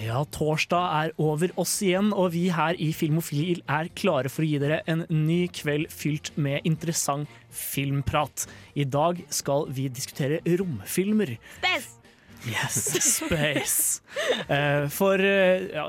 Ja, 0.00 0.22
torsdag 0.32 0.92
er 0.96 1.10
over 1.20 1.52
oss 1.60 1.74
igjen, 1.84 2.14
og 2.16 2.30
vi 2.32 2.46
her 2.54 2.78
i 2.80 2.88
Filmofil 2.96 3.60
er 3.68 3.90
klare 3.98 4.30
for 4.32 4.44
å 4.44 4.48
gi 4.48 4.60
dere 4.62 4.80
en 4.88 5.04
ny 5.12 5.44
kveld 5.52 5.92
fylt 5.92 6.32
med 6.40 6.64
interessant 6.68 7.28
filmprat. 7.52 8.46
I 8.72 8.86
dag 8.88 9.20
skal 9.28 9.68
vi 9.68 9.90
diskutere 9.92 10.40
romfilmer. 10.48 11.36
Space! 11.58 11.98
Yes, 12.48 12.78
space. 13.06 14.00
Eh, 14.48 14.88
for 14.90 15.20
eh, 15.22 15.68
ja, 15.76 15.84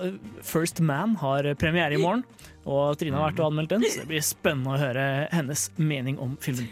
First 0.45 0.83
Man 0.83 1.15
har 1.23 1.47
premiere 1.57 1.95
i 1.95 2.01
morgen, 2.03 2.27
og 2.63 2.97
Trine 2.99 3.19
har 3.19 3.31
vært 3.31 3.41
og 3.43 3.49
anmeldt 3.51 3.73
den, 3.75 3.85
så 3.87 4.03
det 4.03 4.09
blir 4.13 4.23
spennende 4.25 4.75
å 4.75 4.79
høre 4.79 5.05
hennes 5.33 5.65
mening 5.75 6.19
om 6.23 6.37
filmen. 6.43 6.69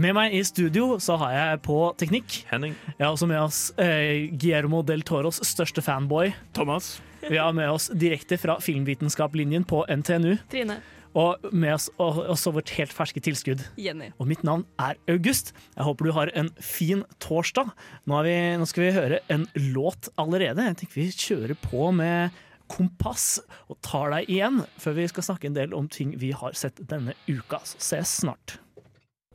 Med 0.00 0.16
meg 0.16 0.36
i 0.36 0.42
studio 0.46 0.96
så 1.02 1.18
har 1.20 1.34
jeg 1.36 1.62
på 1.66 1.78
teknikk 2.00 2.40
Henning. 2.50 2.74
Jeg 2.96 3.02
har 3.04 3.12
også 3.12 3.28
med 3.30 3.42
oss 3.42 3.60
eh, 3.82 4.28
Guillermo 4.32 4.82
del 4.86 5.04
Toros 5.06 5.42
største 5.44 5.84
fanboy. 5.84 6.32
Thomas. 6.56 6.96
Vi 7.26 7.38
har 7.40 7.52
med 7.56 7.70
oss 7.70 7.88
direkte 7.92 8.38
fra 8.38 8.58
filmvitenskapslinjen 8.62 9.66
på 9.68 9.82
NTNU. 9.90 10.36
Trine. 10.52 10.80
Og 11.16 11.40
med 11.48 11.72
oss 11.72 11.88
og, 11.96 12.20
også 12.28 12.52
vårt 12.58 12.70
helt 12.76 12.92
ferske 12.92 13.22
tilskudd. 13.24 13.62
Jenny. 13.80 14.10
Og 14.20 14.28
mitt 14.28 14.44
navn 14.46 14.66
er 14.82 14.98
August. 15.10 15.54
Jeg 15.74 15.86
håper 15.88 16.08
du 16.08 16.12
har 16.16 16.32
en 16.36 16.50
fin 16.60 17.04
torsdag. 17.24 17.72
Nå, 18.04 18.18
er 18.20 18.26
vi, 18.28 18.36
nå 18.60 18.68
skal 18.68 18.84
vi 18.84 18.96
høre 18.96 19.22
en 19.32 19.46
låt 19.72 20.10
allerede. 20.20 20.68
Jeg 20.68 20.80
tenker 20.82 21.00
vi 21.00 21.08
kjører 21.14 21.56
på 21.64 21.88
med 21.96 22.36
Kompass 22.72 23.40
og 23.70 23.78
tar 23.86 24.12
deg 24.14 24.30
igjen, 24.32 24.62
før 24.80 24.98
vi 24.98 25.08
skal 25.10 25.28
snakke 25.30 25.50
en 25.50 25.58
del 25.58 25.74
om 25.76 25.88
ting 25.92 26.16
vi 26.20 26.32
har 26.36 26.56
sett 26.58 26.80
denne 26.90 27.14
uka. 27.28 27.60
Så 27.64 27.80
ses 27.82 28.18
snart. 28.22 28.58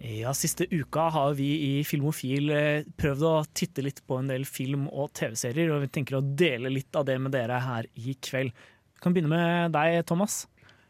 Ja, 0.01 0.31
Siste 0.33 0.65
uka 0.71 1.03
har 1.13 1.35
vi 1.37 1.47
i 1.61 1.73
Filmofil 1.85 2.49
eh, 2.55 2.87
prøvd 2.97 3.25
å 3.27 3.33
titte 3.53 3.83
litt 3.85 3.99
på 4.09 4.17
en 4.17 4.31
del 4.31 4.47
film- 4.49 4.87
og 4.89 5.11
TV-serier, 5.17 5.69
og 5.69 5.83
vi 5.83 5.91
tenker 5.93 6.17
å 6.17 6.23
dele 6.25 6.71
litt 6.73 6.95
av 6.97 7.05
det 7.05 7.19
med 7.21 7.35
dere 7.35 7.59
her 7.61 7.85
i 8.01 8.15
kveld. 8.17 8.49
Vi 8.95 9.03
kan 9.03 9.13
begynne 9.13 9.29
med 9.29 9.75
deg, 9.75 9.99
Thomas. 10.09 10.47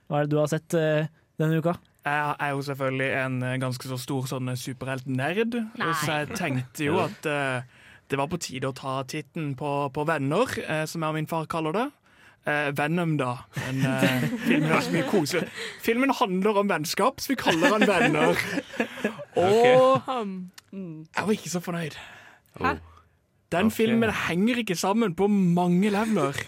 Hva 0.08 0.22
er 0.22 0.30
det 0.30 0.32
du 0.32 0.40
har 0.40 0.48
sett 0.52 0.78
eh, 0.80 1.12
denne 1.42 1.60
uka? 1.60 1.76
Jeg 2.08 2.38
er 2.40 2.56
jo 2.56 2.64
selvfølgelig 2.70 3.10
en 3.20 3.38
eh, 3.50 3.60
ganske 3.66 3.92
så 3.92 4.00
stor 4.00 4.32
sånn 4.32 4.56
superheltnerd, 4.56 5.60
så 5.76 6.22
jeg 6.22 6.32
tenkte 6.40 6.88
jo 6.88 7.02
at 7.08 7.28
det 7.28 8.20
var 8.20 8.32
på 8.32 8.40
tide 8.44 8.72
å 8.72 8.76
ta 8.76 9.02
titten 9.08 9.58
på, 9.60 9.74
på 9.92 10.08
Venner, 10.08 10.56
som 10.88 11.04
jeg 11.04 11.12
og 11.12 11.20
min 11.20 11.30
far 11.32 11.52
kaller 11.52 11.76
det. 11.76 11.86
Eh, 12.50 12.72
Venom, 12.74 13.18
da. 13.20 13.36
Men 13.54 13.84
uh, 13.86 14.24
filmen 14.48 14.72
er 14.72 14.82
så 14.82 14.94
mye 14.96 15.10
koselig. 15.12 15.50
Filmen 15.86 16.14
handler 16.18 16.58
om 16.64 16.72
vennskap, 16.72 17.22
så 17.22 17.36
vi 17.36 17.38
kaller 17.38 17.76
han 17.76 17.86
Venner. 17.86 18.40
Og 19.38 19.60
jeg 20.72 21.26
var 21.28 21.36
ikke 21.36 21.54
så 21.54 21.62
fornøyd. 21.62 22.00
Hæ? 22.58 22.76
Den 23.52 23.68
okay. 23.68 23.76
filmen 23.76 24.14
henger 24.28 24.62
ikke 24.64 24.80
sammen 24.80 25.14
på 25.16 25.28
mange 25.28 25.92
leveler. 25.92 26.40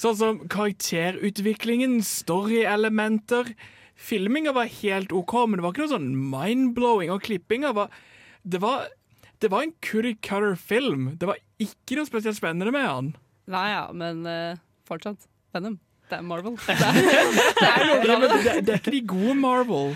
Sånn 0.00 0.16
som 0.18 0.40
karakterutviklingen, 0.50 2.00
storyelementer. 2.04 3.52
Filminga 3.98 4.52
var 4.56 4.70
helt 4.80 5.14
OK, 5.14 5.34
men 5.46 5.58
det 5.58 5.64
var 5.64 5.74
ikke 5.74 5.86
noe 5.86 5.94
sånn 5.94 6.12
mind-blowing. 6.34 7.12
Og 7.14 7.24
klippinga 7.26 7.72
var 7.76 7.92
det, 8.42 8.60
var 8.62 8.88
det 9.42 9.50
var 9.54 9.64
en 9.64 9.74
cookie 9.84 10.18
cutter 10.20 10.58
film. 10.58 11.12
Det 11.18 11.30
var 11.30 11.40
ikke 11.62 11.98
noe 11.98 12.10
spesielt 12.10 12.38
spennende 12.38 12.74
med 12.74 12.86
han. 12.86 13.12
Nei 13.48 13.68
ja, 13.72 13.84
men 13.96 14.26
eh, 14.28 14.58
fortsatt. 14.88 15.28
Venom. 15.54 15.78
Det 16.08 16.16
er 16.16 16.22
Marvel. 16.24 16.52
Det 16.68 16.74
er, 16.74 16.92
det 17.58 17.68
er 17.68 17.82
noe 17.88 17.98
bra 18.00 18.14
med 18.20 18.30
det. 18.32 18.52
det, 18.66 18.74
er 18.74 18.78
ikke 18.78 18.92
de 18.94 19.00
gode 19.08 19.34
Marvel. 19.34 19.94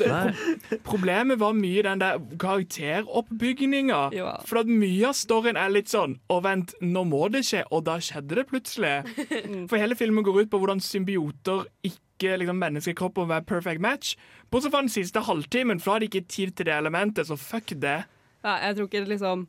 Det, 0.00 0.78
problemet 0.86 1.38
var 1.40 1.54
mye 1.54 1.82
den 1.86 2.02
der 2.02 2.18
karakteroppbygninga. 2.40 4.00
Ja. 4.16 4.34
For 4.46 4.62
at 4.62 4.70
mye 4.70 5.10
av 5.10 5.16
storyen 5.18 5.58
er 5.60 5.72
litt 5.72 5.90
sånn 5.92 6.18
Å, 6.30 6.40
vent, 6.44 6.74
nå 6.82 7.04
må 7.06 7.28
det 7.30 7.44
skje, 7.46 7.64
og 7.70 7.84
da 7.86 7.98
skjedde 8.02 8.40
det 8.40 8.46
plutselig. 8.50 8.94
For 9.70 9.78
hele 9.78 9.98
filmen 9.98 10.26
går 10.26 10.44
ut 10.44 10.52
på 10.52 10.62
hvordan 10.62 10.82
symbioter 10.84 11.66
ikke 11.86 12.38
liksom, 12.42 12.58
menneskekropper 12.60 13.26
må 13.26 13.34
være 13.36 13.46
perfect 13.50 13.84
match. 13.84 14.14
Bortsett 14.50 14.74
fra 14.74 14.82
den 14.82 14.92
siste 14.92 15.22
halvtimen, 15.26 15.78
for 15.82 15.92
da 15.92 15.98
hadde 15.98 16.08
de 16.08 16.12
ikke 16.14 16.32
tid 16.34 16.56
til 16.58 16.70
det 16.70 16.78
elementet, 16.78 17.30
så 17.30 17.38
fuck 17.38 17.74
det. 17.78 18.00
Ja, 18.42 18.56
jeg 18.66 18.76
tror 18.76 18.90
ikke 18.90 19.06
liksom 19.10 19.46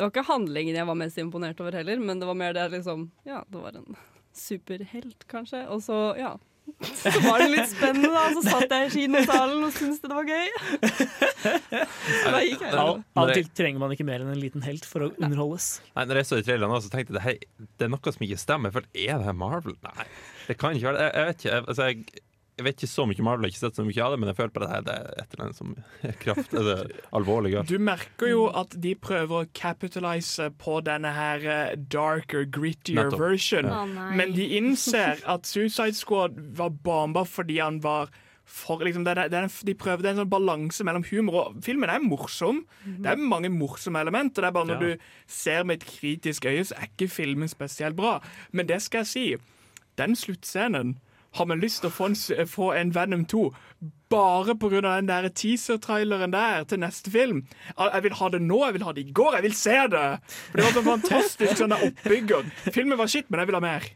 Det 0.00 0.06
var 0.06 0.12
ikke 0.14 0.30
handlingen 0.30 0.76
jeg 0.78 0.88
var 0.88 0.96
mest 0.96 1.18
imponert 1.20 1.58
over 1.60 1.74
heller, 1.76 1.98
men 2.00 2.22
det 2.22 2.24
var 2.24 2.36
mer 2.40 2.54
det 2.56 2.62
at 2.62 2.72
liksom 2.72 3.10
Ja, 3.28 3.42
det 3.52 3.60
var 3.60 3.74
en 3.76 3.98
superhelt, 4.32 5.26
kanskje. 5.28 5.66
Og 5.68 5.82
så, 5.84 5.98
ja. 6.16 6.30
Så 7.02 7.12
var 7.26 7.42
det 7.42 7.50
litt 7.52 7.68
spennende, 7.68 8.08
da. 8.14 8.22
Så 8.32 8.44
satt 8.46 8.72
jeg 8.72 8.86
i 8.86 8.94
kinosalen 8.94 9.66
og 9.66 9.74
syntes 9.76 10.00
det 10.00 10.08
var 10.14 10.24
gøy. 10.24 10.48
Så 10.86 12.32
da 12.32 12.40
gikk 12.46 12.64
jeg. 12.64 12.72
Av 12.72 12.94
av 12.94 13.20
og 13.26 13.34
til 13.36 13.52
trenger 13.60 13.84
man 13.84 13.92
ikke 13.92 14.08
mer 14.08 14.24
enn 14.24 14.32
en 14.32 14.40
liten 14.40 14.64
helt 14.64 14.88
for 14.88 15.04
å 15.04 15.10
underholdes. 15.18 15.68
nei, 15.92 16.08
når 16.08 16.22
jeg 16.22 16.30
så 16.30 16.40
i 16.40 16.48
traileren, 16.48 16.80
så 16.80 16.94
tenkte 16.96 17.20
jeg 17.20 17.42
det, 17.44 17.68
det 17.76 17.90
er 17.90 17.92
noe 17.92 18.16
som 18.16 18.24
ikke 18.24 18.40
stemmer. 18.40 18.72
For 18.72 18.88
er 18.94 19.20
det 19.20 19.28
her 19.28 19.36
Marvel? 19.36 19.76
Nei, 19.84 20.08
det 20.48 20.56
kan 20.62 20.80
ikke 20.80 20.94
være 20.94 20.96
det. 20.96 21.10
Jeg, 21.10 21.12
jeg 21.20 21.28
vet 21.28 21.44
ikke. 21.44 21.52
Jeg, 21.52 21.68
altså, 21.74 21.90
jeg, 21.92 22.24
jeg 22.60 22.66
vet 22.68 22.76
ikke 22.82 22.90
så 22.92 23.06
mye 23.08 23.18
om 23.22 23.28
Marvel, 23.30 23.46
jeg 23.48 23.50
har 23.50 23.56
ikke 23.56 23.62
sett 23.64 23.80
så 23.80 23.84
mye 23.88 24.04
av 24.04 24.12
det, 24.14 24.20
men 24.20 24.30
jeg 24.30 24.36
føler 24.38 24.52
på 24.54 24.62
det 24.62 24.70
her 24.70 24.84
det 24.86 24.94
er 25.00 25.10
et 25.24 25.34
eller 25.34 25.44
annet 25.46 25.58
som 25.60 25.74
er 26.10 26.16
kraft, 26.20 26.54
altså, 26.60 26.76
alvorlig 27.16 27.52
galt. 27.56 27.72
Du 27.72 27.78
merker 27.90 28.30
jo 28.34 28.46
at 28.62 28.76
de 28.84 28.94
prøver 29.00 29.42
å 29.44 29.50
capitalize 29.56 30.50
på 30.60 30.78
denne 30.86 31.12
her 31.16 31.46
eh, 31.56 31.76
darker, 31.90 32.44
grittier 32.52 33.00
Nettopp. 33.06 33.22
version. 33.24 33.70
ja. 33.72 33.82
oh, 33.86 34.10
Men 34.20 34.34
de 34.36 34.50
innser 34.60 35.22
at 35.24 35.48
Suicide 35.48 35.96
Squad 35.96 36.36
var 36.60 36.70
bomba 36.84 37.24
fordi 37.24 37.58
han 37.64 37.80
var 37.84 38.12
for 38.50 38.80
liksom, 38.82 39.04
det, 39.06 39.12
er- 39.14 39.28
det, 39.30 39.38
er- 39.44 39.66
De 39.68 39.74
prøver 39.78 40.02
det 40.02 40.08
er 40.10 40.16
en 40.16 40.22
sånn 40.24 40.30
balanse 40.32 40.82
mellom 40.82 41.04
humor 41.06 41.36
og 41.38 41.60
Filmen 41.62 41.88
er 41.92 42.02
morsom. 42.02 42.64
Det 42.82 43.12
er 43.12 43.20
mange 43.22 43.46
morsomme 43.54 44.00
elementer. 44.02 44.42
Det 44.42 44.48
er 44.48 44.56
bare 44.56 44.66
når 44.72 44.80
Ja. 44.82 44.96
du 44.96 45.04
ser 45.30 45.62
med 45.64 45.78
et 45.78 45.86
kritisk 45.86 46.48
øye, 46.50 46.64
så 46.66 46.74
er 46.80 46.88
ikke 46.90 47.06
filmen 47.12 47.48
spesielt 47.48 47.94
bra. 47.96 48.16
Men 48.50 48.66
det 48.66 48.80
skal 48.82 49.04
jeg 49.04 49.06
si. 49.06 49.24
Den 50.00 50.16
sluttscenen 50.18 50.96
har 51.38 51.46
man 51.46 51.60
lyst 51.62 51.80
til 51.82 51.90
å 51.90 51.94
få 51.94 52.08
en, 52.10 52.46
få 52.50 52.72
en 52.74 52.90
Venom 52.94 53.24
2 53.30 53.42
bare 54.10 54.56
pga. 54.58 54.80
den 54.82 55.06
der 55.06 55.28
teaser-traileren 55.30 56.32
der 56.34 56.64
til 56.66 56.80
neste 56.82 57.12
film. 57.14 57.44
Jeg 57.78 58.02
vil 58.02 58.16
ha 58.18 58.28
det 58.34 58.40
nå, 58.42 58.58
jeg 58.66 58.74
vil 58.74 58.82
ha 58.88 58.92
det 58.96 59.04
i 59.06 59.12
går, 59.14 59.36
jeg 59.38 59.44
vil 59.44 59.54
se 59.54 59.76
det! 59.92 60.06
For 60.50 60.58
Det 60.58 60.64
var 60.66 60.74
så 60.74 60.82
fantastisk 60.88 61.60
sånn 61.60 61.76
oppbygger. 61.76 62.50
Filmen 62.74 62.98
var 62.98 63.06
shit, 63.12 63.30
men 63.30 63.38
jeg 63.44 63.52
vil 63.52 63.58
ha 63.60 63.62
mer. 63.62 63.86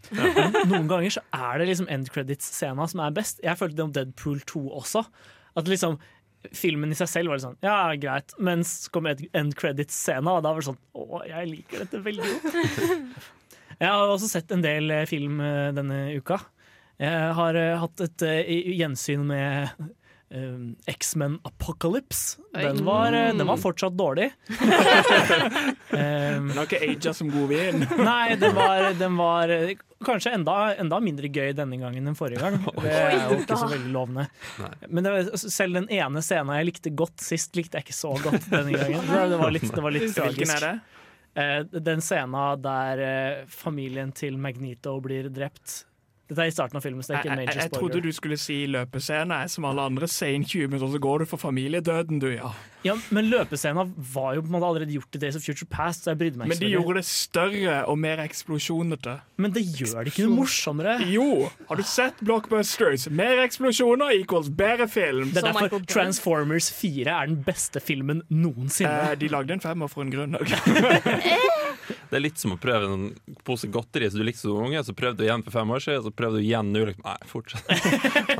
Noen 0.70 0.86
ganger 0.92 1.16
så 1.16 1.24
er 1.34 1.58
det 1.58 1.66
liksom 1.72 1.90
end 1.90 2.12
credits-scena 2.14 2.86
som 2.92 3.02
er 3.02 3.16
best. 3.18 3.42
Jeg 3.42 3.58
følte 3.58 3.80
det 3.80 3.86
om 3.88 3.92
Deadpool 3.98 4.38
2 4.54 4.62
også. 4.82 5.02
At 5.58 5.70
liksom 5.70 5.98
Filmen 6.52 6.90
i 6.92 6.96
seg 6.98 7.08
selv 7.08 7.30
var 7.32 7.38
litt 7.38 7.44
sånn 7.46 7.54
Ja, 7.64 7.76
greit. 7.96 8.34
mens 8.38 8.86
kom 8.92 9.06
end- 9.08 9.26
end 9.32 9.54
credits-scena, 9.56 10.34
og 10.36 10.42
da 10.44 10.50
var 10.52 10.60
det 10.60 10.66
sånn 10.66 10.76
Å, 10.92 11.22
jeg 11.24 11.48
liker 11.48 11.78
dette 11.86 12.02
veldig 12.04 12.26
godt. 12.34 12.58
Jeg 13.80 13.88
har 13.90 14.06
også 14.12 14.28
sett 14.30 14.52
en 14.54 14.60
del 14.62 14.90
eh, 14.92 15.06
film 15.10 15.40
eh, 15.42 15.72
denne 15.74 15.96
uka. 16.20 16.36
Jeg 17.02 17.34
har 17.34 17.58
eh, 17.58 17.74
hatt 17.80 18.02
et 18.04 18.22
eh, 18.22 18.50
gjensyn 18.78 19.24
med 19.26 19.72
eh, 20.30 20.60
X-Men 20.94 21.40
Apocalypse. 21.46 22.38
Den 22.54 22.84
var, 22.86 23.12
den 23.12 23.46
var 23.46 23.58
fortsatt 23.58 23.96
dårlig. 23.98 24.30
Den 25.94 26.50
har 26.54 26.66
ikke 26.66 26.80
aga 26.86 27.12
som 27.14 27.30
god 27.30 27.50
vin. 27.50 27.84
Nei, 28.08 28.34
den 28.38 28.54
var, 28.56 28.88
den 28.98 29.18
var 29.18 29.50
kanskje 30.04 30.32
enda, 30.34 30.56
enda 30.80 30.98
mindre 31.02 31.30
gøy 31.30 31.52
denne 31.56 31.78
gangen 31.80 32.10
enn 32.10 32.18
forrige 32.18 32.42
gang. 32.42 32.58
Det 32.82 32.90
er 32.94 33.14
jo 33.30 33.38
ikke 33.42 33.58
så 33.58 33.68
veldig 33.70 33.92
lovende. 33.94 34.26
Men 34.88 35.06
det 35.06 35.14
var, 35.14 35.30
selv 35.44 35.78
den 35.78 35.88
ene 35.94 36.22
scenen 36.24 36.54
jeg 36.58 36.68
likte 36.70 36.94
godt 36.98 37.22
sist, 37.22 37.54
likte 37.58 37.78
jeg 37.78 37.88
ikke 37.88 37.96
så 37.96 38.12
godt 38.18 38.50
denne 38.50 38.74
gangen. 38.74 39.06
Det 39.06 39.22
det 39.34 39.40
var 39.40 39.54
litt, 39.54 39.70
det 39.70 39.86
var 39.86 39.94
litt 39.94 40.18
Hvilken 40.18 40.54
er 40.56 40.66
det? 40.66 40.74
Eh, 41.42 41.58
Den 41.90 42.02
scenen 42.04 42.62
der 42.62 43.04
familien 43.50 44.12
til 44.14 44.38
Magnito 44.38 44.98
blir 45.02 45.30
drept. 45.34 45.84
Dette 46.24 46.40
er 46.40 46.48
i 46.48 46.54
starten 46.54 46.78
av 46.78 46.84
filmen, 46.84 47.04
så 47.04 47.12
det 47.12 47.16
er 47.18 47.26
ikke 47.26 47.36
major 47.36 47.58
jeg 47.60 47.72
trodde 47.74 48.00
du 48.00 48.12
skulle 48.16 48.38
si 48.40 48.62
løpescene, 48.72 49.42
som 49.52 49.66
alle 49.68 49.82
andre. 49.90 50.08
Se 50.08 50.30
inn 50.32 50.46
20 50.46 50.70
minutter, 50.72 50.88
så 50.94 51.00
går 51.04 51.24
du 51.24 51.28
for 51.28 51.42
familiedøden, 51.42 52.22
du, 52.22 52.30
ja. 52.32 52.52
Ja, 52.84 52.94
men 53.16 53.30
løpescenen 53.32 53.92
var 54.12 54.34
jo 54.36 54.42
på 54.44 54.50
en 54.50 54.54
måte 54.56 54.68
allerede 54.68 54.92
gjort 54.92 55.16
i 55.16 55.20
Days 55.20 55.36
of 55.38 55.44
Future 55.44 55.68
Past, 55.72 56.04
så 56.04 56.12
jeg 56.12 56.20
brydde 56.20 56.40
meg 56.40 56.50
Men 56.52 56.60
de 56.60 56.68
gjorde 56.72 56.98
det 57.00 57.04
større 57.08 57.76
og 57.88 57.96
mer 58.00 58.20
eksplosjonete. 58.24 59.18
Men 59.40 59.54
det 59.56 59.64
gjør 59.64 60.04
det 60.04 60.12
ikke 60.12 60.26
noe 60.28 60.38
morsommere. 60.42 60.96
Jo! 61.08 61.48
Har 61.68 61.80
du 61.80 61.84
sett 61.88 62.20
Blockbusters? 62.24 63.08
Mer 63.08 63.40
eksplosjoner 63.44 64.16
equals 64.18 64.52
bedre 64.52 64.88
film. 64.88 65.32
Det 65.32 65.44
er 65.44 65.52
derfor 65.52 65.84
Transformers 65.88 66.70
4 66.76 67.08
er 67.08 67.32
den 67.32 67.40
beste 67.44 67.80
filmen 67.84 68.24
noensinne. 68.28 69.12
Eh, 69.12 69.18
de 69.20 69.32
lagde 69.32 69.56
en 69.56 69.64
femmer 69.64 69.92
for 69.92 70.04
en 70.04 70.12
grunn. 70.12 70.36
ok? 70.40 70.52
Det 72.10 72.18
er 72.18 72.22
litt 72.24 72.40
som 72.40 72.54
å 72.54 72.58
prøve 72.60 72.88
en 72.90 73.06
pose 73.46 73.68
godteri 73.72 74.08
som 74.10 74.20
du 74.20 74.26
likte 74.26 74.42
som 74.42 74.60
unge, 74.64 74.82
så 74.86 74.94
prøvde 74.96 75.22
du 75.22 75.26
igjen 75.26 75.44
for 75.46 75.56
fem 75.56 75.74
år 75.74 75.84
siden, 75.84 76.04
så 76.06 76.12
prøvde 76.14 76.40
du 76.40 76.46
igjen 76.46 76.72
nå. 76.74 76.84
Liksom, 76.90 77.06
nei, 77.06 77.30
fortsett. 77.30 77.68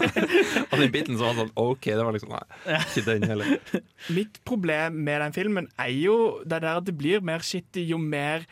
og 0.71 0.77
den 0.81 0.95
biten 0.95 1.19
som 1.19 1.29
var 1.29 1.39
sånn 1.41 1.55
OK, 1.65 1.91
det 1.91 2.03
var 2.03 2.17
liksom 2.17 2.35
Nei, 2.35 2.81
ikke 2.81 3.07
den 3.09 3.29
heller. 3.31 3.83
Mitt 4.17 4.41
problem 4.49 5.01
med 5.07 5.23
den 5.23 5.37
filmen 5.37 5.71
er 5.81 5.93
jo 5.95 6.19
det 6.43 6.63
der 6.65 6.81
at 6.81 6.89
det 6.89 6.97
blir 6.99 7.25
mer 7.25 7.45
shitty 7.45 7.85
jo 7.89 8.01
mer 8.01 8.49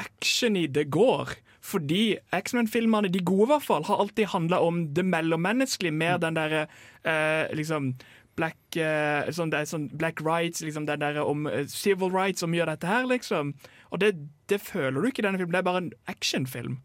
action 0.00 0.56
i 0.56 0.66
det 0.70 0.88
går. 0.92 1.36
Fordi 1.62 2.16
X-Men-filmene, 2.34 3.10
de 3.12 3.22
gode 3.22 3.46
i 3.46 3.52
hvert 3.52 3.66
fall, 3.66 3.84
har 3.86 4.00
alltid 4.02 4.32
handla 4.32 4.58
om 4.66 4.82
det 4.94 5.04
mellommenneskelige. 5.06 5.94
Mer 5.94 6.18
den 6.22 6.34
derre 6.38 6.64
eh, 7.06 7.52
liksom 7.54 7.92
Black, 8.38 8.58
uh, 8.80 9.28
sånn, 9.34 9.52
det 9.52 9.60
er 9.60 9.68
sånn 9.68 9.90
black 10.00 10.22
rights, 10.24 10.62
liksom 10.64 10.86
det 10.88 10.98
der 11.02 11.20
om 11.20 11.44
uh, 11.50 11.62
civil 11.68 12.12
rights 12.14 12.40
som 12.44 12.54
gjør 12.56 12.72
dette 12.72 12.88
her, 12.88 13.04
liksom. 13.10 13.52
Og 13.92 14.00
det, 14.00 14.14
det 14.48 14.62
føler 14.64 15.00
du 15.00 15.10
ikke 15.10 15.24
i 15.24 15.26
denne 15.28 15.40
filmen. 15.40 15.52
Det 15.52 15.60
er 15.60 15.68
bare 15.68 15.82
en 15.84 15.92
actionfilm. 16.12 16.78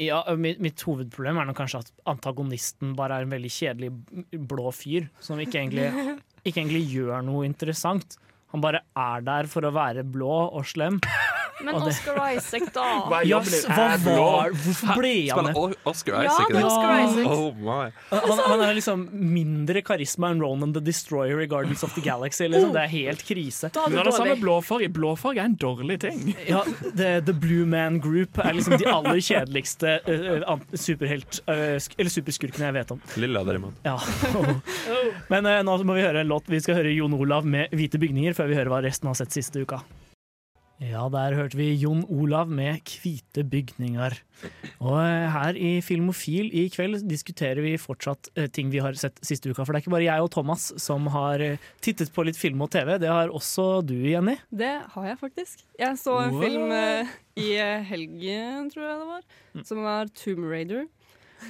Ja, 0.00 0.22
mitt, 0.38 0.60
mitt 0.62 0.80
hovedproblem 0.86 1.40
er 1.40 1.48
nok 1.48 1.58
kanskje 1.58 1.82
at 1.82 1.90
antagonisten 2.08 2.94
bare 2.96 3.18
er 3.18 3.26
en 3.26 3.32
veldig 3.34 3.50
kjedelig 3.52 3.90
blå 4.48 4.70
fyr 4.72 5.08
som 5.20 5.40
ikke 5.42 5.60
egentlig, 5.60 5.88
ikke 6.46 6.62
egentlig 6.62 6.84
gjør 6.92 7.24
noe 7.26 7.44
interessant. 7.48 8.16
Han 8.52 8.60
bare 8.64 8.82
er 8.96 9.20
der 9.24 9.48
for 9.48 9.64
å 9.64 9.72
være 9.72 10.04
blå 10.04 10.32
og 10.52 10.66
slem. 10.68 11.00
Men 11.62 11.76
Og 11.76 11.84
det- 11.86 11.92
Oscar 11.92 12.16
Isaac, 12.34 12.64
da. 12.74 12.84
Hva 13.06 13.18
er 13.20 13.26
jobben 13.28 13.52
din? 13.52 13.66
hva 13.70 13.84
blå? 14.02 14.14
var, 14.18 14.54
hvorfor 14.64 14.96
ble 14.98 15.10
han 15.30 15.46
Spiller 15.46 15.52
det? 15.52 15.76
Oscar 15.92 16.16
Isaac 16.24 16.40
Ja, 16.40 16.46
det 16.48 16.58
er? 16.58 16.64
Oscar 16.66 17.02
Isaac. 17.04 17.26
Oh 17.30 17.60
my. 17.62 17.84
Han, 18.10 18.40
han 18.48 18.62
er 18.66 18.72
liksom 18.78 19.04
mindre 19.12 19.82
karisma 19.86 20.32
enn 20.34 20.42
Ronan 20.42 20.72
the 20.74 20.82
Destroyer 20.82 21.38
i 21.44 21.46
Gardens 21.46 21.84
of 21.86 21.94
the 21.94 22.02
Galaxy. 22.02 22.48
Liksom. 22.50 22.72
Det 22.74 22.82
er 22.82 22.90
helt 22.96 23.22
krise. 23.28 23.70
Da 23.76 23.84
er 23.84 23.92
det, 23.92 23.98
Men 24.00 24.08
det 24.10 24.14
samme 24.16 24.36
blåfarge. 24.40 24.88
Blåfarge 24.96 25.44
er 25.44 25.50
en 25.52 25.58
dårlig 25.62 26.00
ting. 26.02 26.24
Ja, 26.52 26.64
the, 26.98 27.12
the 27.28 27.32
Blue 27.44 27.62
Man 27.68 28.00
Group 28.02 28.40
er 28.42 28.56
liksom 28.58 28.74
de 28.82 28.88
aller 28.90 29.22
kjedeligste 29.22 29.94
uh, 30.08 30.56
superhelt... 30.74 31.38
uh, 31.46 31.78
sk 31.80 31.94
eller 32.02 32.10
superskurkene 32.16 32.72
jeg 32.72 32.76
vet 32.80 32.90
om. 32.96 33.04
Lilla, 33.22 33.44
derimot. 33.46 33.78
Ja. 33.86 33.94
Men 35.30 35.46
uh, 35.46 35.60
nå 35.64 35.78
må 35.86 35.96
vi 35.96 36.02
høre 36.04 36.24
en 36.26 36.30
låt. 36.34 36.50
Vi 36.50 36.60
skal 36.64 36.80
høre 36.80 36.92
Jon 36.94 37.14
Olav 37.16 37.46
med 37.46 37.70
'Hvite 37.70 38.00
bygninger' 38.02 38.34
før 38.42 38.50
vi 38.50 38.58
hører 38.58 38.72
hva 38.72 38.80
resten 38.82 39.06
har 39.06 39.18
sett 39.18 39.34
siste 39.34 39.62
uka. 39.62 39.78
Ja, 40.82 41.04
der 41.12 41.36
hørte 41.38 41.54
vi 41.54 41.68
Jon 41.78 42.00
Olav 42.10 42.48
med 42.50 42.80
'Hvite 42.82 43.44
bygninger'. 43.46 44.16
Og 44.82 44.96
eh, 44.98 45.28
her 45.30 45.54
i 45.54 45.78
Filmofil 45.78 46.48
i 46.50 46.64
kveld 46.74 47.04
diskuterer 47.06 47.62
vi 47.62 47.76
fortsatt 47.78 48.32
eh, 48.34 48.48
ting 48.50 48.72
vi 48.72 48.80
har 48.82 48.98
sett 48.98 49.20
siste 49.22 49.46
uka. 49.46 49.62
For 49.62 49.70
det 49.70 49.78
er 49.78 49.84
ikke 49.84 49.94
bare 49.94 50.08
jeg 50.08 50.24
og 50.24 50.32
Thomas 50.34 50.72
som 50.82 51.06
har 51.14 51.38
eh, 51.38 51.60
tittet 51.80 52.10
på 52.10 52.24
litt 52.26 52.40
film 52.40 52.64
og 52.66 52.72
TV. 52.74 52.96
Det 52.98 53.12
har 53.12 53.30
også 53.30 53.86
du, 53.86 53.94
Jenny. 53.94 54.34
Det 54.50 54.72
har 54.96 55.06
jeg 55.06 55.20
faktisk. 55.20 55.62
Jeg 55.78 56.00
så 56.02 56.18
en 56.24 56.34
wow. 56.34 56.42
film 56.42 56.74
i 57.38 57.48
helgen, 57.86 58.72
tror 58.74 58.88
jeg 58.88 58.98
det 58.98 59.08
var, 59.12 59.22
Mm. 59.54 59.64
som 59.68 59.84
var 59.84 60.10
Tomb 60.18 60.50
Raider. 60.50 60.88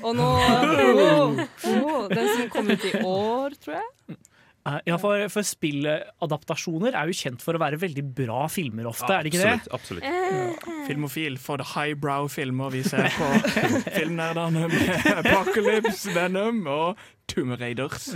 Og 0.03 0.17
nå 0.17 0.29
oh, 0.29 1.41
oh, 1.73 2.09
Den 2.13 2.29
som 2.37 2.53
kom 2.53 2.69
ut 2.69 2.85
i 2.85 3.01
år, 3.01 3.57
tror 3.65 3.81
jeg. 3.81 4.21
Eh, 4.67 4.79
Ja, 4.87 4.97
for, 5.03 5.25
for 5.33 5.43
spilladaptasjoner 5.47 6.95
er 6.95 7.11
jo 7.11 7.17
kjent 7.19 7.43
for 7.43 7.57
å 7.59 7.61
være 7.63 7.81
veldig 7.83 8.05
bra 8.15 8.45
filmer 8.53 8.87
ofte, 8.91 9.11
er 9.11 9.27
det 9.27 9.33
ikke 9.33 9.43
det? 9.43 9.55
Absolutt. 9.75 10.07
absolutt. 10.07 10.69
Filmofil 10.87 11.39
for 11.43 11.59
the 11.63 11.67
highbrow-filmer 11.73 12.71
vi 12.75 12.83
ser 12.87 13.09
på 13.17 13.31
filmnerdene 13.99 14.69
med 14.71 15.11
Apocalypse, 15.17 16.15
Venom 16.15 16.63
og 16.71 17.03
Tomb 17.31 17.57
Raiders. 17.59 18.11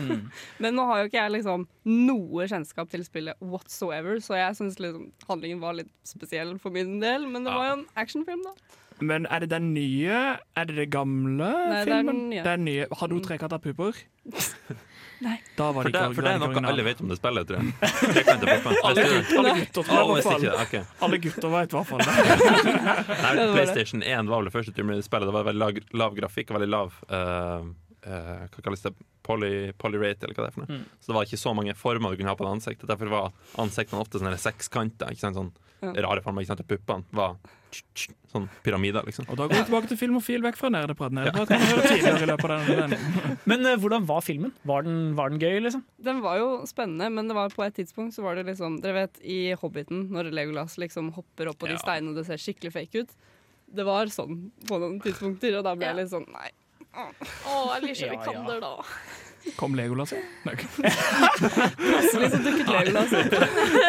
Men 0.62 0.76
nå 0.78 0.87
har 0.90 1.02
jo 1.02 1.10
ikke 1.10 1.22
jeg 1.22 1.34
liksom 1.38 1.66
noe 1.88 2.46
kjennskap 2.50 2.90
til 2.92 3.02
spillet 3.06 3.38
whatsoever, 3.42 4.19
så 4.22 4.38
jeg 4.38 4.58
syns 4.58 4.78
liksom 4.82 5.10
handlingen 5.31 5.62
var 5.62 5.78
litt 5.78 5.90
spesiell 6.06 6.56
for 6.62 6.75
min 6.75 6.99
del. 7.02 7.26
Men 7.31 7.46
det 7.46 7.54
var 7.54 7.70
jo 7.72 7.76
en 7.81 7.87
actionfilm, 8.02 8.42
da. 8.46 8.54
Men 9.00 9.26
er 9.28 9.44
det 9.44 9.50
den 9.52 9.72
nye? 9.75 10.19
Er 10.56 10.64
det 10.69 10.76
det 10.78 10.88
gamle 10.94 11.48
Nei, 11.52 11.84
det 11.84 11.90
filmen? 11.90 12.06
den 12.06 12.28
nye. 12.31 12.43
Det 12.43 12.50
er 12.52 12.56
den 12.60 12.64
nye. 12.70 12.87
Hadde 12.96 13.16
hun 13.19 13.25
trekanta 13.26 13.58
pupper? 13.60 13.98
Nei. 15.25 15.38
Da 15.56 15.70
var 15.72 15.87
For 15.87 15.88
det 15.88 15.96
det, 15.96 16.00
ikke 16.10 16.16
for 16.19 16.26
det 16.26 16.32
er 16.34 16.40
noe 16.43 16.69
alle 16.69 16.82
vet 16.84 16.98
om 17.00 17.08
det 17.08 17.16
spillet, 17.16 17.48
tror 17.48 17.56
jeg. 17.56 17.70
Alle, 18.84 19.04
gutter, 19.08 19.38
alle 19.40 19.54
gutter 19.56 19.87
tror 19.87 19.96
jeg 19.96 20.02
i 20.02 20.10
hvert 20.10 20.19
ikke 20.19 20.28
fall. 20.28 20.43
det. 20.44 20.52
Ok. 20.60 20.75
Alle 21.06 21.19
gutter 21.25 21.52
vet 21.54 21.72
i 21.72 21.78
hvert 21.78 21.88
fall 21.88 22.02
det. 22.04 22.16
Nei, 23.25 23.46
PlayStation 23.54 24.04
1 24.04 24.28
var 24.28 24.43
vel 24.43 24.50
det 24.50 24.54
første 24.58 24.75
Raider-spillet. 24.76 25.31
Det 25.31 25.37
var 25.38 25.46
veldig 25.49 25.62
lav, 25.62 25.81
lav 26.02 26.19
grafikk 26.20 26.52
og 26.52 26.58
veldig 26.58 26.69
lav 26.75 26.99
uh, 27.08 27.64
uh, 28.04 28.44
Hva 28.52 28.66
kalles 28.66 28.84
det? 28.84 28.92
Poly, 29.26 29.52
polyrate, 29.81 30.28
eller 30.28 30.37
hva 30.37 30.44
det 30.44 30.50
er 30.52 30.54
for 30.58 30.66
noe. 30.66 30.76
Mm. 30.76 30.84
Så 31.00 31.10
det 31.10 31.16
var 31.16 31.31
ikke 31.31 31.40
så 31.46 31.54
mange 31.58 31.72
former 31.81 32.12
du 32.12 32.20
kunne 32.20 32.31
ha 32.31 32.38
på 32.38 32.44
det 32.46 32.52
ansiktet. 32.58 32.84
Derfor 32.92 33.10
var 33.10 33.32
ansiktene 33.64 34.04
ofte 34.04 34.20
sånne 34.20 34.37
sekskanter. 34.38 35.16
Ikke 35.16 35.25
sant? 35.25 35.40
Sånn. 35.40 35.50
Rare 35.82 36.23
former. 36.25 36.43
Ikke 36.43 36.55
sant? 36.56 36.67
Puppene 36.69 37.05
var 37.17 37.37
sånn 38.32 38.46
pyramider, 38.64 39.05
liksom. 39.05 39.26
Og 39.28 39.37
da 39.37 39.46
går 39.49 39.58
vi 39.58 39.64
tilbake 39.69 39.88
til 39.90 39.99
Filmofil, 40.00 40.43
vekk 40.44 40.56
fra 40.56 40.70
nerdepraten. 40.73 41.20
Den. 42.67 42.94
Men 43.50 43.67
uh, 43.67 43.75
hvordan 43.81 44.06
var 44.08 44.23
filmen? 44.25 44.52
Var 44.69 44.87
den, 44.87 44.99
var 45.19 45.32
den 45.32 45.40
gøy, 45.43 45.58
liksom? 45.64 45.82
Den 46.02 46.23
var 46.25 46.38
jo 46.40 46.49
spennende, 46.69 47.11
men 47.12 47.28
det 47.28 47.37
var 47.37 47.52
på 47.52 47.64
et 47.67 47.76
tidspunkt 47.76 48.17
så 48.17 48.25
var 48.25 48.38
det 48.38 48.46
liksom 48.49 48.78
Dere 48.84 49.02
vet 49.06 49.20
i 49.25 49.40
Hobbiten, 49.61 50.06
når 50.14 50.31
Legolas 50.34 50.78
liksom 50.81 51.12
hopper 51.17 51.50
opp 51.52 51.58
på 51.61 51.69
de 51.70 51.76
Ja. 51.76 51.82
steinene 51.82 52.14
og 52.14 52.20
det 52.20 52.26
ser 52.31 52.40
skikkelig 52.40 52.73
fake 52.76 53.05
ut. 53.05 53.17
Det 53.76 53.84
var 53.84 54.06
sånn 54.14 54.50
på 54.69 54.78
noen 54.81 55.00
tidspunkter, 55.02 55.58
og 55.58 55.64
da 55.67 55.75
ble 55.75 55.87
jeg 55.90 55.96
Ja. 55.96 56.00
litt 56.02 56.12
sånn 56.12 56.28
Nei. 56.32 56.50
Å, 56.96 57.76
jeg 57.82 57.96
Ja, 58.00 58.06
ja. 58.06 58.12
Vikander, 58.17 58.61
da. 58.61 58.75
Kom 59.56 59.75
Legolas 59.78 60.12
inn? 60.16 60.25
Nei. 60.44 60.54
Plutselig 60.58 62.31
så 62.32 62.40
dukket 62.43 62.70
Legolas 62.72 63.12
opp. 63.16 63.37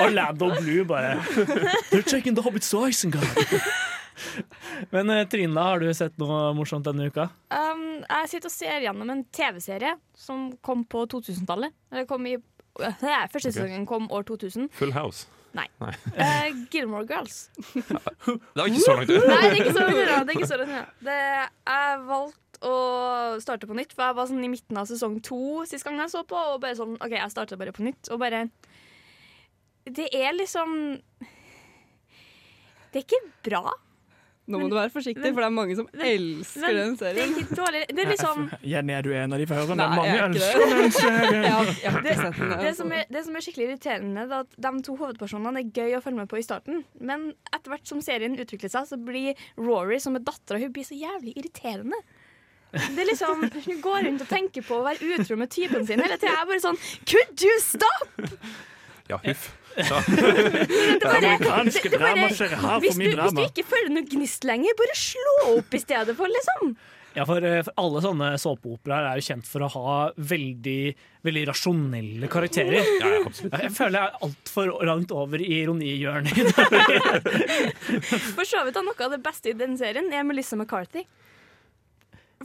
Orlando 0.06 0.52
Blue 0.62 0.86
bare 0.86 1.18
They're 1.92 2.06
checking 2.06 2.36
the 2.36 2.42
Hobbit's? 2.46 2.74
Men 4.90 5.10
eh, 5.10 5.28
Trine, 5.28 5.62
har 5.62 5.80
du 5.80 5.94
sett 5.94 6.18
noe 6.22 6.54
morsomt 6.58 6.86
denne 6.88 7.10
uka? 7.10 7.30
Um, 7.54 8.04
jeg 8.04 8.30
sitter 8.34 8.50
og 8.50 8.54
ser 8.56 8.86
gjennom 8.86 9.14
en 9.14 9.24
TV-serie 9.34 9.96
som 10.18 10.52
kom 10.66 10.86
på 10.90 11.06
2000-tallet. 11.14 11.74
Eller 11.92 12.08
kom 12.10 12.26
i 12.30 12.38
øh, 12.38 13.08
Første 13.34 13.52
sesongen 13.52 13.86
kom 13.90 14.10
år 14.14 14.28
2000. 14.30 14.70
Full 14.78 14.94
House. 14.98 15.28
Eh, 15.58 16.56
Gilmore 16.72 17.06
Girls. 17.10 17.50
Det 18.54 18.62
var 18.62 18.66
ikke 18.66 18.80
så 18.80 18.96
langt 18.96 19.10
ut. 19.10 19.24
Nei, 19.28 19.38
det 19.42 19.50
er 19.50 19.56
ikke 19.56 19.74
så 19.74 19.86
langt 19.86 19.98
unna. 19.98 20.18
Det 20.24 20.34
er 20.34 20.38
ikke 20.38 20.50
så 20.50 20.58
langt 20.58 20.72
unna. 20.72 20.84
Det, 21.08 21.18
jeg 21.68 22.02
valgte 22.12 22.47
å 22.66 23.38
starte 23.44 23.68
på 23.70 23.76
nytt, 23.78 23.94
for 23.94 24.08
jeg 24.10 24.18
var 24.18 24.30
sånn 24.30 24.44
i 24.46 24.52
midten 24.52 24.78
av 24.82 24.88
sesong 24.90 25.20
to 25.26 25.64
sist 25.70 25.86
gang 25.86 26.00
jeg 26.02 26.14
så 26.14 26.24
på. 26.28 26.38
Og 26.56 26.62
bare 26.64 26.78
sånn, 26.80 26.96
OK, 27.02 27.14
jeg 27.18 27.34
starter 27.34 27.60
bare 27.60 27.76
på 27.76 27.86
nytt. 27.86 28.10
Og 28.14 28.20
bare 28.24 28.48
Det 29.88 30.10
er 30.14 30.34
liksom 30.36 30.78
Det 32.92 33.02
er 33.02 33.06
ikke 33.06 33.22
bra. 33.50 33.74
Nå 34.48 34.62
må 34.62 34.70
du 34.72 34.78
være 34.78 34.88
forsiktig, 34.94 35.28
for 35.36 35.44
det 35.44 35.48
er 35.50 35.52
mange 35.52 35.76
som 35.76 35.88
elsker 35.92 36.62
Men 36.64 36.78
den 36.78 36.94
det 36.96 37.08
er 37.10 37.18
serien. 37.18 37.34
ikke 37.36 37.56
dårlig. 37.60 37.82
Det 37.92 38.04
er 38.06 38.12
liksom 38.14 38.46
Jenny, 38.64 38.94
er 38.96 39.02
du 39.04 39.10
en 39.12 39.34
av 39.36 39.42
de 39.42 39.48
førende? 39.50 39.76
Nei, 39.76 39.98
Mange 39.98 40.14
er 40.14 40.24
ønsker 40.30 40.72
den 40.72 40.94
serien. 40.96 41.44
ja, 41.44 41.58
den. 41.92 42.54
det 42.64 42.72
som, 42.78 42.94
er, 42.96 43.04
det 43.12 43.24
som 43.26 43.36
er 43.36 43.44
skikkelig 43.44 43.66
irriterende, 43.68 44.24
er 44.24 44.38
at 44.46 44.56
de 44.56 44.72
to 44.88 44.96
hovedpersonene 45.02 45.66
er 45.66 45.74
gøy 45.76 45.98
å 45.98 46.02
følge 46.06 46.22
med 46.22 46.32
på 46.32 46.40
i 46.40 46.46
starten, 46.48 46.80
men 46.96 47.34
etter 47.52 47.74
hvert 47.74 47.92
som 47.92 48.00
serien 48.06 48.40
utvikler 48.40 48.72
seg, 48.72 48.88
så 48.88 48.96
blir 48.96 49.36
Rory, 49.60 50.00
som 50.00 50.16
er 50.16 50.24
dattera, 50.24 50.64
hun 50.64 50.72
blir 50.72 50.88
så 50.88 50.96
jævlig 50.96 51.36
irriterende. 51.36 52.00
Det 52.96 53.04
er 53.04 53.10
liksom, 53.12 53.46
Hun 53.68 53.82
går 53.84 54.00
rundt 54.08 54.22
og 54.26 54.30
tenker 54.32 54.66
på 54.68 54.80
å 54.80 54.84
være 54.88 55.12
utro 55.18 55.38
med 55.40 55.50
typen 55.54 55.86
sin 55.88 56.00
hele 56.04 56.18
tida. 56.18 56.34
Jeg 56.34 56.42
er 56.42 56.50
bare 56.52 56.64
sånn 56.64 56.80
Could 57.10 57.46
you 57.48 57.56
stop?! 57.64 58.36
Ja, 59.08 59.18
huff. 59.24 59.48
Det 59.78 59.86
bare- 59.88 61.18
Amerikanske 61.18 61.84
det- 61.84 61.92
det 61.92 61.96
er 61.96 62.02
bare- 62.02 62.14
drama 62.18 62.28
skjer 62.34 62.54
her 62.58 62.80
hvis 62.82 62.94
for 62.98 63.00
du, 63.00 63.08
mye 63.08 63.16
hvis 63.24 63.36
du 63.38 63.44
ikke 63.46 63.66
føler 63.70 63.92
noe 63.94 64.08
gnist 64.10 64.44
lenger, 64.50 64.74
bare 64.80 64.96
slå 64.98 65.36
opp 65.58 65.74
i 65.78 65.80
stedet 65.84 66.16
for, 66.18 66.28
liksom. 66.34 66.72
Ja, 67.18 67.24
for, 67.26 67.42
eh, 67.42 67.62
for 67.66 67.74
alle 67.82 68.02
sånne 68.04 68.28
såpeoperaer 68.38 69.06
er 69.12 69.16
jo 69.22 69.26
kjent 69.26 69.48
for 69.50 69.64
å 69.66 69.70
ha 69.74 69.94
veldig, 70.18 70.82
veldig 71.26 71.46
rasjonelle 71.50 72.28
karakterer. 72.30 72.84
Ja, 73.02 73.08
ja. 73.08 73.62
Jeg 73.64 73.72
føler 73.74 73.98
jeg 73.98 74.12
er 74.12 74.20
altfor 74.28 74.74
langt 74.86 75.14
over 75.18 75.42
i 75.42 75.48
ironihjørnet. 75.64 76.36
For 78.36 78.46
så 78.46 78.62
vidt 78.68 78.78
da 78.78 78.84
noe 78.86 79.08
av 79.08 79.16
det 79.16 79.22
beste 79.26 79.50
i 79.50 79.56
den 79.58 79.78
serien 79.80 80.12
er 80.14 80.26
Melissa 80.28 80.56
McCarthy. 80.60 81.06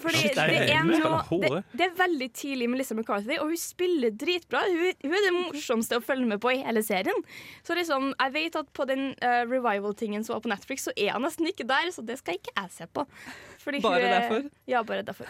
Fordi 0.01 0.23
Shit, 0.23 0.37
det 0.39 0.57
er 0.57 0.71
er, 0.73 0.87
noe, 0.89 1.19
det, 1.43 1.51
det? 1.77 1.85
er 1.85 1.97
veldig 1.99 2.29
tidlig 2.33 2.69
Melissa 2.73 2.95
McCarthy, 2.97 3.37
og 3.43 3.51
hun 3.51 3.59
spiller 3.61 4.15
dritbra. 4.17 4.63
Hun, 4.71 4.95
hun 5.05 5.17
er 5.19 5.27
det 5.27 5.33
morsomste 5.37 5.99
å 6.01 6.05
følge 6.05 6.29
med 6.31 6.41
på 6.41 6.55
i 6.55 6.63
hele 6.65 6.81
serien. 6.87 7.19
Så 7.67 7.77
liksom, 7.77 8.11
jeg 8.17 8.33
vet 8.39 8.57
at 8.63 8.71
på 8.73 8.87
den 8.89 9.11
uh, 9.21 9.43
revival-tingen 9.51 10.25
som 10.25 10.39
var 10.39 10.45
på 10.47 10.53
Netflix, 10.53 10.87
så 10.89 10.95
er 10.97 11.13
hun 11.17 11.27
nesten 11.27 11.51
ikke 11.51 11.67
der, 11.69 11.91
så 11.93 12.05
det 12.09 12.17
skal 12.23 12.39
ikke 12.41 12.55
jeg 12.57 12.73
se 12.79 12.89
på. 12.97 13.05
Fordi 13.63 13.83
Bare 13.85 14.01
hun 14.01 14.07
er- 14.09 14.15
derfor? 14.17 14.49
Ja, 14.73 14.81
bare 14.89 15.05
derfor. 15.07 15.29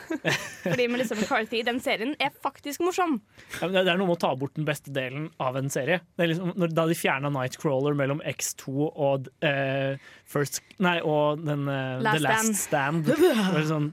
Fordi 0.62 0.86
Melissa 0.88 1.18
McCarthy 1.18 1.58
i 1.58 1.66
den 1.66 1.82
serien 1.84 2.14
er 2.22 2.30
faktisk 2.46 2.80
morsom. 2.86 3.18
Ja, 3.58 3.66
men 3.66 3.74
det 3.82 3.82
er 3.92 3.98
noe 3.98 4.08
med 4.12 4.20
å 4.20 4.22
ta 4.28 4.30
bort 4.38 4.54
den 4.56 4.68
beste 4.68 4.94
delen 4.94 5.26
av 5.42 5.58
en 5.58 5.68
serie. 5.74 6.00
Det 6.16 6.28
er 6.28 6.32
liksom, 6.36 6.54
når, 6.54 6.72
da 6.78 6.86
de 6.88 6.96
fjerna 6.96 7.32
Nightcrawler 7.34 7.98
mellom 7.98 8.22
X2 8.30 8.88
og 8.94 9.28
uh, 9.44 9.98
First 10.30 10.62
Nei, 10.82 11.00
og 11.02 11.42
den, 11.44 11.66
uh, 11.66 11.98
Last 12.02 12.22
The 12.22 12.24
Last 12.28 12.62
Stand. 12.62 13.10
Det 13.10 13.18
var 13.20 13.66
sånn, 13.68 13.90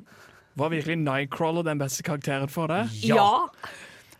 Var 0.57 0.73
virkelig 0.73 0.97
Nightcrawler 1.03 1.67
den 1.67 1.81
beste 1.81 2.03
karakteren 2.05 2.49
for 2.51 2.71
deg? 2.71 2.89
Ja! 3.05 3.49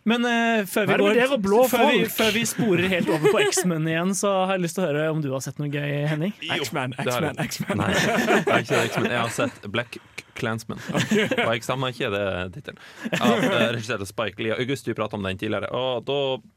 Men 0.08 0.24
uh, 0.24 0.64
før, 0.64 0.86
vi 0.88 0.94
er 0.94 1.00
det 1.02 1.04
går, 1.04 1.16
dere 1.18 1.66
før, 1.68 1.82
vi, 1.92 2.04
før 2.08 2.30
vi 2.32 2.44
sporer 2.48 2.86
helt 2.88 3.10
over 3.12 3.34
på 3.34 3.42
X-Men 3.50 3.88
igjen, 3.90 4.14
så 4.16 4.30
har 4.48 4.56
jeg 4.56 4.64
lyst 4.64 4.78
til 4.78 4.86
å 4.86 4.88
høre 4.88 5.02
om 5.12 5.20
du 5.20 5.28
har 5.34 5.42
sett 5.44 5.60
noe 5.60 5.68
gøy, 5.68 6.06
Henning? 6.08 6.32
X-Man, 6.56 6.94
det 6.96 7.04
jeg. 7.12 7.34
X-Man, 7.44 7.44
X-Man. 7.44 7.82
Nei, 7.82 7.90
jeg 7.92 8.48
har 8.48 8.64
ikke 8.64 8.78
det, 8.80 9.02
men 9.04 9.12
jeg 9.12 9.20
har 9.20 9.34
sett 9.36 9.68
Black 9.74 10.00
Clansman. 10.40 10.80
Og 10.88 11.52
jeg 11.52 11.66
stemmer 11.66 11.92
ikke, 11.92 12.08
det 12.14 12.24
tittelen. 12.56 12.80
Regissert 13.12 14.00
Av 14.00 14.06
eh, 14.06 14.08
Spike 14.08 14.42
Lee. 14.42 14.56
August, 14.56 14.88
du 14.88 14.96
prata 14.96 15.18
om 15.18 15.26
den 15.26 15.40
tidligere. 15.40 15.68
Og 15.76 16.06
da 16.08 16.18
eh, 16.38 16.48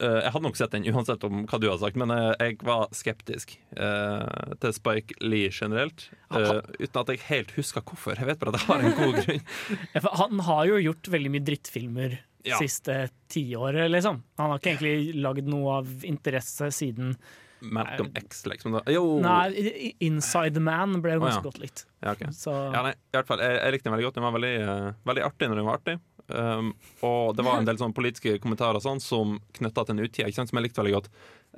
Jeg 0.00 0.32
hadde 0.32 0.46
nok 0.46 0.58
sett 0.58 0.72
den 0.74 0.86
uansett 0.90 1.24
om 1.28 1.44
hva 1.48 1.60
du 1.60 1.68
har 1.70 1.78
sagt, 1.82 1.98
men 2.00 2.12
eh, 2.14 2.30
jeg 2.40 2.58
var 2.66 2.88
skeptisk 2.96 3.52
uh, 3.76 4.54
til 4.62 4.72
Spike 4.76 5.18
Lee 5.20 5.50
generelt. 5.52 6.08
Uh, 6.32 6.62
uten 6.78 7.02
at 7.02 7.12
jeg 7.12 7.22
helt 7.28 7.52
husker 7.58 7.84
hvorfor. 7.84 8.16
Jeg 8.16 8.30
vet 8.30 8.40
bare 8.40 8.54
at 8.54 8.62
jeg 8.62 8.70
har 8.70 8.86
en 8.86 8.96
god 8.96 9.20
grunn. 9.26 10.08
Han 10.22 10.42
har 10.48 10.64
jo 10.70 10.80
gjort 10.88 11.12
veldig 11.16 11.34
mye 11.36 11.46
drittfilmer 11.50 12.18
Ja. 12.46 12.56
siste 12.56 13.10
tiåret, 13.28 13.90
liksom. 13.92 14.22
Han 14.40 14.54
har 14.54 14.60
ikke 14.60 14.72
egentlig 14.72 15.20
lagd 15.20 15.48
noe 15.52 15.80
av 15.82 16.04
interesse 16.08 16.70
siden 16.72 17.12
Malcolm 17.60 18.10
X, 18.14 18.46
liksom. 18.46 18.72
Da. 18.72 18.82
Jo! 18.92 19.04
Nei, 19.20 19.92
Inside 20.00 20.62
Man 20.64 21.00
ble 21.04 21.16
jo 21.16 21.20
oh, 21.20 21.26
ganske 21.26 21.40
ja. 21.42 21.46
godt 21.50 21.60
likt. 21.60 21.84
Ja, 22.00 22.14
okay. 22.14 22.32
Så 22.32 22.54
Ja, 22.54 22.82
nei, 22.86 22.94
i 22.96 23.18
hvert 23.18 23.28
fall, 23.28 23.42
jeg, 23.44 23.58
jeg 23.58 23.74
likte 23.76 23.88
den 23.88 23.96
veldig 23.96 24.08
godt. 24.08 24.16
Den 24.16 24.26
var 24.26 24.36
veldig, 24.36 24.54
uh, 24.64 24.86
veldig 25.10 25.26
artig 25.26 25.50
når 25.50 25.60
den 25.60 25.68
var 25.68 25.80
artig. 25.80 25.96
Um, 26.30 26.74
og 27.06 27.36
det 27.36 27.44
var 27.46 27.58
en 27.58 27.66
del 27.68 27.78
sånn 27.80 27.94
politiske 27.96 28.36
kommentarer 28.42 28.82
sånn 28.82 29.02
som 29.02 29.38
knytta 29.58 29.84
til 29.86 29.98
en 29.98 30.32
sant, 30.32 30.50
som 30.50 30.58
jeg 30.58 30.68
likte 30.68 30.82
veldig 30.82 30.94
godt. 30.98 31.10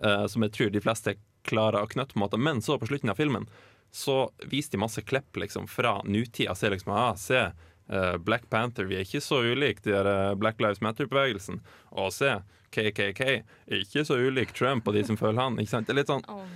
Uh, 0.02 0.24
som 0.30 0.44
jeg 0.46 0.54
tror 0.56 0.72
de 0.72 0.82
fleste 0.82 1.16
klarer 1.48 1.82
å 1.82 1.90
knytte. 1.90 2.14
på 2.14 2.20
en 2.20 2.24
måte 2.24 2.40
Men 2.40 2.62
så, 2.62 2.78
på 2.78 2.88
slutten 2.88 3.10
av 3.10 3.20
filmen, 3.20 3.46
så 3.92 4.30
viste 4.48 4.76
de 4.76 4.80
masse 4.80 5.02
klipp 5.02 5.36
liksom, 5.36 5.68
fra 5.68 6.00
nutida. 6.04 6.54
Se 6.54 6.70
liksom, 6.70 6.92
ah, 6.92 7.14
se, 7.14 7.50
uh, 7.92 8.16
Black 8.16 8.48
Panther, 8.50 8.84
vi 8.84 8.96
er 8.96 9.06
ikke 9.06 9.20
så 9.20 9.42
ulike 9.44 9.84
de 9.84 9.92
der 9.92 10.08
eh, 10.08 10.34
Black 10.34 10.60
Lives 10.60 10.80
Matter-bevegelsen. 10.80 11.60
Og 11.90 12.12
se, 12.14 12.38
KKK, 12.72 13.42
ikke 13.82 14.04
så 14.08 14.16
ulik 14.16 14.54
Trump 14.56 14.88
og 14.88 14.96
de 14.96 15.04
som 15.04 15.18
følger 15.20 15.42
han. 15.42 15.60
Ikke 15.60 15.74
sant? 15.74 15.86
Det 15.86 15.96
er 15.96 16.00
litt 16.00 16.12
sånn 16.12 16.24
Oh, 16.32 16.46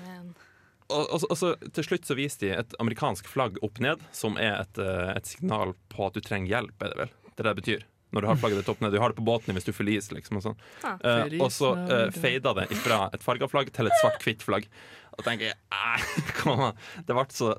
og, 0.86 1.08
og, 1.10 1.24
og 1.32 1.34
så 1.34 1.48
til 1.74 1.82
slutt 1.82 2.06
så 2.06 2.14
viste 2.14 2.46
de 2.46 2.52
et 2.54 2.74
amerikansk 2.78 3.26
flagg 3.26 3.56
opp 3.66 3.80
ned, 3.82 4.04
som 4.14 4.36
er 4.38 4.60
et, 4.60 4.78
et 4.78 5.26
signal 5.26 5.74
på 5.90 6.06
at 6.06 6.14
du 6.14 6.22
trenger 6.22 6.52
hjelp, 6.52 6.76
er 6.78 6.92
det 6.92 7.00
vel? 7.00 7.14
Det 7.26 7.42
det 7.42 7.48
det 7.48 7.54
betyr. 7.58 7.86
Når 8.16 8.24
du 8.24 8.30
har 8.30 8.40
flagget 8.40 8.62
ditt 8.62 8.72
opp 8.72 8.80
ned. 8.80 8.94
Du 8.96 9.00
har 9.02 9.12
det 9.12 9.20
på 9.20 9.26
båten 9.26 9.56
hvis 9.56 9.68
du 9.68 9.74
forliser, 9.76 10.16
liksom. 10.16 10.40
Og, 10.40 10.46
sånn. 10.48 10.60
Ah. 10.88 10.96
Eh, 11.04 11.36
og 11.36 11.50
så 11.52 11.74
uh, 11.76 12.08
fada 12.16 12.54
det 12.62 12.70
fra 12.80 13.06
et 13.12 13.24
farga 13.24 13.48
flagg 13.52 13.72
til 13.76 13.90
et 13.90 14.00
svart-hvitt 14.00 14.44
flagg. 14.46 14.68
Og 15.16 15.24
tenker 15.26 15.52
jeg 15.52 16.28
kom 16.40 16.70
an. 16.70 16.84
Det 17.04 17.16
ble 17.16 17.26
så 17.36 17.54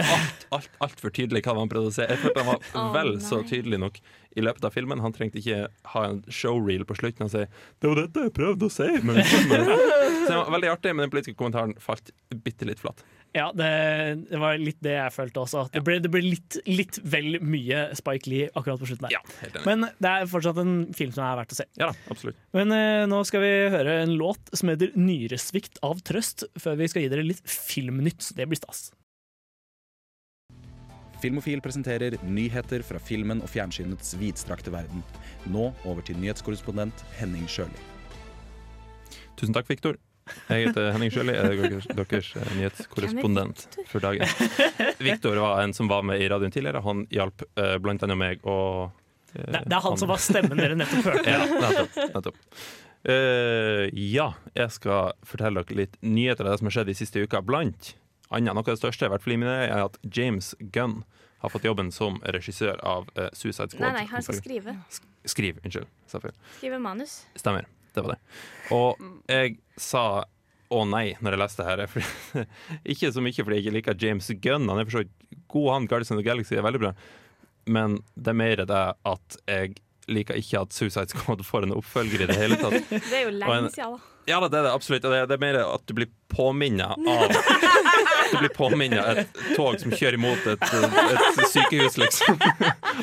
alt, 0.00 0.46
alt, 0.54 0.70
altfor 0.80 1.12
tydelig 1.12 1.42
hva 1.44 1.56
han 1.58 1.70
prøvde 1.70 1.90
å 1.90 1.94
si. 1.94 2.06
Jeg 2.06 2.20
følte 2.22 2.44
han 2.46 2.58
var 2.72 2.92
vel 2.94 3.14
så 3.24 3.40
tydelig 3.46 3.80
nok 3.82 4.00
i 4.38 4.44
løpet 4.44 4.66
av 4.66 4.74
filmen. 4.74 5.02
Han 5.04 5.14
trengte 5.16 5.40
ikke 5.40 5.66
ha 5.94 6.04
en 6.06 6.22
showreel 6.32 6.86
på 6.88 6.96
slutten 7.00 7.26
og 7.26 7.32
si 7.32 7.44
'Det 7.44 7.90
var 7.90 8.02
dette 8.02 8.26
jeg 8.28 8.34
prøvde 8.36 8.68
å 8.68 8.72
si'. 8.72 9.02
Men, 9.04 9.22
så 9.24 10.28
det 10.30 10.38
var 10.38 10.52
veldig 10.56 10.72
artig, 10.72 10.94
men 10.94 11.04
den 11.06 11.12
politiske 11.12 11.38
kommentaren 11.38 11.74
falt 11.82 12.12
bitte 12.30 12.68
litt 12.68 12.80
flatt. 12.80 13.04
Ja, 13.36 13.46
det, 13.54 13.70
det 14.26 14.38
var 14.42 14.58
litt 14.58 14.78
det 14.82 14.96
jeg 14.96 15.14
følte 15.14 15.42
også. 15.44 15.64
Det 15.70 15.82
ble, 15.86 15.98
det 16.02 16.10
ble 16.10 16.22
litt, 16.24 16.56
litt 16.66 16.98
vel 17.06 17.38
mye 17.44 17.84
Spike 17.98 18.30
Lee 18.30 18.48
akkurat 18.50 18.80
på 18.82 18.88
slutten 18.90 19.06
der. 19.06 19.14
Ja. 19.14 19.62
Men 19.68 19.86
det 20.02 20.10
er 20.10 20.30
fortsatt 20.30 20.58
en 20.62 20.74
film 20.96 21.12
som 21.14 21.26
er 21.28 21.38
verdt 21.38 21.54
å 21.54 21.60
se. 21.60 21.66
Ja 21.78 21.92
da, 21.92 22.06
absolutt. 22.10 22.40
Men 22.56 22.74
eh, 22.74 23.04
nå 23.10 23.22
skal 23.28 23.44
vi 23.44 23.52
høre 23.76 24.00
en 24.02 24.16
låt 24.18 24.50
som 24.50 24.72
heter 24.72 24.90
'Nyresvikt 24.98 25.78
av 25.86 26.02
trøst', 26.02 26.48
før 26.58 26.80
vi 26.82 26.90
skal 26.90 27.06
gi 27.06 27.12
dere 27.12 27.28
litt 27.28 27.44
filmnytt. 27.46 28.32
Det 28.34 28.48
blir 28.50 28.58
stas. 28.58 28.90
Filmofil 31.20 31.60
presenterer 31.62 32.16
nyheter 32.24 32.82
fra 32.82 32.98
filmen 32.98 33.44
og 33.44 33.50
fjernsynets 33.52 34.14
vidstrakte 34.18 34.72
verden. 34.72 35.04
Nå 35.52 35.70
over 35.84 36.02
til 36.02 36.18
nyhetskorrespondent 36.18 37.04
Henning 37.20 37.46
Sjøli. 37.46 37.76
Tusen 39.36 39.54
takk, 39.54 39.68
Viktor. 39.70 40.00
Jeg 40.50 40.68
heter 40.68 40.90
Henning 40.94 41.12
Sjøli, 41.14 41.34
jeg 41.36 41.58
er 41.60 41.70
deres, 41.74 41.86
deres 41.98 42.30
eh, 42.36 42.50
nyhetskorrespondent 42.58 43.64
for 43.90 44.02
dagen. 44.02 44.26
Viktor 45.02 45.38
var 45.42 45.62
en 45.64 45.74
som 45.76 45.90
var 45.90 46.04
med 46.06 46.22
i 46.22 46.28
radioen 46.30 46.54
tidligere. 46.54 46.82
Han 46.84 47.04
hjalp 47.14 47.44
uh, 47.58 47.76
blant 47.82 48.04
annet 48.06 48.18
meg 48.20 48.44
og 48.48 48.90
uh, 48.90 49.40
Det, 49.40 49.62
det 49.66 49.76
er 49.76 49.84
han 49.86 49.98
som 50.00 50.10
var 50.10 50.22
stemmen 50.22 50.60
dere 50.60 50.78
nettopp 50.78 51.10
hørte. 51.10 51.24
Ja, 51.34 51.44
nettopp. 51.46 51.98
nettopp. 52.16 52.40
Uh, 53.00 53.86
ja, 53.96 54.32
jeg 54.58 54.76
skal 54.76 55.14
fortelle 55.24 55.64
dere 55.64 55.82
litt 55.84 55.96
nyheter 56.04 56.44
av 56.44 56.54
det 56.54 56.60
som 56.60 56.70
har 56.70 56.78
skjedd 56.80 56.92
de 56.92 56.98
siste 56.98 57.24
uka. 57.24 57.40
Blant 57.46 57.94
annet, 58.30 58.52
noe 58.52 58.62
av 58.62 58.74
det 58.74 58.80
største, 58.82 59.08
i 59.08 59.14
hvert 59.14 59.24
fall 59.24 59.38
i 59.38 59.40
mine 59.40 59.56
er 59.66 59.86
at 59.86 59.96
James 60.04 60.52
Gunn 60.74 61.00
har 61.40 61.52
fått 61.52 61.64
jobben 61.64 61.88
som 61.94 62.18
regissør 62.36 62.76
av 62.84 63.08
uh, 63.16 63.30
Suicide 63.32 63.72
Squad. 63.72 63.86
Nei, 63.86 64.02
nei, 64.02 64.06
han 64.10 64.24
skal 64.24 64.36
skrive. 64.42 64.76
Skriv, 65.24 65.60
unnskyld. 65.64 65.88
Skrive 66.58 66.80
manus. 66.82 67.22
Stemmer. 67.40 67.68
Det 67.94 68.04
var 68.04 68.14
det. 68.14 68.20
Og 68.76 69.00
jeg 69.30 69.56
sa 69.80 70.04
å 70.70 70.84
nei 70.86 71.16
når 71.18 71.34
jeg 71.34 71.42
leste 71.42 71.66
her. 71.66 71.82
Ikke 72.94 73.10
så 73.10 73.22
mye 73.24 73.34
fordi 73.42 73.58
jeg 73.58 73.66
ikke 73.66 73.76
liker 73.78 73.98
James 74.06 74.30
Gunn. 74.42 74.68
Han 74.70 74.78
er 74.78 74.86
for 74.86 75.00
så 75.00 75.04
vidt 75.04 75.44
god, 75.50 75.68
han. 75.74 75.88
Guardians 75.90 76.12
of 76.14 76.20
the 76.20 76.26
Galaxy 76.26 76.58
er 76.58 76.66
veldig 76.66 76.82
bra. 76.84 76.92
Men 77.70 77.98
det 78.14 78.32
er 78.32 78.38
mer 78.38 78.62
det 78.70 78.82
at 79.10 79.40
jeg 79.50 79.74
liker 80.10 80.38
ikke 80.40 80.62
at 80.64 80.74
Suicide 80.74 81.12
Squad 81.12 81.42
får 81.46 81.66
en 81.66 81.74
oppfølger 81.76 82.24
i 82.24 82.30
det 82.30 82.38
hele 82.38 82.56
tatt. 82.58 82.78
Det 82.90 83.18
er 83.18 83.28
jo 83.28 83.34
lenge 83.36 83.70
siden, 83.74 83.98
da. 83.98 84.06
Ja, 84.28 84.38
det 84.46 84.58
er 84.58 84.66
det 84.66 84.72
absolutt. 84.74 85.06
Og 85.08 85.14
det, 85.14 85.20
det 85.30 85.36
er 85.38 85.42
mer 85.42 85.56
at 85.64 85.84
du 85.88 85.94
blir 85.96 86.10
påminna 86.30 86.92
av 86.94 87.32
blir 88.42 88.52
påminnet 88.56 89.20
et 89.24 89.40
tog 89.56 89.76
som 89.80 89.92
kjører 89.94 90.16
imot 90.18 90.46
et, 90.52 90.64
et 90.64 91.40
sykehus, 91.52 91.96
liksom. 92.00 92.40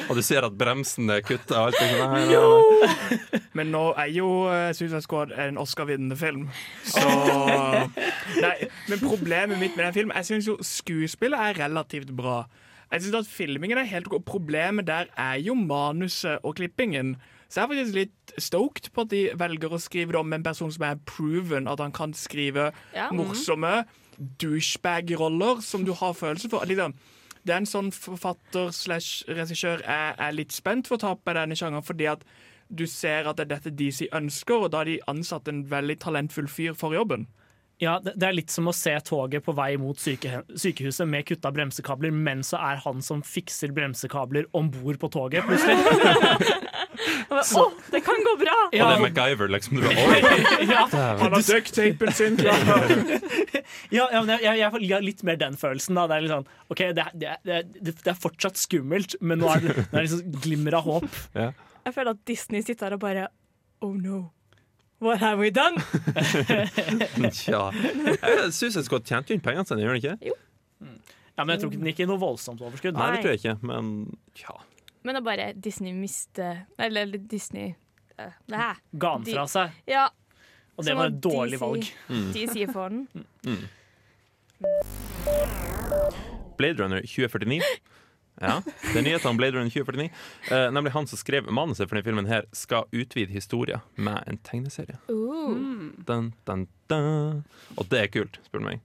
Og 0.07 0.15
du 0.17 0.21
ser 0.25 0.45
at 0.47 0.55
bremsen 0.59 1.09
er 1.13 1.23
kutta 1.25 1.61
og 1.61 1.69
alt. 1.69 1.79
det 1.79 1.89
sånn, 1.93 2.13
nei, 2.13 2.25
nei, 2.31 3.31
nei. 3.31 3.41
Men 3.57 3.71
nå 3.73 3.83
er 3.99 4.11
jo 4.13 4.27
uh, 4.49 4.69
Suicide 4.77 5.01
Squad 5.05 5.33
en 5.37 5.57
Oscar-vinnende 5.61 6.17
film. 6.19 6.47
Så 6.85 7.03
Nei, 8.43 8.55
men 8.89 9.01
problemet 9.01 9.59
mitt 9.61 9.75
med 9.77 9.87
den 9.87 9.95
filmen 9.95 10.17
Jeg 10.19 10.27
syns 10.29 10.47
jo 10.49 10.57
skuespillet 10.65 11.39
er 11.49 11.61
relativt 11.65 12.11
bra. 12.17 12.43
Jeg 12.91 13.03
synes 13.03 13.23
at 13.25 13.31
filmingen 13.31 13.79
er 13.81 13.87
helt 13.89 14.07
god. 14.11 14.23
Problemet 14.27 14.87
der 14.87 15.09
er 15.19 15.39
jo 15.43 15.55
manuset 15.59 16.39
og 16.43 16.55
klippingen. 16.59 17.15
Så 17.47 17.61
jeg 17.61 17.63
er 17.63 17.71
faktisk 17.71 17.95
litt 17.95 18.33
stoked 18.43 18.89
på 18.95 19.03
at 19.05 19.11
de 19.11 19.21
velger 19.39 19.71
å 19.75 19.79
skrive 19.79 20.11
det 20.15 20.19
om 20.19 20.33
en 20.35 20.43
person 20.43 20.71
som 20.71 20.83
er 20.87 20.99
proven 21.07 21.67
at 21.71 21.79
han 21.83 21.93
kan 21.95 22.15
skrive 22.15 22.69
Ja. 22.95 23.07
morsomme 23.15 23.85
douchebag-roller 24.17 25.61
som 25.61 25.85
du 25.85 25.93
har 25.93 26.13
følelse 26.17 26.49
for. 26.49 26.65
Liksom, 26.65 26.95
det 27.47 27.53
er 27.53 27.61
en 27.61 27.69
sånn 27.69 27.93
forfatter 27.95 28.73
slash 28.75 29.23
regissør 29.31 29.83
jeg 29.85 30.15
er 30.19 30.35
litt 30.35 30.55
spent 30.55 30.89
for 30.89 30.97
å 30.97 31.03
ta 31.03 31.13
opp 31.15 31.23
med 31.27 31.37
denne 31.39 31.57
sjangeren, 31.57 31.85
fordi 31.85 32.09
at 32.11 32.25
du 32.67 32.83
ser 32.91 33.29
at 33.29 33.37
det 33.39 33.47
er 33.47 33.53
dette 33.55 33.75
DC 33.79 34.09
ønsker, 34.11 34.65
og 34.65 34.71
da 34.73 34.81
har 34.81 34.89
de 34.89 34.99
ansatt 35.07 35.47
en 35.47 35.63
veldig 35.71 35.99
talentfull 36.03 36.49
fyr 36.51 36.75
for 36.75 36.95
jobben. 36.97 37.27
Ja, 37.77 37.99
det, 38.01 38.15
er 38.25 38.33
litt 38.33 38.49
som 38.49 38.65
å 38.65 38.73
se 38.73 38.89
toget 39.05 39.43
på 39.45 39.53
vei 39.53 39.75
mot 39.77 39.99
syke, 40.01 40.39
sykehuset 40.57 41.05
med 41.05 41.27
kutta 41.29 41.51
bremsekabler, 41.53 42.09
men 42.09 42.39
så 42.45 42.57
er 42.57 42.79
han 42.81 43.03
som 43.05 43.19
fikser 43.21 43.69
bremsekabler 43.75 44.47
om 44.57 44.71
bord 44.73 44.97
på 45.03 45.09
toget, 45.13 45.45
plutselig. 45.45 45.77
Å, 47.37 47.65
det 47.93 47.99
kan 48.01 48.17
gå 48.25 48.33
bra! 48.41 48.55
Og 48.65 48.73
det 48.73 48.81
er 48.81 49.01
MacGyver, 49.03 49.51
liksom. 49.53 49.77
Du 49.77 49.85
ja, 50.73 50.87
Han 50.89 51.35
har 51.35 51.43
ducktapen 51.45 52.13
sin 52.17 52.37
klar. 52.41 52.57
ja, 53.93 54.07
ja, 54.09 54.21
men 54.23 54.31
jeg, 54.33 54.41
jeg, 54.47 54.57
jeg 54.57 54.71
har 54.95 55.05
litt 55.05 55.21
mer 55.27 55.37
den 55.43 55.57
følelsen. 55.61 55.99
Da. 55.99 56.07
Det 56.09 56.17
er 56.17 56.25
litt 56.25 56.33
sånn, 56.33 56.47
ok, 56.73 56.81
det, 56.97 57.05
er- 57.05 57.13
det, 57.21 57.29
er- 57.59 57.67
det, 57.77 57.93
det 58.01 58.11
er 58.13 58.17
fortsatt 58.17 58.57
skummelt, 58.57 59.19
men 59.21 59.43
nå 59.43 59.51
er 59.53 59.61
det, 59.67 59.75
nå 59.77 59.85
er 59.91 59.99
det 59.99 60.07
liksom 60.07 60.39
glimmer 60.47 60.79
av 60.79 60.87
håp. 60.89 61.07
Jeg 61.37 61.93
føler 61.95 62.15
at 62.17 62.25
Disney 62.27 62.65
sitter 62.65 62.89
her 62.89 62.97
og 62.97 63.03
bare 63.05 63.27
Oh 63.85 63.93
no. 63.93 64.23
What 64.99 65.19
have 65.21 65.37
we 65.39 65.51
done? 65.53 65.77
Tja. 67.37 67.71
Jeg 67.71 68.53
synes 68.53 68.75
jeg 68.79 68.85
skulle 68.87 69.03
tjent 69.05 69.29
inn 69.29 69.41
pengene 69.45 69.65
sine, 69.69 69.83
gjør 69.83 69.93
den 69.93 70.01
ikke? 70.01 70.15
Jo. 70.31 70.33
Ja, 71.37 71.43
Men 71.45 71.53
jeg 71.53 71.59
tror 71.61 71.69
ikke 71.69 71.77
den 71.83 71.89
gikk 71.91 71.99
i 72.01 72.07
noe 72.09 72.17
voldsomt 72.21 72.61
overskudd. 72.65 72.97
Nei, 72.97 73.11
det 73.13 73.19
tror 73.21 73.35
jeg 73.35 73.41
ikke, 73.43 73.57
men 73.69 73.91
ja. 74.41 74.55
Men 75.05 75.13
det 75.15 75.21
er 75.21 75.25
bare 75.27 75.45
Disney 75.53 75.93
mister 75.93 76.63
Eller 76.81 77.13
Disney 77.29 77.75
det 78.17 78.57
her. 78.57 78.79
Ga 78.97 79.11
den 79.19 79.27
fra 79.29 79.43
seg, 79.53 79.75
Ja. 79.87 80.07
og 80.75 80.81
det 80.83 80.89
som 80.89 80.97
var 80.97 81.11
et 81.11 81.19
dårlig 81.21 81.59
DC 81.59 81.61
valg. 81.61 81.83
DC 82.33 82.65
får 82.73 82.89
den. 82.89 83.03
Blade 86.57 86.81
Runner 86.81 87.01
2049. 87.05 87.61
Ja, 88.37 88.59
det 88.61 88.95
er 88.99 89.05
nyhetene 89.05 89.33
om 89.33 89.39
Blade 89.39 89.57
Runner 89.57 89.73
2049. 89.73 90.09
Eh, 90.53 90.67
nemlig 90.75 90.93
han 90.93 91.09
som 91.09 91.19
skrev 91.19 91.49
manuset 91.49 91.87
for 91.87 91.97
denne 91.97 92.05
filmen, 92.05 92.29
her 92.29 92.45
skal 92.55 92.85
utvide 92.93 93.33
historien 93.33 93.81
med 93.95 94.21
en 94.29 94.41
tegneserie. 94.45 94.99
Uh. 95.09 95.93
Dun, 96.07 96.33
dun, 96.45 96.67
dun. 96.91 97.45
Og 97.77 97.87
det 97.89 98.03
er 98.03 98.11
kult, 98.13 98.41
spør 98.45 98.61
du 98.61 98.69
meg. 98.71 98.83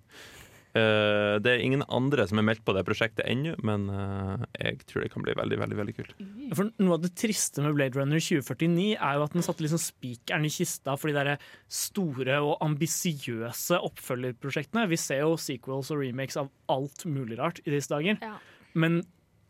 Eh, 0.72 1.34
det 1.44 1.50
er 1.52 1.60
ingen 1.60 1.82
andre 1.92 2.24
som 2.28 2.40
er 2.40 2.46
meldt 2.48 2.62
på 2.64 2.72
det 2.72 2.84
prosjektet 2.88 3.26
ennå, 3.28 3.52
men 3.66 3.90
eh, 3.92 4.44
jeg 4.56 4.78
tror 4.88 5.04
det 5.04 5.10
kan 5.12 5.24
bli 5.24 5.34
veldig 5.36 5.58
veldig, 5.60 5.78
veldig 5.82 5.94
kult. 5.98 6.14
For 6.56 6.70
Noe 6.80 6.96
av 6.96 7.02
det 7.04 7.12
triste 7.20 7.64
med 7.64 7.76
Blade 7.76 8.00
Runner 8.00 8.22
2049 8.22 8.94
er 8.96 9.18
jo 9.18 9.26
at 9.26 9.36
den 9.36 9.44
satte 9.44 9.66
liksom 9.66 9.82
spikeren 9.82 10.48
i 10.48 10.52
kista 10.52 10.96
for 10.96 11.12
de 11.12 11.18
der 11.18 11.48
store 11.68 12.40
og 12.40 12.56
ambisiøse 12.64 13.82
oppfølgerprosjektene. 13.90 14.88
Vi 14.88 15.00
ser 15.00 15.26
jo 15.26 15.36
sequels 15.40 15.92
og 15.92 16.00
remakes 16.06 16.40
av 16.40 16.48
alt 16.72 17.04
mulig 17.04 17.36
rart 17.42 17.60
i 17.66 17.74
disse 17.74 17.92
dager. 17.92 18.16
Ja. 18.24 18.38
Men 18.72 19.02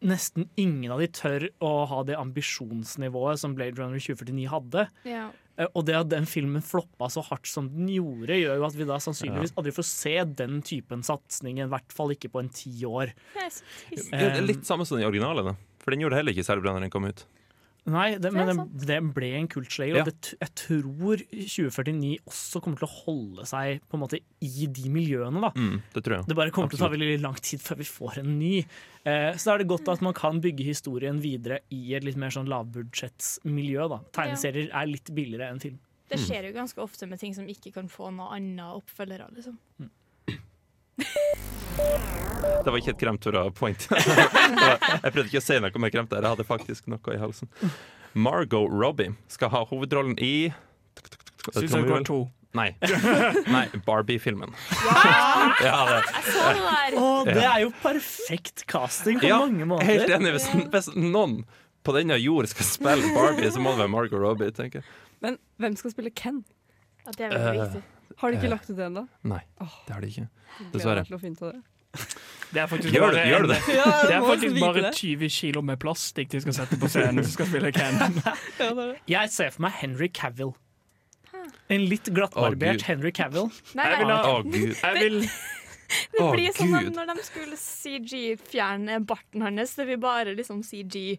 nesten 0.02 0.48
ingen 0.60 0.92
av 0.94 1.00
de 1.02 1.08
tør 1.14 1.46
å 1.62 1.72
ha 1.90 2.02
det 2.08 2.16
ambisjonsnivået 2.18 3.40
som 3.42 3.54
Blade 3.56 3.78
Runner 3.78 3.98
2049 4.02 4.48
hadde. 4.52 4.86
Ja. 5.08 5.28
Eh, 5.58 5.68
Og 5.76 5.84
det 5.86 5.94
at 5.98 6.08
den 6.12 6.24
filmen 6.26 6.62
floppa 6.64 7.08
så 7.12 7.22
hardt 7.26 7.46
som 7.50 7.68
den 7.70 7.88
gjorde, 7.92 8.38
gjør 8.40 8.56
jo 8.60 8.66
at 8.66 8.76
vi 8.78 8.86
da 8.88 8.96
sannsynligvis 9.02 9.52
aldri 9.60 9.74
får 9.76 9.88
se 9.88 10.14
den 10.42 10.62
typen 10.64 11.02
satsing, 11.06 11.60
i 11.60 11.68
hvert 11.68 11.92
fall 11.92 12.14
ikke 12.14 12.30
på 12.32 12.40
en 12.42 12.48
ti 12.52 12.72
år. 12.88 13.12
Det 13.34 13.46
er. 13.46 14.08
Det 14.10 14.40
er 14.40 14.48
litt 14.48 14.66
samme 14.68 14.86
som 14.88 14.98
den 14.98 15.06
originale, 15.08 15.44
da. 15.44 15.54
For 15.82 15.92
den 15.94 16.04
gjorde 16.04 16.16
heller 16.20 16.32
ikke 16.32 16.46
særlig 16.46 16.62
bra 16.64 16.72
når 16.76 16.86
den 16.86 16.94
kom 16.94 17.08
ut. 17.10 17.24
Nei, 17.90 18.12
det, 18.14 18.30
men 18.30 18.46
det, 18.46 18.86
det 18.86 18.96
ble 19.14 19.28
en 19.40 19.48
kultslayer, 19.50 19.96
Ja. 19.96 20.02
og 20.04 20.12
det, 20.12 20.36
jeg 20.38 20.52
tror 20.54 21.16
2049 21.34 22.12
også 22.30 22.60
kommer 22.62 22.78
til 22.78 22.86
å 22.86 22.92
holde 23.02 23.46
seg 23.50 23.80
på 23.90 23.98
en 23.98 24.02
måte 24.04 24.20
i 24.40 24.68
de 24.70 24.84
miljøene. 24.88 25.40
da. 25.42 25.50
Mm, 25.58 25.80
det 25.94 26.02
tror 26.06 26.14
jeg. 26.20 26.28
Det 26.30 26.36
bare 26.38 26.52
kommer 26.54 26.70
til 26.70 26.78
å 26.78 26.84
ta 26.84 26.90
veldig 26.92 27.20
lang 27.24 27.34
tid 27.42 27.58
før 27.64 27.80
vi 27.82 27.88
får 27.90 28.18
en 28.22 28.38
ny. 28.38 28.52
Eh, 29.04 29.32
så 29.34 29.44
da 29.50 29.54
er 29.56 29.58
det 29.64 29.68
godt 29.72 29.88
at 29.90 30.00
man 30.06 30.14
kan 30.14 30.38
bygge 30.40 30.62
historien 30.68 31.18
videre 31.20 31.58
i 31.74 31.94
et 31.98 32.04
litt 32.06 32.16
mer 32.16 32.30
sånn 32.30 32.46
lavbudsjettsmiljø. 32.52 33.88
da. 33.90 33.98
Tegneserier 34.14 34.70
er 34.70 34.86
litt 34.86 35.10
billigere 35.14 35.50
enn 35.50 35.60
film. 35.62 35.80
Det 36.12 36.20
skjer 36.20 36.44
jo 36.50 36.52
ganske 36.54 36.78
ofte 36.82 37.06
med 37.08 37.18
ting 37.18 37.34
som 37.34 37.46
ikke 37.48 37.72
kan 37.72 37.88
få 37.88 38.10
noe 38.14 38.34
annet 38.36 38.78
oppfølgere. 38.78 39.30
Liksom. 39.34 39.58
Det 42.62 42.70
var 42.70 42.76
ikke 42.78 42.92
et 42.94 43.00
kremt 43.00 43.24
fra 43.26 43.46
point. 43.56 43.86
Jeg 45.02 45.12
prøvde 45.14 45.26
ikke 45.30 45.40
å 45.40 45.44
si 45.44 45.56
noe 45.62 45.80
mer 45.82 45.90
kremt 45.94 46.12
der. 46.12 46.22
Jeg 46.22 46.34
hadde 46.36 46.46
faktisk 46.46 46.86
noe 46.92 47.14
i 47.16 47.18
halsen. 47.18 47.50
Margot 48.14 48.68
Robbie 48.70 49.14
skal 49.32 49.50
ha 49.54 49.64
hovedrollen 49.70 50.14
i 50.22 50.52
Suicide 51.48 51.82
Squad 51.82 52.06
2. 52.06 52.18
Nei. 52.54 52.68
Nei 53.54 53.62
Barbie-filmen. 53.86 54.52
Ja, 55.64 55.78
det. 55.88 56.02
Oh, 57.00 57.24
det 57.24 57.40
er 57.48 57.62
jo 57.64 57.70
perfekt 57.82 58.66
casting 58.68 59.18
på 59.22 59.30
Ja, 59.30 59.38
mange 59.46 59.64
måter. 59.70 59.88
Helt 59.88 60.12
enig. 60.12 60.34
Hvis, 60.36 60.50
hvis 60.74 60.90
noen 60.94 61.38
på 61.82 61.94
denne 61.96 62.18
jord 62.20 62.46
skal 62.52 62.68
spille 62.68 63.14
Barbie, 63.16 63.48
så 63.50 63.62
må 63.64 63.72
det 63.72 63.80
være 63.86 63.94
Margot 63.96 64.20
Robbie. 64.22 64.52
tenker 64.54 64.82
jeg. 64.82 64.90
Men 65.24 65.40
hvem 65.62 65.74
skal 65.80 65.94
spille 65.96 66.12
Ken? 66.14 66.42
Ja, 67.06 67.16
det 67.16 67.24
er 67.26 67.32
veldig 67.32 67.48
Eh, 67.48 67.64
viktig. 67.64 67.82
Har 68.18 68.30
de 68.30 68.36
ikke 68.38 68.48
Eh. 68.48 68.50
lagt 68.54 68.70
ut 68.70 68.76
det 68.76 68.86
ennå? 68.86 69.06
Nei, 69.24 69.40
det 69.86 69.94
har 69.94 70.00
de 70.00 70.08
ikke. 70.08 70.28
Dessverre. 70.72 71.04
det. 71.04 71.62
Er 72.52 72.66
faktisk 72.68 72.92
Gjør 72.92 73.12
det, 73.12 73.20
bare, 73.20 73.28
gjør 73.28 73.46
det. 73.48 73.58
Ja, 73.80 73.84
det 74.08 74.14
er 74.16 74.24
faktisk 74.26 74.60
bare 74.60 74.92
20 74.92 75.28
kilo 75.32 75.62
med 75.62 75.78
plastikk 75.80 76.28
de 76.32 76.40
skal 76.40 76.52
sette 76.56 76.76
på 76.80 76.88
scenen 76.88 77.24
som 77.24 77.32
skal 77.32 77.46
spille 77.48 77.72
Ken. 77.72 77.96
Ja, 78.24 78.34
det 78.58 78.76
det. 78.76 78.98
Jeg 79.08 79.30
ser 79.32 79.50
for 79.54 79.62
meg 79.66 79.72
Henry 79.80 80.08
Cavill. 80.08 80.52
En 81.72 81.84
litt 81.88 82.08
glattbarbert 82.12 82.82
oh, 82.82 82.86
Henry 82.86 83.10
Cavill. 83.12 83.48
Nei, 83.74 83.88
Jeg 83.88 83.98
vil 84.02 84.12
ha- 84.12 84.30
oh, 84.30 84.42
gud. 84.44 84.74
Jeg 84.82 84.94
vil 85.00 85.18
det 86.12 86.24
blir 86.32 86.52
sånn 86.56 86.72
at 86.78 86.86
Gud. 86.86 86.94
når 86.96 87.10
de 87.12 87.24
skulle 87.26 87.56
CG-fjerne 87.60 89.00
barten 89.04 89.42
hans, 89.44 89.74
det 89.76 89.84
blir 89.90 89.98
bare 90.00 90.32
liksom 90.36 90.62
CG 90.64 91.18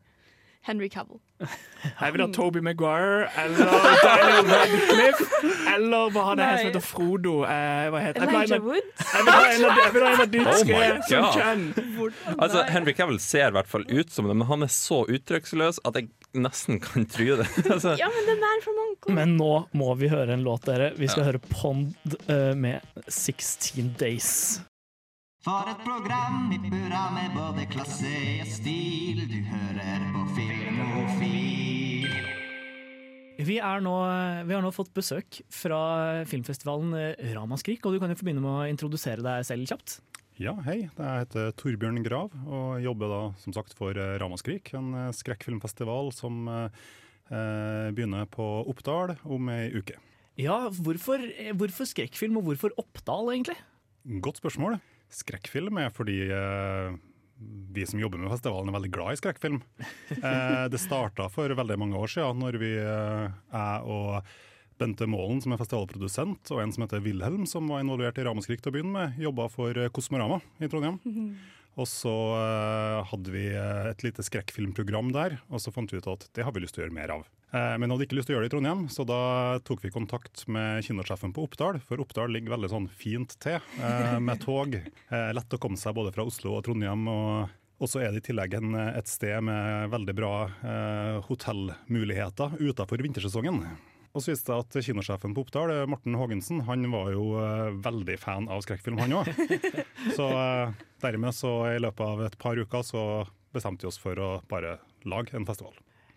Henry 0.63 0.88
Cavill. 0.89 1.20
Jeg 1.43 2.13
vil 2.15 2.22
ha 2.24 2.27
Toby 2.32 2.62
Maguire 2.63 3.25
eller 3.41 3.74
Daniel 4.00 4.46
Radcliffe 4.48 5.25
eller 5.74 6.13
hva 6.15 6.22
han 6.29 6.39
er 6.39 6.53
som 6.62 6.70
heter 6.70 6.84
Frodo. 6.88 7.34
Eh, 7.43 7.89
hva 7.91 8.00
heter? 8.05 8.24
Elijah 8.29 8.63
Wood. 8.63 8.88
Jeg 9.03 9.25
vil 9.25 9.34
ha 9.34 9.41
en 9.51 9.65
av- 9.67 9.82
jeg 9.84 9.93
vil 9.98 10.05
ha 10.08 10.13
en 10.13 10.22
av 10.24 10.32
de 10.32 10.39
Oh 10.39 10.46
tre 10.46 10.53
som 11.10 11.27
God. 11.27 11.34
Ken. 11.36 11.65
Altså, 12.38 12.63
Henry 12.72 12.93
Cavill 12.96 13.20
ser 13.20 13.50
i 13.51 13.55
hvert 13.58 13.67
fall 13.67 13.84
ut 13.89 14.10
som 14.15 14.27
det, 14.32 14.38
men 14.39 14.48
han 14.48 14.63
er 14.63 14.72
så 14.72 15.01
uttrykksløs 15.12 15.82
at 15.84 16.00
jeg 16.00 16.08
nesten 16.34 16.79
kan 16.82 17.05
tro 17.12 17.36
det. 17.43 17.50
altså, 17.75 17.98
Ja, 18.00 18.08
men 18.15 18.24
det 18.29 18.38
er 18.38 18.41
Man 18.46 18.77
mange 18.79 18.88
Uncle. 18.88 19.15
Men 19.20 19.36
nå 19.38 19.53
må 19.75 19.93
vi 20.00 20.08
høre 20.15 20.34
en 20.38 20.43
låt, 20.48 20.63
dere. 20.70 20.93
Vi 20.98 21.12
skal 21.12 21.27
høre 21.27 21.43
Pond 21.51 21.91
uh, 22.29 22.53
med 22.55 22.79
16 23.10 23.96
Days. 24.00 24.62
For 25.44 25.68
et 25.68 25.82
program 25.84 26.54
i 26.56 26.58
burra 26.72 27.10
med 27.12 27.34
både 27.36 27.66
klasse 27.68 28.08
og 28.40 28.48
stil. 28.48 29.18
Du 29.28 29.42
hører 29.44 30.06
på 30.14 30.22
Filmofil. 30.38 32.06
Vi, 33.44 33.58
er 33.60 33.84
nå, 33.84 33.96
vi 34.48 34.56
har 34.56 34.64
nå 34.64 34.72
fått 34.72 34.94
besøk 34.96 35.42
fra 35.52 35.82
filmfestivalen 36.32 36.96
Ramaskrik, 37.36 37.84
og 37.84 37.92
du 37.92 38.00
kan 38.00 38.14
jo 38.14 38.16
få 38.22 38.24
begynne 38.30 38.46
med 38.46 38.54
å 38.54 38.70
introdusere 38.72 39.26
deg 39.26 39.44
selv 39.50 39.68
kjapt. 39.68 39.98
Ja, 40.40 40.56
hei. 40.64 40.78
Jeg 40.86 41.26
heter 41.26 41.52
Torbjørn 41.60 42.00
Grav 42.08 42.32
og 42.48 42.80
jobber 42.86 43.12
da 43.12 43.20
som 43.44 43.52
sagt 43.60 43.76
for 43.76 44.00
eh, 44.00 44.16
Ramaskrik, 44.24 44.72
en 44.79 44.96
eh, 44.96 45.12
skrekkfilmfestival 45.20 46.14
som 46.16 46.48
eh, 46.48 46.82
eh, 47.27 47.92
begynner 47.92 48.32
på 48.32 48.48
Oppdal 48.72 49.18
om 49.27 49.51
ei 49.51 49.68
uke. 49.75 50.00
Ja, 50.40 50.72
hvorfor, 50.72 51.20
hvorfor 51.60 51.92
skrekkfilm, 51.92 52.40
og 52.40 52.48
hvorfor 52.48 52.79
Oppdal, 52.79 53.36
egentlig? 53.36 53.60
Godt 54.24 54.40
spørsmål. 54.40 54.79
Skrekkfilm 55.14 55.78
er 55.82 55.92
fordi 55.94 56.20
eh, 56.34 56.96
vi 57.74 57.86
som 57.86 58.00
jobber 58.00 58.22
med 58.22 58.32
festivalen 58.34 58.72
er 58.72 58.78
veldig 58.78 58.94
glad 58.94 59.14
i 59.14 59.22
skrekkfilm. 59.22 59.62
Eh, 60.24 60.66
det 60.72 60.80
starta 60.80 61.26
for 61.32 61.52
veldig 61.52 61.76
mange 61.82 61.98
år 62.00 62.12
siden, 62.12 62.40
når 62.40 62.58
vi, 62.62 62.70
eh, 62.80 63.24
jeg 63.52 63.88
og 63.92 64.28
Bente 64.80 65.08
Målen, 65.10 65.42
som 65.44 65.54
er 65.54 65.60
festivalprodusent, 65.60 66.52
og 66.54 66.62
en 66.62 66.72
som 66.74 66.86
heter 66.86 67.02
Wilhelm, 67.04 67.48
som 67.50 67.68
var 67.72 67.84
involvert 67.84 68.20
i 68.22 68.26
Ramaskrik 68.28 68.62
til 68.64 68.72
å 68.72 68.76
begynne 68.76 68.94
med, 68.94 69.20
jobba 69.22 69.50
for 69.52 69.78
eh, 69.80 69.92
Kosmorama 69.94 70.40
i 70.64 70.70
Trondheim. 70.72 71.00
Og 71.79 71.88
så 71.90 72.14
eh, 72.38 73.00
hadde 73.09 73.31
vi 73.33 73.48
eh, 73.50 73.88
et 73.90 74.03
lite 74.05 74.25
skrekkfilmprogram 74.25 75.09
der, 75.16 75.40
og 75.50 75.64
så 75.64 75.74
fant 75.74 75.90
vi 75.90 76.01
ut 76.01 76.12
at 76.12 76.27
det 76.38 76.46
har 76.46 76.53
vi 76.53 76.62
lyst 76.62 76.77
til 76.77 76.83
å 76.83 76.86
gjøre 76.86 76.98
mer 77.00 77.16
av. 77.16 77.25
Eh, 77.53 77.74
men 77.81 77.94
hadde 77.94 78.05
ikke 78.05 78.20
lyst 78.20 78.29
til 78.29 78.36
å 78.36 78.38
gjøre 78.38 78.48
det 78.48 78.51
i 78.51 78.55
Trondheim, 78.55 78.86
så 78.94 79.07
da 79.09 79.24
tok 79.66 79.81
vi 79.86 79.94
kontakt 79.94 80.46
med 80.51 80.86
kinosjefen 80.86 81.33
på 81.33 81.48
Oppdal, 81.48 81.81
for 81.88 82.03
Oppdal 82.03 82.33
ligger 82.36 82.55
veldig 82.55 82.72
sånn 82.75 82.88
fint 82.94 83.33
til 83.42 83.57
med 84.22 84.44
tog. 84.46 84.77
Lett 85.09 85.57
å 85.57 85.62
komme 85.62 85.79
seg 85.81 85.98
både 85.98 86.14
fra 86.14 86.25
Oslo 86.29 86.59
og 86.59 86.66
Trondheim. 86.68 87.09
og 87.09 87.59
og 87.83 87.90
så 87.92 88.00
er 88.00 88.14
det 88.14 88.22
i 88.22 88.27
tillegg 88.29 88.53
en, 88.55 88.75
et 88.79 89.09
sted 89.12 89.44
med 89.44 89.90
veldig 89.92 90.14
bra 90.16 90.33
eh, 90.48 91.18
hotellmuligheter 91.27 92.55
utenfor 92.62 93.03
vintersesongen. 93.03 93.59
Og 94.14 94.22
så 94.22 94.30
viste 94.34 94.54
det 94.54 94.62
at 94.62 94.86
kinosjefen 94.86 95.34
på 95.34 95.42
Oppdal, 95.42 95.72
eh, 95.74 95.88
Morten 95.90 96.14
Haagensen, 96.20 96.62
han 96.68 96.86
var 96.94 97.10
jo 97.16 97.24
eh, 97.42 97.72
veldig 97.82 98.18
fan 98.22 98.46
av 98.54 98.62
skrekkfilm, 98.62 99.00
han 99.02 99.16
òg. 99.18 99.30
Så 100.18 100.28
eh, 100.30 100.74
dermed 101.02 101.34
så 101.34 101.54
i 101.72 101.80
løpet 101.82 102.04
av 102.06 102.22
et 102.28 102.36
par 102.38 102.60
uker 102.60 102.86
så 102.86 103.04
bestemte 103.54 103.86
vi 103.86 103.90
oss 103.90 103.98
for 104.02 104.20
å 104.22 104.30
bare 104.50 104.78
lage 105.10 105.34
en 105.38 105.48
festival. 105.48 105.74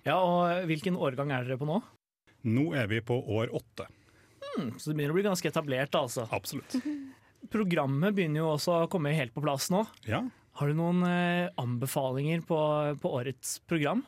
Ja, 0.06 0.18
og 0.20 0.68
Hvilken 0.68 0.98
årgang 1.00 1.32
er 1.32 1.46
dere 1.46 1.58
på 1.60 1.68
nå? 1.68 1.80
Nå 2.46 2.66
er 2.78 2.90
vi 2.90 3.00
på 3.02 3.16
år 3.16 3.50
åtte. 3.56 3.88
Hmm, 4.42 4.74
så 4.76 4.90
det 4.90 4.98
begynner 4.98 5.14
å 5.14 5.18
bli 5.18 5.26
ganske 5.26 5.50
etablert, 5.50 5.96
altså. 5.98 6.26
Absolutt. 6.36 6.76
Programmet 7.56 8.14
begynner 8.16 8.42
jo 8.42 8.52
også 8.52 8.82
å 8.82 8.90
komme 8.92 9.14
helt 9.16 9.34
på 9.34 9.42
plass 9.44 9.70
nå. 9.72 9.82
Ja, 10.08 10.24
Har 10.60 10.70
du 10.70 10.76
noen 10.78 11.02
eh, 11.08 11.48
anbefalinger 11.60 12.44
på, 12.46 12.60
på 13.02 13.16
årets 13.18 13.58
program? 13.68 14.04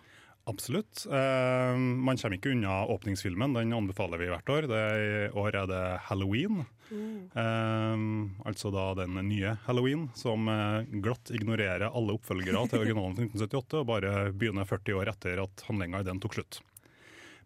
Absolutt. 0.49 1.05
Eh, 1.07 1.77
man 1.77 2.19
kommer 2.19 2.39
ikke 2.39 2.53
unna 2.55 2.81
åpningsfilmen, 2.95 3.55
den 3.57 3.77
anbefaler 3.77 4.21
vi 4.21 4.31
hvert 4.33 4.53
år. 4.55 4.69
Det, 4.71 4.83
I 4.99 5.31
år 5.39 5.61
er 5.63 5.71
det 5.71 5.85
Halloween. 6.09 6.65
Eh, 6.89 8.05
altså 8.49 8.73
da 8.73 8.87
den 9.03 9.21
nye 9.29 9.57
Halloween, 9.67 10.09
som 10.17 10.49
eh, 10.49 10.89
glatt 11.05 11.33
ignorerer 11.37 11.89
alle 11.91 12.17
oppfølgere 12.17 12.67
til 12.71 12.83
originalen 12.83 13.17
fra 13.19 13.29
1978, 13.29 13.83
og 13.83 13.89
bare 13.93 14.15
begynner 14.33 14.69
40 14.69 15.01
år 15.01 15.13
etter 15.15 15.45
at 15.45 15.67
handlinga 15.69 16.03
i 16.03 16.09
den 16.09 16.23
tok 16.25 16.39
slutt. 16.39 16.63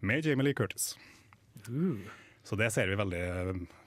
Med 0.01 0.27
Jamie 0.27 0.49
Lee 0.49 0.59
Curtis. 0.59 0.95
Så 2.43 2.59
det 2.59 2.73
ser 2.75 2.91
vi 2.91 2.99
veldig 2.99 3.25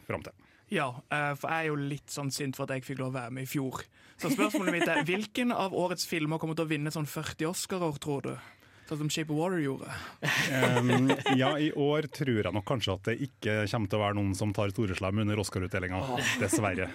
fram 0.08 0.24
til. 0.24 0.36
Ja, 0.74 0.88
eh, 1.14 1.34
for 1.38 1.52
jeg 1.52 1.66
er 1.66 1.70
jo 1.70 1.78
litt 1.78 2.10
sånn 2.10 2.32
sint 2.34 2.58
for 2.58 2.66
at 2.66 2.74
jeg 2.74 2.86
fikk 2.88 3.04
lov 3.04 3.14
å 3.14 3.20
være 3.20 3.34
med 3.38 3.46
i 3.46 3.50
fjor. 3.50 3.84
Så 4.18 4.32
spørsmålet 4.34 4.74
mitt 4.74 4.90
er, 4.90 5.04
hvilken 5.06 5.54
av 5.54 5.76
årets 5.78 6.08
filmer 6.10 6.42
kommer 6.42 6.58
til 6.58 6.66
å 6.66 6.72
vinne 6.72 6.94
sånn 6.94 7.08
40 7.10 7.52
Oscarer, 7.52 8.00
tror 8.02 8.26
du? 8.26 8.32
Sånn 8.86 9.00
som 9.02 9.10
Shape 9.10 9.34
of 9.34 9.40
Water 9.40 9.62
gjorde. 9.64 9.90
Um, 10.78 11.08
ja, 11.42 11.56
i 11.58 11.72
år 11.74 12.06
tror 12.14 12.44
jeg 12.44 12.54
nok 12.54 12.68
kanskje 12.70 12.94
at 12.94 13.08
det 13.10 13.16
ikke 13.26 13.64
kommer 13.72 13.90
til 13.90 13.98
å 13.98 14.04
være 14.04 14.18
noen 14.20 14.36
som 14.38 14.52
tar 14.54 14.74
storeslem 14.74 15.24
under 15.24 15.42
Oscar-utdelinga. 15.42 16.04
Dessverre. 16.42 16.92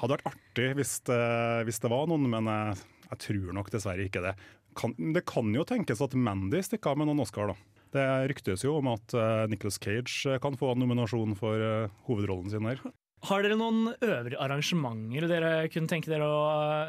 Hadde 0.00 0.16
vært 0.16 0.30
artig 0.30 0.70
hvis 0.78 0.94
det, 1.10 1.20
hvis 1.68 1.82
det 1.82 1.90
var 1.92 2.08
noen, 2.08 2.24
men 2.32 2.48
jeg, 2.48 2.78
jeg 3.10 3.22
tror 3.26 3.52
nok 3.58 3.68
dessverre 3.74 4.06
ikke 4.08 4.24
det. 4.24 4.32
Kan, 4.78 4.94
det 5.12 5.26
kan 5.28 5.50
jo 5.52 5.66
tenkes 5.68 6.00
at 6.00 6.16
Mandy 6.16 6.62
stikker 6.64 6.94
av 6.94 7.02
med 7.02 7.10
noen 7.10 7.20
Oscar, 7.26 7.52
da. 7.52 7.58
Det 7.90 8.06
ryktes 8.30 8.64
jo 8.64 8.76
om 8.78 8.88
at 8.92 9.16
uh, 9.18 9.44
Nicholas 9.50 9.80
Cage 9.82 10.38
kan 10.40 10.56
få 10.56 10.72
en 10.72 10.84
nominasjon 10.84 11.34
for 11.38 11.58
eh, 11.58 11.90
hovedrollen 12.06 12.52
sin 12.52 12.68
her. 12.70 12.78
Har 13.26 13.42
dere 13.44 13.58
noen 13.58 13.90
øvrige 13.98 14.38
arrangementer 14.40 15.26
dere 15.28 15.50
kunne 15.68 15.90
tenke 15.90 16.08
dere 16.08 16.24
å 16.24 16.38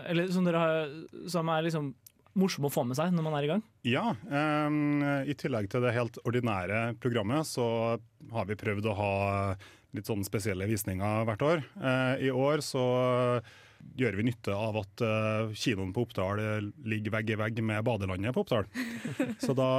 Eller 0.07 0.29
som, 0.31 0.45
dere 0.47 0.61
har, 0.61 0.93
som 1.27 1.49
er 1.51 1.65
liksom 1.65 1.89
morsomme 2.37 2.69
å 2.69 2.73
få 2.73 2.83
med 2.87 2.97
seg 2.99 3.13
når 3.15 3.25
man 3.25 3.35
er 3.37 3.47
i 3.47 3.51
gang? 3.51 3.63
Ja, 3.87 4.11
um, 4.13 5.01
i 5.27 5.35
tillegg 5.37 5.69
til 5.71 5.83
det 5.85 5.95
helt 5.95 6.19
ordinære 6.27 6.93
programmet, 7.01 7.47
så 7.49 7.97
har 8.31 8.47
vi 8.49 8.59
prøvd 8.59 8.87
å 8.91 8.97
ha 8.99 9.15
litt 9.95 10.07
sånn 10.07 10.23
spesielle 10.23 10.69
visninger 10.69 11.25
hvert 11.27 11.43
år. 11.47 11.65
Uh, 11.81 12.15
I 12.23 12.31
år 12.31 12.63
så 12.65 12.85
gjør 13.97 14.19
vi 14.19 14.27
nytte 14.27 14.53
av 14.55 14.77
at 14.83 15.03
uh, 15.03 15.51
kinoen 15.57 15.91
på 15.95 16.05
Oppdal 16.05 16.39
ligger 16.87 17.17
vegg 17.17 17.33
i 17.33 17.39
vegg 17.41 17.63
med 17.65 17.83
badelandet 17.87 18.35
på 18.35 18.45
Oppdal. 18.45 18.69
Så 19.43 19.55
da 19.57 19.71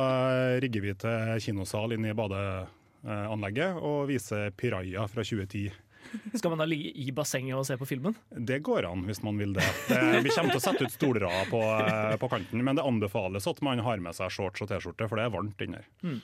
rigger 0.60 0.84
vi 0.84 0.96
til 0.98 1.38
kinosal 1.46 1.94
inne 1.96 2.10
i 2.10 2.18
badeanlegget 2.18 3.78
og 3.78 4.10
viser 4.10 4.50
Piraya 4.58 5.06
fra 5.08 5.24
2010. 5.24 5.70
Skal 6.34 6.52
man 6.52 6.60
da 6.62 6.66
ligge 6.68 6.92
i 6.98 7.12
bassenget 7.14 7.56
og 7.56 7.66
se 7.68 7.76
på 7.80 7.88
filmen? 7.88 8.16
Det 8.30 8.60
går 8.64 8.88
an, 8.88 9.04
hvis 9.08 9.22
man 9.24 9.38
vil 9.40 9.54
det. 9.56 9.64
det 9.88 10.22
vi 10.26 10.34
kommer 10.34 10.54
til 10.54 10.60
å 10.60 10.64
sette 10.64 10.86
ut 10.86 10.94
stolrader 10.94 11.50
på, 11.50 11.62
eh, 11.62 12.16
på 12.20 12.30
kanten, 12.32 12.62
men 12.64 12.78
det 12.78 12.84
anbefales 12.86 13.48
at 13.50 13.62
man 13.64 13.82
har 13.84 14.02
med 14.04 14.16
seg 14.18 14.32
shorts 14.34 14.64
og 14.64 14.70
T-skjorte, 14.70 15.08
for 15.10 15.20
det 15.20 15.26
er 15.26 15.34
varmt 15.34 15.64
inni 15.64 15.80
her. 15.80 16.20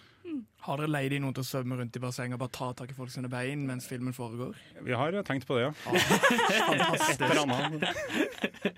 Har 0.66 0.81
dere 0.81 0.90
leid 0.90 1.14
inn 1.16 1.24
noen 1.24 1.37
til 1.37 1.44
å 1.44 1.48
svømme 1.48 1.79
rundt 1.79 1.96
i 1.96 2.03
bassenget 2.03 2.37
og 2.37 2.42
bare 2.42 2.55
ta 2.59 2.68
tak 2.77 2.92
i 2.92 2.96
folk 2.96 3.11
sine 3.12 3.31
bein 3.33 3.62
mens 3.68 3.88
filmen 3.88 4.14
foregår? 4.16 4.59
Vi 4.85 4.96
har 4.96 5.16
tenkt 5.27 5.48
på 5.48 5.57
det, 5.57 5.68
ja. 5.68 5.72
Eller. 7.29 8.77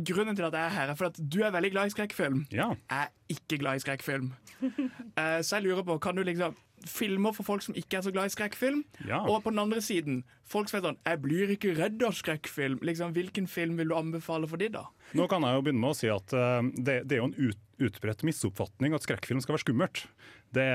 Grunnen 0.00 0.36
til 0.38 0.46
at 0.46 0.54
jeg 0.54 0.64
er 0.64 0.74
her, 0.74 0.90
er 0.92 0.96
for 0.96 1.10
at 1.10 1.18
du 1.18 1.40
er 1.44 1.52
veldig 1.52 1.70
glad 1.74 1.90
i 1.90 1.94
skrekkfilm. 1.94 2.44
Ja. 2.54 2.70
Jeg 2.88 3.08
er 3.08 3.34
ikke 3.34 3.58
glad 3.60 3.80
i 3.80 3.84
skrekkfilm. 3.84 4.30
Eh, 4.60 5.40
så 5.42 5.56
jeg 5.56 5.64
lurer 5.66 5.82
på, 5.84 5.96
kan 6.00 6.16
du 6.16 6.22
liksom 6.24 6.54
Filmer 6.86 7.32
for 7.36 7.42
folk 7.44 7.62
som 7.62 7.74
ikke 7.74 7.98
er 7.98 8.02
så 8.06 8.12
glad 8.12 8.30
i 8.30 8.34
skrekkfilm, 8.34 8.84
Ja. 9.06 9.20
og 9.26 9.42
på 9.44 9.50
den 9.50 9.58
andre 9.58 9.80
siden 9.80 10.22
folk 10.44 10.68
som 10.68 10.78
er 10.80 10.88
sånn 10.88 10.98
'Jeg 11.06 11.22
blir 11.22 11.48
ikke 11.56 11.76
redd 11.78 12.02
av 12.02 12.12
skrekkfilm'. 12.12 12.80
Liksom, 12.82 13.12
Hvilken 13.12 13.46
film 13.48 13.76
vil 13.76 13.88
du 13.88 13.94
anbefale 13.94 14.48
for 14.48 14.56
de, 14.56 14.68
da? 14.68 14.84
Nå 15.14 15.28
kan 15.28 15.42
jeg 15.42 15.54
jo 15.54 15.62
begynne 15.62 15.80
med 15.80 15.90
å 15.90 15.96
si 15.96 16.08
at 16.08 16.32
uh, 16.32 16.62
det, 16.76 17.06
det 17.08 17.12
er 17.12 17.16
jo 17.22 17.24
en 17.24 17.34
ut, 17.50 17.56
utbredt 17.82 18.22
misoppfatning 18.26 18.94
at 18.96 19.04
skrekkfilm 19.06 19.40
skal 19.42 19.56
være 19.56 19.64
skummelt. 19.64 20.02
Det, 20.50 20.66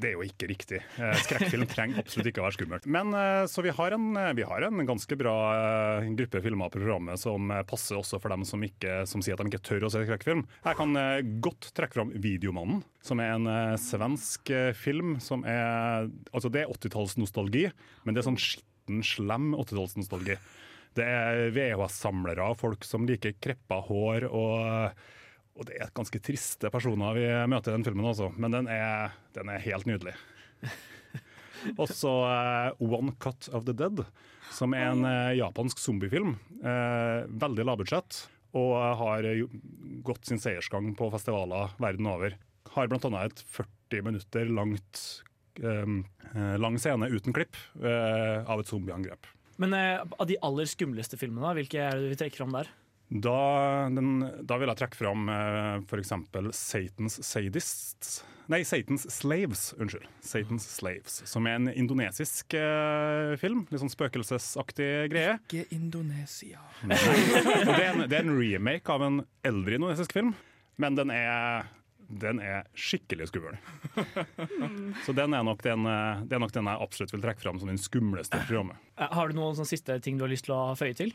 det 0.00 0.10
er 0.10 0.14
jo 0.16 0.24
ikke 0.24 0.48
riktig. 0.48 0.78
Eh, 0.96 1.16
Skrekkfilm 1.20 1.66
trenger 1.72 2.00
absolutt 2.00 2.30
ikke 2.30 2.40
å 2.40 2.46
være 2.46 2.56
skummelt. 2.56 2.86
Men 2.88 3.12
eh, 3.12 3.42
Så 3.50 3.64
vi 3.64 3.72
har 3.76 3.96
en, 3.96 4.06
vi 4.38 4.46
har 4.48 4.64
en 4.64 4.84
ganske 4.88 5.18
bra 5.20 5.34
eh, 5.52 6.08
gruppe 6.16 6.40
filmer 6.44 6.72
på 6.72 6.80
programmet 6.80 7.20
som 7.20 7.50
eh, 7.52 7.64
passer 7.68 7.98
også 7.98 8.20
for 8.22 8.32
dem 8.32 8.46
som, 8.48 8.64
ikke, 8.64 9.02
som 9.10 9.24
sier 9.24 9.36
at 9.36 9.44
de 9.44 9.52
ikke 9.52 9.66
tør 9.68 9.88
å 9.88 9.92
se 9.92 10.04
skrekkfilm. 10.06 10.46
Jeg 10.64 10.80
kan 10.80 10.96
eh, 11.00 11.20
godt 11.44 11.70
trekke 11.76 12.00
fram 12.00 12.14
'Videomannen', 12.16 12.80
som 13.04 13.20
er 13.24 13.34
en 13.34 13.50
eh, 13.52 13.74
svensk 13.82 14.54
eh, 14.54 14.72
film 14.76 15.18
som 15.24 15.44
er 15.48 16.08
Altså, 16.32 16.48
det 16.52 16.64
er 16.64 16.72
80-tallsnostalgi, 16.72 17.68
men 18.04 18.16
det 18.16 18.22
er 18.22 18.28
sånn 18.30 18.40
skitten, 18.40 19.02
slem 19.04 19.52
80-tallsnostalgi. 19.58 20.38
Det 20.96 21.04
er 21.04 21.52
VHS-samlere, 21.54 22.48
folk 22.58 22.86
som 22.86 23.04
liker 23.08 23.36
kreppa 23.44 23.80
hår, 23.86 24.26
og, 24.32 25.04
og 25.58 25.66
det 25.66 25.78
er 25.82 25.90
ganske 25.94 26.20
triste 26.22 26.70
personer 26.70 27.16
vi 27.16 27.26
møter 27.50 27.72
i 27.72 27.76
den 27.76 27.86
filmen 27.86 28.06
også, 28.06 28.30
men 28.38 28.54
den 28.54 28.70
er, 28.70 29.16
den 29.34 29.50
er 29.50 29.64
helt 29.64 29.88
nydelig. 29.90 30.14
Og 31.80 31.88
så 31.90 32.10
eh, 32.28 32.82
One 32.84 33.14
Cut 33.18 33.48
of 33.54 33.64
the 33.66 33.74
Dead, 33.74 34.04
som 34.54 34.74
er 34.76 34.92
en 34.92 35.04
uh, 35.04 35.36
japansk 35.36 35.80
zombiefilm. 35.82 36.36
Uh, 36.62 37.26
veldig 37.42 37.66
lavbudsjett, 37.66 38.20
og 38.58 38.74
har 39.02 39.26
gått 40.06 40.30
sin 40.30 40.40
seiersgang 40.40 40.92
på 40.96 41.10
festivaler 41.12 41.74
verden 41.82 42.08
over. 42.08 42.38
Har 42.72 42.88
annet 42.88 43.26
et 43.26 43.42
40 43.58 44.06
minutter 44.06 44.52
langt 44.52 45.02
lang 45.58 46.76
scene 46.78 47.08
uten 47.10 47.34
klipp 47.34 47.56
av 47.82 48.60
et 48.62 48.68
zombieangrep. 48.70 49.26
Men 49.58 49.74
av 49.74 50.22
de 50.30 50.36
aller 50.46 50.68
skumleste 50.70 51.18
filmene, 51.18 51.50
hvilke 51.58 51.82
er 51.82 51.98
det 51.98 52.12
vi 52.12 52.18
trekker 52.20 52.40
fram 52.44 52.54
der? 52.54 52.70
Da, 53.08 53.88
den, 53.88 54.18
da 54.44 54.58
vil 54.60 54.68
jeg 54.68 54.78
trekke 54.82 54.98
fram 54.98 55.28
eh, 55.32 55.78
f.eks. 55.88 56.10
Satans 56.52 57.16
Sadists 57.24 58.18
Nei, 58.48 58.62
Satans 58.64 59.04
Slaves. 59.12 59.74
Unnskyld. 59.76 60.06
Satans 60.24 60.64
Slaves, 60.72 61.18
Som 61.28 61.44
er 61.48 61.58
en 61.58 61.68
indonesisk 61.68 62.54
eh, 62.56 63.34
film. 63.40 63.66
Litt 63.68 63.82
sånn 63.82 63.92
spøkelsesaktig 63.92 64.86
greie. 65.12 65.34
Ikke 65.44 65.66
Indonesia. 65.76 66.62
Det, 66.80 66.96
er 66.96 67.90
en, 67.90 68.04
det 68.08 68.16
er 68.16 68.22
en 68.24 68.32
remake 68.38 68.88
av 68.94 69.04
en 69.04 69.18
eldre 69.44 69.76
indonesisk 69.76 70.16
film, 70.16 70.32
men 70.80 70.96
den 70.96 71.12
er, 71.12 71.68
den 72.08 72.40
er 72.40 72.64
skikkelig 72.72 73.28
skummel. 73.34 73.60
Så 75.04 75.12
den 75.16 75.36
er, 75.36 75.44
nok 75.44 75.60
den, 75.68 75.84
eh, 75.84 76.24
det 76.24 76.38
er 76.38 76.44
nok 76.46 76.56
den 76.56 76.72
jeg 76.72 76.84
absolutt 76.88 77.12
vil 77.18 77.24
trekke 77.28 77.44
fram 77.44 77.60
som 77.60 77.68
den 77.68 77.80
skumleste 77.84 78.40
i 78.40 78.48
programmet. 78.48 78.80
Eh, 78.96 79.12
Har 79.12 79.28
du 79.28 79.36
noen 79.36 79.68
siste 79.68 80.00
ting 80.04 80.16
du 80.16 80.24
har 80.24 80.32
lyst 80.32 80.48
til 80.48 80.56
å 80.56 80.72
føye 80.78 80.96
til? 80.96 81.12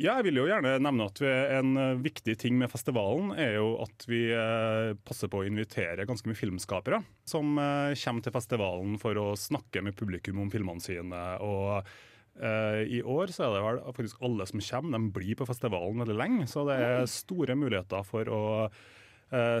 Ja, 0.00 0.14
jeg 0.16 0.30
vil 0.30 0.38
jo 0.40 0.46
gjerne 0.48 0.78
nevne 0.80 1.06
at 1.10 1.20
en 1.22 1.74
eh, 1.76 1.98
viktig 2.00 2.34
ting 2.40 2.56
med 2.56 2.70
festivalen 2.72 3.34
er 3.36 3.58
jo 3.58 3.74
at 3.84 4.06
vi 4.08 4.22
eh, 4.32 4.92
passer 5.04 5.28
på 5.28 5.42
å 5.42 5.48
invitere 5.48 6.06
ganske 6.08 6.30
mye 6.30 6.38
filmskapere 6.38 7.02
som 7.28 7.58
eh, 7.60 7.92
kommer 8.00 8.24
til 8.24 8.32
festivalen 8.32 8.96
for 9.02 9.20
å 9.20 9.26
snakke 9.36 9.84
med 9.84 9.96
publikum 9.98 10.40
om 10.40 10.48
filmene 10.52 10.82
sine. 10.84 11.20
Og 11.44 11.84
i 12.32 13.02
år 13.04 13.28
så 13.28 13.44
er 13.44 13.50
det 13.52 13.58
vel 13.60 13.78
faktisk 13.92 14.22
alle 14.24 14.46
som 14.48 14.62
kommer, 14.64 14.94
de 14.96 15.12
blir 15.12 15.36
på 15.36 15.44
festivalen 15.44 16.00
veldig 16.00 16.14
lenge. 16.16 16.46
Så 16.48 16.62
det 16.64 16.78
er 16.80 17.02
store 17.12 17.52
muligheter 17.60 18.06
for 18.08 18.30
å 18.32 18.42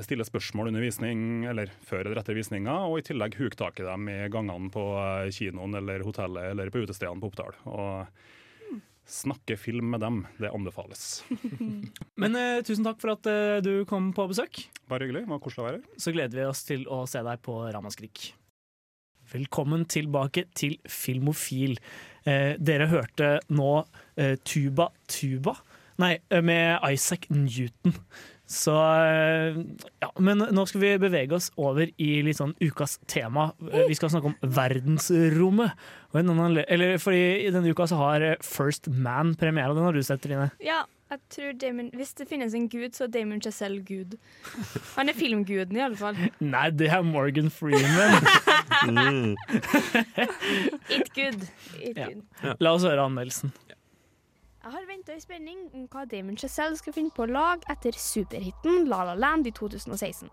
stille 0.00 0.24
spørsmål 0.24 0.70
under 0.70 0.80
visning, 0.80 1.44
eller 1.52 1.68
før 1.84 2.06
eller 2.06 2.22
etter 2.22 2.38
visninga, 2.38 2.78
og 2.88 2.96
i 2.96 3.04
tillegg 3.04 3.36
huke 3.36 3.60
tak 3.60 3.76
i 3.76 3.84
dem 3.84 4.08
i 4.08 4.16
gangene 4.32 4.72
på 4.72 4.86
kinoen 5.36 5.76
eller 5.82 6.06
hotellet 6.08 6.54
eller 6.54 6.72
på 6.72 6.86
utestedene 6.86 7.20
på 7.20 7.28
Oppdal. 7.28 7.60
Og 7.68 8.24
snakke 9.08 9.56
film 9.60 9.90
med 9.94 10.02
dem, 10.04 10.20
det 10.38 10.52
anbefales. 10.52 11.24
Men 12.20 12.38
eh, 12.38 12.60
tusen 12.66 12.86
takk 12.86 13.00
for 13.02 13.14
at 13.16 13.28
eh, 13.30 13.58
du 13.64 13.84
kom 13.88 14.12
på 14.16 14.28
besøk. 14.30 14.62
Bare 14.90 15.08
hyggelig. 15.08 15.24
Det 15.26 15.34
var 15.34 15.42
koselig 15.42 15.64
å 15.64 15.66
være 15.68 15.80
her. 15.80 15.98
Så 16.04 16.14
gleder 16.14 16.38
vi 16.38 16.46
oss 16.48 16.62
til 16.68 16.86
å 16.90 17.02
se 17.10 17.24
deg 17.26 17.42
på 17.44 17.58
Ramaskrik. 17.74 18.30
Velkommen 19.32 19.86
tilbake 19.88 20.46
til 20.58 20.78
Filmofil. 20.88 21.78
Eh, 22.28 22.54
dere 22.60 22.90
hørte 22.92 23.36
nå 23.50 23.74
eh, 24.20 24.36
Tuba 24.44 24.90
Tuba 25.10 25.56
Nei, 26.00 26.16
eh, 26.30 26.42
med 26.42 26.80
Isaac 26.88 27.28
Newton. 27.30 27.94
Så 28.52 28.74
eh, 28.76 29.56
ja, 30.04 30.10
Men 30.20 30.42
nå 30.52 30.64
skal 30.68 30.82
vi 30.84 30.90
bevege 31.00 31.36
oss 31.38 31.48
over 31.56 31.88
i 31.96 32.10
litt 32.26 32.36
sånn 32.40 32.52
ukas 32.60 32.98
tema. 33.08 33.50
Vi 33.88 33.96
skal 33.96 34.12
snakke 34.12 34.32
om 34.32 34.36
verdensrommet. 34.44 35.72
Og 36.12 36.20
en 36.20 36.32
annen 36.34 36.58
Eller 36.68 36.98
fordi 37.00 37.22
i 37.46 37.52
denne 37.54 37.72
uka 37.72 37.86
så 37.88 37.96
har 38.02 38.20
eh, 38.32 38.40
First 38.44 38.90
Man 38.92 39.32
premiere, 39.40 39.72
og 39.72 39.78
den 39.80 39.88
har 39.88 39.96
du 39.96 40.02
sett, 40.04 40.20
Trine. 40.26 40.50
Ja, 40.60 40.82
jeg 41.12 41.20
tror 41.32 41.52
Damon, 41.60 41.90
Hvis 41.96 42.14
det 42.16 42.24
finnes 42.28 42.54
en 42.56 42.68
gud, 42.72 42.92
så 42.96 43.04
er 43.04 43.10
Damon 43.12 43.40
Chazelle 43.44 43.82
gud. 43.84 44.14
Han 44.98 45.08
er 45.12 45.16
filmguden, 45.16 45.76
i 45.76 45.82
alle 45.84 45.96
fall. 46.00 46.16
Nei, 46.40 46.68
det 46.76 46.88
er 46.92 47.02
Morgan 47.04 47.50
Freeman. 47.52 48.16
It 50.92 51.12
good. 51.14 51.48
It 51.80 51.96
Ja. 51.96 52.06
good. 52.08 52.56
La 52.60 52.72
oss 52.74 52.84
høre 52.86 53.04
anmeldelsen. 53.04 53.52
Jeg 54.62 54.70
har 54.76 54.84
venta 54.86 55.14
i 55.16 55.18
spenning 55.18 55.62
om 55.74 55.88
hva 55.90 56.04
Damon 56.06 56.36
Chazelle 56.38 56.76
skal 56.78 56.94
finne 56.94 57.10
på 57.10 57.24
å 57.24 57.32
lage 57.34 57.66
etter 57.72 57.96
superhiten 57.98 58.84
La 58.86 59.00
La 59.08 59.16
Land 59.18 59.48
i 59.50 59.52
2016. 59.56 60.28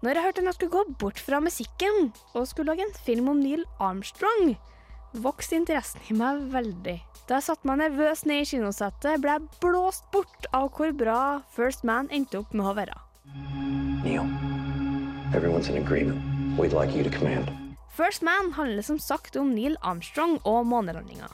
Når 0.00 0.16
jeg 0.16 0.24
hørte 0.24 0.44
han 0.46 0.56
skulle 0.56 0.72
gå 0.72 0.94
bort 1.02 1.20
fra 1.20 1.40
musikken 1.44 2.08
og 2.32 2.46
skulle 2.48 2.72
lage 2.72 2.86
en 2.86 2.96
film 3.04 3.28
om 3.28 3.42
Neil 3.44 3.66
Armstrong, 3.84 4.54
vokste 5.20 5.60
interessen 5.60 6.00
i 6.08 6.16
meg 6.16 6.40
veldig. 6.56 6.96
Da 7.28 7.36
jeg 7.36 7.46
satte 7.50 7.68
meg 7.68 7.82
nervøs 7.82 8.24
ned 8.24 8.46
i 8.46 8.48
kinosettet, 8.54 9.20
ble 9.20 9.36
jeg 9.36 9.60
blåst 9.60 10.08
bort 10.16 10.48
av 10.56 10.72
hvor 10.72 10.96
bra 11.04 11.20
First 11.52 11.84
Man 11.84 12.08
endte 12.08 12.40
opp 12.40 12.56
med 12.56 12.72
å 12.72 12.74
være. 12.80 12.96
Neil, 14.00 14.24
everyone's 15.36 15.68
in 15.68 15.76
agreement. 15.84 16.24
We'd 16.56 16.72
like 16.72 16.96
you 16.96 17.04
to 17.04 17.12
command. 17.12 17.52
First 17.92 18.24
Man 18.24 18.54
handler 18.56 18.80
som 18.80 18.96
sagt 18.96 19.36
om 19.36 19.52
Neil 19.52 19.76
Armstrong 19.84 20.38
og 20.48 20.64
månelandinga. 20.72 21.28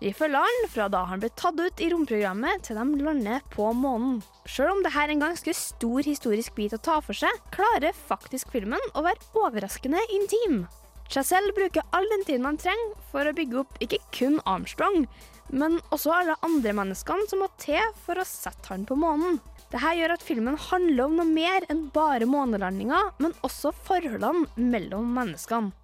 Vi 0.00 0.14
følger 0.16 0.40
han 0.40 0.68
fra 0.72 0.86
da 0.88 1.02
han 1.10 1.20
ble 1.20 1.28
tatt 1.36 1.58
ut 1.60 1.80
i 1.84 1.90
romprogrammet 1.92 2.62
til 2.64 2.78
de 2.80 3.04
lander 3.04 3.42
på 3.52 3.66
månen. 3.76 4.22
Selv 4.48 4.72
om 4.72 4.84
dette 4.84 4.96
er 4.96 5.12
en 5.12 5.20
ganske 5.20 5.52
stor 5.56 6.06
historisk 6.06 6.54
bit 6.56 6.72
å 6.72 6.80
ta 6.80 7.00
for 7.04 7.16
seg, 7.16 7.42
klarer 7.52 7.92
faktisk 8.08 8.48
filmen 8.54 8.80
å 8.96 9.04
være 9.04 9.20
overraskende 9.36 10.00
intim. 10.16 10.62
Chazelle 11.10 11.52
bruker 11.52 11.84
all 11.92 12.06
den 12.14 12.24
tiden 12.24 12.46
han 12.48 12.56
trenger 12.60 12.94
for 13.10 13.28
å 13.28 13.34
bygge 13.36 13.60
opp 13.60 13.76
ikke 13.84 13.98
kun 14.16 14.38
Armstrong, 14.48 15.04
men 15.52 15.80
også 15.90 16.14
alle 16.14 16.38
andre 16.46 16.72
menneskene 16.78 17.26
som 17.28 17.42
må 17.42 17.50
til 17.60 17.82
for 18.06 18.22
å 18.22 18.26
sette 18.28 18.70
han 18.72 18.86
på 18.88 18.96
månen. 18.96 19.36
Dette 19.70 19.92
gjør 19.98 20.14
at 20.16 20.24
filmen 20.24 20.56
handler 20.70 21.04
om 21.10 21.18
noe 21.20 21.28
mer 21.28 21.66
enn 21.70 21.84
bare 21.94 22.26
månelandinga, 22.30 23.02
men 23.20 23.36
også 23.46 23.74
forholdene 23.84 24.48
mellom 24.56 25.12
menneskene. 25.18 25.74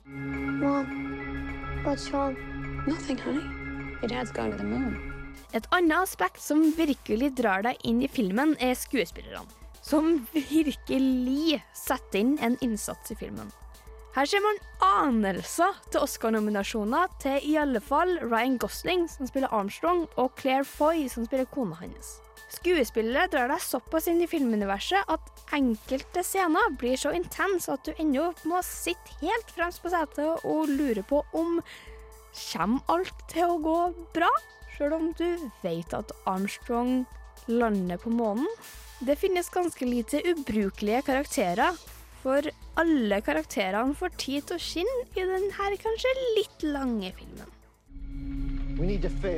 Mom, 0.63 0.89
what's 1.85 2.09
wrong? 2.15 2.39
Nothing, 2.87 3.19
honey. 3.19 3.56
Et 5.57 5.69
annet 5.73 5.97
aspekt 5.97 6.41
som 6.43 6.65
virkelig 6.77 7.31
drar 7.39 7.63
deg 7.65 7.79
inn 7.87 8.03
i 8.05 8.11
filmen, 8.11 8.57
er 8.61 8.75
skuespillerne. 8.77 9.47
Som 9.87 10.27
virkelig 10.35 11.61
setter 11.77 12.19
inn 12.21 12.35
en 12.43 12.59
innsats 12.65 13.15
i 13.15 13.17
filmen. 13.17 13.49
Her 14.17 14.29
ser 14.29 14.41
man 14.41 14.61
anelser 14.81 15.77
til 15.93 16.01
Oscar-nominasjoner 16.01 17.11
til 17.21 17.43
i 17.45 17.57
alle 17.61 17.83
fall 17.85 18.15
Ryan 18.25 18.57
Gosling, 18.59 19.05
som 19.13 19.29
spiller 19.29 19.53
Armstrong, 19.53 20.07
og 20.17 20.33
Claire 20.41 20.65
Foy, 20.65 21.05
som 21.13 21.27
spiller 21.29 21.49
kona 21.53 21.77
hans. 21.83 22.17
Skuespillere 22.57 23.29
drar 23.29 23.51
deg 23.51 23.61
såpass 23.61 24.07
inn 24.09 24.23
i 24.25 24.31
filmuniverset 24.31 25.09
at 25.13 25.45
enkelte 25.57 26.23
scener 26.25 26.73
blir 26.81 26.97
så 27.01 27.13
intense 27.17 27.73
at 27.73 27.85
du 27.85 27.93
ender 27.99 28.31
opp 28.31 28.41
med 28.47 28.61
å 28.61 28.65
sitte 28.65 29.19
helt 29.21 29.53
fremst 29.53 29.83
på 29.83 29.93
setet 29.93 30.47
og 30.47 30.71
lure 30.71 31.05
på 31.07 31.21
om 31.37 31.59
Kommer 32.37 32.85
alt 32.93 33.23
til 33.33 33.49
å 33.49 33.61
gå 33.65 33.77
bra, 34.15 34.29
sjøl 34.77 34.93
om 34.97 35.07
du 35.17 35.29
vet 35.63 35.95
at 35.97 36.13
Armstrong 36.29 37.07
lander 37.49 38.01
på 38.03 38.13
månen? 38.13 38.49
Det 39.01 39.17
finnes 39.21 39.49
ganske 39.53 39.89
lite 39.89 40.21
ubrukelige 40.25 41.03
karakterer, 41.09 41.77
for 42.23 42.49
alle 42.81 43.21
karakterene 43.25 43.97
får 43.97 44.17
tid 44.21 44.49
til 44.49 44.57
å 44.57 44.63
skinne 44.63 45.05
i 45.17 45.25
denne 45.29 45.77
kanskje 45.81 46.13
litt 46.37 46.65
lange 46.65 47.13
filmen. 47.17 47.53
So. 48.77 49.33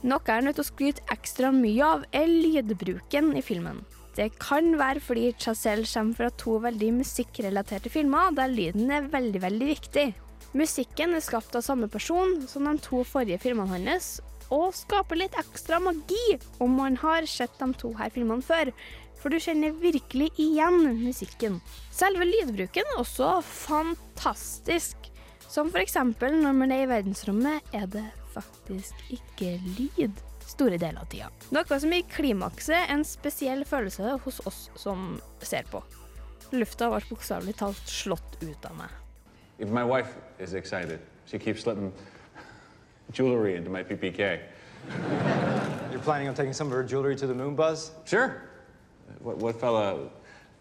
Noe 0.00 0.20
jeg 0.26 0.36
er 0.36 0.44
nødt 0.44 0.56
til 0.56 0.64
å 0.64 0.68
skryte 0.68 1.06
ekstra 1.12 1.52
mye 1.52 1.84
av, 1.84 2.04
er 2.12 2.28
lydbruken 2.28 3.32
i 3.36 3.42
filmen. 3.44 3.80
Det 4.16 4.32
kan 4.42 4.72
være 4.78 5.02
fordi 5.02 5.30
Chazelle 5.38 5.86
kommer 5.86 6.18
fra 6.18 6.30
to 6.40 6.56
veldig 6.64 6.90
musikkrelaterte 6.98 7.92
filmer, 7.92 8.32
der 8.34 8.50
lyden 8.50 8.90
er 8.90 9.06
veldig, 9.12 9.42
veldig 9.42 9.68
viktig. 9.70 10.06
Musikken 10.58 11.14
er 11.14 11.22
skapt 11.22 11.54
av 11.54 11.62
samme 11.62 11.86
person 11.88 12.40
som 12.50 12.66
de 12.66 12.74
to 12.82 13.04
forrige 13.06 13.38
filmene 13.38 13.70
hans, 13.70 14.16
og 14.50 14.74
skaper 14.74 15.20
litt 15.20 15.36
ekstra 15.38 15.78
magi 15.78 16.40
om 16.58 16.74
man 16.80 16.96
har 16.98 17.28
sett 17.30 17.54
de 17.60 17.70
to 17.78 17.92
her 18.00 18.10
filmene 18.10 18.42
før. 18.42 18.72
For 19.20 19.30
du 19.30 19.38
kjenner 19.38 19.76
virkelig 19.76 20.30
igjen 20.40 20.80
musikken. 21.02 21.60
Selve 21.92 22.26
lydbruken 22.26 22.88
er 22.88 23.02
også 23.02 23.36
fantastisk. 23.44 24.96
Som 25.50 25.70
eksempel 25.76 26.34
når 26.40 26.56
man 26.56 26.72
er 26.74 26.86
i 26.86 26.90
verdensrommet, 26.90 27.62
er 27.76 27.86
det 27.92 28.06
faktisk 28.34 28.96
ikke 29.12 29.58
lyd 29.76 30.18
store 30.50 30.78
deler 30.80 31.00
av 31.02 31.08
tida. 31.10 31.30
Noe 31.54 31.80
som 31.82 31.92
i 31.94 32.02
klimakset 32.10 32.76
er 32.76 32.94
en 32.94 33.04
spesiell 33.06 33.64
følelse 33.68 34.16
hos 34.24 34.40
oss 34.48 34.60
som 34.78 35.18
ser 35.42 35.68
på. 35.70 35.82
Lufta 36.52 36.90
ble 36.90 37.02
bokstavelig 37.08 37.54
talt 37.60 37.82
slått 37.88 38.40
ut 38.42 38.66
av 38.66 38.74
meg. 38.78 38.96
If 39.60 39.68
my 39.68 39.84
wife 39.84 40.16
is 40.38 40.54
excited, 40.54 40.98
she 41.26 41.38
keeps 41.38 41.66
letting 41.66 41.92
jewelry 43.12 43.56
into 43.56 43.70
my 43.70 43.82
PPK. 43.82 44.40
You're 45.90 46.02
planning 46.02 46.28
on 46.28 46.34
taking 46.34 46.52
some 46.54 46.68
of 46.68 46.72
her 46.72 46.82
jewelry 46.82 47.14
to 47.16 47.26
the 47.26 47.34
moon, 47.34 47.54
Buzz? 47.54 47.92
Sure. 48.04 48.42
What, 49.20 49.36
what 49.38 49.60
fella 49.60 50.08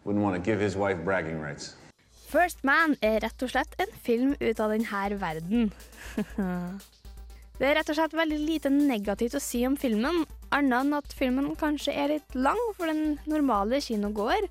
wouldn't 0.04 0.24
want 0.24 0.36
to 0.36 0.42
give 0.42 0.60
his 0.60 0.76
wife 0.76 1.04
bragging 1.04 1.40
rights? 1.40 1.76
First 2.30 2.64
Man 2.64 2.96
er 3.02 3.24
rett 3.24 3.42
og 3.42 3.50
slett 3.50 3.74
en 3.82 3.94
film 4.06 4.36
ut 4.38 4.60
av 4.60 4.70
denne 4.70 5.18
verden. 5.18 5.72
Det 7.60 7.68
er 7.68 7.76
rett 7.76 7.90
og 7.92 7.98
slett 7.98 8.16
veldig 8.16 8.38
lite 8.40 8.70
negativt 8.72 9.36
å 9.36 9.44
si 9.44 9.66
om 9.68 9.76
filmen, 9.80 10.24
annet 10.56 10.78
enn 10.80 10.96
at 10.96 11.16
filmen 11.16 11.50
kanskje 11.60 11.92
er 11.92 12.14
litt 12.14 12.36
lang 12.38 12.60
for 12.78 12.88
den 12.88 13.18
normale 13.28 13.82
kinogåer. 13.84 14.48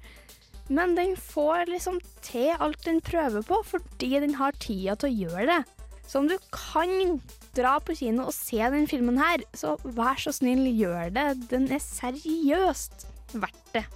Men 0.68 0.92
den 0.99 1.14
får 1.16 1.71
liksom 1.73 2.03
til 2.21 2.53
alt 2.61 2.83
den 2.85 3.01
prøver 3.01 3.47
på, 3.49 3.62
fordi 3.64 4.18
den 4.21 4.37
har 4.37 4.57
tida 4.61 4.99
til 5.01 5.09
å 5.09 5.16
gjøre 5.25 5.47
det. 5.49 5.62
Så 6.09 6.21
om 6.21 6.29
du 6.29 6.37
kan 6.53 7.18
dra 7.57 7.79
på 7.81 7.97
kino 7.97 8.29
og 8.29 8.37
se 8.37 8.61
den 8.73 8.85
filmen 8.88 9.16
her, 9.21 9.44
så 9.57 9.79
vær 9.85 10.21
så 10.21 10.33
snill, 10.37 10.68
gjør 10.77 11.09
det. 11.16 11.27
Den 11.49 11.68
er 11.73 11.81
seriøst 11.85 13.09
verdt 13.40 13.73
det. 13.73 13.87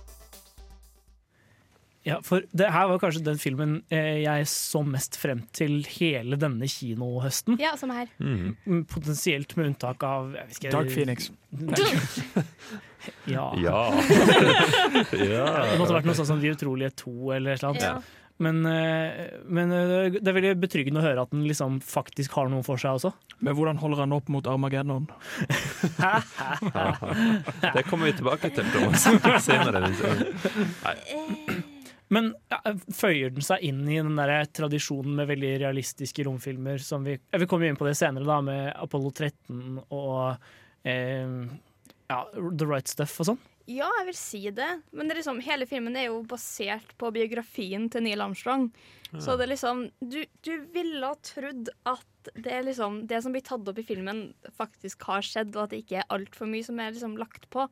Ja, 2.03 2.17
for 2.27 2.43
det 2.51 2.67
her 2.75 2.89
var 2.91 2.99
kanskje 2.99 3.23
den 3.29 3.39
filmen 3.39 3.77
eh, 3.93 4.25
jeg 4.25 4.47
så 4.51 4.81
mest 4.83 5.15
frem 5.23 5.45
til 5.55 5.85
hele 5.95 6.35
denne 6.41 6.67
kinohøsten. 6.67 7.55
Ja, 7.63 7.77
som 7.79 7.93
her. 7.95 8.11
Mm, 8.19 8.57
Potensielt 8.91 9.55
med 9.59 9.71
unntak 9.71 10.03
av 10.07 10.33
jeg 10.35 10.57
ikke, 10.57 10.73
Dark 10.75 10.91
Phoenix. 10.91 11.31
ja. 13.31 13.47
Ja. 13.63 13.93
Ja. 15.13 15.45
Det 15.73 15.79
måtte 15.81 15.95
vært 15.97 16.07
noe 16.07 16.15
sånt 16.15 16.29
som 16.29 16.39
De 16.43 16.51
utrolige 16.55 16.91
to 17.03 17.33
eller 17.35 17.51
et 17.57 17.63
eller 17.63 17.73
annet. 17.73 17.87
Ja. 17.87 17.95
Men, 18.43 18.57
eh, 18.67 19.11
men 19.47 19.71
eh, 19.75 20.11
det 20.17 20.27
er 20.27 20.35
veldig 20.35 20.53
betryggende 20.63 21.01
å 21.03 21.05
høre 21.05 21.23
at 21.27 21.31
den 21.35 21.45
liksom 21.47 21.81
faktisk 21.87 22.33
har 22.39 22.49
noe 22.51 22.63
for 22.67 22.77
seg 22.81 22.91
også. 22.99 23.11
Men 23.43 23.55
hvordan 23.59 23.79
holder 23.83 23.99
han 24.03 24.15
opp 24.17 24.29
mot 24.33 24.47
Armageddon? 24.51 25.03
Det 27.77 27.83
kommer 27.87 28.05
vi 28.11 28.15
tilbake 28.19 28.47
til, 28.55 28.67
Thomas. 28.75 29.03
Senere. 29.47 29.79
Nei. 30.83 30.97
Men 32.13 32.33
ja, 32.53 32.61
føyer 32.93 33.33
den 33.33 33.45
seg 33.45 33.65
inn 33.65 33.83
i 33.89 33.99
den 34.01 34.19
der 34.19 34.45
tradisjonen 34.53 35.17
med 35.17 35.31
veldig 35.31 35.55
realistiske 35.65 36.27
romfilmer 36.29 36.83
som 36.85 37.07
vi 37.07 37.17
ja, 37.17 37.41
Vi 37.41 37.49
kommer 37.49 37.67
jo 37.67 37.73
inn 37.73 37.81
på 37.81 37.89
det 37.89 37.97
senere, 37.99 38.29
da, 38.29 38.41
med 38.45 38.69
Apollo 38.77 39.15
13 39.15 39.81
og 39.89 40.37
eh, 40.89 41.39
ja, 42.13 42.21
The 42.37 42.69
Right 42.69 42.93
Stuff 42.93 43.17
og 43.23 43.33
sånn. 43.33 43.43
Ja, 43.71 43.89
jeg 44.01 44.09
vil 44.11 44.19
si 44.19 44.41
det. 44.55 44.71
Men 44.91 45.07
det 45.07 45.15
er 45.15 45.21
liksom, 45.23 45.41
hele 45.45 45.69
filmen 45.71 45.97
er 45.97 46.09
jo 46.09 46.23
basert 46.29 46.93
på 47.01 47.13
biografien 47.15 47.89
til 47.93 48.05
Neil 48.05 48.25
Armstrong. 48.25 48.69
Så 49.21 49.35
det 49.37 49.45
er 49.45 49.51
liksom 49.53 49.83
Du, 50.01 50.23
du 50.41 50.53
ville 50.73 51.05
ha 51.05 51.13
trodd 51.21 51.69
at 51.85 52.31
det, 52.33 52.49
er 52.49 52.63
liksom, 52.65 53.03
det 53.11 53.19
som 53.25 53.35
blir 53.35 53.45
tatt 53.45 53.67
opp 53.69 53.81
i 53.81 53.85
filmen, 53.85 54.31
faktisk 54.57 55.05
har 55.09 55.25
skjedd, 55.27 55.53
og 55.57 55.67
at 55.67 55.75
det 55.75 55.83
ikke 55.83 56.01
er 56.01 56.15
altfor 56.15 56.49
mye 56.49 56.65
som 56.65 56.81
er 56.81 56.95
liksom 56.95 57.19
lagt 57.21 57.49
på. 57.53 57.67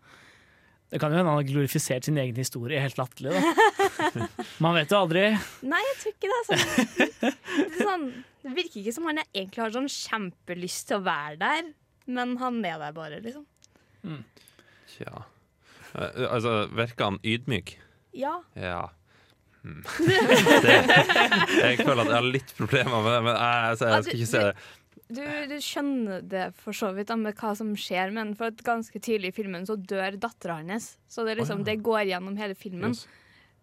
Det 0.91 0.99
kan 0.99 1.13
jo 1.13 1.21
hende 1.21 1.31
han 1.31 1.39
har 1.39 1.47
glorifisert 1.47 2.07
sin 2.09 2.19
egen 2.19 2.39
historie 2.41 2.81
helt 2.83 2.99
latterlig. 2.99 3.37
da. 3.37 4.27
Man 4.65 4.75
vet 4.75 4.91
jo 4.91 4.99
aldri. 4.99 5.27
Nei, 5.71 5.83
jeg 5.87 5.99
tror 6.01 6.17
ikke 6.17 6.31
det. 6.33 6.41
Sånn. 6.49 7.05
Det, 7.21 7.31
er 7.69 7.77
sånn, 7.79 8.07
det 8.43 8.55
virker 8.57 8.81
ikke 8.83 8.95
som 8.97 9.07
han 9.11 9.23
egentlig 9.23 9.63
har 9.63 9.75
sånn 9.77 9.91
kjempelyst 9.95 10.89
til 10.91 10.99
å 10.99 11.05
være 11.07 11.37
der, 11.43 11.69
men 12.11 12.35
han 12.43 12.59
er 12.67 12.81
der 12.83 12.97
bare, 12.97 13.21
liksom. 13.23 13.47
Tja. 14.91 15.23
Eh, 15.95 16.27
altså, 16.27 16.65
virker 16.75 17.13
han 17.13 17.21
ydmyk? 17.23 17.77
Ja. 18.19 18.41
Ja. 18.59 18.89
Hmm. 19.63 19.83
Det, 20.65 20.75
jeg 21.61 21.83
føler 21.85 22.01
at 22.01 22.09
jeg 22.09 22.17
har 22.17 22.29
litt 22.33 22.53
problemer 22.57 23.03
med 23.05 23.13
det, 23.13 23.25
men 23.27 23.35
jeg, 23.35 23.65
altså, 23.71 23.91
jeg 23.93 24.07
skal 24.07 24.19
ikke 24.19 24.31
se 24.31 24.45
det. 24.49 24.69
Du, 25.11 25.23
du 25.51 25.57
skjønner 25.59 26.23
det 26.23 26.45
for 26.59 26.77
så 26.77 26.93
vidt 26.95 27.11
med 27.19 27.35
hva 27.39 27.55
som 27.59 27.73
skjer, 27.79 28.13
men 28.15 28.33
for 28.39 28.53
at 28.53 28.63
ganske 28.67 29.03
tidlig 29.03 29.33
i 29.33 29.37
filmen 29.41 29.67
så 29.67 29.75
dør 29.75 30.19
dattera 30.23 30.61
hans. 30.61 30.93
Så 31.11 31.25
det, 31.27 31.35
er 31.35 31.43
liksom, 31.43 31.65
oh, 31.65 31.67
ja. 31.67 31.73
det 31.73 31.83
går 31.87 32.05
gjennom 32.13 32.39
hele 32.39 32.55
filmen. 32.59 32.95
Yes. 32.95 33.07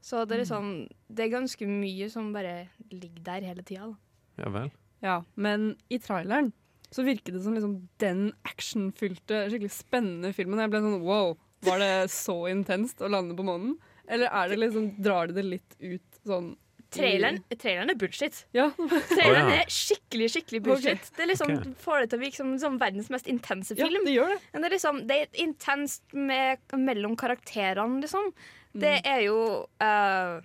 Så 0.04 0.26
det 0.28 0.38
er 0.38 0.44
liksom 0.44 0.68
Det 1.10 1.24
er 1.26 1.34
ganske 1.34 1.68
mye 1.68 2.08
som 2.12 2.30
bare 2.36 2.68
ligger 2.92 3.24
der 3.32 3.48
hele 3.50 3.64
tida. 3.66 3.90
Ja 4.38 4.52
vel. 4.54 4.70
Ja, 5.04 5.22
men 5.36 5.76
i 5.94 6.00
traileren 6.02 6.52
så 6.94 7.04
virket 7.04 7.36
det 7.36 7.42
som 7.44 7.56
liksom 7.56 7.74
den 8.00 8.30
actionfylte, 8.48 9.48
skikkelig 9.52 9.74
spennende 9.76 10.32
filmen. 10.36 10.62
Jeg 10.64 10.72
ble 10.72 10.84
sånn 10.84 11.04
wow, 11.04 11.34
var 11.68 11.82
det 11.84 12.08
så 12.14 12.38
intenst 12.52 13.04
å 13.04 13.10
lande 13.12 13.36
på 13.38 13.46
månen? 13.48 13.76
Eller 14.08 14.32
er 14.32 14.52
det 14.52 14.62
liksom, 14.62 14.94
drar 15.04 15.28
de 15.28 15.36
det 15.36 15.46
litt 15.48 15.76
ut 15.82 16.22
sånn 16.28 16.54
Traileren, 16.98 17.38
traileren 17.58 17.90
er 17.94 17.98
bullshit. 18.02 18.40
Ja. 18.58 18.68
Traileren 19.14 19.52
er 19.56 19.72
skikkelig 19.72 20.30
skikkelig 20.36 20.62
bullshit. 20.66 21.02
Okay. 21.08 21.16
Det 21.18 21.28
liksom, 21.32 21.54
okay. 21.60 21.74
får 21.86 22.00
det 22.04 22.10
til 22.12 22.20
å 22.20 22.24
virke 22.26 22.40
som, 22.42 22.54
som 22.60 22.78
verdens 22.82 23.10
mest 23.14 23.28
intense 23.32 23.78
Ja, 23.78 23.86
film. 23.88 24.06
det 24.06 24.14
gjør 24.18 24.34
det. 24.36 24.40
Men 24.54 24.62
det 24.66 24.70
er 24.72 24.76
liksom, 24.76 25.02
det 25.10 25.20
er 25.22 25.42
intenst 25.46 26.04
med, 26.14 26.60
mellom 26.76 27.16
karakterene, 27.20 28.02
liksom. 28.06 28.32
Det 28.78 28.96
Mm. 29.02 29.08
er 29.10 29.22
jo 29.26 29.38
uh, 29.82 30.42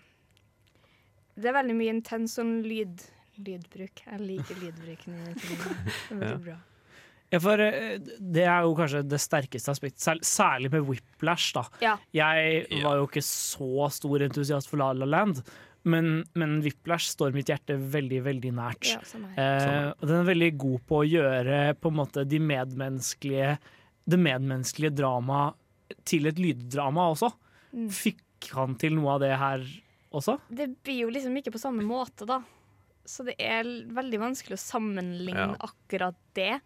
Det 1.37 1.49
er 1.51 1.57
veldig 1.57 1.75
mye 1.77 1.93
intens 1.97 2.37
sånn 2.39 2.61
lyd, 2.65 3.01
lydbruk. 3.41 4.03
Jeg 4.07 4.21
liker 4.21 4.61
lydbruken 4.61 5.17
i 5.17 5.35
filmen. 5.41 5.81
Det 6.09 6.19
veldig 6.21 6.29
Ja. 6.31 6.37
bra. 6.47 6.59
Ja, 7.33 7.39
for 7.41 7.61
eh, 7.65 7.95
Det 8.21 8.43
er 8.45 8.67
jo 8.67 8.75
kanskje 8.77 9.01
det 9.09 9.19
sterkeste 9.25 9.73
aspektet, 9.73 10.21
særlig 10.29 10.69
med 10.75 10.85
Whiplash. 10.85 11.55
da. 11.57 11.63
Ja. 11.81 11.95
Jeg 12.13 12.67
var 12.83 12.99
jo 13.01 13.07
ikke 13.09 13.23
så 13.25 13.87
stor 13.91 14.21
entusiast 14.27 14.69
for 14.69 14.77
La 14.83 14.91
La 14.93 15.07
Land, 15.09 15.41
men, 15.85 16.25
men 16.39 16.61
Whiplash 16.63 17.11
står 17.11 17.35
mitt 17.35 17.51
hjerte 17.51 17.77
veldig 17.77 18.21
veldig 18.25 18.53
nært. 18.55 18.87
Ja. 18.93 19.01
Eh, 19.37 19.89
og 19.97 20.05
den 20.07 20.21
er 20.21 20.29
veldig 20.29 20.51
god 20.63 20.85
på 20.89 21.01
å 21.03 21.07
gjøre 21.09 21.63
på 21.81 21.91
en 21.93 21.99
måte 21.99 22.27
de 22.29 22.39
medmenneskelige 22.43 23.57
det 24.05 24.19
medmenneskelige 24.19 24.97
dramaet 24.99 25.59
til 26.09 26.27
et 26.27 26.41
lyddrama 26.41 27.11
også. 27.13 27.29
Mm. 27.73 27.89
Fikk 27.95 28.49
han 28.57 28.75
til 28.81 28.97
noe 28.99 29.15
av 29.15 29.23
det 29.23 29.33
her 29.39 29.63
også? 30.13 30.39
Det 30.51 30.67
blir 30.83 31.05
jo 31.05 31.13
liksom 31.15 31.37
ikke 31.39 31.53
på 31.55 31.63
samme 31.63 31.85
måte, 31.87 32.27
da. 32.29 32.41
Så 33.07 33.25
det 33.27 33.37
er 33.43 33.67
veldig 33.95 34.21
vanskelig 34.23 34.59
å 34.59 34.63
sammenligne 34.63 35.53
Ja. 35.53 35.69
akkurat 35.69 36.19
det. 36.35 36.61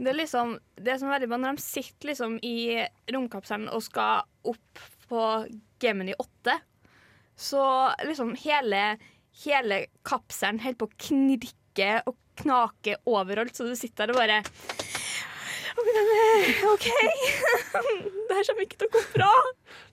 Det 0.00 0.08
er 0.08 0.16
liksom 0.16 0.58
Det 0.80 0.98
som 0.98 1.08
er 1.08 1.18
veldig 1.18 1.28
bra 1.28 1.38
når 1.38 1.56
de 1.56 1.62
sitter 1.62 2.08
liksom 2.08 2.38
i 2.42 2.86
romkapselen 3.12 3.68
og 3.68 3.82
skal 3.82 4.22
opp 4.44 4.78
på 5.10 5.24
Gemini 5.82 6.14
8, 6.14 6.60
så 7.40 7.64
liksom 8.04 8.34
hele, 8.42 8.84
hele 9.44 9.84
kapselen 10.06 10.60
holder 10.60 10.80
på 10.82 10.88
å 10.90 10.98
knirke 11.08 11.92
og 12.08 12.18
knake 12.40 12.98
overalt, 13.08 13.56
så 13.56 13.68
du 13.68 13.76
sitter 13.78 14.10
der 14.10 14.14
og 14.14 14.20
bare 14.20 14.42
OK! 15.80 16.86
det 18.28 18.36
her 18.36 18.46
kommer 18.48 18.64
ikke 18.66 18.80
til 18.80 18.88
å 18.88 18.92
gå 18.92 19.02
bra. 19.14 19.30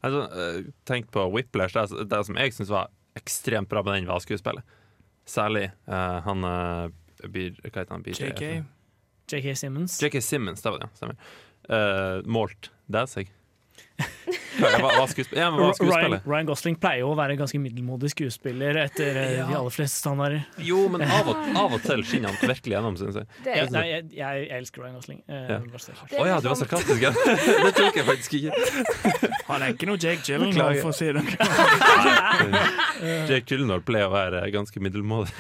Altså, 0.04 0.24
eh, 0.42 0.58
tenk 0.90 1.12
på 1.14 1.24
Whiplash. 1.32 1.78
Det, 1.78 2.08
det 2.12 2.20
som 2.28 2.40
jeg 2.40 2.56
syns 2.56 2.74
var 2.74 2.92
ekstremt 3.18 3.70
bra 3.72 3.84
med 3.86 4.02
den, 4.02 4.10
var 4.10 4.24
skuespillet. 4.24 4.76
Særlig 5.28 5.70
uh, 5.92 6.20
han 6.24 6.44
uh, 6.48 6.88
Hva 7.24 7.48
heter 7.68 7.92
han? 7.92 8.04
BJ? 8.04 8.30
JK. 8.30 8.44
JK 9.32 9.48
Simmons. 9.60 9.98
JK 10.04 10.22
Simmons, 10.24 10.64
det 10.64 10.74
var 10.74 10.84
det. 10.84 10.92
Stemmer. 11.00 11.32
Uh, 11.68 12.20
målt 12.28 12.72
det 12.88 13.08
seg. 13.12 13.32
Hva, 14.58 14.70
hva, 14.82 14.89
hva 14.98 15.26
ja, 15.38 15.48
men 15.52 15.60
hva 15.60 15.67
Ryan, 15.67 15.76
skuespiller? 15.78 16.22
Ryan 16.26 16.48
Gosling 16.50 16.78
pleier 16.82 17.02
jo 17.04 17.12
å 17.12 17.17
være 17.17 17.36
en 17.36 17.39
ganske 17.43 17.60
middelmodig 17.62 18.10
skuespiller 18.13 18.80
etter 18.84 19.20
eh, 19.22 19.34
Ja. 19.38 19.46
de 19.50 19.58
aller 19.60 19.74
fleste 19.74 20.02
standarder. 20.02 20.46
Jo, 20.65 20.80
men 20.91 21.04
av 21.06 21.30
og, 21.30 21.43
av 21.62 21.76
og 21.78 21.84
til 21.86 22.04
skinner 22.08 22.34
han 22.34 22.52
virkelig 22.54 22.74
gjennom, 22.76 22.98
syns 23.00 23.20
jeg. 23.22 23.30
Det 23.46 23.58
nei, 23.76 23.84
jeg, 23.91 24.08
jeg, 24.17 24.48
elsker 24.58 24.86
Ryan 24.86 24.98
Gosling. 24.98 25.22
Eh, 25.28 25.43
Ja. 25.48 25.60
bare 25.62 25.82
så 25.84 25.91
det 25.91 25.96
er 25.96 26.00
klart. 26.02 26.17
Å 26.17 26.28
ja, 26.32 26.39
du 26.41 26.50
var 26.50 26.60
sarkastisk, 26.62 27.06
ja. 27.06 27.13
Det 27.67 27.74
tok 27.78 28.00
jeg 28.02 28.08
faktisk 28.08 28.38
ikke. 28.39 28.52
Han 29.48 29.63
er 29.63 29.76
ikke 29.76 29.89
noe 29.89 30.02
Jake 30.02 30.26
Gyllenhaal, 30.26 30.82
for 30.82 30.91
å 30.91 30.98
si 30.98 31.12
det. 31.15 31.24
Jake 33.30 33.46
Gyllenhaal 33.54 33.84
pleier 33.88 34.10
å 34.10 34.15
være 34.15 34.43
ganske 34.54 34.82
middelmådig. 34.84 35.34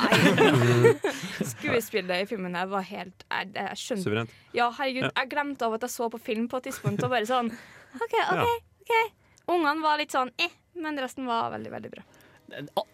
Skuespillet 1.55 2.23
i 2.23 2.29
filmen 2.29 2.55
her 2.57 2.69
var 2.71 2.85
helt 2.87 3.25
Jeg, 3.27 3.51
jeg 3.55 3.81
skjønte 3.81 4.03
Suverent. 4.05 4.37
Ja, 4.55 4.69
herregud, 4.77 5.09
jeg 5.09 5.31
glemte 5.31 5.67
av 5.67 5.75
at 5.77 5.85
jeg 5.87 5.93
så 5.93 6.09
på 6.13 6.21
film 6.21 6.47
på 6.51 6.61
et 6.61 6.69
tidspunkt 6.69 7.03
og 7.05 7.13
bare 7.13 7.27
sånn 7.29 7.51
OK, 7.97 8.13
OK. 8.13 8.76
Ok 8.87 9.53
Ungene 9.53 9.79
var 9.83 9.97
litt 10.01 10.11
sånn 10.15 10.31
eh, 10.43 10.51
men 10.77 10.97
resten 10.99 11.25
var 11.27 11.51
veldig, 11.53 11.69
veldig 11.73 11.89
bra. 11.93 12.01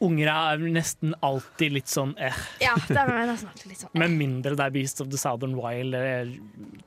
Unger 0.01 0.29
er 0.31 0.61
nesten 0.73 1.11
alltid 1.21 1.73
litt 1.75 1.89
sånn 1.91 2.13
eh. 2.17 2.33
Ja, 2.61 2.71
det 2.87 2.95
er 2.97 3.09
nesten 3.29 3.49
alltid 3.51 3.69
litt 3.69 3.81
sånn 3.83 3.91
eh. 3.93 3.99
Med 4.01 4.13
mindre 4.17 4.53
det 4.57 4.65
er 4.65 4.73
Beast 4.73 5.01
of 5.03 5.09
the 5.13 5.17
Southern 5.21 5.53
Wild 5.57 5.93
eller 5.97 6.31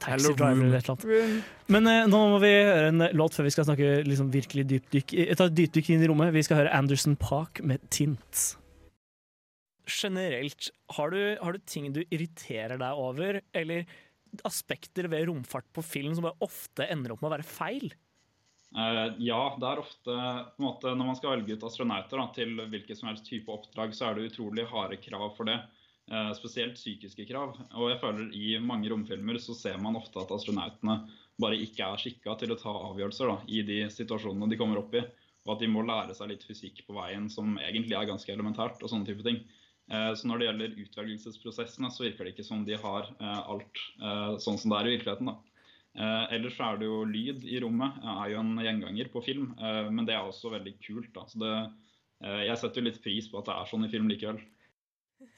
Taxi 0.03 0.33
Driver 0.33 0.65
eller 0.65 0.79
et 0.79 0.89
eller 0.89 0.95
annet. 0.95 1.05
Room. 1.11 1.37
Men 1.77 1.91
eh, 1.93 2.07
nå 2.11 2.23
må 2.33 2.41
vi 2.43 2.51
høre 2.57 2.89
en 2.93 3.05
låt 3.19 3.37
før 3.39 3.47
vi 3.47 3.53
skal 3.55 3.69
snakke 3.69 3.91
liksom 4.09 4.31
virkelig 4.35 4.65
dypdykk 4.73 5.15
i- 5.15 5.29
ta 5.39 5.47
et 5.51 5.59
dypdykk 5.61 5.91
inn 5.95 6.03
i 6.07 6.11
rommet. 6.11 6.33
Vi 6.35 6.43
skal 6.47 6.63
høre 6.63 6.73
Anderson 6.75 7.15
Park 7.21 7.61
med 7.63 7.83
Tint. 7.95 8.47
Generelt, 9.87 10.71
har 10.97 11.11
du, 11.15 11.21
har 11.43 11.55
du 11.55 11.59
ting 11.63 11.93
du 11.95 12.01
irriterer 12.11 12.75
deg 12.81 12.99
over, 12.99 13.39
eller 13.55 13.85
aspekter 14.45 15.07
ved 15.13 15.29
romfart 15.29 15.69
på 15.77 15.85
film 15.87 16.17
som 16.19 16.27
bare 16.27 16.43
ofte 16.43 16.89
ender 16.91 17.15
opp 17.15 17.23
med 17.23 17.31
å 17.31 17.37
være 17.37 17.47
feil? 17.47 17.93
Eh, 18.77 19.15
ja, 19.25 19.57
det 19.61 19.69
er 19.71 19.81
ofte 19.81 20.13
på 20.13 20.61
en 20.61 20.67
måte, 20.67 20.93
Når 20.93 21.09
man 21.09 21.17
skal 21.17 21.33
velge 21.39 21.57
ut 21.57 21.65
astronauter 21.65 22.21
da, 22.21 22.27
til 22.37 22.59
hvilket 22.69 22.99
som 22.99 23.09
helst 23.09 23.29
type 23.29 23.53
oppdrag, 23.53 23.95
så 23.97 24.11
er 24.11 24.19
det 24.19 24.31
utrolig 24.31 24.67
harde 24.69 24.99
krav 25.01 25.31
for 25.37 25.49
det. 25.49 25.57
Eh, 26.13 26.33
spesielt 26.39 26.77
psykiske 26.77 27.25
krav. 27.27 27.57
Og 27.75 27.89
jeg 27.91 28.01
føler 28.03 28.35
I 28.37 28.59
mange 28.61 28.91
romfilmer 28.93 29.41
så 29.43 29.57
ser 29.57 29.81
man 29.83 29.97
ofte 29.97 30.21
at 30.21 30.35
astronautene 30.37 31.01
bare 31.41 31.59
ikke 31.61 31.89
er 31.89 32.03
skikka 32.03 32.37
til 32.39 32.53
å 32.53 32.59
ta 32.61 32.75
avgjørelser 32.91 33.33
da, 33.33 33.39
i 33.49 33.63
de 33.67 33.81
situasjonene 33.93 34.49
de 34.53 34.61
kommer 34.61 34.79
opp 34.83 34.95
i. 34.95 35.03
Og 35.47 35.57
at 35.57 35.65
de 35.65 35.71
må 35.71 35.83
lære 35.87 36.15
seg 36.15 36.31
litt 36.31 36.45
fysikk 36.45 36.85
på 36.87 36.95
veien, 36.97 37.31
som 37.31 37.57
egentlig 37.57 37.97
er 37.97 38.09
ganske 38.13 38.33
elementært. 38.33 38.83
og 38.83 38.93
sånne 38.93 39.09
type 39.09 39.25
ting. 39.25 39.41
Eh, 39.89 40.13
Så 40.13 40.29
når 40.29 40.39
det 40.39 40.47
gjelder 40.51 40.79
utvelgelsesprosessene, 40.85 41.91
så 41.91 42.05
virker 42.05 42.25
det 42.25 42.35
ikke 42.37 42.45
som 42.45 42.65
de 42.65 42.77
har 42.77 43.09
alt 43.21 43.85
sånn 44.43 44.59
som 44.59 44.71
det 44.71 44.79
er 44.79 44.87
i 44.87 44.97
virkeligheten. 44.99 45.33
da. 45.33 45.39
Eh, 45.97 46.25
ellers 46.37 46.57
så 46.59 46.73
er 46.73 46.81
det 46.81 46.89
jo 46.91 47.05
lyd 47.09 47.45
i 47.49 47.61
rommet, 47.65 47.97
eh, 48.03 48.19
er 48.25 48.33
jo 48.35 48.43
en 48.43 48.59
gjenganger 48.61 49.09
på 49.13 49.23
film, 49.25 49.55
eh, 49.57 49.87
men 49.89 50.05
det 50.05 50.17
er 50.17 50.27
også 50.27 50.53
veldig 50.53 50.75
kult. 50.85 51.09
da. 51.15 51.25
Så 51.25 51.41
det, 51.41 51.53
eh, 52.23 52.43
jeg 52.51 52.59
setter 52.61 52.85
litt 52.85 53.01
pris 53.03 53.29
på 53.31 53.41
at 53.41 53.49
det 53.49 53.55
er 53.57 53.71
sånn 53.71 53.87
i 53.87 53.93
film 53.93 54.11
likevel. 54.13 54.43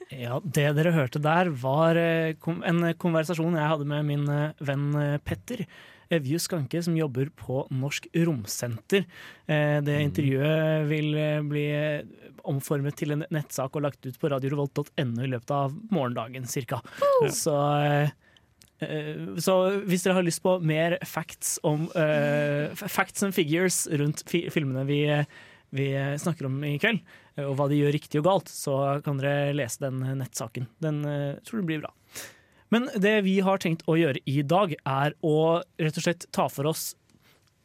Ja, 0.09 0.40
det 0.40 0.73
dere 0.75 0.90
hørte 0.90 1.21
der, 1.21 1.51
var 1.53 1.94
eh, 2.01 2.33
en 2.33 2.81
konversasjon 2.99 3.55
jeg 3.55 3.71
hadde 3.71 3.87
med 3.87 4.07
min 4.09 4.27
eh, 4.33 4.57
venn 4.59 4.90
Petter. 5.23 5.66
Evju 6.09 6.38
Skanke, 6.40 6.81
som 6.81 6.97
jobber 6.97 7.29
på 7.37 7.66
Norsk 7.68 8.07
Romsenter. 8.16 9.03
Det 9.44 9.97
intervjuet 10.01 10.87
vil 10.88 11.11
bli 11.44 11.64
omformet 12.49 12.97
til 12.97 13.12
en 13.12 13.27
nettsak 13.29 13.77
og 13.77 13.85
lagt 13.85 14.09
ut 14.09 14.16
på 14.16 14.31
radiorevolt.no 14.33 15.27
i 15.27 15.29
løpet 15.29 15.53
av 15.53 15.77
morgendagen 15.92 16.49
cirka. 16.49 16.81
Så 17.29 17.53
så 19.42 19.54
hvis 19.90 20.04
dere 20.04 20.14
har 20.20 20.26
lyst 20.26 20.42
på 20.44 20.52
mer 20.62 20.94
facts 21.02 21.56
om 21.66 21.88
uh, 21.96 22.70
Facts 22.78 23.24
and 23.26 23.34
figures 23.34 23.86
rundt 23.90 24.22
fi 24.30 24.44
filmene 24.54 24.84
vi, 24.86 25.00
vi 25.74 25.88
snakker 26.22 26.46
om 26.46 26.60
i 26.64 26.76
kveld, 26.78 27.00
eh, 27.36 27.44
og 27.44 27.56
hva 27.58 27.66
de 27.70 27.80
gjør 27.80 27.96
riktig 27.96 28.22
og 28.22 28.28
galt, 28.28 28.52
så 28.52 29.00
kan 29.04 29.18
dere 29.18 29.54
lese 29.56 29.82
den 29.82 30.04
nettsaken. 30.20 30.68
Den 30.84 31.02
uh, 31.06 31.40
tror 31.42 31.62
jeg 31.62 31.70
blir 31.72 31.82
bra. 31.82 31.92
Men 32.72 32.88
det 33.00 33.16
vi 33.24 33.38
har 33.44 33.60
tenkt 33.62 33.86
å 33.88 33.96
gjøre 33.96 34.22
i 34.28 34.42
dag, 34.46 34.74
er 34.76 35.14
å 35.24 35.36
rett 35.80 35.98
og 35.98 36.04
slett 36.04 36.28
ta 36.36 36.48
for 36.52 36.68
oss 36.68 36.90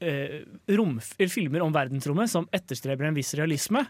eh, 0.04 0.44
rom, 0.78 0.96
filmer 1.04 1.64
om 1.66 1.76
verdensrommet 1.76 2.32
som 2.32 2.48
etterstreber 2.56 3.10
en 3.10 3.18
viss 3.18 3.34
realisme, 3.40 3.84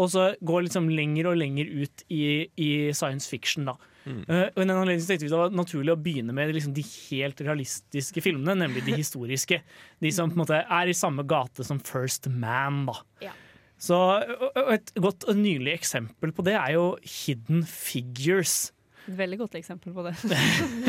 og 0.00 0.10
så 0.10 0.30
går 0.46 0.66
liksom 0.66 0.88
lenger 0.90 1.28
og 1.30 1.38
lenger 1.38 1.70
ut 1.70 2.04
i, 2.08 2.48
i 2.56 2.70
science 2.96 3.30
fiction. 3.30 3.68
da. 3.68 3.76
Mm. 4.06 4.22
Uh, 4.28 4.46
og 4.48 4.58
i 4.62 4.64
den 4.64 4.70
anledning 4.72 5.04
tenkte 5.06 5.26
vi 5.26 5.30
det 5.32 5.38
var 5.42 5.50
naturlig 5.52 5.92
å 5.92 6.00
begynne 6.00 6.32
med 6.36 6.54
liksom 6.56 6.72
de 6.76 6.84
helt 6.86 7.40
realistiske 7.44 8.22
filmene, 8.24 8.54
nemlig 8.62 8.84
de 8.86 8.96
historiske. 8.96 9.60
De 10.00 10.10
som 10.16 10.30
på 10.32 10.38
en 10.38 10.42
måte 10.44 10.60
er 10.64 10.88
i 10.88 10.96
samme 10.96 11.26
gate 11.28 11.64
som 11.66 11.78
First 11.84 12.28
Man. 12.32 12.86
da. 12.88 12.94
Ja. 13.26 13.32
Så, 13.80 13.96
og- 13.96 14.56
og 14.56 14.72
Et 14.74 14.92
godt 15.00 15.24
og 15.28 15.36
nylig 15.36 15.72
eksempel 15.78 16.32
på 16.36 16.44
det 16.44 16.54
er 16.54 16.72
jo 16.76 16.96
Hidden 17.02 17.62
Figures. 17.64 18.72
Et 19.08 19.16
veldig 19.16 19.38
godt 19.38 19.54
eksempel 19.60 19.92
på 19.96 20.02
det. 20.04 20.14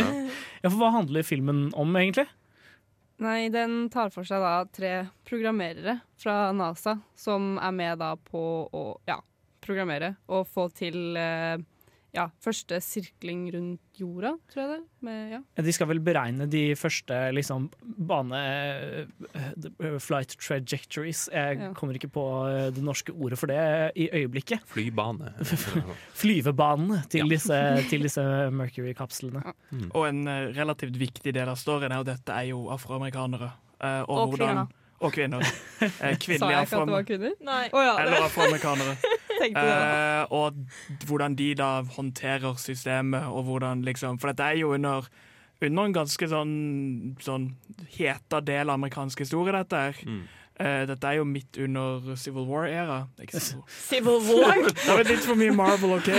Ja, 0.63 0.69
for 0.69 0.77
Hva 0.77 0.91
handler 0.93 1.23
filmen 1.25 1.71
om, 1.73 1.95
egentlig? 1.95 2.27
Nei, 3.21 3.49
den 3.53 3.87
tar 3.93 4.09
for 4.13 4.23
seg 4.25 4.41
da 4.41 4.63
tre 4.73 4.91
programmerere 5.29 5.99
fra 6.17 6.51
NASA 6.57 6.95
som 7.15 7.57
er 7.61 7.71
med 7.71 7.99
da 8.01 8.15
på 8.17 8.41
å 8.73 8.83
ja, 9.07 9.19
programmere 9.61 10.15
og 10.27 10.47
få 10.49 10.67
til 10.73 11.15
eh, 11.17 11.57
ja, 12.13 12.25
første 12.43 12.79
sirkling 12.83 13.45
rundt 13.53 13.99
jorda, 14.01 14.33
tror 14.51 14.61
jeg 14.63 14.69
det. 14.71 14.79
Med, 15.07 15.19
ja. 15.31 15.39
De 15.63 15.71
skal 15.73 15.87
vel 15.87 16.01
beregne 16.03 16.47
de 16.51 16.63
første 16.75 17.19
liksom, 17.35 17.69
bane... 18.07 18.41
eh, 19.33 19.97
Flight 20.03 20.35
trajectories. 20.41 21.27
Jeg 21.31 21.59
Ja. 21.61 21.69
kommer 21.77 21.95
ikke 21.95 22.09
på 22.11 22.25
eh, 22.49 22.69
det 22.75 22.83
norske 22.83 23.13
ordet 23.15 23.39
for 23.39 23.47
det 23.47 23.61
i 23.95 24.09
øyeblikket. 24.11 24.59
Flybane. 24.67 25.31
Flyvebanene 26.21 27.03
til, 27.09 27.29
disse, 27.31 27.57
til 27.91 28.03
disse 28.07 28.23
Mercury-kapslene. 28.51 29.41
Og 29.93 30.07
en 30.09 30.25
eh, 30.27 30.51
relativt 30.57 30.97
viktig 30.99 31.33
del 31.35 31.49
av 31.51 31.57
storyen 31.59 31.91
er 31.95 32.01
jo 32.03 32.09
dette 32.11 32.35
er 32.35 32.49
jo 32.51 32.65
afroamerikanere. 32.75 33.51
Og, 33.81 34.09
Og 34.09 34.35
hvordan- 34.35 34.37
kvinner. 34.37 34.77
Og 35.01 35.13
kvinner. 35.15 35.41
Eh, 35.81 35.87
Sa 35.97 36.05
jeg 36.13 36.37
ikke 36.37 36.77
at 36.77 36.85
det 36.85 36.93
var 36.93 37.05
kvinner? 37.07 37.31
Nei. 37.41 37.63
Eller 37.73 38.21
afroamerikanere. 38.27 38.91
Eh, 39.49 40.23
og 40.31 40.57
hvordan 41.07 41.35
de 41.39 41.51
da 41.57 41.71
håndterer 41.97 42.59
systemet, 42.61 43.27
og 43.27 43.43
hvordan 43.49 43.85
liksom 43.87 44.19
For 44.19 44.31
dette 44.31 44.43
er 44.43 44.61
jo 44.61 44.73
under, 44.73 45.07
under 45.61 45.89
en 45.89 45.95
ganske 45.95 46.29
sånn, 46.29 46.53
sånn 47.21 47.51
heta 47.97 48.41
del 48.45 48.69
av 48.69 48.77
amerikansk 48.79 49.25
historie, 49.25 49.55
dette 49.55 49.81
her. 49.87 50.05
Mm. 50.05 50.21
Uh, 50.61 50.83
dette 50.85 51.07
er 51.07 51.15
jo 51.17 51.23
midt 51.25 51.57
under 51.57 52.15
Civil 52.21 52.45
War-æra. 52.45 53.07
Civil 53.31 54.19
War? 54.27 54.59
Det 54.85 54.93
var 54.93 55.07
litt 55.09 55.23
for 55.25 55.39
mye 55.39 55.53
Marvel, 55.55 55.95
OK? 55.95 56.09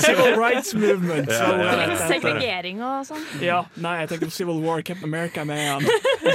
Civil 0.00 0.38
Rights 0.40 0.72
Movement. 0.74 1.28
Ja, 1.28 1.50
ja, 1.52 1.66
ja. 1.66 1.90
er 1.90 2.06
Segregering 2.08 2.80
og 2.80 3.04
sånn. 3.10 3.26
Ja, 3.44 3.60
nei, 3.76 3.98
jeg 4.00 4.14
tenker 4.14 4.32
på 4.32 4.36
Civil 4.38 4.62
War. 4.64 4.80
Captain 4.86 5.10
America 5.10 5.42
er 5.44 5.50
med 5.50 5.60
igjen. 5.60 5.84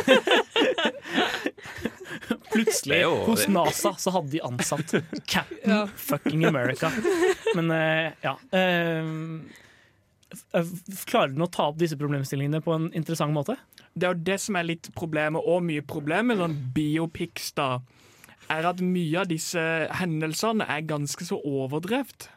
Plutselig, 2.54 3.02
jo- 3.04 3.26
hos 3.28 3.48
NASA, 3.52 3.94
så 4.02 4.12
hadde 4.16 4.32
de 4.34 4.42
ansatt 4.46 4.94
Captain 5.28 5.70
Ja. 5.76 5.82
fucking 5.96 6.46
America. 6.50 6.92
Men 7.56 7.72
eh, 7.76 8.12
ja 8.26 8.36
eh, 8.52 9.10
Klarer 11.10 11.32
den 11.34 11.42
å 11.42 11.50
ta 11.50 11.70
opp 11.72 11.80
disse 11.82 11.98
problemstillingene 11.98 12.62
på 12.62 12.76
en 12.76 12.90
interessant 12.98 13.34
måte? 13.34 13.56
Det 13.98 14.06
er 14.06 14.14
jo 14.14 14.26
det 14.28 14.38
som 14.44 14.58
er 14.60 14.68
litt 14.68 14.92
problemet, 14.96 15.42
og 15.42 15.64
mye 15.66 15.82
problem 15.86 16.30
med 16.30 16.38
sånn 16.42 16.58
biopics, 16.76 17.50
da, 17.58 17.80
er 18.54 18.68
at 18.70 18.82
mye 18.82 19.24
av 19.24 19.30
disse 19.32 19.62
hendelsene 20.00 20.66
er 20.70 20.86
ganske 20.90 21.26
så 21.26 21.40
overdrevet. 21.42 22.30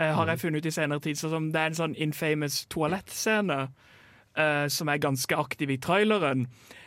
Uh, 0.00 0.12
har 0.16 0.30
jeg 0.32 0.40
funnet 0.44 0.62
ut 0.64 0.68
i 0.70 0.72
senere 0.72 1.02
tid. 1.04 1.18
Sånn 1.20 1.32
som 1.34 1.48
det 1.52 1.60
er 1.60 1.72
en 1.72 1.76
sånn 1.80 1.96
infamous 2.00 2.62
toalettscene 2.72 3.58
uh, 3.68 4.66
som 4.72 4.88
er 4.92 5.00
ganske 5.02 5.36
aktiv 5.36 5.72
i 5.74 5.80
traileren. 5.80 6.46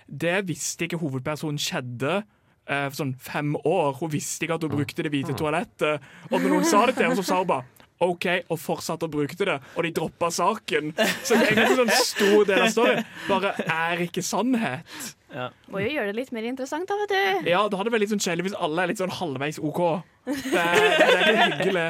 Det 0.09 0.39
visste 0.49 0.85
ikke 0.87 1.01
hovedpersonen 1.01 1.61
skjedde 1.61 2.23
eh, 2.67 2.89
sånn 2.95 3.13
fem 3.19 3.55
år. 3.59 3.95
Hun 3.99 4.11
visste 4.13 4.45
ikke 4.47 4.59
at 4.59 4.67
hun 4.67 4.75
brukte 4.75 5.05
det 5.05 5.13
hvite 5.13 5.35
toalettet. 5.39 6.03
Og 6.31 6.37
når 6.39 6.49
noen 6.57 6.67
sa 6.67 6.85
det 6.87 6.97
til 6.97 7.07
henne, 7.07 7.19
så 7.19 7.25
sa 7.27 7.41
hun 7.41 7.49
bare 7.53 7.65
OK, 8.03 8.25
og 8.51 8.57
fortsatte 8.59 9.07
å 9.07 9.11
bruke 9.11 9.37
det, 9.37 9.53
og 9.77 9.85
de 9.85 9.91
droppa 9.95 10.27
saken. 10.33 10.89
Så 11.23 11.37
det 11.39 11.45
egentlig 11.53 11.69
en 11.69 11.77
sånn 11.83 11.91
stor 12.03 12.47
del 12.49 12.63
av 12.65 12.71
storyen 12.73 13.05
bare 13.29 13.53
er 13.63 14.01
ikke 14.07 14.23
sannhet. 14.25 14.97
Må 15.71 15.81
jo 15.81 15.93
gjøre 15.93 16.11
det 16.11 16.17
litt 16.17 16.33
mer 16.35 16.45
interessant, 16.49 16.89
da, 16.89 16.97
vet 17.03 17.13
du. 17.13 17.47
Ja, 17.53 17.63
det 17.69 17.79
hadde 17.79 17.93
vært 17.93 18.03
litt 18.03 18.11
sånn 18.11 18.21
kjedelig 18.21 18.49
hvis 18.49 18.57
alle 18.59 18.83
er 18.83 18.91
litt 18.91 19.01
sånn 19.01 19.13
halvveis 19.21 19.61
OK. 19.63 19.79
Det 20.27 20.59
er, 20.59 20.83
det 20.83 21.07
er 21.07 21.23
ikke 21.23 21.47
hyggelig. 21.53 21.87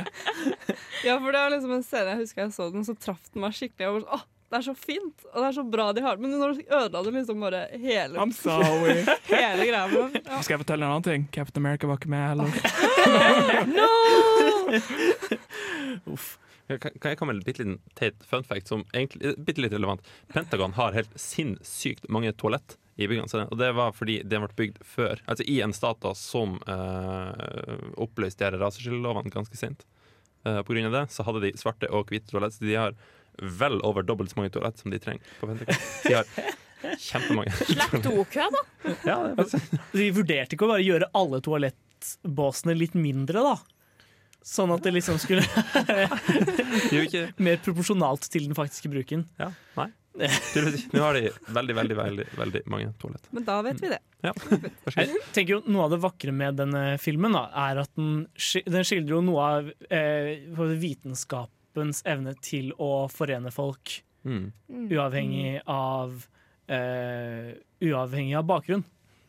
Ja, 1.03 1.17
for 1.17 1.33
det 1.35 1.41
var 1.41 1.51
liksom 1.51 1.73
en 1.75 1.83
scene 1.83 2.13
jeg 2.13 2.21
husker 2.23 2.45
jeg 2.45 2.53
så 2.55 2.69
den, 2.71 2.85
så 2.87 2.95
traff 2.95 3.25
den 3.33 3.43
meg 3.43 3.57
skikkelig. 3.57 3.83
Jeg 3.83 3.95
var 3.97 4.05
sånn, 4.05 4.13
Åh, 4.15 4.23
det 4.53 4.59
er 4.59 4.65
så 4.67 4.75
fint, 4.77 5.23
og 5.31 5.37
det 5.39 5.45
er 5.47 5.53
så 5.55 5.63
bra 5.65 5.87
de 5.97 6.01
har 6.05 6.17
det. 6.17 6.21
Men 6.21 6.33
når 6.37 6.51
de 6.59 6.65
ødela 6.67 6.99
det 7.07 7.13
liksom 7.15 7.39
bare 7.41 7.61
hele 7.73 8.19
I'm 8.21 8.33
sorry. 8.37 9.01
Hele 9.31 9.65
greia 9.65 9.87
med 9.89 9.97
den. 9.97 10.13
Ja. 10.21 10.37
Skal 10.45 10.53
jeg 10.53 10.61
fortelle 10.61 10.85
en 10.85 10.91
annen 10.91 11.07
ting? 11.07 11.25
Captain 11.33 11.57
America 11.65 11.89
var 11.89 11.97
ikke 11.97 12.13
med 12.13 12.21
heller. 12.29 12.53
Kan 16.67 16.91
kan 17.01 17.09
jeg 17.11 17.17
komme 17.19 17.33
med 17.33 17.41
en 17.41 17.47
bitte 17.47 17.61
liten 17.63 17.79
teit 17.97 18.17
fun 18.29 18.45
fact 18.47 18.67
som 18.71 18.85
egentlig 18.93 19.33
er 19.33 19.41
bitte 19.41 19.61
litt 19.65 19.73
relevant? 19.73 20.01
Pentagon 20.31 20.73
har 20.77 20.95
helt 20.95 21.13
sinnssykt 21.19 22.05
mange 22.13 22.31
toalett 22.39 22.77
i 22.95 23.07
byggene. 23.09 23.27
sine. 23.27 23.47
Og 23.49 23.57
det 23.57 23.71
var 23.75 23.91
fordi 23.91 24.21
det 24.23 24.39
ble 24.39 24.47
bygd 24.61 24.77
før. 24.85 25.19
Altså 25.25 25.43
i 25.49 25.61
en 25.65 25.73
stat 25.73 25.97
da 26.05 26.13
som 26.15 26.61
uh, 26.69 27.33
oppløste 27.97 28.51
raseskillelovene 28.53 29.29
ganske 29.33 29.57
sent. 29.59 29.83
Eh, 30.43 30.61
på 30.61 30.73
grunn 30.73 30.89
av 30.89 30.95
det 30.95 31.05
så 31.11 31.23
hadde 31.23 31.45
de 31.45 31.53
svarte 31.59 31.89
og 31.91 32.11
hvite 32.11 32.31
toalett. 32.31 32.55
Så 32.55 32.67
de 32.67 32.75
har 32.75 32.95
vel 33.41 33.79
over 33.85 34.05
dobbelt 34.05 34.31
så 34.33 34.39
mange 34.39 34.53
toalett 34.53 34.79
som 34.79 34.93
de 34.93 34.99
trenger. 35.01 35.33
på. 35.39 35.49
De 35.53 36.13
har 36.13 36.27
kjempemange. 36.99 37.53
Slapp 37.69 37.97
dokø, 38.03 38.47
da. 38.53 38.63
ja, 39.11 39.17
De 39.93 40.09
vurderte 40.15 40.57
ikke 40.57 40.67
å 40.67 40.73
bare 40.73 40.85
gjøre 40.85 41.09
alle 41.17 41.39
toalettbåsene 41.45 42.75
litt 42.77 42.97
mindre, 42.97 43.45
da. 43.45 43.55
Sånn 44.43 44.73
at 44.75 44.83
det 44.83 44.91
liksom 44.91 45.15
skulle 45.23 45.45
Mer 47.45 47.61
proporsjonalt 47.63 48.27
til 48.27 48.49
den 48.49 48.57
faktiske 48.57 48.91
bruken. 48.91 49.23
Ja, 49.39 49.53
nei. 49.79 49.89
Nå 50.13 50.99
har 51.01 51.15
de 51.17 51.29
veldig, 51.55 51.75
veldig, 51.75 51.95
veldig, 51.97 52.25
veldig 52.37 52.59
mange 52.69 52.91
toalett. 53.01 53.23
Men 53.33 53.47
da 53.47 53.55
vet 53.65 53.79
vi 53.81 53.89
det. 53.89 53.97
Ja. 54.21 54.33
Jeg 54.93 55.15
tenker 55.33 55.55
jo 55.55 55.61
Noe 55.65 55.87
av 55.87 55.95
det 55.95 55.99
vakre 56.03 56.35
med 56.35 56.59
denne 56.59 56.83
filmen 57.01 57.33
da, 57.33 57.47
er 57.65 57.81
at 57.81 57.89
den, 57.97 58.27
den 58.67 58.85
skildrer 58.85 59.17
jo 59.17 59.23
noe 59.25 59.47
av 59.47 59.71
eh, 59.89 60.45
vitenskapens 61.73 62.03
evne 62.05 62.33
til 62.41 62.71
å 62.79 63.07
forene 63.09 63.51
folk, 63.51 64.01
Mm. 64.25 64.53
uavhengig 64.89 65.61
av 65.67 66.13
uh, 66.69 67.51
Uavhengig 67.81 68.37
av 68.37 68.45
bakgrunn. 68.47 68.83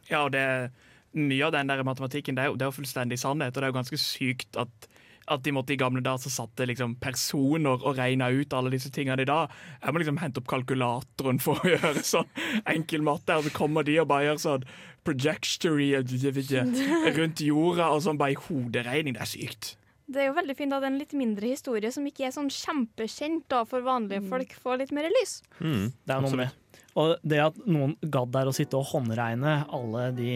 Ja, 0.09 0.21
og 0.25 0.31
det, 0.33 0.71
mye 1.15 1.45
av 1.47 1.51
den 1.53 1.67
der 1.67 1.83
matematikken 1.83 2.37
det 2.37 2.45
er, 2.45 2.47
jo, 2.53 2.55
det 2.57 2.63
er 2.63 2.71
jo 2.71 2.77
fullstendig 2.79 3.19
sannhet, 3.19 3.57
og 3.57 3.61
det 3.61 3.65
er 3.67 3.73
jo 3.73 3.79
ganske 3.81 3.99
sykt 3.99 4.55
at, 4.57 4.87
at 5.27 5.43
de 5.43 5.51
måtte 5.51 5.73
i 5.75 5.77
gamle 5.81 6.01
dager 6.01 6.23
så 6.23 6.31
satte 6.31 6.65
liksom 6.69 6.95
personer 7.03 7.83
og 7.83 7.99
regna 7.99 8.29
ut 8.31 8.53
alle 8.55 8.71
disse 8.71 8.93
tingene 8.95 9.23
i 9.23 9.27
dag. 9.27 9.51
Jeg 9.83 9.93
må 9.93 9.99
liksom 9.99 10.21
hente 10.23 10.39
opp 10.39 10.47
kalkulatoren 10.47 11.41
for 11.43 11.59
å 11.59 11.69
gjøre 11.75 12.05
sånn 12.07 12.31
enkel 12.71 13.03
matte, 13.03 13.35
og 13.35 13.49
så 13.49 13.51
kommer 13.57 13.83
de 13.83 13.99
og 13.99 14.07
bare 14.13 14.29
gjør 14.31 14.39
sånn 14.45 14.69
projectory 15.05 15.91
rundt 17.19 17.41
jorda 17.43 17.91
og 17.91 18.03
sånn 18.07 18.21
bare 18.21 18.37
i 18.37 18.43
hoderegning. 18.47 19.19
Det 19.19 19.27
er 19.27 19.33
sykt. 19.35 19.75
Det 20.05 20.21
er 20.21 20.29
jo 20.29 20.35
veldig 20.37 20.55
fint 20.59 20.75
at 20.77 20.85
en 20.85 20.99
litt 21.01 21.15
mindre 21.17 21.49
historie 21.49 21.89
som 21.95 22.05
ikke 22.05 22.27
er 22.29 22.35
sånn 22.35 22.51
kjempekjent 22.53 23.47
da, 23.53 23.63
for 23.69 23.85
vanlige 23.87 24.21
folk, 24.29 24.53
får 24.61 24.83
litt 24.83 24.93
mer 24.97 25.09
lys. 25.09 25.39
Det 25.59 26.13
er 26.13 26.25
noe 26.25 26.41
med. 26.43 26.61
Og 27.01 27.15
det 27.27 27.41
at 27.43 27.57
noen 27.67 27.97
gadd 28.03 28.31
der 28.35 28.51
å 28.51 28.55
sitte 28.55 28.79
og 28.79 28.87
håndregne 28.93 29.55
alle 29.75 30.09
de, 30.15 30.35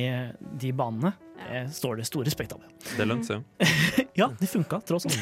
de 0.58 0.72
banene, 0.74 1.12
det 1.38 1.66
står 1.76 2.00
det 2.00 2.06
stor 2.08 2.26
respekt 2.26 2.56
av. 2.56 2.64
Det 2.96 3.06
lønte 3.06 3.28
seg 3.28 3.36
jo. 3.38 4.06
Ja, 4.18 4.30
det 4.40 4.48
funka 4.56 4.80
tross 4.88 5.06
alt. 5.06 5.20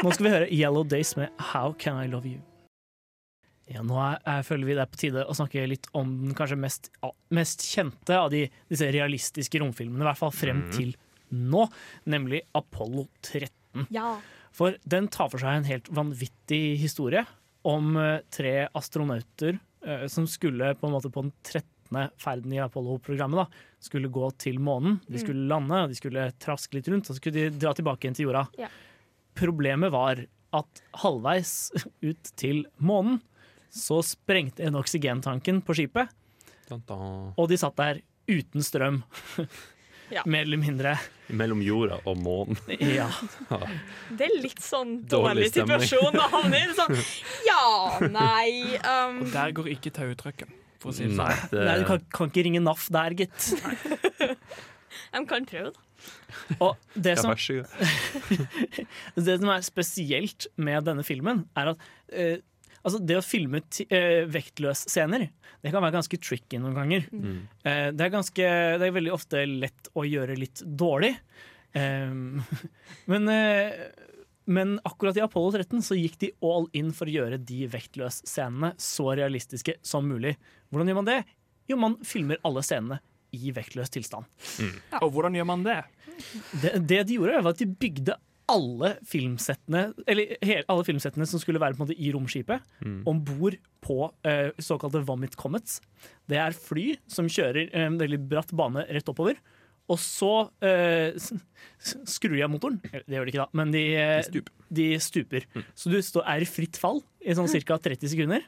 Nå 0.00 0.14
skal 0.14 0.28
vi 0.28 0.32
høre 0.32 0.52
Yellow 0.54 0.86
Days 0.88 1.12
med 1.18 1.34
How 1.50 1.74
Can 1.76 1.98
I 2.00 2.08
Love 2.08 2.30
You. 2.30 2.40
Ja, 3.68 3.82
nå 3.84 3.98
er, 4.00 4.16
er, 4.24 4.46
føler 4.48 4.64
vi 4.64 4.78
det 4.78 4.86
er 4.86 4.88
på 4.88 5.00
tide 5.02 5.26
å 5.28 5.36
snakke 5.36 5.66
litt 5.68 5.90
om 5.98 6.14
den 6.22 6.32
kanskje 6.36 6.56
mest, 6.56 6.88
mest 7.36 7.66
kjente 7.68 8.16
av 8.16 8.30
de, 8.32 8.46
disse 8.70 8.88
realistiske 8.94 9.60
romfilmene, 9.60 10.00
i 10.06 10.08
hvert 10.08 10.22
fall 10.22 10.32
frem 10.32 10.64
mm. 10.64 10.70
til 10.72 10.94
nå, 11.36 11.66
nemlig 12.08 12.46
Apollo 12.56 13.04
13. 13.20 13.52
Ja. 13.94 14.16
For 14.52 14.74
den 14.88 15.06
tar 15.12 15.28
for 15.30 15.38
seg 15.42 15.58
en 15.60 15.68
helt 15.68 15.88
vanvittig 15.94 16.78
historie 16.80 17.24
om 17.68 17.96
eh, 18.00 18.20
tre 18.34 18.68
astronauter 18.74 19.58
eh, 19.86 20.06
som 20.10 20.26
skulle 20.30 20.72
på 20.78 20.88
en 20.88 20.94
måte 20.96 21.10
på 21.12 21.22
den 21.26 21.32
13. 21.44 22.10
ferden 22.20 22.52
i 22.52 22.58
Apollo-programmet 22.60 23.38
da, 23.44 23.46
skulle 23.80 24.10
gå 24.12 24.30
til 24.38 24.58
månen. 24.60 24.98
De 25.06 25.16
Mm. 25.18 25.22
skulle 25.24 25.48
lande, 25.48 25.82
og 25.84 25.88
de 25.88 25.94
skulle 25.96 26.26
traske 26.40 26.74
litt 26.76 26.88
rundt, 26.88 27.08
og 27.08 27.14
så 27.16 27.20
skulle 27.20 27.34
de 27.50 27.58
dra 27.58 27.72
tilbake 27.74 28.04
igjen 28.04 28.14
til 28.18 28.26
jorda. 28.28 28.46
Ja. 28.58 28.68
Problemet 29.38 29.90
var 29.94 30.24
at 30.52 30.82
halvveis 31.02 31.70
ut 32.02 32.30
til 32.36 32.64
månen 32.80 33.20
så 33.70 34.00
sprengte 34.02 34.64
en 34.64 34.74
oksygentanken 34.80 35.60
på 35.62 35.74
skipet, 35.76 36.08
Dun, 36.68 36.82
dun. 36.88 37.34
og 37.36 37.48
de 37.48 37.56
satt 37.60 37.76
der 37.76 38.00
uten 38.28 38.60
strøm. 38.64 39.02
Ja. 40.10 40.22
Mer 40.26 40.46
eller 40.46 40.60
mindre. 40.60 40.94
Mellom 41.28 41.60
jorda 41.62 41.98
og 42.08 42.16
månen. 42.22 42.56
Ja. 42.80 43.08
Det 44.18 44.24
er 44.28 44.36
litt 44.40 44.62
sånn 44.64 45.02
Dårlig 45.10 45.50
dårlig 45.50 45.50
situasjon 45.52 46.16
å 46.16 46.28
havne 46.32 46.62
i. 46.62 46.70
Sånn, 46.78 46.94
ja, 47.44 47.64
nei 48.08 48.78
um, 48.80 49.18
Og 49.26 49.32
der 49.34 49.52
går 49.58 49.68
ikke 49.74 49.92
tautrøkken, 49.98 50.54
for 50.80 50.92
å 50.92 50.96
si 50.96 51.04
det 51.08 51.18
Nei, 51.18 51.28
sånn. 51.34 51.52
det- 51.52 51.66
Nei, 51.68 51.76
du 51.82 51.84
kan, 51.90 52.06
kan 52.14 52.32
ikke 52.32 52.46
ringe 52.48 52.62
NAF 52.64 52.88
der, 52.94 53.18
gitt. 53.20 53.50
De 55.12 55.24
kan 55.28 55.44
prøve, 55.48 55.74
da. 55.76 55.84
Og 56.62 56.76
det 56.94 57.16
som, 57.18 57.34
det 59.26 59.34
som 59.40 59.50
er 59.52 59.64
spesielt 59.66 60.46
med 60.56 60.86
denne 60.88 61.04
filmen, 61.06 61.44
er 61.58 61.72
at 61.74 61.88
eh, 62.12 62.38
altså 62.82 63.00
det 63.02 63.18
å 63.18 63.24
filme 63.24 63.60
ti, 63.68 63.86
vektløs-scener 64.30 65.28
det 65.62 65.72
kan 65.74 65.82
være 65.82 65.96
ganske 65.98 66.18
tricky 66.22 66.60
noen 66.62 66.76
ganger. 66.76 67.06
Mm. 67.10 67.38
Eh, 67.66 67.86
det, 67.94 68.04
er 68.04 68.12
ganske, 68.14 68.50
det 68.78 68.86
er 68.86 68.94
veldig 68.94 69.14
ofte 69.14 69.42
lett 69.48 69.90
å 69.98 70.04
gjøre 70.06 70.36
litt 70.38 70.62
dårlig. 70.62 71.14
Um, 71.74 72.38
men, 73.10 73.26
eh, 73.32 73.74
men 74.48 74.76
akkurat 74.88 75.18
i 75.18 75.24
Apollo 75.24 75.56
13 75.58 75.82
så 75.84 75.98
gikk 75.98 76.18
de 76.22 76.32
all 76.46 76.68
in 76.78 76.92
for 76.94 77.10
å 77.10 77.16
gjøre 77.16 77.40
de 77.42 77.66
vektløsscenene 77.72 78.72
så 78.80 79.10
realistiske 79.18 79.78
som 79.82 80.06
mulig. 80.08 80.36
Hvordan 80.70 80.92
gjør 80.92 81.00
man 81.00 81.10
det? 81.10 81.20
Jo, 81.68 81.80
man 81.80 81.98
filmer 82.06 82.40
alle 82.46 82.62
scenene 82.64 83.02
i 83.34 83.50
vektløs 83.52 83.90
tilstand. 83.92 84.24
Og 85.02 85.10
hvordan 85.12 85.34
gjør 85.36 85.48
man 85.50 85.66
det? 85.66 85.82
Det, 86.62 86.78
det 86.80 87.02
de 87.10 87.18
gjorde, 87.18 87.42
var 87.42 87.52
at 87.52 87.60
de 87.60 87.66
bygde 87.68 88.14
alle 88.48 88.94
filmsettene 89.06 89.82
Eller 90.08 90.36
hele, 90.42 90.64
alle 90.72 90.84
filmsettene 90.86 91.26
som 91.28 91.40
skulle 91.42 91.60
være 91.60 91.76
på 91.76 91.82
en 91.82 91.86
måte 91.88 91.98
i 92.00 92.10
romskipet, 92.14 92.60
Mm. 92.84 93.02
om 93.06 93.20
bord 93.24 93.56
på 93.84 94.10
eh, 94.24 94.50
såkalte 94.58 95.04
vomit 95.04 95.36
comets. 95.36 95.80
Det 96.28 96.38
er 96.38 96.52
fly 96.56 96.96
som 97.06 97.26
kjører 97.28 97.70
en 97.74 97.98
veldig 98.00 98.20
bratt 98.28 98.52
bane 98.56 98.84
rett 98.88 99.08
oppover. 99.08 99.36
Og 99.88 99.96
så 99.98 100.50
eh, 100.60 101.14
skrur 101.80 102.36
de 102.36 102.42
av 102.44 102.50
motoren. 102.52 102.80
Eh, 102.92 103.00
Det 103.06 103.16
gjør 103.16 103.24
de 103.24 103.32
ikke, 103.32 103.44
da, 103.44 103.48
men 103.56 103.70
de, 103.72 103.84
eh, 103.96 104.42
de 104.70 104.88
stuper. 105.00 105.46
Så 105.74 105.90
du 105.90 105.96
står, 106.02 106.24
er 106.28 106.40
i 106.44 106.48
fritt 106.48 106.76
fall 106.76 107.02
i 107.24 107.32
sånn 107.34 107.48
ca. 107.64 107.78
30 107.78 108.08
sekunder. 108.12 108.42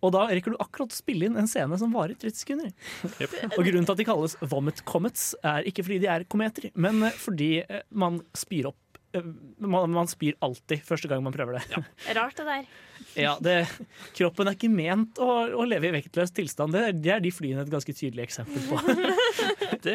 Og 0.00 0.12
da 0.14 0.28
rekker 0.30 0.52
du 0.54 0.56
akkurat 0.62 0.92
å 0.92 0.94
spille 0.94 1.26
inn 1.26 1.36
en 1.36 1.48
scene 1.50 1.74
som 1.76 1.90
varer 1.90 2.14
30 2.14 2.30
sekunder. 2.38 2.70
Og 3.58 3.64
grunnen 3.66 3.82
til 3.84 3.90
at 3.96 3.98
de 3.98 4.04
kalles 4.06 4.36
vomit 4.46 4.84
comets, 4.86 5.34
er 5.42 5.66
ikke 5.66 5.82
fordi 5.82 5.98
de 6.04 6.06
er 6.06 6.22
kometer, 6.30 6.70
men 6.78 7.02
eh, 7.02 7.10
fordi 7.18 7.64
eh, 7.64 7.82
man 7.90 8.20
spyr 8.32 8.66
opp 8.70 8.78
eh, 8.78 8.87
man, 9.60 9.90
man 9.94 10.10
spyr 10.10 10.36
alltid 10.44 10.82
første 10.86 11.08
gang 11.10 11.22
man 11.24 11.34
prøver 11.34 11.58
det. 11.58 11.82
Rart, 12.18 12.36
det 12.38 12.46
der. 12.48 12.68
Ja, 13.18 13.36
det, 13.42 13.56
kroppen 14.18 14.50
er 14.50 14.56
ikke 14.58 14.70
ment 14.72 15.18
å, 15.22 15.28
å 15.58 15.64
leve 15.68 15.88
i 15.90 15.94
vektløs 16.00 16.32
tilstand. 16.36 16.74
Det, 16.76 16.82
er- 16.90 16.98
det 16.98 17.14
er 17.16 17.24
de 17.24 17.32
flyene 17.34 17.64
et 17.64 17.72
ganske 17.72 17.94
tydelig 17.94 18.28
eksempel 18.28 18.62
på. 18.68 18.82
Det, 19.84 19.94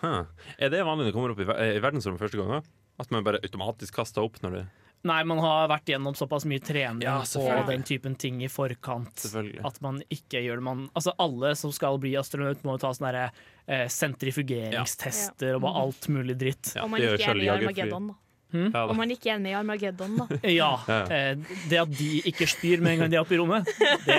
huh. 0.00 0.22
Er 0.58 0.70
det 0.72 0.80
vanlig 0.82 1.04
når 1.04 1.10
det 1.12 1.14
kommer 1.14 1.32
opp 1.34 1.42
i, 1.44 1.46
i 1.76 1.82
verdensrommet 1.82 2.20
første 2.22 2.40
gang? 2.40 2.64
At 3.00 3.12
man 3.14 3.24
bare 3.26 3.38
automatisk 3.44 3.94
kaster 4.00 4.24
opp 4.26 4.40
når 4.42 4.56
det 4.58 4.64
Nei, 5.02 5.16
man 5.26 5.40
har 5.42 5.64
vært 5.66 5.88
gjennom 5.90 6.14
såpass 6.14 6.44
mye 6.46 6.62
trening 6.62 7.02
Ja, 7.02 7.16
på 7.26 7.64
den 7.66 7.82
typen 7.82 8.14
ting 8.14 8.36
i 8.46 8.50
forkant 8.52 9.24
at 9.66 9.80
man 9.82 9.98
ikke 10.14 10.38
gjør 10.44 10.60
det. 10.60 10.64
Man, 10.68 10.84
altså 10.94 11.10
alle 11.22 11.56
som 11.58 11.72
skal 11.74 11.98
bli 12.02 12.12
astronaut, 12.20 12.62
må 12.62 12.76
ta 12.78 12.92
sånne 12.94 13.10
der, 13.16 13.40
eh, 13.66 13.88
sentrifugeringstester 13.90 15.56
og 15.56 15.64
bare 15.64 15.82
alt 15.82 16.06
mulig 16.12 16.36
dritt. 16.38 16.74
Og 16.78 16.92
man 16.92 17.02
ikke 17.02 17.32
er 17.32 17.42
i 17.42 17.50
Armageddon, 17.50 18.12
da. 18.12 18.18
Hmm? 18.52 18.68
Ja, 18.74 18.84
Om 18.92 18.98
man 19.00 19.10
ikke 19.14 19.30
er 19.32 19.38
med 19.40 19.54
i 19.54 19.56
Armageddon, 19.58 20.16
da. 20.20 20.26
Ja. 20.60 20.70
Eh, 21.08 21.36
Det 21.70 21.78
at 21.80 21.92
de 21.98 22.08
ikke 22.28 22.46
spyr 22.50 22.82
med 22.84 22.92
en 22.98 23.04
gang 23.04 23.10
de 23.14 23.16
er 23.16 23.24
oppe 23.24 23.34
i 23.36 23.40
rommet, 23.40 23.64
det, 24.06 24.18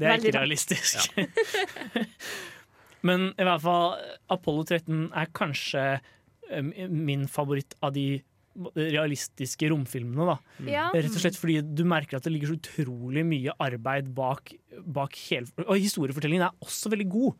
det 0.00 0.08
er 0.08 0.18
ikke 0.22 0.34
realistisk. 0.38 1.12
Men 3.08 3.30
i 3.36 3.44
hvert 3.44 3.60
fall, 3.64 3.98
Apollo 4.32 4.64
13 4.70 5.10
er 5.12 5.28
kanskje 5.36 5.82
eh, 6.00 6.62
min 6.88 7.26
favoritt 7.28 7.76
av 7.84 7.92
de 7.96 8.06
realistiske 8.78 9.66
romfilmene. 9.72 10.24
da. 10.30 10.36
Ja. 10.70 10.84
Rett 10.94 11.10
og 11.12 11.20
slett 11.24 11.36
fordi 11.38 11.58
du 11.74 11.82
merker 11.90 12.20
at 12.20 12.26
det 12.26 12.32
ligger 12.36 12.52
så 12.52 12.58
utrolig 12.60 13.24
mye 13.26 13.52
arbeid 13.60 14.12
bak, 14.14 14.52
bak 14.86 15.16
hele 15.28 15.50
Og 15.66 15.74
historiefortellingen 15.82 16.46
er 16.46 16.62
også 16.64 16.92
veldig 16.94 17.08
god. 17.10 17.34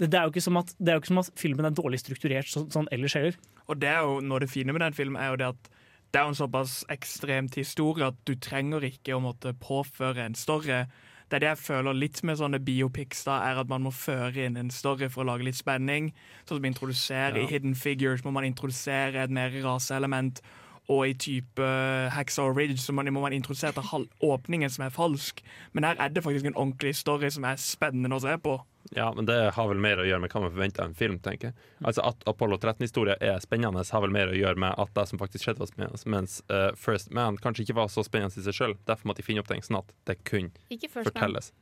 Det 0.00 0.10
det 0.10 0.18
er 0.18 0.24
jo 0.26 0.32
ikke 0.32 0.42
som 0.42 0.56
at, 0.56 0.74
det 0.78 0.88
er 0.88 0.96
jo 0.96 1.00
ikke 1.02 1.12
som 1.12 1.18
at 1.22 1.30
filmen 1.36 1.64
er 1.68 1.70
dårlig 1.76 2.00
strukturert 2.00 2.48
sånn, 2.48 2.70
sånn 2.72 2.88
ellers 2.92 3.14
heller. 3.14 3.36
Og 3.68 3.78
det 3.78 3.88
er 3.92 4.00
jo 4.02 4.20
noe 4.20 4.36
av 4.40 4.40
det 4.46 4.50
fine 4.50 4.72
med 4.72 4.80
den 4.82 4.92
filmen 4.96 5.20
er 5.20 5.30
jo 5.30 5.36
det 5.36 5.50
at 5.52 5.70
det 6.12 6.20
er 6.20 6.26
jo 6.26 6.32
en 6.34 6.40
såpass 6.42 6.72
ekstremt 6.92 7.54
historie 7.56 8.04
at 8.10 8.16
du 8.28 8.34
trenger 8.36 8.84
ikke 8.84 9.14
å 9.16 9.20
måtte 9.24 9.54
påføre 9.56 10.26
en 10.26 10.34
story. 10.36 10.82
Det 11.30 11.38
er 11.38 11.40
det 11.40 11.48
jeg 11.54 11.62
føler 11.64 11.96
litt 11.96 12.18
med 12.28 12.36
sånne 12.36 12.58
biopics, 12.60 13.22
da, 13.24 13.38
er 13.48 13.62
at 13.62 13.70
man 13.70 13.86
må 13.86 13.92
føre 13.96 14.44
inn 14.44 14.58
en 14.60 14.68
story 14.70 15.08
for 15.08 15.22
å 15.24 15.30
lage 15.30 15.46
litt 15.46 15.56
spenning. 15.56 16.10
Sånn 16.44 16.58
som 16.58 16.66
introdusere 16.68 17.38
Ja. 17.40 17.46
i 17.46 17.48
Hidden 17.48 17.74
Figures 17.74 18.24
må 18.24 18.32
man 18.32 18.44
introdusere 18.44 19.22
et 19.22 19.30
mer 19.30 19.48
raseelement. 19.64 20.42
Og 20.90 21.04
i 21.08 21.14
type 21.14 21.66
Hacksaw 22.10 22.50
Ridge 22.56 22.80
så 22.82 22.92
man, 22.92 23.06
må 23.14 23.20
man 23.22 23.32
introdusere 23.32 23.72
til 23.76 23.82
halv- 23.86 24.10
åpningen 24.22 24.70
som 24.70 24.84
er 24.84 24.90
falsk. 24.90 25.42
Men 25.72 25.84
her 25.84 25.96
er 26.02 26.08
det 26.10 26.24
faktisk 26.24 26.46
en 26.48 26.56
ordentlig 26.58 26.94
story 26.98 27.30
som 27.30 27.44
er 27.44 27.60
spennende 27.62 28.16
å 28.16 28.20
se 28.20 28.34
på. 28.42 28.56
Ja, 28.96 29.12
men 29.14 29.24
det 29.28 29.36
har 29.54 29.68
vel 29.70 29.78
mer 29.80 30.02
å 30.02 30.04
gjøre 30.04 30.20
med 30.24 30.32
hva 30.34 30.40
man 30.42 30.50
forventer 30.52 30.82
av 30.82 30.90
en 30.90 30.94
film, 30.98 31.20
tenker 31.22 31.52
jeg. 31.52 31.54
Altså 31.86 32.02
At 32.04 32.24
Apollo 32.28 32.58
13-historia 32.58 33.14
er 33.22 33.38
spennende, 33.40 33.84
har 33.88 34.02
vel 34.04 34.10
mer 34.12 34.32
å 34.32 34.36
gjøre 34.36 34.58
med 34.58 34.74
at 34.82 34.90
det 34.98 35.06
som 35.08 35.20
faktisk 35.22 35.46
skjedde, 35.46 35.62
var 35.62 35.70
spennende. 35.70 36.02
Mens 36.10 36.40
uh, 36.50 36.72
First 36.76 37.12
Man 37.14 37.38
kanskje 37.38 37.62
ikke 37.62 37.78
var 37.78 37.88
så 37.94 38.02
spennende 38.04 38.34
i 38.34 38.44
seg 38.44 38.58
sjøl. 38.58 38.74
Derfor 38.90 39.08
måtte 39.12 39.22
de 39.22 39.28
finne 39.30 39.40
opp 39.44 39.48
ting 39.52 39.62
sånn 39.62 39.78
at 39.80 39.94
det 40.10 40.18
kunne 40.28 40.50
Ikke 40.68 40.90
First 40.90 41.06
Man. 41.06 41.12
fortelles. 41.14 41.52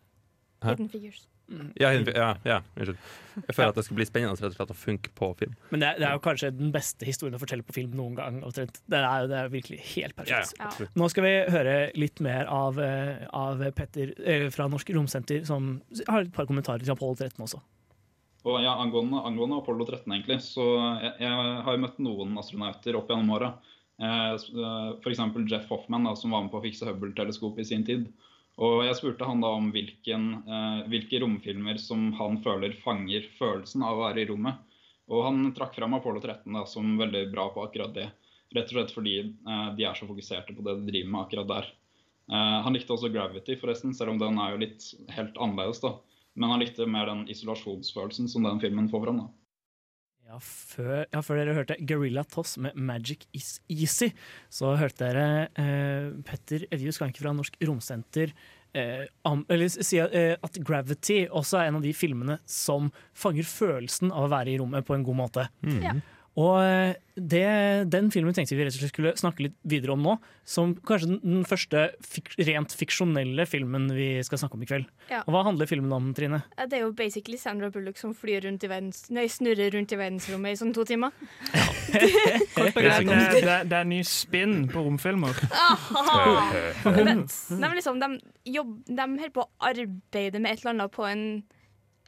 Hæ? 0.65 0.73
Hidden 0.75 0.89
Figures. 0.93 1.29
Ja, 1.81 1.91
ja, 1.93 2.31
ja, 2.47 2.59
unnskyld. 2.77 2.99
Jeg 3.41 3.57
føler 3.57 3.73
at 3.73 3.79
det 3.79 3.85
skal 3.87 3.97
bli 3.99 4.07
spennende 4.07 4.37
rett 4.37 4.53
og 4.53 4.57
slett 4.59 4.73
å 4.75 4.77
funke 4.77 5.13
på 5.17 5.31
film. 5.39 5.57
Men 5.73 5.83
det 5.83 5.89
er, 5.89 5.99
det 6.03 6.07
er 6.09 6.15
jo 6.17 6.23
kanskje 6.25 6.51
den 6.55 6.71
beste 6.75 7.09
historien 7.09 7.37
å 7.39 7.41
fortelle 7.43 7.67
på 7.67 7.75
film 7.75 7.97
noen 7.99 8.15
gang. 8.19 8.39
omtrent. 8.47 8.81
Det 8.91 9.01
er 9.01 9.25
jo 9.25 9.31
det 9.31 9.39
er 9.39 9.53
virkelig 9.53 9.81
helt 9.95 10.17
perfekt. 10.19 10.55
Ja, 10.61 10.71
ja. 10.71 10.89
Nå 11.01 11.09
skal 11.13 11.27
vi 11.27 11.35
høre 11.57 11.75
litt 11.99 12.23
mer 12.25 12.51
av, 12.53 12.79
eh, 12.85 13.27
av 13.37 13.65
Petter 13.77 14.15
eh, 14.21 14.47
fra 14.55 14.69
Norsk 14.71 14.93
Romsenter, 14.95 15.43
som 15.49 15.77
har 16.07 16.27
et 16.27 16.33
par 16.35 16.49
kommentarer 16.51 16.85
til 16.85 16.95
Apollo 16.95 17.19
13 17.19 17.47
også. 17.49 17.63
Og 18.49 18.63
ja, 18.65 18.73
angående, 18.81 19.21
angående 19.29 19.59
Apollo 19.61 19.85
13, 19.91 20.07
egentlig, 20.15 20.39
så 20.47 20.65
jeg, 21.03 21.13
jeg 21.27 21.51
har 21.67 21.77
jo 21.77 21.83
møtt 21.83 21.99
noen 22.01 22.39
astronauter 22.41 22.97
opp 22.97 23.11
gjennom 23.13 23.35
åra. 23.37 23.53
Eh, 24.01 24.33
eh, 24.33 24.91
F.eks. 24.97 25.21
Jeff 25.51 25.69
Hoffman, 25.69 26.07
da, 26.09 26.15
som 26.17 26.33
var 26.33 26.45
med 26.45 26.53
på 26.53 26.61
å 26.61 26.65
fikse 26.65 26.89
Hubble-teleskopet 26.89 27.67
i 27.67 27.69
sin 27.69 27.85
tid. 27.87 28.09
Og 28.61 28.83
jeg 28.85 28.97
spurte 28.99 29.25
han 29.25 29.41
da 29.41 29.55
om 29.57 29.71
hvilken, 29.73 30.25
eh, 30.45 30.81
hvilke 30.93 31.21
romfilmer 31.23 31.79
som 31.81 32.11
han 32.19 32.37
føler 32.45 32.77
fanger 32.85 33.25
følelsen 33.39 33.85
av 33.87 33.97
å 33.97 34.05
være 34.05 34.23
i 34.23 34.29
rommet. 34.29 34.61
Og 35.11 35.25
han 35.27 35.53
trakk 35.57 35.75
fram 35.79 35.97
Apollo 35.97 36.21
13 36.21 36.53
da, 36.53 36.67
som 36.69 36.99
veldig 37.01 37.31
bra 37.33 37.49
på 37.55 37.65
akkurat 37.65 37.95
det. 37.97 38.11
Rett 38.55 38.69
og 38.69 38.77
slett 38.77 38.93
fordi 38.93 39.17
eh, 39.23 39.69
de 39.79 39.87
er 39.89 39.97
så 39.97 40.09
fokuserte 40.11 40.55
på 40.55 40.67
det 40.67 40.77
de 40.77 40.93
driver 40.93 41.15
med 41.15 41.23
akkurat 41.25 41.51
der. 41.55 41.73
Eh, 42.31 42.59
han 42.67 42.77
likte 42.77 42.95
også 42.95 43.11
Gravity, 43.15 43.57
forresten, 43.59 43.97
selv 43.97 44.13
om 44.13 44.21
den 44.21 44.39
er 44.39 44.53
jo 44.53 44.63
litt 44.67 44.87
helt 45.17 45.41
annerledes. 45.41 45.81
da. 45.81 45.97
Men 46.37 46.53
han 46.53 46.63
likte 46.63 46.87
mer 46.87 47.09
den 47.09 47.25
isolasjonsfølelsen 47.33 48.29
som 48.29 48.45
den 48.45 48.61
filmen 48.63 48.93
får 48.93 49.07
fram. 49.07 49.25
da. 49.25 49.40
Ja, 50.31 50.39
før, 50.39 51.01
ja, 51.11 51.21
før 51.27 51.41
dere 51.41 51.55
hørte 51.57 51.77
Gorilla 51.83 52.23
Toss 52.23 52.55
med 52.63 52.77
'Magic 52.79 53.25
Is 53.35 53.59
Easy', 53.67 54.13
så 54.47 54.77
hørte 54.79 55.09
dere 55.09 55.49
eh, 55.59 56.13
Petter 56.23 56.69
Evju 56.71 56.93
Skanke 56.95 57.19
fra 57.19 57.33
Norsk 57.35 57.57
Romsenter 57.67 58.31
eh, 58.71 59.09
am, 59.27 59.43
eller, 59.51 59.67
si 59.67 59.99
eh, 59.99 60.37
at 60.39 60.61
'Gravity' 60.63 61.27
også 61.35 61.59
er 61.59 61.73
en 61.73 61.81
av 61.81 61.83
de 61.83 61.91
filmene 61.91 62.39
som 62.47 62.93
fanger 63.11 63.43
følelsen 63.43 64.15
av 64.15 64.29
å 64.29 64.31
være 64.31 64.55
i 64.55 64.61
rommet 64.63 64.87
på 64.87 64.95
en 64.95 65.07
god 65.09 65.19
måte. 65.19 65.49
Mm. 65.67 65.83
Ja. 65.83 65.99
Og 66.39 66.61
eh, 66.63 66.93
det, 67.19 67.91
den 67.91 68.11
filmen 68.15 68.35
tenkte 68.37 68.55
vi 68.55 68.63
rett 68.65 68.77
og 68.77 68.81
slett 68.81 68.93
skulle 68.93 69.13
snakke 69.19 69.49
litt 69.49 69.57
videre 69.67 69.97
om 69.97 70.05
nå, 70.05 70.13
som 70.47 70.77
kanskje 70.87 71.17
den- 71.19 71.43
første 71.45 71.89
fik 72.07 72.31
rent 72.47 72.73
fiksjonelle 72.79 73.47
filmen 73.51 73.89
vi 73.93 74.23
skal 74.23 74.39
snakke 74.39 74.55
om 74.55 74.63
i 74.63 74.69
kveld. 74.71 74.87
Ja. 75.11 75.25
Og 75.27 75.35
Hva 75.35 75.43
handler 75.49 75.67
filmen 75.67 75.93
om, 75.93 76.13
Trine? 76.15 76.43
Det 76.57 76.79
er 76.79 76.85
jo 76.87 76.93
basically 76.97 77.37
Sandra 77.37 77.71
Bullock 77.75 77.99
som 77.99 78.15
flyr 78.15 78.47
rundt 78.47 78.65
i 78.65 78.71
verdens, 78.71 79.09
nei, 79.11 79.27
snurrer 79.27 79.75
rundt 79.75 79.93
i 79.93 79.99
verdensrommet 79.99 80.55
i 80.55 80.61
sånn 80.63 80.73
to 80.77 80.87
timer. 80.89 81.11
Ja. 81.51 81.67
og 82.63 82.79
greit, 82.79 83.07
det, 83.11 83.43
det, 83.43 83.59
det 83.73 83.79
er 83.83 83.89
ny 83.91 84.01
spinn 84.07 84.69
på 84.71 84.87
romfilmer. 84.87 85.35
Aha! 85.51 86.19
Men 86.95 87.27
de, 87.27 87.73
liksom, 87.75 87.99
de, 88.01 88.21
jobb, 88.55 88.77
de 88.87 89.03
holder 89.03 89.35
på 89.35 89.49
å 89.49 89.51
arbeide 89.73 90.39
med 90.39 90.55
et 90.55 90.63
eller 90.63 90.77
annet 90.77 90.95
på 90.95 91.07
en, 91.11 91.25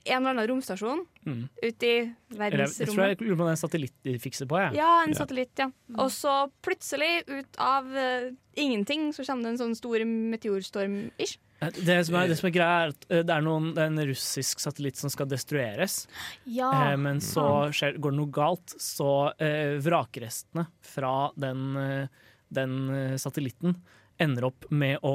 en 0.05 0.19
eller 0.19 0.31
annen 0.35 0.49
romstasjon 0.51 1.05
Mm. 1.23 1.49
ute 1.63 1.87
i 1.87 1.99
verdensrommet. 2.35 2.79
jeg 2.83 2.89
tror 2.89 3.07
jeg 3.07 3.19
lurer 3.21 3.37
på 3.39 3.49
en 3.53 3.57
satellitt 3.61 3.95
de 4.03 4.19
fikser 4.19 4.49
på. 4.51 4.59
jeg. 4.59 4.75
Ja, 4.81 5.05
en 5.07 5.15
satellitt, 5.15 5.53
ja. 5.59 5.69
Og 5.95 6.11
så 6.11 6.51
plutselig, 6.67 7.23
ut 7.29 7.59
av 7.63 7.87
uh, 7.87 8.31
ingenting, 8.59 9.13
så 9.15 9.23
kommer 9.25 9.45
det 9.47 9.53
en 9.55 9.61
sånn 9.63 9.77
stor 9.79 10.03
meteorstorm-ish. 10.03 11.39
Det 11.63 12.01
som 12.09 12.17
er, 12.19 12.27
det 12.27 12.37
som 12.41 12.49
er 12.49 12.55
greia 12.57 12.79
er 12.83 12.91
at 12.91 13.05
eh, 13.09 13.23
det 13.23 13.31
er, 13.37 13.43
noen, 13.47 13.69
det 13.77 13.85
er 13.85 13.93
en 13.93 14.03
russisk 14.09 14.59
satellitt 14.59 14.99
som 14.99 15.13
skal 15.15 15.29
destrueres. 15.31 16.09
Ja. 16.51 16.73
Eh, 16.91 16.97
men 16.99 17.21
så 17.23 17.71
skjer, 17.71 18.01
går 18.03 18.11
det 18.17 18.19
noe 18.19 18.33
galt, 18.35 18.75
så 18.83 19.13
eh, 19.39 19.77
vrakrestene 19.79 20.67
fra 20.83 21.31
den, 21.39 21.77
eh, 21.79 22.09
den 22.51 22.75
eh, 22.91 23.15
satellitten 23.23 23.77
ender 24.23 24.47
opp 24.49 24.69
med 24.71 25.03
å 25.07 25.15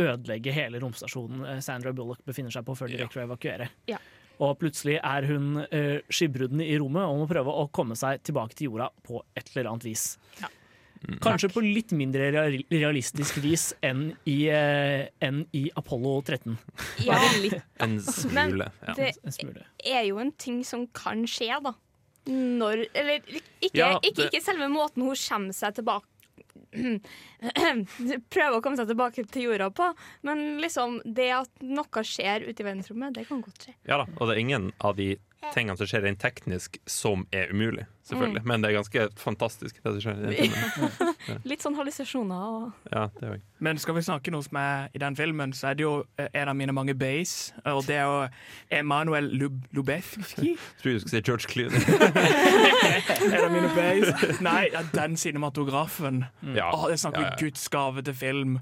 ødelegge 0.00 0.54
hele 0.54 0.80
romstasjonen 0.82 1.44
eh, 1.46 1.60
Sandra 1.64 1.92
Bullock 1.96 2.22
befinner 2.26 2.54
seg 2.54 2.66
på 2.66 2.76
før 2.78 2.92
de 2.92 3.02
rekker 3.02 3.22
å 3.22 3.26
evakuere. 3.26 3.70
Ja. 3.90 4.00
Og 4.40 4.54
plutselig 4.60 4.96
er 5.04 5.26
hun 5.28 5.58
uh, 5.60 5.98
skipbrudden 6.08 6.62
i 6.64 6.72
rommet 6.80 7.04
og 7.04 7.18
må 7.20 7.26
prøve 7.28 7.52
å 7.52 7.66
komme 7.76 7.96
seg 7.98 8.22
tilbake 8.24 8.56
til 8.56 8.70
jorda 8.70 8.88
på 9.04 9.20
et 9.36 9.52
eller 9.52 9.68
annet 9.68 9.84
vis. 9.90 10.06
Kanskje 11.20 11.48
på 11.52 11.62
litt 11.64 11.92
mindre 11.96 12.28
realistisk 12.72 13.38
vis 13.40 13.70
enn 13.84 14.10
i, 14.28 14.38
uh, 14.52 15.04
enn 15.24 15.42
i 15.56 15.66
Apollo 15.76 16.14
13. 16.22 16.56
Ja. 17.04 17.20
En 17.84 17.96
Men 17.98 18.02
smule. 18.04 18.70
Ja. 18.86 18.96
det 18.96 19.12
er 19.92 20.08
jo 20.08 20.20
en 20.20 20.32
ting 20.40 20.64
som 20.64 20.86
kan 20.96 21.26
skje, 21.28 21.52
da. 21.64 21.76
Når 22.28 22.82
Eller 22.92 23.22
ikke, 23.24 23.70
Ja, 23.78 23.94
ikke, 24.04 24.28
ikke 24.28 24.42
selve 24.44 24.68
måten 24.72 25.06
hun 25.06 25.16
kommer 25.16 25.56
seg 25.56 25.78
tilbake 25.78 26.09
Prøver 28.34 28.56
å 28.56 28.60
komme 28.62 28.78
seg 28.78 28.90
tilbake 28.90 29.24
til 29.32 29.48
jorda 29.48 29.70
på, 29.74 29.90
men 30.26 30.60
liksom 30.62 31.00
det 31.04 31.30
at 31.40 31.64
noe 31.66 32.04
skjer 32.06 32.46
ute 32.46 32.62
i 32.62 32.68
verdensrommet, 32.68 33.16
det 33.16 33.26
kan 33.30 33.42
godt 33.44 33.66
skje. 33.66 33.74
Ja 33.90 34.02
da, 34.02 34.06
og 34.16 34.28
det 34.28 34.36
er 34.36 34.42
ingen 34.44 34.70
av 34.78 34.98
de 35.00 35.12
tingene 35.54 35.76
som 35.78 35.88
skjer 35.88 36.02
rent 36.04 36.20
teknisk 36.20 36.76
som 36.90 37.22
er 37.32 37.48
umulig, 37.50 37.86
selvfølgelig. 38.08 38.42
Mm. 38.42 38.48
Men 38.50 38.62
det 38.62 38.68
er 38.70 38.76
ganske 38.76 39.04
fantastisk, 39.20 39.78
det 39.82 39.92
som 39.94 40.00
skjer 40.04 40.18
i 40.18 40.26
den 40.26 40.36
filmen. 40.38 41.06
Ja. 41.28 41.34
Litt 41.44 41.60
sånn 41.60 41.74
hallusinasjoner 41.76 42.44
og 42.48 42.88
Ja, 42.88 43.02
det 43.18 43.28
òg. 43.28 43.42
Men 43.60 43.78
skal 43.78 43.94
vi 43.98 44.02
snakke 44.06 44.32
noe 44.32 44.42
som 44.42 44.56
er 44.56 44.86
i 44.96 45.00
den 45.02 45.16
filmen, 45.18 45.52
så 45.52 45.68
er 45.70 45.76
det 45.76 45.84
jo 45.84 45.90
eh, 46.16 46.30
en 46.40 46.48
av 46.48 46.56
mine 46.56 46.72
mange 46.72 46.94
bays, 46.96 47.52
og 47.68 47.82
det 47.86 47.98
er 48.00 48.08
jo 48.08 48.78
Emanuel 48.80 49.28
Lub 49.36 49.58
Lubezki. 49.76 50.54
Tror 50.80 50.96
du 50.96 51.02
skulle 51.02 51.12
si 51.12 51.22
George 51.28 51.50
Clooney. 51.52 51.76
en 53.36 53.44
av 53.44 53.52
mine 53.52 53.70
bays. 53.76 54.40
Nei, 54.40 54.70
ja, 54.72 54.82
den 54.96 55.16
cinematografen. 55.20 56.24
Ja. 56.56 56.70
Åh, 56.72 56.88
det 56.88 56.98
snakker 57.04 57.20
om 57.20 57.28
Ja, 57.28 57.34
ja. 57.36 57.40
Guds 57.44 57.68
gave 57.68 58.02
til 58.08 58.16
film. 58.16 58.58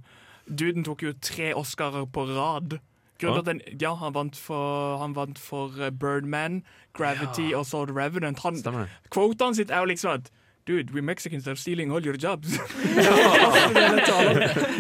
Duden 0.49 0.85
tok 0.85 1.03
jo 1.07 1.15
tre 1.23 1.53
Oscarer 1.55 2.07
på 2.11 2.27
rad. 2.35 2.81
Den, 3.19 3.61
ja, 3.81 3.95
han 3.99 4.15
vant 4.15 4.37
for, 4.39 4.99
han 5.03 5.15
vant 5.17 5.39
for 5.43 5.75
eh, 5.83 5.91
Birdman, 5.91 6.63
Gravity 6.95 7.53
og 7.55 7.67
så 7.67 7.85
The 7.87 7.97
Revenant. 7.97 8.39
Han. 8.45 8.87
Quotaen 9.11 9.57
sitt 9.59 9.71
er 9.71 9.83
jo 9.83 9.91
liksom 9.91 10.13
at 10.21 10.31
Dude, 10.69 10.93
we 10.93 11.01
Mexicans 11.01 11.49
are 11.49 11.57
stealing 11.57 11.91
all 11.91 12.05
your 12.05 12.17
jobs. 12.17 12.49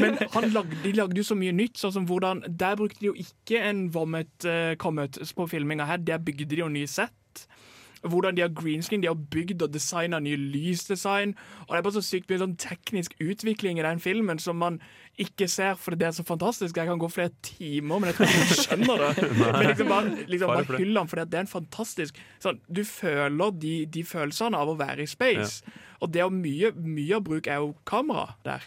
Men 0.00 0.18
han 0.32 0.50
lagde, 0.52 0.76
de 0.84 0.92
lagde 0.92 1.16
jo 1.16 1.24
så 1.24 1.32
mye 1.32 1.54
nytt. 1.56 1.80
Sånn 1.80 1.94
som 1.94 2.04
hvordan, 2.10 2.42
Der 2.60 2.76
brukte 2.76 3.00
de 3.00 3.08
jo 3.08 3.14
ikke 3.16 3.62
en 3.64 3.86
vommet 3.94 4.44
uh, 4.44 4.74
comet 4.76 5.16
på 5.16 5.46
filminga 5.48 5.88
her. 5.88 6.02
Der 6.04 6.20
bygde 6.20 6.44
de 6.52 6.60
jo 6.60 6.68
nye 6.68 6.90
sett. 6.92 7.46
Hvordan 8.02 8.36
de 8.36 8.42
har 8.44 8.52
greenscreen, 8.54 9.02
de 9.02 9.08
har 9.10 9.18
bygd 9.32 9.62
og 9.62 9.72
designa 9.74 10.20
nye 10.22 10.36
lysdesign. 10.38 11.34
Og 11.66 11.72
det 11.72 11.78
er 11.78 11.82
bare 11.86 11.96
så 11.98 12.02
sykt 12.04 12.28
mye 12.30 12.38
sånn 12.42 12.56
teknisk 12.60 13.16
utvikling 13.20 13.80
i 13.80 13.86
den 13.86 14.00
filmen 14.02 14.38
som 14.42 14.58
man 14.60 14.78
ikke 15.18 15.48
ser, 15.50 15.74
for 15.74 15.96
det 15.98 16.06
er 16.06 16.14
så 16.14 16.22
fantastisk. 16.26 16.76
Jeg 16.78 16.86
kan 16.86 17.00
gå 17.02 17.08
flere 17.10 17.32
timer, 17.42 17.98
men 17.98 18.10
jeg 18.12 18.18
tror 18.18 18.30
ikke 18.30 18.44
man 18.44 18.62
skjønner 18.62 19.02
det. 19.02 19.30
Men 19.58 19.66
liksom 19.66 19.88
bare, 19.90 20.12
liksom 20.30 20.52
bare 20.52 20.78
hyll 20.78 20.94
den, 20.94 21.08
for 21.10 21.24
det 21.24 21.34
er 21.40 21.46
en 21.46 21.50
fantastisk 21.50 22.20
sånn, 22.44 22.60
Du 22.70 22.84
føler 22.86 23.50
de, 23.58 23.74
de 23.86 24.04
følelsene 24.06 24.56
av 24.58 24.70
å 24.70 24.78
være 24.78 25.02
i 25.02 25.10
space. 25.10 25.62
Og 26.00 26.12
det 26.14 26.22
er 26.22 26.30
mye, 26.30 26.70
mye 26.78 27.18
av 27.18 27.24
bruk 27.26 27.50
er 27.50 27.58
jo 27.64 27.72
kamera 27.88 28.28
der. 28.46 28.62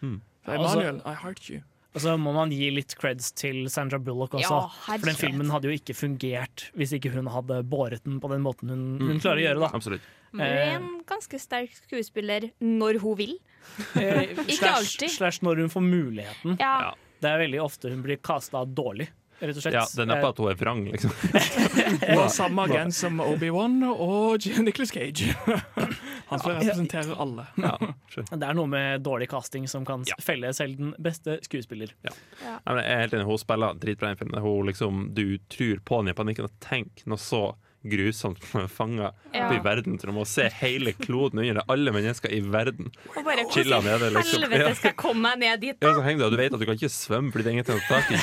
Hmm. 0.00 0.22
Emanuel, 0.48 1.02
altså- 1.02 1.12
I 1.12 1.14
heart 1.20 1.50
you. 1.50 1.60
Og 1.94 2.00
så 2.04 2.12
må 2.20 2.30
man 2.36 2.52
gi 2.54 2.68
litt 2.70 2.94
creds 2.94 3.32
til 3.34 3.64
Sandra 3.72 3.98
Bullock 3.98 4.36
også. 4.38 4.46
Ja, 4.46 4.60
for 5.00 5.06
den 5.10 5.16
filmen 5.18 5.50
hadde 5.50 5.66
jo 5.66 5.74
ikke 5.74 5.96
fungert 5.98 6.68
hvis 6.78 6.92
ikke 6.94 7.10
hun 7.16 7.26
hadde 7.34 7.62
båret 7.66 8.04
den 8.06 8.20
på 8.22 8.30
den 8.30 8.44
måten 8.46 8.70
hun, 8.70 8.84
hun 9.00 9.14
Mm. 9.16 9.20
klarer 9.24 9.42
å 9.42 9.46
gjøre. 9.48 9.60
da 9.64 9.70
Absolutt. 9.74 10.00
Hun 10.30 10.40
er 10.46 10.76
en 10.76 10.88
ganske 11.10 11.40
sterk 11.42 11.72
skuespiller 11.74 12.50
når 12.62 13.00
hun 13.02 13.16
vil. 13.18 13.32
Eh, 13.98 14.22
Ikke 14.46 14.60
slash, 14.60 14.76
alltid. 14.76 15.10
slash 15.10 15.40
når 15.42 15.64
hun 15.64 15.68
får 15.74 15.82
muligheten. 15.82 16.58
Ja. 16.60 16.92
Det 17.20 17.28
er 17.28 17.42
veldig 17.42 17.60
ofte 17.64 17.90
hun 17.90 18.02
blir 18.06 18.16
kasta 18.22 18.62
dårlig, 18.64 19.08
rett 19.42 19.56
og 19.56 19.62
slett. 19.64 19.74
Ja, 19.74 19.82
det 19.90 20.06
er 20.14 20.22
på 20.22 20.28
at 20.30 20.38
hun 20.38 20.48
er 20.52 20.54
vrang, 20.62 20.84
liksom. 20.92 21.10
og 22.16 22.30
samme 22.30 22.68
agent 22.70 22.94
som 22.94 23.18
Obi-Wan 23.20 23.82
og 23.90 24.46
Nicholas 24.62 24.92
Cage. 24.94 25.34
Han 26.30 26.38
skal 26.42 26.58
representere 26.60 27.16
alle. 27.20 27.46
Ja, 27.60 27.72
det 28.30 28.46
er 28.46 28.54
noe 28.58 28.66
med 28.70 29.02
dårlig 29.06 29.28
casting 29.32 29.66
som 29.70 29.84
kan 29.88 30.04
felle 30.22 30.52
selv 30.56 30.76
den 30.78 30.92
beste 31.02 31.38
skuespiller. 31.46 31.92
Ja. 32.06 32.12
Jeg 32.44 32.84
er 32.84 33.02
helt 33.04 33.16
enig, 33.18 33.26
Hun 33.28 33.38
spiller 33.42 33.74
dritbra 33.82 34.12
i 34.14 34.20
filmen. 34.20 34.40
Hun 34.44 34.66
liksom, 34.70 35.08
du 35.16 35.24
tror 35.50 35.82
på 35.84 36.00
den 36.02 36.12
i 36.14 36.16
panikken 36.20 36.46
og 36.48 36.54
tenker 36.62 37.10
noe 37.10 37.18
så 37.20 37.50
grusomt 37.80 38.42
som 38.44 38.66
fanga 38.68 39.06
Ja. 39.32 39.46
i 39.54 39.58
verden. 39.64 39.94
Til 39.98 40.10
å 40.12 40.24
se 40.28 40.48
hele 40.60 40.92
kloden 40.92 41.40
under 41.40 41.54
det. 41.62 41.64
Alle 41.72 41.92
mennesker 41.96 42.28
i 42.36 42.40
verden 42.44 42.90
chiller 43.54 43.80
nede. 43.86 44.10
Liksom. 44.12 44.42
helvete 44.42 44.74
skal 44.76 44.90
jeg 44.92 44.96
komme 45.00 45.22
meg 45.30 45.38
ned 45.40 45.60
dit? 45.64 45.76
Ja, 45.80 45.94
så 45.96 46.02
henger 46.04 46.18
du, 46.20 46.24
og 46.26 46.34
du 46.34 46.36
vet 46.42 46.52
at 46.52 46.60
du 46.60 46.66
kan 46.68 46.76
ikke 46.76 46.92
svømme 46.92 47.32
fordi 47.32 47.46
det 47.46 47.50
er 47.50 47.56
ingenting 47.56 47.80
å 47.80 47.86
ta 47.88 48.00
tak 48.00 48.10
i. 48.12 48.20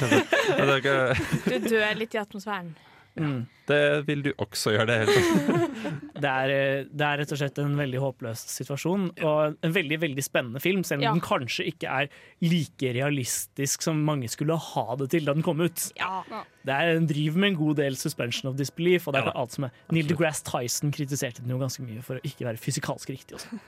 Ja, 0.61 0.77
ikke- 0.77 1.49
Du 1.49 1.69
dør 1.73 1.97
litt 1.97 2.13
i 2.13 2.21
atmosfæren. 2.21 2.75
Mm. 3.20 3.45
det 3.68 4.07
vil 4.07 4.22
du 4.24 4.30
også 4.39 4.72
gjøre. 4.78 4.99
Det. 5.05 5.18
Det 6.18 6.26
er, 6.26 6.49
eh, 6.49 6.86
det 6.89 7.05
er 7.05 7.20
rett 7.22 7.32
og 7.36 7.38
slett 7.38 7.59
en 7.61 7.76
veldig 7.78 7.99
håpløs 8.01 8.39
situasjon, 8.49 9.03
og 9.22 9.57
en 9.61 9.74
veldig 9.76 9.99
veldig 10.01 10.24
spennende 10.26 10.59
film, 10.63 10.82
selv 10.88 11.03
om 11.03 11.05
Ja. 11.05 11.11
den 11.13 11.22
kanskje 11.22 11.68
ikke 11.70 11.86
er 11.93 12.07
like 12.41 12.89
realistisk 12.95 13.84
som 13.86 13.99
mange 14.07 14.26
skulle 14.34 14.57
ha 14.57 14.95
det 14.97 15.11
til 15.13 15.28
da 15.28 15.36
den 15.38 15.43
kom 15.45 15.61
ut. 15.61 15.91
Ja. 15.99 16.24
Det 16.65 16.74
er, 16.74 16.93
Den 16.97 17.05
driver 17.07 17.38
med 17.38 17.49
en 17.51 17.59
god 17.59 17.76
del 17.78 17.95
suspension 17.95 18.49
of 18.49 18.57
disbelief. 18.57 19.05
Og 19.07 19.13
det 19.13 19.22
er 19.22 19.30
Ja 19.30 19.38
alt 19.43 19.51
som 19.53 19.65
er 19.70 19.72
Neil 19.93 20.07
deGrasse 20.09 20.43
Tyson 20.43 20.91
kritiserte 20.91 21.43
den 21.45 21.53
jo 21.53 21.59
ganske 21.61 21.86
mye 21.86 22.01
for 22.01 22.18
å 22.18 22.26
ikke 22.26 22.45
være 22.49 22.57
fysikalsk 22.57 23.09
riktig. 23.13 23.36
Også. 23.38 23.61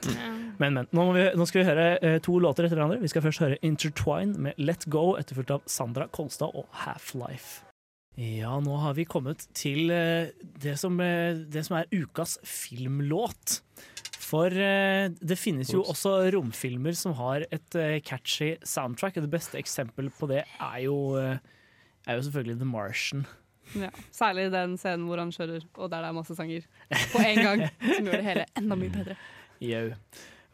Men, 0.58 0.74
men. 0.74 0.86
Nå, 0.90 1.04
må 1.06 1.14
vi, 1.14 1.30
nå 1.38 1.46
skal 1.46 1.62
vi 1.62 1.68
høre 1.70 1.88
eh, 2.02 2.18
to 2.18 2.34
låter 2.42 2.66
etter 2.66 2.76
hverandre. 2.76 2.98
Vi 3.00 3.08
skal 3.14 3.22
først 3.22 3.38
høre 3.46 3.58
Intertwine 3.62 4.34
med 4.36 4.54
Let 4.58 4.90
Go, 4.90 5.14
etterfulgt 5.16 5.50
av 5.54 5.62
Sandra 5.70 6.08
Kolstad 6.10 6.50
og 6.52 6.66
Half-Life. 6.84 7.69
Ja, 8.18 8.56
nå 8.60 8.74
har 8.82 8.96
vi 8.98 9.06
kommet 9.08 9.46
til 9.56 9.90
eh, 9.94 10.32
det 10.60 10.74
som, 10.80 10.98
eh, 11.00 11.38
det 11.46 11.62
som 11.66 11.78
er 11.78 11.90
ukas 11.94 12.38
filmlåt. 12.44 13.60
For 14.20 14.50
eh, 14.50 15.08
det 15.14 15.38
finnes 15.38 15.70
jo 15.72 15.84
også 15.88 16.16
romfilmer 16.34 16.96
som 16.98 17.14
har 17.18 17.46
et 17.48 17.78
catchy 18.04 18.56
soundtrack. 18.66 19.16
og 19.16 19.26
Det 19.28 19.32
beste 19.32 19.60
eksempelet 19.60 20.16
på 20.18 20.28
det 20.30 20.42
er 20.44 20.80
jo, 20.84 21.14
er 21.16 22.18
jo 22.18 22.26
selvfølgelig 22.26 22.58
The 22.58 22.68
Martian. 22.68 23.24
Ja, 23.78 23.92
særlig 24.10 24.48
den 24.50 24.74
scenen 24.80 25.06
hvor 25.06 25.22
han 25.22 25.30
kjører, 25.30 25.62
og 25.78 25.90
der 25.92 26.02
det 26.02 26.10
er 26.10 26.16
masse 26.16 26.34
sanger 26.34 26.66
på 27.12 27.22
en 27.22 27.40
gang. 27.40 27.64
Som 27.94 28.10
gjør 28.10 28.18
det 28.18 28.26
hele 28.26 28.46
enda 28.58 28.78
mye 28.80 28.94
bedre. 28.98 29.16
Jau. 29.62 29.86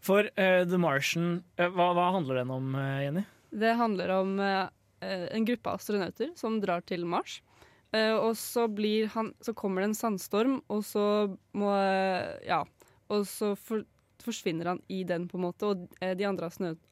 For 0.04 0.28
uh, 0.36 0.62
The 0.68 0.78
Martian 0.78 1.40
uh, 1.58 1.70
hva, 1.72 1.90
hva 1.96 2.10
handler 2.14 2.42
den 2.42 2.52
om, 2.52 2.76
Jenny? 3.02 3.24
Det 3.56 3.72
handler 3.78 4.12
om 4.20 4.36
uh, 4.38 4.68
en 5.02 5.46
gruppe 5.48 5.72
astronauter 5.78 6.30
som 6.38 6.60
drar 6.62 6.84
til 6.86 7.08
Mars. 7.08 7.40
Eh, 7.96 8.14
og 8.14 8.36
så, 8.36 8.66
blir 8.68 9.10
han, 9.14 9.32
så 9.40 9.54
kommer 9.56 9.82
det 9.82 9.92
en 9.92 9.98
sandstorm, 9.98 10.60
og 10.72 10.84
så 10.84 11.04
må 11.56 11.74
eh, 11.80 12.36
Ja. 12.46 12.64
Og 13.06 13.22
så 13.30 13.52
for, 13.54 13.84
forsvinner 14.26 14.72
han 14.72 14.80
i 14.90 15.04
den, 15.06 15.28
på 15.30 15.38
en 15.38 15.44
måte. 15.46 15.70
Og 15.70 16.02
eh, 16.02 16.16
de 16.18 16.26
andre 16.26 16.48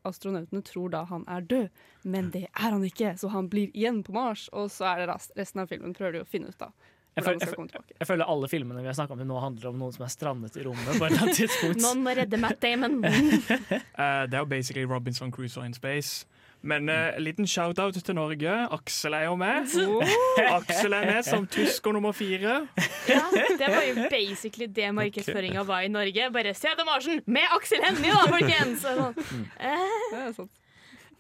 astronautene 0.07 0.63
tror 0.63 0.93
da 0.95 1.05
han 1.11 1.25
er 1.31 1.47
død, 1.51 1.87
men 2.07 2.31
det 2.35 2.47
er 2.53 2.71
han 2.71 2.85
ikke. 2.87 3.17
Så 3.19 3.33
han 3.35 3.49
blir 3.51 3.73
igjen 3.75 4.03
på 4.07 4.15
Mars, 4.15 4.47
og 4.53 4.71
så 4.71 4.93
er 4.93 5.03
det 5.03 5.09
rast, 5.11 5.35
resten 5.39 5.65
av 5.65 5.73
filmen 5.73 5.97
prøver 5.97 6.19
de 6.19 6.23
å 6.23 6.29
finne 6.29 6.53
ut 6.53 6.61
da 6.61 6.71
Jeg 7.15 7.25
føler, 7.27 7.43
jeg, 7.47 7.83
jeg 7.99 8.09
føler 8.09 8.31
alle 8.31 8.49
filmene 8.51 8.81
vi 8.83 8.91
har 8.91 8.97
snakka 8.99 9.15
om 9.15 9.21
til 9.23 9.29
nå, 9.31 9.41
handler 9.43 9.69
om 9.71 9.83
noen 9.83 9.93
som 9.95 10.07
er 10.07 10.15
strandet 10.15 10.57
i 10.59 10.65
rommet. 10.67 10.87
på 10.87 11.03
et 11.03 11.11
eller 11.11 11.27
annet 11.27 11.41
tidspunkt. 11.43 11.83
Noen 11.83 12.07
må 12.07 12.15
redde 12.19 12.41
Matt 12.43 12.63
Damon. 12.63 13.01
uh, 13.03 14.25
det 14.31 14.35
er 14.35 14.41
jo 14.41 14.49
basically 14.51 14.87
Robinson 14.87 15.35
Crusoe 15.35 15.67
in 15.67 15.75
space. 15.75 16.27
Men 16.65 16.89
uh, 16.89 17.19
liten 17.21 17.47
shout-out 17.49 17.99
til 18.01 18.17
Norge. 18.17 18.55
Aksel 18.73 19.17
er 19.19 19.27
jo 19.29 19.37
med. 19.37 19.69
Aksel 20.59 20.97
er 20.97 21.07
med 21.11 21.27
som 21.27 21.47
tysker 21.47 21.93
nummer 21.93 22.17
fire. 22.17 22.63
Ja, 23.09 23.23
det 23.61 23.69
var 23.69 23.85
jo 23.85 24.09
basically 24.11 24.71
det 24.73 24.91
markedsføringa 24.97 25.65
var 25.69 25.85
i 25.85 25.93
Norge. 25.93 26.31
Bare 26.33 26.55
se 26.57 26.73
Martian 26.85 27.23
med 27.27 27.57
Aksel 27.57 27.85
Hennie, 27.85 28.13
da, 28.13 28.27
folkens! 28.33 28.85
Sånn. 28.85 29.49
Eh, 29.61 30.45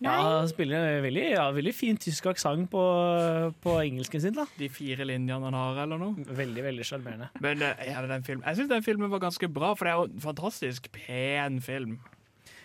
Ja, 0.05 0.15
han 0.41 0.49
spiller 0.51 0.99
veldig, 1.05 1.23
ja, 1.33 1.45
veldig 1.55 1.73
fin 1.75 1.97
tysk 2.01 2.27
aksent 2.33 2.67
på, 2.73 2.81
på 3.63 3.77
engelsken 3.81 4.21
sin. 4.21 4.35
da 4.37 4.45
De 4.59 4.69
fire 4.73 5.07
linjene 5.07 5.47
han 5.49 5.57
har, 5.57 5.79
eller 5.85 6.01
noe. 6.01 6.27
Veldig, 6.35 6.65
veldig 6.67 6.87
sjarmerende. 6.89 7.31
Men 7.45 7.63
eh, 7.65 7.87
ja, 7.93 8.03
den 8.11 8.27
filmen, 8.27 8.45
jeg 8.49 8.59
syns 8.61 8.73
den 8.73 8.85
filmen 8.85 9.13
var 9.13 9.23
ganske 9.23 9.49
bra, 9.49 9.73
for 9.79 9.87
det 9.87 9.95
er 9.95 10.03
jo 10.03 10.09
en 10.11 10.25
fantastisk 10.27 10.91
pen 10.95 11.61
film. 11.65 11.97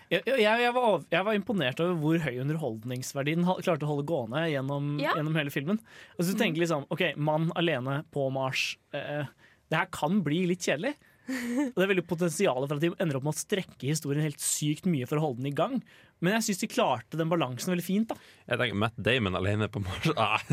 Jeg, 0.10 0.24
jeg, 0.26 0.42
jeg, 0.42 0.74
var, 0.74 1.04
jeg 1.14 1.26
var 1.28 1.36
imponert 1.38 1.82
over 1.84 1.98
hvor 2.02 2.24
høy 2.24 2.40
underholdningsverdien 2.42 3.44
klarte 3.62 3.86
å 3.86 3.92
holde 3.92 4.08
gående 4.10 4.42
gjennom, 4.50 4.96
Ja. 5.02 5.14
gjennom 5.20 5.36
hele 5.38 5.54
filmen. 5.54 5.78
Og 6.18 6.26
så 6.26 6.34
tenker 6.34 6.58
jeg 6.58 6.66
liksom, 6.68 6.88
ok, 6.90 7.04
Mann 7.22 7.52
alene 7.60 8.00
på 8.14 8.26
Mars. 8.34 8.72
Eh, 8.96 9.30
det 9.70 9.78
her 9.84 9.92
kan 9.94 10.24
bli 10.26 10.48
litt 10.50 10.66
kjedelig. 10.66 10.96
Og 11.30 11.76
det 11.78 11.84
er 11.86 11.92
veldig 11.92 12.08
potensial 12.10 12.64
for 12.66 12.80
at 12.80 12.82
de 12.82 12.90
ender 12.98 13.20
opp 13.20 13.28
med 13.28 13.36
å 13.36 13.38
strekke 13.38 13.86
historien 13.86 14.26
helt 14.26 14.42
sykt 14.42 14.88
mye 14.90 15.06
for 15.06 15.20
å 15.22 15.28
holde 15.28 15.44
den 15.44 15.52
i 15.52 15.58
gang. 15.60 15.76
Men 16.22 16.34
jeg 16.36 16.44
syns 16.50 16.60
de 16.64 16.68
klarte 16.68 17.16
den 17.20 17.30
balansen 17.32 17.72
veldig 17.72 17.86
fint. 17.86 18.10
da 18.12 18.16
Jeg 18.52 18.60
tenker 18.60 18.76
Matt 18.82 18.98
Damon 19.00 19.38
alene 19.40 19.70
på 19.72 19.80
Mars 19.80 20.10
ah, 20.20 20.40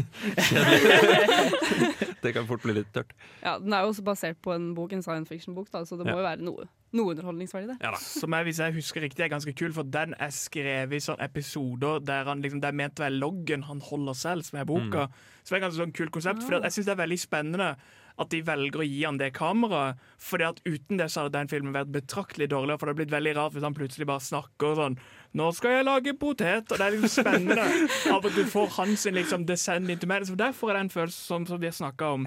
Det 2.22 2.32
kan 2.34 2.46
fort 2.48 2.62
bli 2.64 2.74
litt 2.76 2.90
tørt. 2.94 3.12
Ja, 3.42 3.56
Den 3.58 3.72
er 3.74 3.84
jo 3.84 3.92
også 3.92 4.04
basert 4.06 4.38
på 4.42 4.54
en 4.54 4.70
bok, 4.76 4.92
en 4.94 5.02
science 5.04 5.28
fiction-bok, 5.30 5.68
så 5.72 5.96
det 5.98 6.06
må 6.06 6.14
Ja. 6.14 6.18
jo 6.20 6.26
være 6.26 6.42
noe, 6.46 6.68
noe 6.96 7.12
underholdningsverdi 7.14 7.66
der. 7.74 7.98
Som 8.00 8.32
jeg, 8.34 8.44
hvis 8.48 8.58
jeg 8.62 8.74
husker 8.78 9.00
riktig, 9.02 9.24
er 9.24 9.28
ganske 9.34 9.54
kul, 9.54 9.72
for 9.72 9.82
den 9.82 10.14
er 10.18 10.30
skrevet 10.34 10.92
i 10.96 11.00
sånne 11.02 11.24
episoder 11.28 12.00
der 12.04 12.24
han 12.30 12.42
liksom, 12.42 12.60
det 12.60 12.68
er 12.68 12.72
ment 12.78 12.98
å 13.00 13.04
være 13.06 13.18
loggen 13.20 13.62
han 13.68 13.80
holder 13.80 14.14
selv, 14.14 14.42
som 14.46 14.58
er 14.58 14.64
boka. 14.64 15.08
Så 15.44 15.50
det 15.50 15.52
er 15.52 15.56
et 15.62 15.66
ganske 15.68 15.82
sånn 15.84 15.92
kult 15.94 16.10
konsept. 16.14 16.42
For 16.42 16.60
jeg 16.62 16.72
syns 16.72 16.86
det 16.86 16.92
er 16.96 17.04
veldig 17.04 17.18
spennende 17.20 17.76
at 18.18 18.30
de 18.32 18.40
velger 18.42 18.80
å 18.80 18.86
gi 18.88 19.04
han 19.04 19.18
det 19.20 19.32
kameraet. 19.36 19.98
Fordi 20.18 20.44
at 20.48 20.60
uten 20.64 20.96
det 20.98 21.10
så 21.12 21.20
hadde 21.26 21.36
den 21.38 21.48
filmen 21.52 21.74
vært 21.76 21.92
betraktelig 21.92 22.48
dårligere. 22.50 22.78
For 22.80 22.86
det 22.86 22.94
hadde 22.94 23.02
blitt 23.04 23.14
veldig 23.14 23.34
rart 23.36 23.52
hvis 23.52 23.62
han 23.66 23.74
plutselig 23.76 24.06
bare 24.08 24.24
snakker 24.24 24.74
sånn 24.78 24.96
'Nå 25.36 25.52
skal 25.52 25.70
jeg 25.70 25.84
lage 25.84 26.14
potet', 26.16 26.72
og 26.72 26.78
det 26.78 26.80
er 26.80 26.94
liksom 26.94 27.12
spennende 27.12 27.64
av 28.08 28.24
at 28.24 28.36
du 28.36 28.44
får 28.48 28.70
hans 28.78 29.04
liksom 29.04 29.44
descend 29.46 29.90
into 29.90 30.06
madness. 30.08 30.32
Derfor 30.32 30.70
er 30.70 30.78
det 30.78 30.80
en 30.80 30.90
følelse 30.90 31.20
som, 31.26 31.46
som 31.46 31.60
vi 31.60 31.68
har 31.68 31.76
snakka 31.76 32.04
om. 32.04 32.26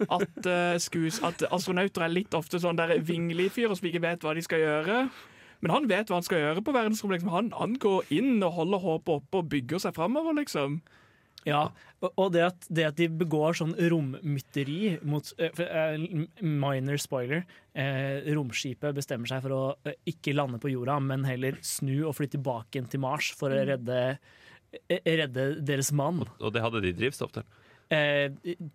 At, 0.00 0.46
uh, 0.46 0.78
skues, 0.78 1.20
at 1.22 1.42
astronauter 1.50 2.02
er 2.02 2.14
litt 2.14 2.34
ofte 2.34 2.60
sånn 2.62 2.78
der 2.78 2.98
vingelige 3.02 3.50
fyrer 3.50 3.74
som 3.74 3.88
ikke 3.90 4.02
vet 4.02 4.22
hva 4.22 4.34
de 4.34 4.42
skal 4.42 4.62
gjøre. 4.62 5.08
Men 5.62 5.70
han 5.70 5.88
vet 5.90 6.10
hva 6.10 6.20
han 6.20 6.26
skal 6.26 6.42
gjøre 6.44 6.62
på 6.62 6.74
verdensrommet. 6.76 7.18
Liksom. 7.18 7.34
Han, 7.34 7.50
han 7.58 7.74
går 7.80 8.12
inn 8.14 8.42
og 8.42 8.52
holder 8.58 8.82
håpet 8.86 9.14
oppe 9.16 9.42
og 9.42 9.50
bygger 9.50 9.82
seg 9.82 9.94
framover, 9.96 10.36
liksom. 10.38 10.80
Ja, 11.44 11.66
og- 12.00 12.32
det 12.32 12.42
at, 12.46 12.66
det 12.72 12.84
at 12.86 12.96
de 12.96 13.08
begår 13.08 13.52
sånn 13.58 13.74
rommytteri 13.90 14.98
mot 15.04 15.28
eh, 15.38 15.96
Minor 16.40 16.96
spoiler. 17.00 17.44
Uh, 17.76 18.22
romskipet 18.36 18.94
bestemmer 18.94 19.26
seg 19.26 19.42
for 19.42 19.50
å 19.56 19.62
uh, 19.86 19.92
ikke 20.06 20.32
lande 20.34 20.60
på 20.62 20.70
jorda, 20.70 21.00
men 21.02 21.24
heller 21.26 21.56
snu 21.60 22.04
og 22.06 22.14
fly 22.16 22.28
tilbake 22.30 22.84
til 22.88 23.00
Mars 23.02 23.32
for 23.34 23.50
å 23.50 23.58
Mm. 23.58 23.66
redde, 23.72 24.18
redde 25.04 25.46
deres 25.64 25.90
mann. 25.92 26.22
Og 26.40 26.52
det 26.54 26.62
hadde 26.62 26.80
de 26.82 26.92
drivstoff 26.92 27.32
til. 27.34 27.42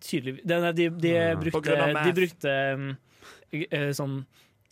Tydelig 0.00 0.40
de, 0.46 0.72
de, 0.72 0.88
de, 0.90 1.14
Ah. 1.18 1.34
Brukte, 1.40 2.04
de 2.04 2.12
brukte 2.16 2.54
um, 2.74 2.96
sånn 3.96 4.20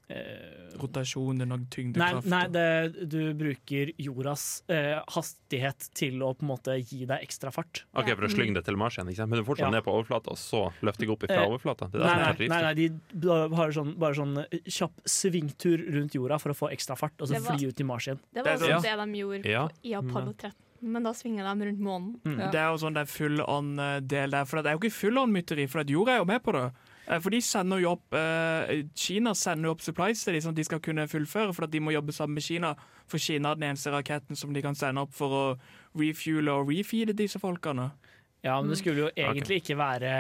eh, 0.09 0.77
Rotasjon, 0.79 1.41
og 1.43 1.49
Nei, 1.49 1.59
tyngdekraft. 1.73 2.27
nei 2.31 2.43
det, 2.55 3.09
du 3.11 3.35
bruker 3.35 3.91
jordas 3.99 4.63
eh, 4.69 5.01
hastighet 5.15 5.89
til 5.99 6.21
å 6.23 6.33
på 6.39 6.45
en 6.47 6.51
måte 6.53 6.77
gi 6.81 7.05
deg 7.09 7.25
ekstra 7.25 7.51
fart. 7.53 7.83
Ok, 7.95 8.13
For 8.15 8.25
å 8.29 8.31
slynge 8.31 8.55
det 8.55 8.65
til 8.69 8.77
Mars 8.81 8.97
igjen, 8.99 9.09
ikke 9.11 9.17
sant? 9.23 9.31
men 9.31 9.39
du 9.41 9.43
er 9.43 9.49
fortsatt 9.49 9.69
Ja. 9.69 9.71
ned 9.75 9.85
på 9.85 9.93
overflata, 9.97 10.31
og 10.31 10.39
så 10.39 10.73
løfter 10.87 11.05
jeg 11.07 11.11
opp 11.11 11.27
fra 11.27 11.35
Eh, 11.43 11.49
overflata? 11.49 11.91
Det 11.91 12.01
er 12.01 12.05
Nei, 12.05 12.15
nei, 12.39 12.49
nei, 12.49 12.63
nei, 12.63 12.75
de 13.13 13.29
har 13.57 13.71
sånn, 13.73 13.95
bare 13.99 14.15
sånn 14.15 14.47
kjapp 14.67 15.03
svingtur 15.05 15.79
rundt 15.95 16.15
jorda 16.15 16.39
for 16.41 16.51
å 16.53 16.57
få 16.57 16.71
ekstra 16.73 16.97
fart, 16.97 17.15
og 17.21 17.29
så 17.29 17.41
var- 17.43 17.57
fly 17.59 17.69
ut 17.69 17.77
til 17.77 17.87
Mars 17.87 18.07
igjen. 18.07 18.19
Det 18.33 18.45
var 18.45 18.57
også 18.57 18.69
Ja. 18.69 18.81
det 18.81 18.97
de 19.13 19.19
gjorde 19.19 19.45
Ja. 19.47 19.67
på, 19.69 19.75
i 19.85 19.95
Apollo 19.95 20.33
13. 20.39 20.55
Men 20.81 21.03
da 21.03 21.11
svinger 21.11 21.43
de 21.59 21.65
rundt 21.67 21.81
månen. 21.81 22.21
Mm. 22.25 22.53
Det 22.53 22.55
er 22.55 22.71
jo 22.71 22.77
sånn 22.79 22.95
det 22.95 23.01
er 23.03 23.07
full 23.07 23.41
on-del 23.41 24.31
der. 24.31 24.45
For 24.45 24.63
det 24.63 24.67
er 24.71 24.79
jo 24.79 24.79
ikke 24.79 24.93
full 24.93 25.19
on-mytteri, 25.19 25.69
for 25.69 25.83
jorda 25.83 26.13
er 26.15 26.19
jo 26.19 26.25
med 26.25 26.41
på 26.45 26.53
det. 26.53 26.73
Eh, 27.09 27.21
For 27.25 27.33
de 27.33 27.41
sender 27.45 27.83
jo 27.83 27.95
opp 27.97 28.17
eh, 28.17 28.85
Kina 28.99 29.35
sender 29.39 29.71
jo 29.71 29.75
opp 29.77 29.85
supplies 29.85 30.23
til 30.25 30.37
de 30.37 30.43
sånn 30.45 30.55
at 30.55 30.61
de 30.61 30.67
skal 30.69 30.83
kunne 30.85 31.09
fullføre, 31.11 31.55
for 31.57 31.67
at 31.67 31.73
de 31.73 31.83
må 31.83 31.95
jobbe 31.95 32.15
sammen 32.15 32.39
med 32.39 32.47
Kina. 32.47 32.75
For 33.09 33.23
Kina 33.23 33.53
er 33.55 33.61
den 33.61 33.71
eneste 33.71 33.93
raketten 33.95 34.39
som 34.39 34.53
de 34.55 34.65
kan 34.65 34.77
sende 34.79 35.05
opp 35.05 35.15
for 35.17 35.35
å 35.35 35.45
refuele 35.99 36.55
og 36.55 36.71
refeede 36.73 37.17
disse 37.17 37.41
folkene. 37.43 37.91
Ja, 38.45 38.59
men 38.61 38.71
det 38.73 38.81
skulle 38.83 39.09
jo 39.09 39.13
egentlig 39.19 39.57
ikke 39.65 39.75
være 39.75 40.11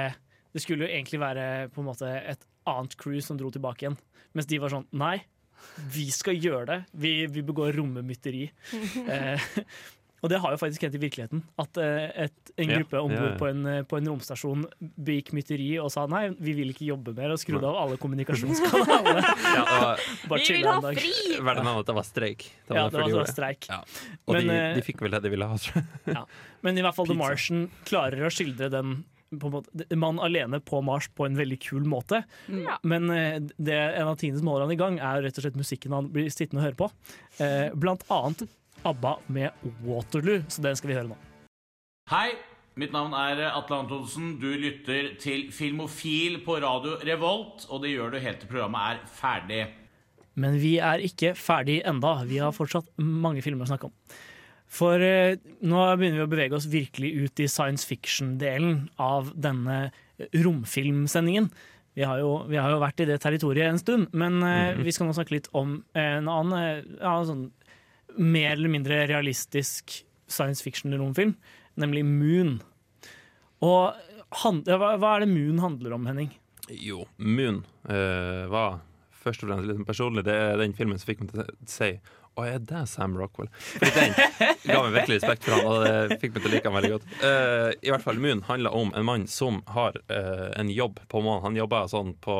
Det 0.50 0.62
skulle 0.64 0.88
jo 0.88 0.90
egentlig 0.90 1.20
være 1.22 1.68
på 1.70 1.78
en 1.84 1.86
måte 1.86 2.08
et 2.08 2.40
annet 2.66 2.96
crew 2.98 3.20
som 3.22 3.38
dro 3.38 3.50
tilbake 3.52 3.84
igjen. 3.84 3.98
Mens 4.34 4.48
de 4.48 4.58
var 4.58 4.72
sånn 4.72 4.88
Nei, 4.96 5.20
vi 5.92 6.08
skal 6.14 6.38
gjøre 6.38 6.66
det. 6.70 6.78
Vi, 6.98 7.12
vi 7.30 7.44
begår 7.46 7.76
rommemytteri. 7.78 8.48
eh, 9.14 9.48
og 10.22 10.30
det 10.32 10.38
har 10.42 10.54
jo 10.54 10.58
faktisk 10.58 10.82
hendt 10.86 10.96
i 10.98 11.00
virkeligheten. 11.02 11.42
At 11.62 11.78
eh, 11.78 12.24
et, 12.26 12.52
en 12.58 12.72
Ja, 12.72 12.78
gruppe 12.80 13.00
om 13.04 13.12
bord 13.12 13.28
ja. 13.28 13.34
på, 13.38 13.46
en, 13.50 13.60
eh, 13.70 13.82
på 13.86 13.98
en 14.00 14.08
romstasjon 14.10 14.64
begikk 14.80 15.30
mytteri 15.36 15.68
og 15.78 15.92
sa 15.94 16.06
nei, 16.10 16.24
vi 16.42 16.54
vil 16.58 16.72
ikke 16.72 16.88
jobbe 16.88 17.14
mer, 17.14 17.34
og 17.36 17.38
skrudde 17.42 17.68
av 17.70 17.78
alle 17.84 17.98
kommunikasjonskanaler. 18.02 19.20
Ja, 19.22 19.66
det 19.94 20.30
Bare 20.30 20.40
Vi 20.42 20.56
vil 20.56 20.66
ha 20.66 20.74
en 20.80 20.88
dag. 20.88 20.98
fri! 20.98 21.38
Verden 21.50 21.70
av 21.70 21.82
at 21.84 21.90
det 21.92 21.98
var 22.00 22.08
streik. 22.08 22.48
Det 22.66 22.74
Ja, 22.80 22.88
det 22.88 22.98
var 22.98 23.12
det 23.12 23.20
var 23.20 23.30
streik. 23.30 23.68
Ja. 23.70 23.78
Og 24.26 24.34
Men, 24.38 24.50
de, 24.50 24.56
eh, 24.58 24.74
de 24.80 24.82
fikk 24.88 25.04
vel 25.06 25.14
det 25.14 25.22
de 25.28 25.32
ville 25.36 25.46
ha, 25.52 25.60
tror 25.62 25.78
jeg. 25.82 25.86
Ja. 26.18 26.24
Men 26.66 26.78
i 26.80 26.82
hvert 26.82 26.98
fall 26.98 27.06
The 27.06 27.14
Pizza. 27.14 27.22
Martian 27.28 27.62
klarer 27.86 28.26
å 28.26 28.32
skildre 28.34 28.72
den 28.74 28.98
på 29.28 29.50
en 29.50 29.52
måte, 29.58 29.96
mann 30.00 30.16
alene 30.24 30.56
på 30.64 30.78
Mars 30.82 31.06
på 31.12 31.26
en 31.28 31.34
veldig 31.36 31.58
kul 31.60 31.84
måte. 31.84 32.22
Ja. 32.48 32.78
Men 32.82 33.10
det, 33.60 33.76
en 33.76 34.08
av 34.08 34.16
tingene 34.16 34.40
som 34.40 34.48
holder 34.48 34.64
han 34.64 34.72
i 34.72 34.78
gang, 34.80 34.96
er 35.04 35.20
rett 35.26 35.36
og 35.36 35.44
slett 35.44 35.58
musikken 35.60 35.92
han 35.92 36.08
blir 36.14 36.30
sittende 36.32 36.62
og 36.62 36.66
høre 36.70 36.78
på. 36.80 36.88
Eh, 37.44 37.68
blant 37.76 38.06
annet 38.08 38.46
ABBA 38.86 39.16
med 39.28 39.50
Waterloo, 39.84 40.42
så 40.48 40.62
den 40.62 40.76
skal 40.78 40.90
vi 40.92 40.96
høre 40.98 41.08
nå. 41.10 41.16
Hei, 42.10 42.30
mitt 42.78 42.92
navn 42.94 43.12
er 43.18 43.42
Atle 43.50 43.82
Antonsen. 43.82 44.36
Du 44.40 44.48
lytter 44.54 45.14
til 45.20 45.48
Filmofil 45.52 46.38
på 46.46 46.60
radio 46.62 46.96
Revolt, 47.04 47.66
og 47.68 47.82
det 47.82 47.90
gjør 47.96 48.14
du 48.14 48.18
helt 48.22 48.40
til 48.44 48.48
programmet 48.52 48.80
er 48.94 49.02
ferdig. 49.18 49.62
Men 50.38 50.54
vi 50.62 50.76
er 50.78 51.02
ikke 51.02 51.34
ferdig 51.34 51.80
enda. 51.88 52.20
Vi 52.28 52.38
har 52.38 52.54
fortsatt 52.54 52.86
mange 53.02 53.42
filmer 53.42 53.66
å 53.66 53.72
snakke 53.72 53.88
om. 53.90 53.94
For 54.68 55.00
eh, 55.00 55.38
nå 55.64 55.80
begynner 55.96 56.20
vi 56.20 56.26
å 56.26 56.30
bevege 56.30 56.54
oss 56.58 56.68
virkelig 56.70 57.10
ut 57.24 57.40
i 57.40 57.48
science 57.48 57.86
fiction-delen 57.88 58.88
av 59.00 59.32
denne 59.34 59.88
romfilmsendingen. 60.36 61.48
Vi 61.98 62.04
har, 62.06 62.20
jo, 62.22 62.44
vi 62.46 62.58
har 62.60 62.70
jo 62.70 62.78
vært 62.78 63.00
i 63.02 63.06
det 63.08 63.16
territoriet 63.24 63.72
en 63.72 63.80
stund, 63.80 64.12
men 64.14 64.38
eh, 64.46 64.74
Mhm. 64.76 64.84
vi 64.86 64.92
skal 64.94 65.08
nå 65.08 65.14
snakke 65.16 65.34
litt 65.34 65.48
om 65.52 65.82
en 65.98 66.28
annen 66.28 66.52
eh, 66.60 66.84
ja, 67.00 67.16
sånn, 67.26 67.48
mer 68.18 68.52
eller 68.56 68.72
mindre 68.72 69.06
realistisk 69.10 70.02
science 70.28 70.64
fiction-romfilm, 70.64 71.34
nemlig 71.78 72.04
Moon. 72.04 72.58
Og 73.64 73.96
han, 74.42 74.60
hva, 74.66 74.94
hva 75.00 75.14
er 75.16 75.24
det 75.24 75.32
Moon 75.32 75.62
handler 75.62 75.96
om, 75.96 76.06
Henning? 76.10 76.30
Jo, 76.68 77.06
Moon 77.16 77.62
uh, 77.88 78.44
var 78.52 78.80
først 79.18 79.42
og 79.44 79.50
fremst 79.50 79.68
litt 79.70 79.84
personlig. 79.88 80.26
Det 80.28 80.34
er 80.34 80.60
den 80.60 80.76
filmen 80.76 81.00
som 81.00 81.08
fikk 81.10 81.24
meg 81.24 81.32
til 81.32 81.44
å 81.44 81.52
si 81.68 81.92
Å, 82.38 82.44
er 82.46 82.60
det 82.62 82.84
Sam 82.86 83.16
Rockwell? 83.18 83.48
Fordi 83.50 83.94
den 83.96 84.12
ga 84.68 84.82
meg 84.84 84.92
virkelig 84.94 85.16
respekt 85.18 85.46
for 85.46 85.56
han, 85.56 85.64
og 85.66 85.80
det 85.82 86.20
fikk 86.20 86.36
meg 86.36 86.44
til 86.44 86.50
å 86.50 86.52
like 86.52 86.68
han 86.68 86.76
veldig 86.76 86.92
godt. 86.92 87.08
Uh, 87.24 87.70
I 87.82 87.90
hvert 87.94 88.04
fall 88.04 88.20
Moon 88.22 88.44
handler 88.46 88.76
om 88.78 88.92
en 88.94 89.08
mann 89.08 89.24
som 89.32 89.62
har 89.74 89.98
uh, 90.12 90.50
en 90.54 90.70
jobb 90.70 91.00
på 91.10 91.24
månen. 91.24 91.42
Han 91.48 91.58
jobber 91.58 91.90
sånn 91.90 92.14
på 92.22 92.36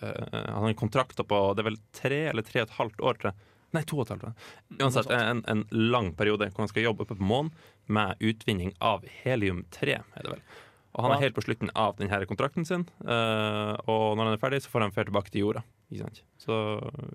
Han 0.00 0.62
har 0.64 0.72
kontrakter 0.80 1.26
på 1.28 1.38
Det 1.52 1.60
er 1.60 1.66
vel 1.66 1.74
tre 1.92 2.20
eller 2.30 2.44
tre 2.46 2.62
og 2.62 2.70
et 2.70 2.76
halvt 2.78 3.02
år, 3.04 3.18
tror 3.20 3.28
jeg. 3.34 3.49
Nei, 3.76 3.84
to 3.86 4.00
og 4.00 4.06
et 4.06 4.14
halvt. 4.14 4.30
år. 4.30 4.48
Uansett, 4.80 5.12
en, 5.14 5.44
en 5.50 5.62
lang 5.70 6.10
periode 6.18 6.48
hvor 6.50 6.64
han 6.64 6.72
skal 6.72 6.88
jobbe 6.88 7.06
oppe 7.06 7.18
på 7.18 7.26
månen 7.26 7.52
med 7.90 8.18
utvinning 8.22 8.72
av 8.82 9.04
helium-3, 9.22 10.00
er 10.00 10.26
det 10.26 10.32
vel. 10.32 10.42
Og 10.90 11.04
han 11.06 11.14
er 11.14 11.22
helt 11.22 11.36
på 11.36 11.44
slutten 11.44 11.70
av 11.78 11.94
denne 12.00 12.18
kontrakten 12.26 12.66
sin, 12.66 12.88
eh, 13.06 13.74
og 13.86 14.16
når 14.18 14.24
han 14.24 14.34
er 14.34 14.42
ferdig, 14.42 14.64
så 14.64 14.72
får 14.72 14.88
han 14.88 14.94
ferd 14.96 15.10
tilbake 15.10 15.30
til 15.30 15.44
jorda. 15.44 15.62
Ikke 15.90 16.08
sant? 16.08 16.24
Så 16.42 16.56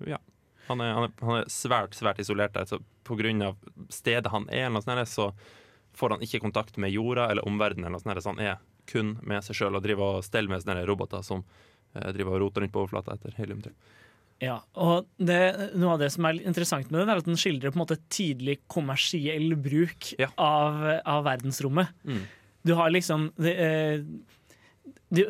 ja. 0.08 0.20
Han 0.66 0.80
er, 0.82 0.94
han, 0.96 1.04
er, 1.06 1.12
han 1.22 1.42
er 1.42 1.52
svært 1.52 1.94
svært 1.94 2.18
isolert 2.22 2.56
der, 2.56 2.64
så 2.66 2.80
på 3.06 3.18
grunn 3.20 3.44
av 3.44 3.60
stedet 3.92 4.32
han 4.32 4.48
er, 4.50 4.72
sånt, 4.80 5.12
så 5.12 5.28
får 5.96 6.16
han 6.16 6.24
ikke 6.24 6.40
kontakt 6.42 6.80
med 6.80 6.90
jorda 6.90 7.28
eller 7.30 7.46
omverdenen. 7.46 7.92
eller 7.92 8.00
sånt 8.00 8.22
Så 8.24 8.32
han 8.32 8.42
er 8.42 8.58
kun 8.90 9.16
med 9.22 9.44
seg 9.44 9.60
sjøl 9.60 9.76
og 9.76 9.84
driver 9.84 10.18
og 10.18 10.26
steller 10.26 10.52
med 10.52 10.64
sånne 10.64 10.86
roboter 10.88 11.22
som 11.26 11.44
eh, 11.94 12.10
driver 12.16 12.36
og 12.36 12.46
roter 12.46 12.64
rundt 12.64 12.74
på 12.74 12.82
overflata 12.82 13.14
etter 13.14 13.36
helium-3. 13.38 13.72
Ja, 14.42 14.58
og 14.76 15.06
det, 15.16 15.72
Noe 15.80 15.94
av 15.94 16.02
det 16.02 16.10
som 16.12 16.26
er 16.28 16.42
interessant 16.42 16.90
med 16.90 17.00
den, 17.00 17.08
er 17.08 17.16
at 17.22 17.28
den 17.28 17.38
skildrer 17.40 17.72
på 17.72 17.78
en 17.78 17.84
måte 17.86 17.96
tidlig 18.12 18.58
kommersiell 18.72 19.54
bruk 19.56 20.12
av, 20.36 20.82
av 21.08 21.24
verdensrommet. 21.24 21.88
Mm. 22.04 22.24
Du 22.66 22.74
har 22.76 22.92
liksom 22.92 23.30
det, 23.40 23.54
eh, 23.62 24.04
det, 25.14 25.24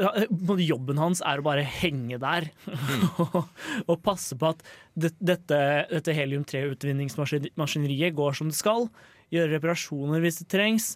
Jobben 0.64 0.98
hans 0.98 1.20
er 1.22 1.38
å 1.38 1.46
bare 1.46 1.62
henge 1.62 2.18
der 2.22 2.48
og, 3.22 3.44
og 3.86 4.02
passe 4.02 4.36
på 4.38 4.46
at 4.54 4.62
det, 4.94 5.14
dette, 5.20 5.86
dette 5.92 6.12
helium-3-utvinningsmaskineriet 6.16 8.14
går 8.16 8.32
som 8.38 8.48
det 8.50 8.58
skal. 8.58 8.88
Gjøre 9.34 9.52
reparasjoner 9.56 10.20
hvis 10.24 10.40
det 10.42 10.48
trengs. 10.50 10.86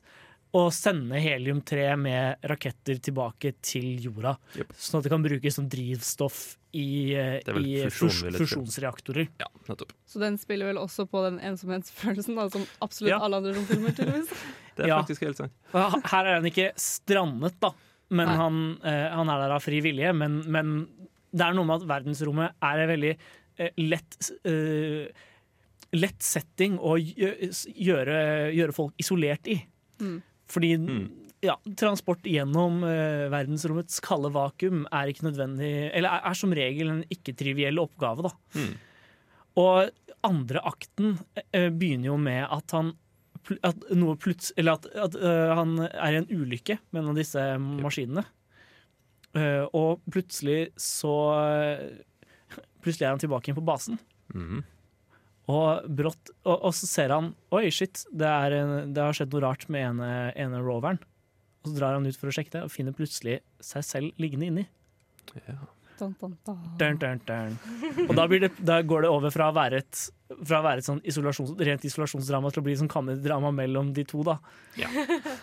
Og 0.59 0.73
sende 0.75 1.15
helium-3 1.23 1.83
med 2.01 2.47
raketter 2.51 2.99
tilbake 2.99 3.53
til 3.63 4.01
jorda. 4.03 4.33
Sånn 4.75 4.99
at 4.99 5.05
det 5.07 5.13
kan 5.13 5.23
brukes 5.23 5.55
som 5.55 5.69
drivstoff 5.71 6.57
i, 6.75 7.15
eh, 7.15 7.37
i 7.61 7.77
fusjon, 7.87 8.35
fusjonsreaktorer. 8.35 9.29
Ja, 9.39 9.47
nettopp. 9.69 9.93
Så 10.11 10.19
den 10.23 10.39
spiller 10.43 10.67
vel 10.73 10.81
også 10.83 11.07
på 11.11 11.23
den 11.29 11.39
ensomhetsfølelsen, 11.39 12.35
da, 12.35 12.49
som 12.51 12.67
absolutt 12.83 13.13
Ja. 13.15 13.21
alle 13.23 13.39
andre 13.39 13.55
romfilmer, 13.55 13.95
tydeligvis. 13.95 14.31
Det 14.77 14.85
er 14.87 14.89
Ja. 14.89 14.99
faktisk 15.03 15.21
helt 15.27 15.37
sant. 15.37 15.53
Her 15.73 16.25
er 16.27 16.35
han 16.41 16.45
ikke 16.51 16.73
strandet, 16.79 17.59
da. 17.61 17.71
Men 18.11 18.27
han, 18.29 18.79
eh, 18.83 19.09
han 19.15 19.29
er 19.29 19.39
der 19.45 19.53
av 19.55 19.63
fri 19.63 19.81
vilje. 19.81 20.13
Men, 20.17 20.41
men 20.51 20.89
det 21.33 21.47
er 21.47 21.55
noe 21.55 21.65
med 21.65 21.83
at 21.83 21.87
verdensrommet 21.87 22.55
er 22.61 22.79
en 22.81 22.89
veldig 22.91 23.17
eh, 23.59 23.71
lett 23.79 24.31
eh, 24.45 25.07
Lett 25.93 26.23
setting 26.23 26.77
å 26.79 26.93
gjøre, 26.95 28.53
gjøre 28.55 28.73
folk 28.77 28.95
isolert 29.03 29.49
i. 29.51 29.57
Mm. 30.01 30.23
Fordi 30.51 30.75
ja, 31.45 31.57
transport 31.79 32.27
gjennom 32.29 32.83
eh, 32.85 33.27
verdensrommets 33.33 34.01
kalde 34.05 34.33
vakuum 34.35 34.85
er 34.93 35.11
ikke 35.11 35.29
nødvendig 35.31 35.71
Eller 35.89 36.13
er, 36.13 36.25
er 36.29 36.37
som 36.37 36.53
regel 36.57 36.93
en 36.93 37.05
ikke-triviell 37.13 37.81
oppgave, 37.81 38.29
da. 38.29 38.33
Mm. 38.59 38.75
Og 39.61 40.27
andre 40.27 40.65
akten 40.69 41.15
eh, 41.57 41.71
begynner 41.73 42.13
jo 42.13 42.19
med 42.21 42.45
at 42.45 42.77
han 42.77 42.93
at 43.65 43.87
noe 43.97 44.19
pluts 44.21 44.51
Eller 44.61 44.77
at, 44.77 44.85
at 45.01 45.15
uh, 45.17 45.55
han 45.57 45.79
er 45.89 46.13
i 46.13 46.19
en 46.21 46.29
ulykke 46.29 46.77
med 46.91 47.01
en 47.01 47.15
av 47.15 47.17
disse 47.17 47.45
maskinene. 47.59 48.27
Uh, 49.33 49.65
og 49.73 50.05
plutselig 50.11 50.75
så 50.77 51.15
Plutselig 52.85 53.07
er 53.07 53.15
han 53.15 53.23
tilbake 53.23 53.49
igjen 53.49 53.57
på 53.57 53.65
basen. 53.65 53.97
Mhm. 54.35 54.61
Og 55.49 55.87
brått 55.97 56.31
og, 56.45 56.57
og 56.57 56.73
så 56.77 56.87
ser 56.87 57.15
han 57.15 57.33
Oi, 57.57 57.71
shit, 57.75 58.05
det, 58.13 58.29
er 58.29 58.59
en, 58.61 58.95
det 58.95 59.03
har 59.03 59.17
skjedd 59.17 59.33
noe 59.35 59.45
rart 59.47 59.67
med 59.73 59.89
ene, 59.89 60.11
ene 60.39 60.61
roveren. 60.63 61.01
Og 61.61 61.73
så 61.73 61.77
drar 61.77 61.97
han 61.97 62.07
ut 62.07 62.17
for 62.17 62.31
å 62.31 62.35
sjekke 62.35 62.55
det, 62.55 62.65
og 62.65 62.73
finner 62.73 62.97
plutselig 62.97 63.41
seg 63.65 63.85
selv 63.85 64.23
liggende 64.23 64.49
inni. 64.49 64.67
Dun, 66.01 66.15
dun, 66.17 66.37
dun. 66.47 66.61
Dun, 66.81 66.97
dun, 66.97 67.21
dun. 67.29 67.59
Og 68.07 68.15
da, 68.17 68.25
blir 68.31 68.41
det, 68.47 68.55
da 68.65 68.79
går 68.81 69.05
det 69.05 69.11
over 69.13 69.33
fra 69.35 69.51
å 69.51 69.57
være 69.57 69.83
et, 69.83 70.05
fra 70.39 70.63
å 70.63 70.65
være 70.65 70.81
et 70.81 70.87
sånn 70.87 71.03
isolasjons, 71.05 71.53
rent 71.61 71.85
isolasjonsdrama 71.85 72.53
til 72.55 72.63
å 72.63 72.65
bli 72.65 72.77
sånn 72.81 72.89
kammerdrama 72.91 73.51
mellom 73.53 73.91
de 73.97 74.07
to. 74.09 74.23
Da. 74.25 74.39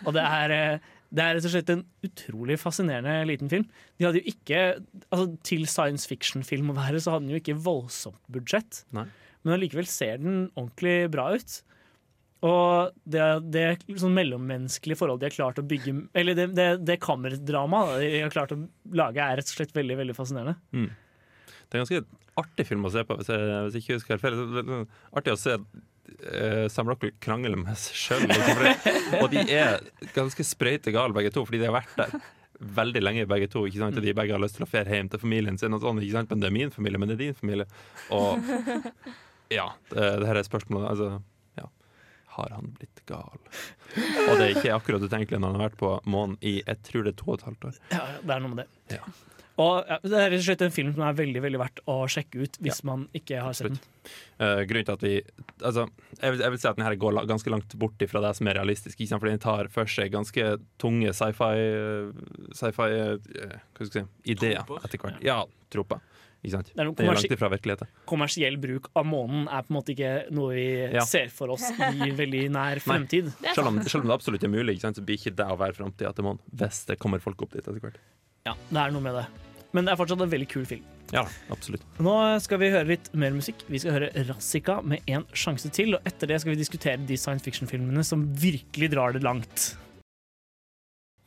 Og 0.07 0.15
det 0.17 0.23
er, 0.25 0.55
eh, 0.55 0.95
det 1.13 1.23
er 1.23 1.37
rett 1.37 1.45
og 1.45 1.53
slett 1.53 1.69
en 1.75 1.85
utrolig 2.07 2.57
fascinerende 2.57 3.29
liten 3.29 3.53
film. 3.53 3.69
De 3.99 4.09
hadde 4.09 4.23
jo 4.23 4.33
ikke, 4.33 4.63
altså 5.11 5.29
Til 5.45 5.69
science 5.69 6.09
fiction-film 6.09 6.73
å 6.73 6.79
være, 6.79 7.03
så 7.03 7.13
hadde 7.13 7.27
den 7.27 7.37
jo 7.37 7.43
ikke 7.43 7.59
voldsomt 7.61 8.19
budsjett. 8.33 8.81
Nei. 8.97 9.05
Men 9.47 9.55
allikevel 9.55 9.87
ser 9.87 10.19
den 10.19 10.45
ordentlig 10.57 11.07
bra 11.13 11.29
ut. 11.39 11.61
Og 12.45 12.93
det, 13.09 13.23
det 13.49 13.63
sånn 13.97 14.13
mellommenneskelige 14.13 14.99
forholdet 14.99 15.23
de 15.23 15.29
har 15.31 15.35
klart 15.39 15.57
å 15.57 15.65
bygge 15.65 15.93
Eller 16.13 16.37
det, 16.37 16.51
det, 16.53 16.67
det 16.85 16.99
kammerdramaet 17.01 18.03
de 18.03 18.21
har 18.21 18.33
klart 18.33 18.53
å 18.53 18.59
lage, 18.93 19.23
er 19.23 19.39
rett 19.39 19.49
og 19.49 19.57
slett 19.57 19.73
veldig 19.73 19.97
veldig 20.03 20.15
fascinerende. 20.17 20.53
Mm. 20.75 20.91
Det 21.47 21.73
er 21.73 21.79
en 21.79 21.87
ganske 21.87 22.03
artig 22.37 22.67
film 22.69 22.85
å 22.85 22.93
se 22.93 23.03
på, 23.07 23.17
hvis 23.17 23.31
jeg, 23.33 23.47
hvis 23.65 23.77
jeg 23.77 23.85
ikke 23.85 23.97
husker 23.97 24.21
feil. 24.21 24.37
Sånn 24.37 24.85
Artig 25.17 25.33
å 25.33 25.39
se 25.41 25.57
uh, 25.57 26.65
Sam 26.71 26.91
Rockwell 26.91 27.15
krangle 27.23 27.57
med 27.57 27.73
seg 27.81 28.01
sjøl. 28.03 28.27
Liksom. 28.29 29.21
og 29.23 29.29
de 29.33 29.43
er 29.57 29.81
ganske 30.15 30.45
sprøyte 30.45 30.93
gale 30.95 31.17
begge 31.17 31.33
to, 31.33 31.47
fordi 31.47 31.63
de 31.63 31.71
har 31.71 31.79
vært 31.79 31.97
der 31.97 32.19
veldig 32.77 33.03
lenge, 33.03 33.27
begge 33.29 33.49
to. 33.51 33.65
Ikke 33.67 33.81
sant? 33.81 33.97
Og 33.97 34.05
de 34.05 34.15
begge 34.17 34.37
har 34.37 34.41
lyst 34.41 34.57
til 34.59 34.65
å 34.65 34.69
ferde 34.69 34.93
hjem 34.93 35.09
til 35.11 35.21
familien 35.21 35.57
sin. 35.59 35.75
Og 35.75 35.83
sånn, 35.83 36.01
ikke 36.03 36.19
sant? 36.19 36.31
Men 36.33 36.43
det 36.43 36.49
er 36.49 36.55
min 36.55 36.73
familie, 36.73 37.01
men 37.01 37.11
det 37.11 37.17
er 37.17 37.25
din 37.25 37.37
familie. 37.37 37.67
Og 38.13 38.39
ja, 39.53 39.71
det, 39.91 40.05
det 40.21 40.29
her 40.29 40.41
er 40.41 40.47
spørsmålet. 40.47 40.89
Altså, 40.91 41.21
ja. 41.59 41.69
Har 42.37 42.53
han 42.57 42.73
blitt 42.77 43.01
gal? 43.09 43.39
Og 44.27 44.33
det 44.35 44.43
er 44.43 44.51
ikke 44.55 44.75
akkurat 44.75 45.07
utenkelig 45.07 45.39
når 45.39 45.53
han 45.53 45.61
har 45.61 45.69
vært 45.69 45.79
på 45.81 45.93
månen 46.09 46.37
i 46.45 46.59
jeg 46.59 46.83
tror 46.89 47.07
det 47.07 47.15
er 47.15 47.21
to 47.23 47.31
og 47.31 47.39
et 47.39 47.47
halvt 47.49 47.71
år. 47.71 47.81
Ja, 47.95 48.05
det 48.21 48.37
er 48.37 48.45
noe 48.45 48.53
med 48.53 48.63
det. 48.63 48.99
Ja. 48.99 49.07
Og 49.57 49.87
ja, 49.89 49.97
Det 50.03 50.13
er 50.13 50.29
rett 50.29 50.41
og 50.41 50.45
slett 50.45 50.63
en 50.67 50.73
film 50.73 50.91
som 50.93 51.03
er 51.07 51.15
veldig 51.17 51.41
veldig 51.41 51.59
verdt 51.61 51.79
å 51.89 51.95
sjekke 52.11 52.45
ut 52.45 52.59
hvis 52.61 52.83
man 52.85 53.07
ikke 53.17 53.39
har 53.41 53.55
sett 53.57 53.71
den. 53.71 53.79
Uh, 54.37 54.61
grunnen 54.69 54.85
til 54.85 54.93
at 54.93 55.05
vi 55.05 55.13
altså, 55.65 55.87
jeg, 56.19 56.35
vil, 56.35 56.43
jeg 56.43 56.53
vil 56.53 56.61
si 56.61 56.69
at 56.69 56.77
denne 56.77 56.99
går 57.01 57.15
la, 57.17 57.23
ganske 57.29 57.51
langt 57.51 57.73
bort 57.81 58.05
fra 58.11 58.21
det 58.27 58.33
som 58.37 58.51
er 58.51 58.59
realistisk. 58.59 58.99
Ikke 58.99 59.09
sant? 59.09 59.23
Fordi 59.23 59.33
den 59.33 59.43
tar 59.47 59.71
for 59.73 59.89
seg 59.89 60.13
ganske 60.13 60.51
tunge 60.81 61.13
sci-fi 61.17 61.49
sci 62.59 62.69
uh, 62.69 63.57
si, 63.81 64.05
ideer 64.29 64.61
etter 64.83 65.01
hvert. 65.01 65.25
Ja, 65.25 65.41
troper. 65.73 66.05
Ikke 66.43 66.53
sant? 66.53 66.69
Det 66.73 66.79
er 66.83 66.91
det 66.91 67.03
er 67.03 67.09
langt 67.11 67.33
ifra 67.37 67.49
virkeligheten. 67.51 67.89
Kommersiell 68.07 68.57
bruk 68.61 68.89
av 68.95 69.07
månen 69.09 69.47
er 69.49 69.65
på 69.65 69.73
en 69.73 69.77
måte 69.79 69.93
ikke 69.95 70.11
noe 70.37 70.53
vi 70.53 70.67
Ja. 70.93 71.03
ser 71.09 71.31
for 71.33 71.49
oss 71.55 71.65
i 71.71 72.11
veldig 72.21 72.43
nær 72.53 72.79
fremtid. 72.83 73.31
Selv, 73.55 73.67
om, 73.71 73.81
selv 73.83 74.03
om 74.05 74.11
det 74.11 74.15
absolutt 74.19 74.43
er 74.45 74.53
mulig, 74.53 74.77
ikke 74.77 74.87
sant? 74.87 74.99
så 75.01 75.05
blir 75.07 75.17
ikke 75.19 75.35
det 75.35 75.47
å 75.49 75.57
være 75.59 75.73
framtida 75.79 76.13
til 76.15 76.27
månen 76.29 76.39
hvis 76.53 76.85
det 76.87 76.99
kommer 77.01 77.19
folk 77.23 77.41
opp 77.47 77.57
dit 77.57 77.63
etter 77.65 77.81
hvert. 77.81 77.97
Ja, 78.47 78.53
det 78.69 78.79
er 78.85 78.93
noe 78.95 79.03
med 79.03 79.17
det. 79.17 79.25
Men 79.75 79.83
det 79.85 79.91
er 79.91 79.97
fortsatt 79.99 80.21
en 80.23 80.29
veldig 80.31 80.47
kul 80.49 80.63
film. 80.65 80.85
Ja, 81.11 81.25
absolutt. 81.51 81.83
Nå 82.03 82.13
skal 82.43 82.59
vi 82.61 82.69
høre 82.71 82.87
litt 82.87 83.09
mer 83.15 83.33
musikk. 83.35 83.65
Vi 83.71 83.79
skal 83.83 83.93
høre 83.97 84.07
Rassika 84.29 84.77
med 84.83 85.03
En 85.07 85.25
sjanse 85.35 85.69
til. 85.75 85.95
Og 85.95 86.07
etter 86.07 86.27
det 86.31 86.39
skal 86.41 86.53
vi 86.53 86.59
diskutere 86.59 86.99
de 87.07 87.17
science 87.19 87.43
fiction-filmene 87.45 88.03
som 88.07 88.23
virkelig 88.39 88.89
drar 88.95 89.13
det 89.15 89.23
langt. 89.23 89.73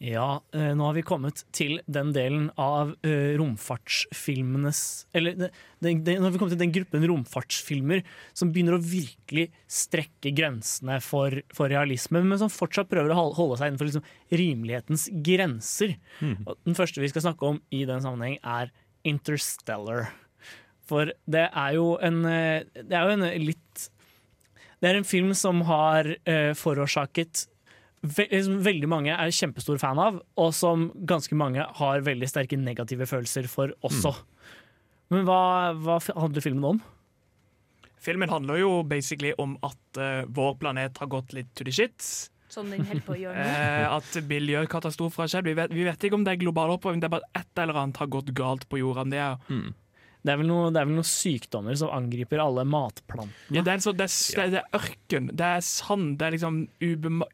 Ja, 0.00 0.40
eh, 0.56 0.70
nå 0.72 0.86
har 0.86 0.94
vi 0.96 1.02
kommet 1.04 1.42
til 1.52 1.74
den 1.84 2.14
delen 2.16 2.46
av 2.56 2.94
eh, 3.04 3.34
romfartsfilmenes 3.36 4.78
Eller 5.12 5.34
det, 5.36 5.50
det, 5.76 6.14
nå 6.16 6.24
har 6.24 6.32
vi 6.32 6.40
kommet 6.40 6.54
til 6.54 6.62
den 6.62 6.72
gruppen 6.72 7.04
romfartsfilmer 7.10 8.00
som 8.32 8.48
begynner 8.48 8.78
å 8.78 8.80
virkelig 8.80 9.50
strekke 9.68 10.32
grensene 10.36 10.96
for, 11.04 11.42
for 11.52 11.68
realisme, 11.68 12.22
men 12.24 12.40
som 12.40 12.52
fortsatt 12.52 12.88
prøver 12.88 13.12
å 13.12 13.26
holde 13.36 13.60
seg 13.60 13.70
innenfor 13.70 13.90
liksom, 13.90 14.08
rimelighetens 14.40 15.06
grenser. 15.26 15.94
Og 16.48 16.56
den 16.64 16.78
første 16.78 17.04
vi 17.04 17.12
skal 17.12 17.26
snakke 17.28 17.52
om 17.52 17.60
i 17.68 17.84
den 17.88 18.00
sammenheng, 18.04 18.40
er 18.40 18.72
Interstellar. 19.04 20.10
For 20.88 21.12
det 21.28 21.46
er 21.46 21.76
jo 21.76 21.94
en, 22.00 22.24
eh, 22.28 22.64
det 22.74 22.96
er 22.96 23.04
jo 23.04 23.16
en 23.18 23.28
litt 23.44 23.88
Det 24.80 24.88
er 24.88 24.96
en 24.96 25.04
film 25.04 25.34
som 25.36 25.60
har 25.68 26.06
uh, 26.08 26.52
forårsaket 26.56 27.42
ve 28.00 28.26
liksom, 28.30 28.60
veldig 28.64 28.88
mange 28.88 29.12
er 29.12 29.34
kjempestor 29.34 29.80
fan 29.80 30.00
av, 30.00 30.20
og 30.40 30.54
som 30.56 30.88
ganske 31.08 31.36
mange 31.36 31.64
har 31.80 32.06
veldig 32.06 32.28
sterke 32.30 32.58
negative 32.60 33.08
følelser 33.08 33.48
for 33.50 33.74
også. 33.86 34.14
Men 35.10 35.26
hva, 35.28 35.42
hva 35.76 35.98
handler 36.14 36.44
filmen 36.44 36.68
om? 36.76 36.82
Filmen 38.00 38.32
handler 38.32 38.62
jo 38.62 38.70
basically 38.88 39.34
om 39.42 39.58
at 39.66 40.00
uh, 40.00 40.22
vår 40.32 40.54
planet 40.62 41.00
har 41.02 41.10
gått 41.12 41.34
litt 41.36 41.50
to 41.58 41.66
the 41.66 41.74
shit. 41.74 42.00
Som 42.50 42.70
den 42.72 42.86
holder 42.88 43.04
på 43.04 43.14
å 43.14 43.18
gjøre 43.20 43.36
nå. 43.44 43.50
Eh, 43.50 43.84
at 43.98 44.16
miljøkatastrofer 44.30 45.26
har 45.26 45.32
skjedd. 45.34 45.50
Vi 45.50 45.56
vet, 45.58 45.74
vi 45.74 45.84
vet 45.86 46.08
ikke 46.08 46.16
om 46.16 46.24
det 46.26 46.34
er 46.34 46.40
global 46.40 46.72
oppvarming, 46.78 47.02
det 47.02 47.10
er 47.10 47.16
bare 47.18 47.28
et 47.36 47.62
eller 47.62 47.82
annet 47.82 48.00
har 48.00 48.10
gått 48.10 48.32
galt 48.38 48.64
på 48.70 48.80
jorda. 48.80 49.04
Det 49.12 49.20
er, 49.20 49.36
Det 50.20 50.32
er 50.34 50.36
vel 50.36 50.50
noen 50.50 51.06
sykdommer 51.06 51.76
som 51.80 51.92
angriper 51.96 52.42
alle 52.42 52.66
matplantene. 52.68 53.32
ja, 53.56 53.62
det, 53.64 53.72
er 53.72 53.84
sånn- 53.84 53.96
det, 53.96 54.08
er, 54.36 54.50
det, 54.52 54.60
er, 54.60 54.80
ørken, 54.80 55.30
det 55.32 55.46
er 55.46 55.64
sand, 55.64 56.18
det 56.20 56.26
er 56.26 56.36
liksom 56.36 56.58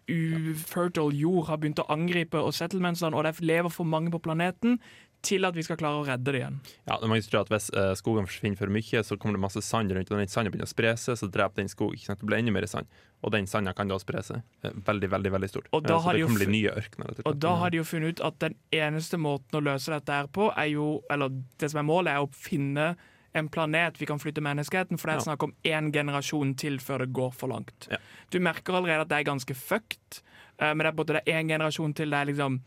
Ufertil 0.06 1.16
jord 1.18 1.48
har 1.50 1.58
begynt 1.62 1.82
å 1.82 1.88
angripe 1.92 2.38
og 2.38 2.54
settlementsene, 2.54 3.16
og 3.16 3.26
det 3.26 3.34
lever 3.42 3.72
for 3.74 3.88
mange 3.88 4.12
på 4.14 4.22
planeten 4.22 4.78
til 5.26 5.44
at 5.48 5.56
vi 5.58 5.64
skal 5.66 5.78
klare 5.80 5.98
å 6.00 6.06
redde 6.06 6.30
det 6.32 6.40
igjen. 6.40 6.60
Ja, 6.86 6.96
det 7.00 7.06
er 7.08 7.10
mange 7.10 7.26
tror 7.26 7.42
at 7.42 7.50
Hvis 7.52 7.66
skogen 7.72 7.96
skogene 7.98 8.30
forsvinner 8.30 8.60
for 8.60 8.72
mye, 8.72 9.02
så 9.04 9.18
kommer 9.18 9.34
det 9.36 9.42
masse 9.42 9.62
sand 9.66 9.90
rundt, 9.96 10.10
og 10.14 10.20
den 10.22 10.30
sanden 10.30 10.52
begynner 10.54 10.68
å 10.68 10.72
spre 10.72 10.92
seg, 10.96 11.18
så 11.18 11.28
dreper 11.32 11.56
den 11.64 11.68
skog. 11.72 11.94
Ikke 11.96 12.06
sant? 12.12 12.20
Det 12.22 12.28
blir 12.30 12.38
enda 12.38 12.54
mer 12.54 12.66
sand. 12.70 12.86
Og 13.24 13.32
den 13.34 13.46
sanda 13.50 13.72
kan 13.74 13.88
da 13.90 13.98
spre 13.98 14.22
seg 14.22 14.42
eh, 14.62 14.70
veldig, 14.86 15.10
veldig 15.10 15.32
veldig 15.34 15.48
stort. 15.50 15.68
Og 15.74 15.82
da 15.82 15.96
Eh, 15.96 16.04
har 16.06 16.14
de 16.14 16.24
kan 16.26 16.38
bli 16.38 16.46
nye 16.52 16.70
ørkener. 16.76 17.20
og 17.26 17.38
da 17.42 17.54
har 17.56 17.70
de 17.70 17.78
jo 17.80 17.84
funnet 17.84 18.16
ut 18.16 18.24
at 18.28 18.38
den 18.38 18.54
eneste 18.72 19.18
måten 19.18 19.58
å 19.58 19.64
løse 19.64 19.90
dette 19.92 20.12
her 20.12 20.26
på, 20.28 20.52
er 20.56 20.70
jo 20.76 21.02
Eller 21.10 21.28
det 21.58 21.70
som 21.72 21.80
er 21.80 21.88
målet, 21.88 22.12
er 22.14 22.22
å 22.24 22.30
finne 22.32 22.96
en 23.34 23.48
planet 23.52 23.98
vi 24.00 24.06
kan 24.08 24.18
flytte 24.18 24.40
menneskeheten, 24.40 24.96
for 24.98 25.08
det 25.10 25.14
er 25.16 25.18
Ja. 25.20 25.24
snakk 25.34 25.42
om 25.44 25.52
én 25.64 25.92
generasjon 25.92 26.54
til 26.56 26.78
før 26.78 26.98
det 27.04 27.12
går 27.12 27.34
for 27.34 27.48
langt. 27.48 27.88
Du 28.30 28.38
merker 28.40 28.72
allerede 28.72 29.02
at 29.02 29.08
det 29.08 29.18
er 29.18 29.30
ganske 29.32 29.54
fucked, 29.54 30.22
eh, 30.58 30.72
men 30.72 30.78
det 30.78 30.86
er 30.86 30.92
både 31.04 31.12
det 31.20 31.24
én 31.26 31.48
generasjon 31.48 31.94
til 31.94 32.10
det 32.10 32.16
er 32.16 32.32
liksom 32.32 32.60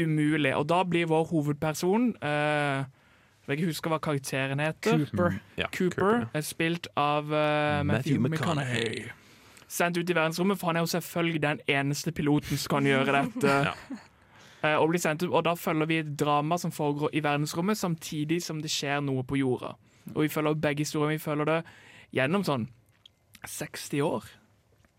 umulig. 0.00 0.54
Og 0.56 0.68
da 0.68 0.82
blir 0.84 1.08
vår 1.10 1.24
hovedperson 1.30 2.10
uh, 2.22 2.84
Jeg 3.46 3.64
husker 3.64 3.92
hva 3.92 4.00
karakteren 4.02 4.60
heter. 4.60 5.04
Cooper. 5.04 5.36
Mm. 5.36 5.54
Ja, 5.58 5.68
Cooper, 5.70 6.02
Cooper, 6.02 6.26
er 6.34 6.44
spilt 6.46 6.88
av 6.96 7.30
uh, 7.30 7.84
Matthew, 7.86 8.18
Matthew 8.18 8.20
McConaughey. 8.28 9.06
Sendt 9.68 9.98
ut 9.98 10.10
i 10.10 10.14
verdensrommet, 10.14 10.58
for 10.58 10.70
han 10.70 10.76
er 10.78 10.84
jo 10.86 10.92
selvfølgelig 10.94 11.42
den 11.42 11.62
eneste 11.68 12.12
piloten 12.12 12.58
som 12.58 12.76
kan 12.76 12.86
gjøre 12.86 13.22
dette. 13.22 13.56
Eh, 14.64 14.74
og, 14.74 14.88
blir 14.88 14.98
sendt 14.98 15.22
ut, 15.22 15.30
og 15.30 15.44
da 15.44 15.52
følger 15.54 15.86
vi 15.86 15.98
et 16.00 16.12
drama 16.18 16.56
som 16.58 16.72
foregår 16.72 17.12
i 17.12 17.20
verdensrommet, 17.22 17.78
samtidig 17.78 18.40
som 18.42 18.62
det 18.62 18.70
skjer 18.72 19.02
noe 19.04 19.22
på 19.28 19.38
jorda. 19.38 19.74
Og 20.14 20.24
vi 20.24 20.30
følger 20.32 20.56
begge 20.64 20.86
historiene. 20.86 21.18
Vi 21.18 21.22
følger 21.22 21.50
det 21.50 21.58
gjennom 22.16 22.44
sånn 22.46 22.64
60 23.46 24.02
år. 24.06 24.30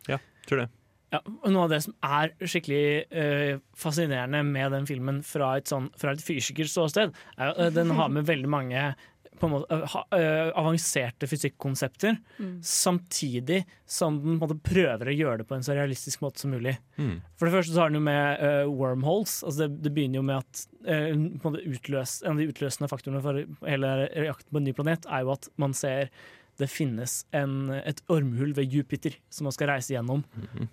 Ja, 0.07 0.19
tror 0.47 0.61
det. 0.61 0.67
Ja, 1.13 1.21
og 1.23 1.51
Noe 1.53 1.67
av 1.67 1.71
det 1.71 1.83
som 1.85 1.93
er 2.03 2.33
skikkelig 2.43 2.87
uh, 3.15 3.59
fascinerende 3.79 4.41
med 4.43 4.73
den 4.75 4.87
filmen 4.89 5.21
fra 5.23 5.53
et, 5.59 5.69
sånn, 5.71 5.87
fra 5.99 6.11
et 6.11 6.23
fysikkers 6.23 6.73
ståsted, 6.73 7.13
er 7.37 7.53
at 7.53 7.77
den 7.77 7.93
har 7.95 8.11
med 8.11 8.27
veldig 8.27 8.51
mange 8.51 8.89
på 9.37 9.45
en 9.45 9.51
måte, 9.53 9.77
uh, 9.77 9.95
eh, 10.17 10.47
avanserte 10.57 11.27
fysikkonsepter, 11.29 12.17
Mm. 12.39 12.59
samtidig 12.63 13.65
som 13.85 14.17
den 14.23 14.39
på 14.39 14.45
en 14.45 14.49
måte 14.49 14.63
prøver 14.63 15.11
å 15.11 15.15
gjøre 15.15 15.37
det 15.37 15.47
på 15.47 15.55
en 15.55 15.63
så 15.63 15.75
realistisk 15.77 16.21
måte 16.21 16.39
som 16.39 16.51
mulig. 16.51 16.77
Mm. 16.97 17.21
For 17.37 17.45
det 17.45 17.53
første 17.53 17.73
så 17.73 17.81
har 17.83 17.89
den 17.89 17.99
jo 18.01 18.05
med 18.07 18.41
eh, 18.41 18.65
wormholes. 18.65 19.43
Altså 19.43 19.67
det, 19.67 19.83
det 19.83 19.93
begynner 19.93 20.19
jo 20.19 20.25
med 20.27 20.37
at 20.41 20.65
eh, 20.87 21.13
på 21.13 21.13
en, 21.13 21.53
måte 21.53 21.63
utløs, 21.69 22.23
en 22.23 22.31
av 22.31 22.41
de 22.41 22.49
utløsende 22.49 22.89
faktorene 22.89 23.21
for 23.21 23.69
hele 23.69 23.93
jakten 24.27 24.51
på 24.51 24.57
en 24.57 24.67
ny 24.67 24.73
planet 24.73 25.05
er 25.05 25.23
jo 25.23 25.35
at 25.37 25.49
man 25.55 25.73
ser 25.77 26.09
det 26.57 26.67
finnes 26.71 27.19
en, 27.37 27.69
et 27.77 27.99
ormhull 28.09 28.53
ved 28.57 28.73
Jupiter 28.73 29.15
som 29.29 29.45
man 29.47 29.53
skal 29.55 29.69
reise 29.71 29.93
gjennom. 29.93 30.23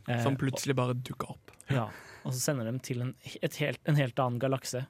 Eh, 0.08 0.22
Som 0.24 0.36
plutselig 0.40 0.76
bare 0.78 0.94
dukker 0.96 1.34
opp. 1.36 1.50
ja, 1.70 1.88
og 2.24 2.32
så 2.32 2.40
sender 2.40 2.70
de 2.72 2.78
til 2.84 3.02
en, 3.04 3.14
et 3.42 3.56
helt, 3.60 3.80
en 3.88 3.96
helt 4.00 4.18
annen 4.18 4.38
galakse. 4.40 4.86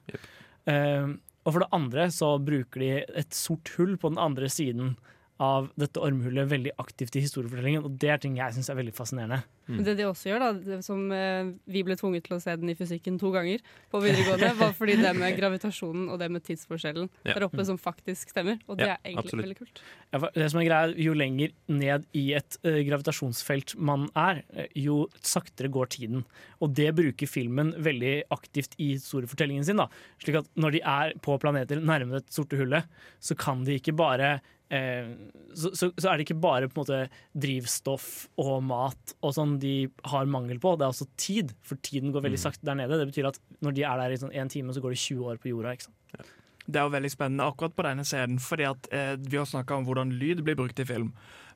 Eh, 0.70 1.08
og 1.44 1.52
for 1.52 1.60
det 1.64 1.68
andre 1.76 2.06
så 2.14 2.30
bruker 2.40 2.80
de 2.80 2.92
et 3.20 3.34
sort 3.36 3.68
hull 3.76 3.96
på 4.00 4.08
den 4.14 4.18
andre 4.22 4.48
siden 4.48 4.94
av 5.42 5.66
dette 5.80 5.98
ormhullet 5.98 6.46
veldig 6.46 6.70
aktivt 6.78 7.16
i 7.18 7.22
historiefortellingen, 7.24 7.82
og 7.84 7.96
det 7.98 8.10
er 8.14 8.20
ting 8.22 8.36
jeg 8.38 8.54
syns 8.54 8.68
er 8.70 8.76
veldig 8.78 8.92
fascinerende. 8.94 9.40
Mm. 9.66 9.76
Men 9.78 9.84
Det 9.88 9.94
de 9.98 10.04
også 10.06 10.28
gjør, 10.30 10.42
da, 10.44 10.48
det 10.62 10.76
som 10.84 11.00
eh, 11.10 11.48
vi 11.66 11.82
ble 11.82 11.96
tvunget 11.98 12.22
til 12.28 12.36
å 12.36 12.40
se 12.42 12.54
den 12.60 12.70
i 12.70 12.76
fysikken 12.78 13.16
to 13.18 13.32
ganger 13.34 13.58
på 13.90 13.98
videregående, 14.04 14.52
var 14.60 14.74
fordi 14.76 14.94
det 15.00 15.10
med 15.18 15.34
gravitasjonen 15.38 16.06
og 16.12 16.20
det 16.22 16.28
med 16.30 16.44
tidsforskjellen 16.46 17.08
Ja. 17.24 17.34
der 17.34 17.46
oppe 17.48 17.64
som 17.66 17.78
faktisk 17.80 18.30
stemmer. 18.30 18.60
Og 18.68 18.78
det 18.78 18.86
Ja, 18.86 18.94
er 18.94 19.10
egentlig 19.10 19.24
absolutt. 19.24 19.44
veldig 19.48 19.58
kult. 19.58 19.82
Ja, 20.12 20.18
for 20.22 20.30
det 20.38 20.50
som 20.52 20.60
er 20.60 20.68
greia, 20.68 20.94
Jo 21.04 21.14
lenger 21.18 21.50
ned 21.68 22.06
i 22.14 22.24
et 22.38 22.58
uh, 22.62 22.78
gravitasjonsfelt 22.86 23.74
man 23.76 24.06
er, 24.14 24.44
eh, 24.54 24.68
jo 24.76 25.08
saktere 25.24 25.68
går 25.72 25.90
tiden. 25.96 26.24
Og 26.62 26.74
det 26.74 26.94
bruker 26.94 27.26
filmen 27.26 27.72
veldig 27.82 28.22
aktivt 28.30 28.76
i 28.78 28.92
historiefortellingen 28.94 29.64
sin. 29.66 29.76
da. 29.82 29.88
Slik 30.22 30.36
at 30.44 30.48
når 30.54 30.76
de 30.78 30.80
er 30.84 31.14
på 31.24 31.38
planeter 31.40 31.80
nærme 31.82 32.20
det 32.20 32.30
sorte 32.30 32.56
hullet, 32.60 32.84
så 33.20 33.34
kan 33.36 33.64
de 33.64 33.80
ikke 33.80 33.96
bare 33.96 34.40
eh, 34.74 35.08
så, 35.54 35.70
så, 35.78 35.88
så 35.94 36.10
er 36.10 36.18
det 36.18 36.26
ikke 36.26 36.40
bare 36.42 36.68
på 36.68 36.80
en 36.80 36.82
måte 36.82 36.98
drivstoff 37.44 38.06
og 38.42 38.56
mat 38.66 39.14
og 39.22 39.34
sånn 39.36 39.56
de 39.62 39.74
har 40.10 40.26
mangel 40.30 40.58
på, 40.62 40.74
det 40.78 40.86
er 40.86 40.92
også 40.94 41.06
tid. 41.20 41.52
For 41.62 41.78
tiden 41.86 42.12
går 42.14 42.24
veldig 42.26 42.40
Mm. 42.40 42.44
sakte 42.46 42.66
der 42.66 42.74
nede. 42.80 42.98
Det 43.00 43.08
betyr 43.12 43.28
at 43.30 43.38
når 43.62 43.74
de 43.78 43.84
er 43.86 43.96
der 44.02 44.14
i 44.16 44.20
sånn 44.20 44.34
en 44.34 44.48
time, 44.52 44.72
så 44.74 44.82
går 44.82 44.94
det 44.96 44.98
20 45.04 45.28
år 45.30 45.38
på 45.42 45.52
jorda. 45.52 45.72
ikke 45.76 45.88
sant? 45.88 46.32
Det 46.66 46.80
er 46.80 46.86
jo 46.88 46.94
veldig 46.96 47.10
spennende 47.12 47.44
akkurat 47.44 47.74
på 47.76 47.84
denne 47.84 48.04
scenen, 48.08 48.38
fordi 48.40 48.64
at 48.64 48.86
eh, 48.90 49.16
vi 49.20 49.36
har 49.36 49.44
snakka 49.44 49.76
om 49.76 49.84
hvordan 49.84 50.14
lyd 50.18 50.40
blir 50.46 50.56
brukt 50.56 50.78
i 50.80 50.84
film. 50.88 51.10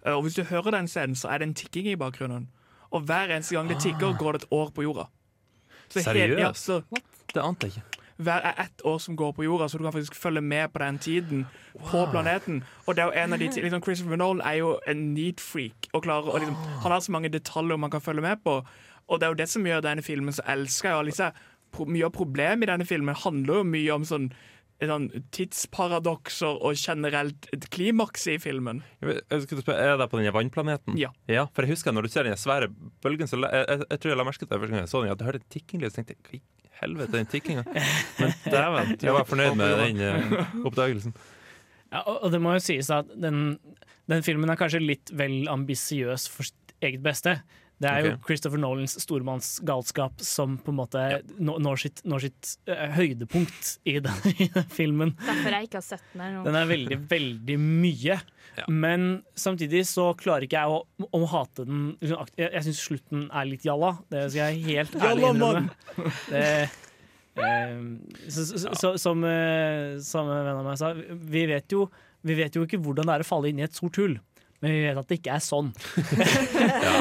Eh, 0.05 0.13
og 0.13 0.23
hvis 0.27 0.35
du 0.37 0.45
hører 0.45 0.71
den 0.77 0.87
scenen, 0.87 1.17
så 1.17 1.31
er 1.33 1.39
det 1.41 1.49
en 1.49 1.55
tikking 1.57 1.87
i 1.89 1.97
bakgrunnen. 1.97 2.49
Og 2.93 3.07
hver 3.09 3.33
eneste 3.33 3.57
gang 3.57 3.69
det 3.69 3.79
tikker, 3.81 4.13
går 4.21 4.33
det 4.37 4.43
et 4.45 4.53
år 4.53 4.71
på 4.77 4.85
jorda. 4.85 5.09
Så 5.89 6.05
helt- 6.05 6.39
ja, 6.39 6.53
så 6.53 6.83
Det 7.33 7.41
ante 7.43 7.67
jeg 7.69 7.77
ikke. 7.81 8.05
Hver 8.19 8.43
er 8.43 8.57
ett 8.65 8.83
år 8.85 8.99
som 8.99 9.17
går 9.17 9.33
på 9.37 9.45
jorda, 9.47 9.69
så 9.69 9.79
du 9.79 9.85
kan 9.85 9.95
faktisk 9.95 10.17
følge 10.19 10.41
med 10.43 10.73
på 10.73 10.81
den 10.83 10.99
tiden 10.99 11.47
på 11.91 12.07
planeten. 12.11 12.65
Og 12.87 12.97
det 12.97 13.05
er 13.05 13.07
jo 13.07 13.23
en 13.23 13.33
av 13.33 13.39
de 13.39 13.49
liksom 13.63 13.83
Christopher 13.85 14.19
Nolan 14.19 14.43
er 14.43 14.59
jo 14.59 14.73
en 14.91 15.05
neat 15.15 15.41
freak. 15.41 15.87
Og 15.93 16.03
klarer, 16.03 16.33
og 16.33 16.43
liksom, 16.43 16.57
han 16.83 16.93
har 16.93 17.01
så 17.01 17.15
mange 17.15 17.31
detaljer 17.31 17.79
man 17.79 17.95
kan 17.95 18.03
følge 18.03 18.25
med 18.27 18.43
på. 18.45 18.59
Og 19.09 19.21
det 19.21 19.27
er 19.27 19.33
jo 19.35 19.39
det 19.39 19.49
som 19.49 19.67
gjør 19.67 19.87
denne 19.87 20.03
filmen 20.03 20.35
så 20.35 20.43
elsker 20.51 20.91
jeg. 20.91 21.09
Liksom, 21.13 21.87
mye 21.87 22.09
av 22.09 22.15
problemet 22.17 22.67
i 22.67 22.73
denne 22.73 22.89
filmen 22.89 23.15
handler 23.15 23.63
jo 23.63 23.71
mye 23.71 23.95
om 23.95 24.05
sånn, 24.09 24.29
sånn 24.83 25.09
tidsparadokser 25.31 26.59
og 26.59 26.75
generelt 26.75 27.49
et 27.55 27.71
klimaks 27.71 28.27
i 28.35 28.37
filmen. 28.43 28.83
Jeg, 29.01 29.47
skulle 29.47 29.63
spørre, 29.63 29.79
Er 29.95 29.97
det 29.97 30.11
på 30.11 30.19
den 30.19 30.35
vannplaneten? 30.35 30.99
Ja. 30.99 31.47
For 31.55 31.63
jeg 31.63 31.77
husker 31.77 31.93
Når 31.93 32.03
du 32.03 32.09
ser 32.09 32.27
den 32.27 32.37
svære 32.37 32.69
bølgen, 33.03 33.31
så 33.31 33.39
jeg, 33.39 33.65
jeg, 33.69 33.87
jeg 33.91 34.01
tror 34.01 34.11
jeg 34.11 34.19
la 34.19 34.27
merke 34.27 34.43
til 34.43 34.51
det 34.51 34.59
første 34.59 34.75
gang 34.75 34.87
jeg 34.87 34.91
så 34.91 35.03
den. 35.03 35.13
At 35.13 35.21
jeg 35.21 35.31
hørte 35.31 35.45
en 35.45 35.53
tikkinglyd, 35.55 35.93
og 35.93 35.95
tenkte 35.95 36.19
hva 36.19 36.35
i 36.35 36.43
helvete 36.83 37.17
den 37.17 37.29
tikkinga? 37.31 37.65
Men 38.19 38.35
dæven, 38.45 38.95
jeg 39.03 39.17
var 39.17 39.29
fornøyd 39.29 39.59
med 39.59 39.77
den 39.83 40.03
eh, 40.05 40.57
oppdagelsen. 40.69 41.17
Ja, 41.89 42.03
og, 42.05 42.29
det 42.33 42.41
må 42.45 42.53
jo 42.57 42.63
sies 42.63 42.91
at 42.93 43.09
den, 43.17 43.57
den 44.11 44.25
filmen 44.27 44.53
er 44.53 44.61
kanskje 44.61 44.83
litt 44.85 45.13
vel 45.17 45.49
ambisiøs 45.51 46.29
for 46.33 46.51
sitt 46.51 46.77
eget 46.85 47.03
beste. 47.05 47.39
Det 47.79 47.87
er 47.87 48.07
jo 48.09 48.15
Christopher 48.27 48.59
Nolans 48.59 48.97
stormannsgalskap 49.05 50.23
som 50.27 50.57
på 50.63 50.73
en 50.73 50.79
måte 50.81 51.03
ja. 51.13 51.21
når 51.39 51.83
sitt, 51.85 52.03
når 52.11 52.25
sitt 52.27 52.51
uh, 52.67 52.89
høydepunkt 52.97 53.71
i 53.87 54.01
den, 54.03 54.25
i 54.43 54.49
den 54.55 54.67
filmen. 54.75 55.15
Derfor 55.23 55.55
jeg 55.55 55.69
ikke 55.69 55.79
har 55.79 55.87
sett 55.87 56.09
den 56.13 56.25
her 56.25 56.35
nå. 56.35 56.43
Den 56.49 56.59
er 56.59 56.71
veldig, 56.73 56.99
veldig 57.13 57.59
mye. 57.63 58.19
Men 58.69 59.23
samtidig 59.39 59.85
så 59.87 60.11
klarer 60.19 60.47
ikke 60.47 60.59
jeg 60.61 60.75
å, 60.75 61.09
å 61.15 61.21
hate 61.31 61.65
den. 61.69 61.85
liksom, 62.03 62.33
Jeg, 62.39 62.51
jeg 62.57 62.67
syns 62.67 62.83
slutten 62.89 63.25
er 63.31 63.49
litt 63.49 63.67
jalla. 63.69 63.95
Det 64.11 64.25
skal 64.33 64.53
jeg 64.53 64.65
helt 64.67 64.97
ærlig 65.11 65.29
innrømme. 65.31 66.13
Det, 66.29 66.45
eh, 67.39 67.83
så, 68.27 68.47
så, 68.51 68.75
så, 68.75 68.93
som, 68.99 69.23
eh, 69.29 69.99
som 70.05 70.31
en 70.33 70.43
venn 70.43 70.57
av 70.57 70.67
meg 70.67 70.81
sa, 70.81 70.93
vi 70.95 71.45
vet, 71.51 71.69
jo, 71.75 71.87
vi 72.27 72.39
vet 72.39 72.59
jo 72.59 72.67
ikke 72.67 72.81
hvordan 72.83 73.07
det 73.09 73.19
er 73.19 73.27
å 73.27 73.31
falle 73.31 73.53
inn 73.53 73.63
i 73.63 73.67
et 73.69 73.79
sort 73.79 74.01
hull. 74.03 74.19
Men 74.59 74.75
vi 74.75 74.81
vet 74.89 74.99
at 74.99 75.07
det 75.11 75.21
ikke 75.21 75.37
er 75.39 75.45
sånn. 75.45 75.71
Ja, 76.89 76.95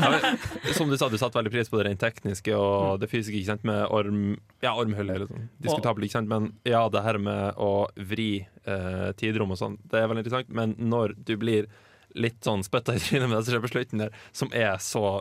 men, 0.00 0.38
som 0.76 0.90
du 0.90 0.96
sa, 0.98 1.08
du 1.08 1.18
satte 1.20 1.38
veldig 1.38 1.52
pris 1.54 1.70
på 1.70 1.78
det 1.80 1.86
rent 1.88 2.02
tekniske 2.02 2.54
og 2.56 3.00
det 3.02 3.10
fysiske, 3.10 3.36
ikke 3.40 3.52
sant, 3.52 3.66
med 3.68 3.84
orm, 3.94 4.22
ja, 4.64 4.74
eller 4.74 5.26
sånn. 5.28 5.48
Diskutabelt, 5.64 6.06
ikke 6.08 6.18
sant, 6.18 6.30
men 6.30 6.50
ja, 6.68 6.84
det 6.92 7.04
her 7.04 7.20
med 7.22 7.58
å 7.62 7.88
vri 8.10 8.30
eh, 8.42 9.08
tidrom 9.18 9.54
og 9.54 9.60
sånn, 9.60 9.78
det 9.90 10.00
er 10.02 10.10
veldig 10.10 10.24
interessant. 10.26 10.52
Men 10.54 10.76
når 10.78 11.16
du 11.18 11.34
blir 11.40 11.70
litt 12.18 12.40
sånn 12.44 12.64
spytta 12.66 12.96
i 12.96 13.02
trynet 13.02 13.28
med 13.28 13.38
det 13.38 13.44
som 13.46 13.54
skjer 13.54 13.64
på 13.64 13.72
slutten 13.74 14.06
der, 14.06 14.22
som 14.36 14.54
er 14.56 14.78
så 14.82 15.18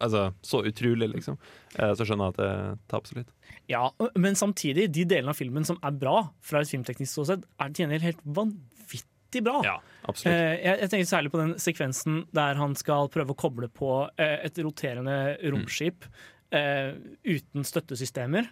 Altså, 0.00 0.30
så 0.42 0.62
utrolig, 0.64 1.10
liksom, 1.12 1.36
eh, 1.76 1.90
så 1.94 2.06
skjønner 2.06 2.30
jeg 2.30 2.32
at 2.32 2.38
det 2.40 2.78
taper 2.88 3.10
seg 3.10 3.18
litt. 3.20 3.32
Ja, 3.68 3.82
Men 4.16 4.38
samtidig, 4.38 4.86
de 4.94 5.04
delene 5.04 5.34
av 5.34 5.38
filmen 5.38 5.66
som 5.68 5.76
er 5.84 5.92
bra, 6.00 6.30
fra 6.40 6.62
et 6.64 6.70
filmteknisk 6.70 7.12
ståsted, 7.12 7.44
er 7.60 7.74
til 7.74 7.84
gjengjeld 7.84 8.06
helt 8.08 8.22
vanvittig 8.24 8.73
bra. 9.42 9.60
Ja, 9.66 9.78
absolutt. 10.04 10.30
Eh, 10.30 10.54
jeg, 10.62 10.80
jeg 10.84 10.90
tenker 10.92 11.08
særlig 11.10 11.32
på 11.34 11.40
den 11.40 11.54
sekvensen 11.62 12.20
der 12.36 12.60
han 12.60 12.76
skal 12.78 13.10
prøve 13.12 13.34
å 13.34 13.40
koble 13.40 13.70
på 13.72 14.04
eh, 14.20 14.38
et 14.46 14.60
roterende 14.62 15.16
romskip 15.50 16.06
eh, 16.54 16.94
uten 17.26 17.66
støttesystemer. 17.66 18.50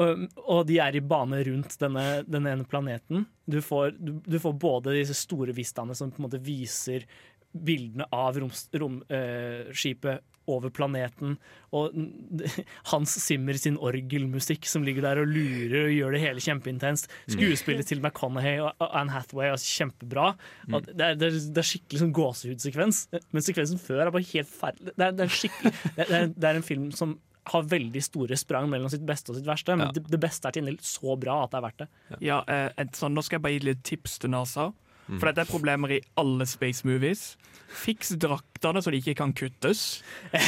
og, 0.00 0.24
og 0.44 0.62
de 0.68 0.76
er 0.82 0.96
i 0.96 1.02
bane 1.04 1.40
rundt 1.46 1.76
denne, 1.80 2.06
denne 2.28 2.54
ene 2.54 2.66
planeten. 2.68 3.24
Du 3.50 3.60
får, 3.64 3.94
du, 3.98 4.16
du 4.24 4.38
får 4.40 4.56
både 4.60 4.96
disse 4.98 5.16
store 5.16 5.54
vistaene 5.56 5.96
som 5.96 6.12
på 6.12 6.20
en 6.20 6.28
måte 6.28 6.42
viser 6.44 7.06
bildene 7.52 8.06
av 8.14 8.38
romskipet 8.40 8.80
rom, 8.80 9.00
eh, 9.10 10.18
over 10.50 10.72
planeten, 10.74 11.36
og 11.76 11.94
Hans 12.90 13.12
Zimmer 13.22 13.58
sin 13.60 13.76
orgelmusikk 13.78 14.66
som 14.66 14.84
ligger 14.86 15.04
der 15.06 15.22
og 15.22 15.30
lurer 15.30 15.84
og 15.84 15.94
gjør 15.94 16.16
det 16.16 16.22
hele 16.24 16.44
kjempeintenst. 16.44 17.10
Skuespillet 17.30 17.86
til 17.90 18.02
McConaughey 18.02 18.58
og 18.64 18.86
Anne 18.88 19.14
Hathaway 19.14 19.52
er 19.52 19.62
kjempebra. 19.62 20.32
Og 20.72 20.88
det, 20.88 20.96
er, 20.96 21.18
det, 21.20 21.30
er, 21.30 21.40
det 21.54 21.62
er 21.62 21.70
skikkelig 21.70 22.02
sånn 22.02 22.14
gåsehudsekvens, 22.16 23.02
men 23.30 23.46
sekvensen 23.46 23.82
før 23.82 24.06
er 24.06 24.14
bare 24.14 24.30
helt 24.32 24.50
ferdig. 24.50 24.90
Det 24.90 25.06
er, 25.06 25.16
det 25.16 25.26
er, 25.26 25.34
skikkelig, 25.40 25.74
det 25.98 26.08
er, 26.08 26.30
det 26.34 26.50
er 26.50 26.60
en 26.60 26.66
film 26.66 26.90
som 26.96 27.18
har 27.50 27.64
veldig 27.66 28.02
store 28.04 28.36
sprang 28.38 28.68
mellom 28.70 28.90
sitt 28.92 29.04
beste 29.06 29.32
og 29.32 29.38
sitt 29.38 29.48
verste, 29.48 29.74
men 29.78 29.94
det, 29.96 30.04
det 30.12 30.20
beste 30.22 30.46
er 30.48 30.54
til 30.54 30.64
en 30.64 30.70
del 30.70 30.82
så 30.84 31.16
bra 31.18 31.40
at 31.44 31.54
det 31.54 31.58
er 31.58 31.64
verdt 31.64 31.82
det. 31.82 31.88
Ja, 32.26 32.42
eh, 32.50 32.84
sånn, 32.96 33.16
Nå 33.16 33.24
skal 33.26 33.38
jeg 33.38 33.46
bare 33.46 33.56
gi 33.56 33.66
litt 33.70 33.82
tips 33.86 34.18
til 34.22 34.34
NASA. 34.34 34.70
For 35.18 35.30
dette 35.30 35.46
er 35.46 35.50
problemer 35.50 35.96
i 35.96 36.00
alle 36.20 36.46
space 36.48 36.86
movies. 36.86 37.32
Fiks 37.70 38.10
draktene 38.18 38.80
så 38.82 38.90
de 38.90 38.98
ikke 38.98 39.14
kan 39.20 39.32
kuttes. 39.36 40.00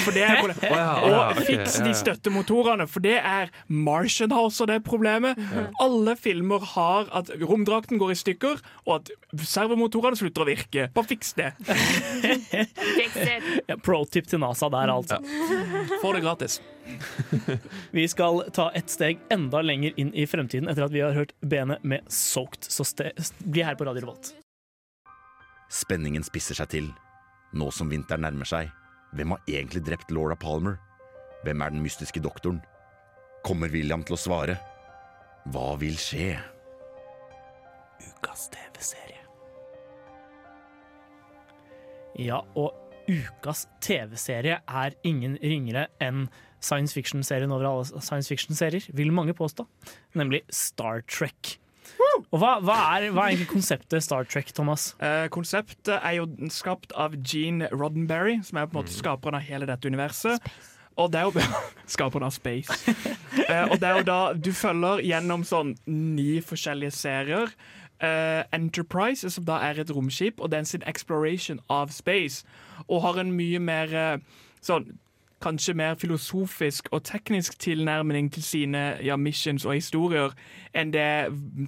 For 0.03 0.15
det 0.15 0.25
er 0.27 0.41
problem. 0.41 0.59
Ja, 0.67 0.89
å 0.99 1.11
ja, 1.11 1.21
Og 1.31 1.43
fiks 1.47 1.79
de 1.85 1.93
støttemotorene, 1.97 2.87
for 2.91 3.05
det 3.05 3.15
er 3.21 3.53
Martian 3.71 4.35
har 4.35 4.49
også 4.49 4.67
det 4.71 4.81
problemet. 4.87 5.39
Alle 5.83 6.17
filmer 6.19 6.67
har 6.75 7.11
at 7.15 7.31
romdrakten 7.41 8.01
går 8.03 8.15
i 8.15 8.19
stykker, 8.19 8.63
og 8.87 8.95
at 8.99 9.13
servomotorene 9.47 10.19
slutter 10.19 10.45
å 10.45 10.49
virke. 10.51 10.89
Bare 10.97 11.11
fiks 11.13 11.35
det. 11.39 11.53
Ja, 13.69 13.79
Pro 13.83 14.03
tip 14.11 14.27
til 14.31 14.43
NASA 14.43 14.69
der, 14.73 14.91
altså. 14.93 15.21
Få 16.03 16.13
det 16.17 16.25
gratis. 16.25 16.59
Vi 17.97 18.07
skal 18.11 18.43
ta 18.55 18.71
et 18.77 18.91
steg 18.91 19.23
enda 19.33 19.63
lenger 19.65 19.95
inn 20.01 20.11
i 20.19 20.27
fremtiden 20.27 20.71
etter 20.71 20.89
at 20.89 20.95
vi 20.95 21.03
har 21.05 21.15
hørt 21.15 21.35
benet 21.41 21.85
med 21.87 22.09
Soaked. 22.11 22.67
Så 22.67 22.87
bli 23.47 23.63
her 23.63 23.79
på 23.79 23.87
Radio 23.87 24.03
Revolt. 24.07 24.35
Spenningen 25.73 26.25
spisser 26.27 26.59
seg 26.59 26.69
til. 26.73 26.89
Nå 27.57 27.71
som 27.73 27.89
vinteren 27.93 28.27
nærmer 28.27 28.49
seg, 28.49 28.69
hvem 29.17 29.33
har 29.33 29.47
egentlig 29.49 29.83
drept 29.87 30.13
Laura 30.13 30.37
Palmer? 30.37 30.77
Hvem 31.47 31.65
er 31.65 31.73
den 31.73 31.83
mystiske 31.85 32.21
doktoren? 32.21 32.61
Kommer 33.45 33.73
William 33.73 34.05
til 34.05 34.17
å 34.17 34.21
svare? 34.21 34.59
Hva 35.53 35.73
vil 35.81 35.97
skje? 35.99 36.37
Ukas 38.05 38.47
TV-serie. 38.53 39.25
Ja, 42.21 42.43
og 42.55 42.77
ukas 43.09 43.65
TV-serie 43.83 44.61
er 44.69 44.97
ingen 45.09 45.39
ringere 45.41 45.89
enn 46.05 46.27
science 46.63 46.95
fiction-serien 46.95 47.51
over 47.51 47.67
alle 47.67 48.05
science 48.05 48.31
fiction-serier, 48.31 48.85
vil 48.95 49.11
mange 49.15 49.35
påstå, 49.35 49.67
nemlig 50.21 50.45
Star 50.53 51.03
Trek. 51.09 51.57
Og 52.33 52.41
hva, 52.41 52.57
hva, 52.65 52.77
er, 52.97 53.11
hva 53.13 53.27
er 53.27 53.35
egentlig 53.35 53.51
konseptet 53.53 54.05
Star 54.05 54.27
Trek, 54.29 54.53
Thomas? 54.57 54.93
Eh, 55.03 55.27
konseptet 55.33 55.95
er 55.99 56.19
jo 56.19 56.29
skapt 56.53 56.95
av 56.99 57.17
Gene 57.21 57.69
Roddenberry, 57.73 58.39
som 58.47 58.61
er 58.61 58.69
på 58.69 58.77
en 58.77 58.83
måte 58.83 58.95
skaperen 58.95 59.39
av 59.39 59.45
hele 59.47 59.69
dette 59.69 59.89
universet. 59.89 60.53
Og 61.01 61.13
det 61.13 61.21
er 61.21 61.29
jo 61.29 61.45
Skaperen 61.95 62.27
av 62.29 62.35
Space. 62.37 62.73
Eh, 63.49 63.65
og 63.71 63.79
det 63.81 63.89
er 63.89 64.01
jo 64.01 64.09
da 64.09 64.21
du 64.37 64.53
følger 64.57 65.01
gjennom 65.05 65.45
sånn 65.49 65.77
ni 65.89 66.41
forskjellige 66.45 66.97
serier. 66.97 67.55
Uh, 68.03 68.43
Enterprise, 68.51 69.29
som 69.31 69.45
da 69.47 69.61
er 69.63 69.79
et 69.79 69.91
romskip, 69.95 70.41
og 70.43 70.51
den 70.51 70.67
sin 70.67 70.83
exploration 70.91 71.61
av 71.71 71.93
space. 71.95 72.43
Og 72.89 73.05
har 73.05 73.21
en 73.23 73.31
mye 73.37 73.61
mer 73.63 73.95
uh, 73.95 74.41
sånn 74.65 74.89
kanskje 75.43 75.75
mer 75.77 75.97
filosofisk 75.99 76.89
og 76.95 77.03
teknisk 77.09 77.59
tilnærming 77.61 78.31
til 78.33 78.45
sine 78.47 78.83
ja, 79.05 79.17
missions 79.21 79.67
og 79.67 79.75
historier 79.77 80.35
enn 80.75 80.93
det 80.95 81.09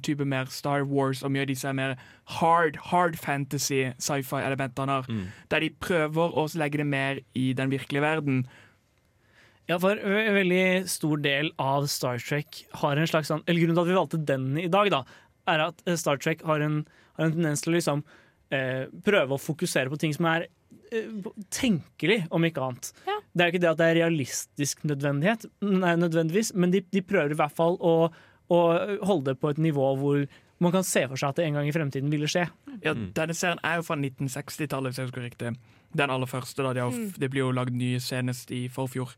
type 0.07 0.25
mer 0.25 0.51
Star 0.55 0.87
Wars 0.89 1.23
og 1.23 1.35
mye 1.35 1.45
av 1.45 1.51
disse 1.51 1.73
mer 1.77 1.97
hard, 2.39 2.79
hard 2.91 3.19
fantasy 3.21 3.91
sci-fi-elementene 3.99 5.01
har. 5.01 5.09
Der 5.51 5.65
de 5.67 5.73
prøver 5.81 6.39
å 6.39 6.47
legge 6.59 6.81
det 6.81 6.89
mer 6.89 7.21
i 7.35 7.53
den 7.53 7.73
virkelige 7.75 8.05
verden. 8.05 8.45
Ja, 9.69 9.79
for 9.81 9.97
en 9.97 10.37
veldig 10.37 10.89
stor 10.93 11.21
del 11.25 11.51
av 11.63 11.87
Star 11.89 12.19
Trek 12.21 12.65
har 12.83 13.01
en 13.01 13.09
slags 13.09 13.31
sånn 13.33 13.41
Eller 13.47 13.63
grunnen 13.63 13.79
til 13.79 13.87
at 13.87 13.89
vi 13.89 13.97
valgte 13.97 14.21
den 14.29 14.59
i 14.61 14.69
dag, 14.69 14.91
da, 14.93 15.05
er 15.49 15.69
at 15.71 15.81
Star 16.01 16.21
Trek 16.21 16.45
har 16.45 16.61
en, 16.65 16.83
har 17.17 17.29
en 17.29 17.33
tendens 17.33 17.65
til 17.65 17.73
å 17.73 17.79
liksom 17.79 18.05
eh, 18.53 18.85
prøve 19.07 19.37
å 19.37 19.41
fokusere 19.41 19.93
på 19.93 20.01
ting 20.01 20.13
som 20.17 20.29
er 20.29 20.49
tenkelig, 21.55 22.23
om 22.35 22.47
ikke 22.47 22.63
annet. 22.65 22.93
Det 23.35 23.43
er 23.43 23.49
jo 23.49 23.55
ikke 23.55 23.65
det 23.65 23.73
at 23.73 23.81
det 23.81 23.89
er 23.91 23.99
realistisk 24.03 24.85
nødvendighet, 24.87 25.47
nei, 25.67 25.95
nødvendigvis, 25.99 26.53
men 26.55 26.75
de, 26.75 26.85
de 26.95 27.03
prøver 27.03 27.35
i 27.35 27.39
hvert 27.39 27.57
fall 27.57 27.79
å, 27.83 27.95
å 28.53 28.61
holde 29.03 29.33
det 29.33 29.41
på 29.43 29.51
et 29.55 29.63
nivå 29.63 29.93
hvor 30.01 30.25
man 30.63 30.73
kan 30.75 30.87
se 30.87 31.03
for 31.11 31.19
seg 31.19 31.33
at 31.33 31.41
det 31.41 31.49
en 31.49 31.59
gang 31.59 31.69
i 31.69 31.75
fremtiden 31.75 32.13
ville 32.13 32.29
skje. 32.31 32.47
Ja, 32.85 32.95
Denne 32.95 33.35
serien 33.37 33.61
er 33.67 33.81
jo 33.81 33.87
fra 33.87 33.97
1960-tallet, 33.99 34.93
hvis 34.93 35.01
jeg 35.01 35.11
husker 35.11 35.27
riktig. 35.27 35.55
Den 35.97 36.11
aller 36.11 36.27
første. 36.27 36.63
da, 36.63 36.73
de 36.73 36.81
Mm. 36.85 37.13
Det 37.19 37.31
blir 37.31 37.41
jo 37.41 37.53
lagd 37.53 37.73
ny 37.73 37.99
senest 37.99 38.51
i 38.51 38.69
forfjor. 38.69 39.15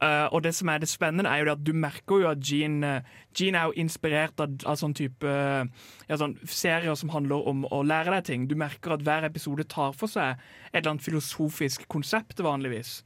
Uh, 0.00 0.32
og 0.32 0.42
det 0.42 0.54
som 0.54 0.68
er 0.68 0.78
det 0.78 0.88
spennende, 0.88 1.28
er 1.28 1.38
jo 1.38 1.44
det 1.44 1.52
at 1.58 1.64
du 1.66 1.72
merker 1.76 2.22
jo 2.22 2.28
at 2.30 2.40
Gene, 2.40 2.86
eh, 2.86 3.02
Gene 3.36 3.58
er 3.58 3.64
jo 3.68 3.82
inspirert 3.82 4.40
av, 4.40 4.54
av 4.64 4.78
sånn 4.80 4.94
type 4.96 5.28
eh, 5.28 5.66
ja, 6.08 6.16
sånn 6.16 6.38
serier 6.48 6.94
som 6.96 7.12
handler 7.12 7.44
om 7.50 7.66
å 7.68 7.82
lære 7.84 8.14
deg 8.14 8.24
ting. 8.24 8.46
Du 8.48 8.54
merker 8.56 8.94
at 8.94 9.04
hver 9.04 9.26
episode 9.28 9.66
tar 9.68 9.92
for 9.92 10.08
seg 10.08 10.38
et 10.72 10.80
eller 10.80 10.94
annet 10.94 11.04
filosofisk 11.04 11.84
konsept, 11.92 12.40
vanligvis. 12.40 13.02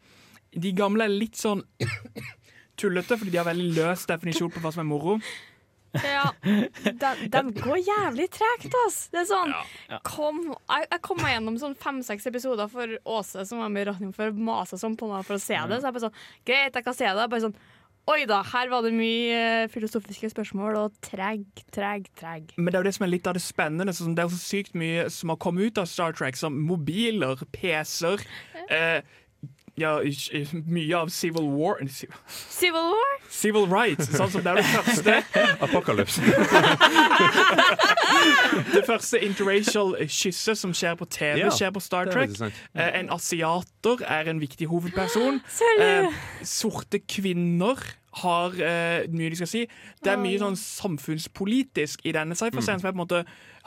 De 0.54 0.70
gamle 0.72 1.08
er 1.08 1.16
litt 1.16 1.34
sånn 1.34 1.64
tullete, 2.78 3.18
fordi 3.18 3.34
de 3.34 3.42
har 3.42 3.50
veldig 3.50 3.74
løs 3.74 4.06
definisjon 4.06 4.54
på 4.54 4.62
hva 4.62 4.70
som 4.70 4.84
er 4.84 4.90
moro. 4.92 5.18
Ja, 6.02 6.30
den, 6.44 7.22
den 7.30 7.52
går 7.58 7.78
jævlig 7.86 8.26
tregt, 8.34 8.74
ass. 8.84 8.98
Det 9.12 9.22
er 9.22 9.28
sånn 9.30 9.54
kom, 10.06 10.40
jeg, 10.50 10.88
jeg 10.90 11.02
kom 11.06 11.20
meg 11.22 11.36
gjennom 11.36 11.60
sånn 11.60 11.76
fem-seks 11.78 12.26
episoder 12.30 12.70
for 12.72 12.96
Åse, 13.16 13.46
som 13.48 13.62
var 13.62 13.70
med 13.72 13.86
i 13.86 13.88
Ratning 13.92 14.14
for 14.16 14.32
å 14.32 14.44
mase 14.50 14.78
sånn 14.80 14.98
på 14.98 15.08
meg 15.10 15.24
for 15.28 15.38
å 15.38 15.42
se 15.42 15.54
det. 15.56 15.78
Så 15.78 15.88
jeg 15.88 15.96
bare 15.96 16.06
sånn 16.08 16.20
Greit, 16.44 16.74
jeg 16.74 16.86
kan 16.86 16.98
se 16.98 17.08
det. 17.08 17.30
Bare 17.30 17.46
sånn 17.46 17.56
Oi 18.12 18.26
da, 18.28 18.42
her 18.44 18.68
var 18.68 18.82
det 18.84 18.90
mye 18.92 19.36
eh, 19.64 19.70
filosofiske 19.72 20.28
spørsmål, 20.28 20.76
og 20.76 20.96
treg, 21.06 21.46
treg, 21.72 22.10
treg. 22.20 22.50
Men 22.58 22.68
det 22.68 22.76
er 22.76 22.82
jo 22.82 22.88
det 22.90 22.92
som 22.98 23.06
er 23.06 23.10
litt 23.14 23.30
av 23.30 23.38
det 23.38 23.40
spennende. 23.40 23.94
Sånn, 23.96 24.12
det 24.12 24.20
er 24.20 24.28
jo 24.28 24.36
så 24.36 24.42
sykt 24.42 24.76
mye 24.76 25.06
som 25.08 25.32
har 25.32 25.38
kommet 25.40 25.72
ut 25.72 25.80
av 25.80 25.88
Star 25.88 26.12
Trek, 26.12 26.36
som 26.36 26.58
mobiler, 26.68 27.40
PC-er. 27.56 28.26
Eh, 28.68 29.00
ja, 29.80 29.96
mye 30.66 30.96
av 30.96 31.08
Civil 31.10 31.48
War 31.56 31.80
Civil 31.88 32.92
War? 32.92 33.14
Civil 33.34 33.66
Rights, 33.66 34.06
sånn 34.14 34.30
som 34.30 34.44
det 34.44 34.52
er 34.52 34.60
det 34.60 34.66
første. 34.70 35.16
Apocalypse. 35.66 36.22
det 38.70 38.84
første 38.86 39.20
interracial 39.26 39.96
kysset 40.06 40.60
som 40.60 40.74
skjer 40.76 40.94
på 41.00 41.08
TV, 41.10 41.40
Ja, 41.42 41.50
skjer 41.54 41.74
på 41.74 41.82
Star 41.82 42.10
Trek. 42.12 42.36
Eh, 42.38 43.00
en 43.00 43.10
asiater 43.14 44.04
er 44.06 44.30
en 44.30 44.42
viktig 44.42 44.70
hovedperson. 44.70 45.42
Eh, 45.74 46.06
sorte 46.46 47.00
kvinner 47.10 47.80
har 48.22 48.54
eh, 48.62 49.06
mye 49.10 49.32
de 49.32 49.38
skal 49.40 49.50
si. 49.50 49.62
Det 50.04 50.12
er 50.12 50.20
mye 50.20 50.38
sånn 50.38 50.56
samfunnspolitisk 50.60 52.04
i 52.06 52.12
denne 52.14 52.36
sci-fi-serien, 52.38 52.82
som 52.82 52.90
er 52.90 52.94
på 52.94 52.98
en 52.98 53.02
måte 53.02 53.22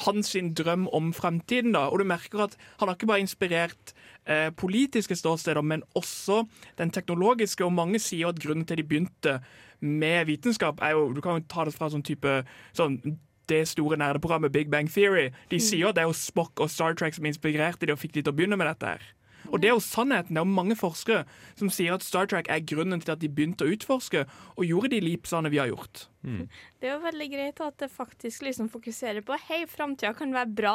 hans 0.05 0.32
drøm 0.55 0.88
om 0.95 1.12
fremtiden. 1.16 1.76
Da. 1.76 1.88
Og 1.91 1.99
du 1.99 2.08
merker 2.08 2.45
at 2.45 2.55
han 2.80 2.88
har 2.88 2.95
ikke 2.95 3.10
bare 3.12 3.26
inspirert 3.26 3.93
eh, 4.28 4.50
politiske 4.56 5.16
ståsteder, 5.16 5.62
men 5.62 5.84
også 5.96 6.44
den 6.78 6.92
teknologiske. 6.92 7.66
Og 7.66 7.74
mange 7.74 8.00
sier 8.00 8.30
at 8.30 8.40
grunnen 8.44 8.66
til 8.66 8.78
de 8.78 8.84
begynte 8.84 9.40
med 9.80 10.26
vitenskap, 10.26 10.82
er 10.82 10.96
jo 10.98 11.14
Du 11.14 11.22
kan 11.22 11.38
jo 11.38 11.46
ta 11.50 11.66
det 11.66 11.74
fra 11.74 11.90
sånn 11.90 12.04
type 12.04 12.44
sånn 12.74 13.00
det 13.48 13.68
store 13.68 13.98
nerdeprogrammet 13.98 14.52
Big 14.52 14.72
Bang 14.72 14.90
Theory. 14.92 15.30
De 15.52 15.60
sier 15.60 15.88
at 15.88 15.96
det 15.96 16.04
er 16.04 16.10
jo 16.10 16.18
Spock 16.18 16.60
og 16.60 16.70
Star 16.70 16.98
Trek 17.00 17.16
som 17.16 17.26
inspirerte 17.26 17.88
de 17.88 17.96
og 17.96 18.02
fikk 18.02 18.18
de 18.18 18.26
til 18.26 18.34
å 18.34 18.36
begynne 18.36 18.58
med 18.60 18.68
dette. 18.68 18.86
her. 18.86 19.16
Og 19.52 19.62
det 19.62 19.70
er 19.70 19.76
jo 19.76 19.84
sannheten. 19.84 20.34
Det 20.36 20.41
er 20.41 20.45
jo 20.45 20.56
mange 20.58 20.76
forskere 20.80 21.24
som 21.60 21.70
sier 21.74 21.93
at 21.95 22.04
Star 22.04 22.28
Trek 22.28 22.50
er 22.52 22.60
grunnen 22.68 23.00
til 23.04 23.14
at 23.14 23.20
de 23.22 23.30
begynte 23.32 23.64
å 23.66 23.72
utforske 23.74 24.26
og 24.56 24.66
gjorde 24.68 24.91
de 24.95 25.00
leapsene 25.06 25.50
vi 25.54 25.60
har 25.62 25.70
gjort. 25.72 26.08
Det 26.82 26.89
er 26.89 26.93
jo 26.98 27.04
veldig 27.06 27.28
greit 27.32 27.62
at 27.66 27.78
det 27.82 27.88
faktisk 27.89 28.43
liksom 28.45 28.68
fokuserer 28.70 29.24
på 29.26 29.38
Hei, 29.48 29.64
framtida 29.72 30.12
kan 30.18 30.34
være 30.36 30.52
bra 30.54 30.74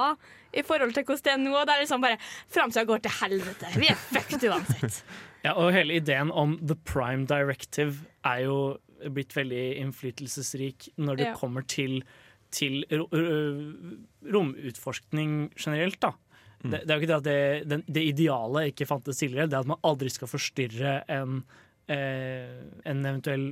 i 0.56 0.64
forhold 0.66 0.94
til 0.96 1.04
hvordan 1.06 1.22
det 1.22 1.32
er 1.34 1.42
nå. 1.44 1.52
Og 1.60 1.66
det 1.68 1.74
er 1.76 1.82
liksom 1.84 2.02
bare 2.02 2.18
Framtida 2.50 2.84
går 2.88 3.04
til 3.04 3.14
helvete. 3.20 3.70
Vi 3.78 3.90
er 3.92 4.00
fucked 4.08 4.48
uansett. 4.50 5.02
Ja, 5.42 5.56
og 5.58 5.72
hele 5.74 5.96
ideen 5.98 6.28
om 6.30 6.52
The 6.62 6.76
Prime 6.86 7.24
Directive 7.26 8.04
er 8.22 8.44
jo 8.44 8.58
blitt 9.10 9.32
veldig 9.34 9.62
innflytelsesrik 9.82 10.86
når 11.02 11.16
det 11.18 11.24
Ja. 11.26 11.32
kommer 11.34 11.64
til, 11.66 12.04
til 12.54 12.84
romutforskning 14.32 15.50
generelt, 15.58 15.98
da. 16.02 16.12
Det, 16.62 16.82
det 16.86 16.90
er 16.90 16.94
jo 16.94 17.02
ikke 17.02 17.10
det 17.12 17.18
at 17.20 17.26
det, 17.28 17.68
den, 17.70 17.84
det 17.88 18.06
ideale 18.12 18.68
ikke 18.70 18.86
fantes 18.86 19.18
tidligere, 19.18 19.48
det 19.50 19.58
er 19.58 19.66
at 19.66 19.72
man 19.72 19.82
aldri 19.82 20.10
skal 20.14 20.30
forstyrre 20.30 20.96
en, 21.10 21.42
eh, 21.90 22.62
en, 22.84 23.04
eventuell, 23.04 23.48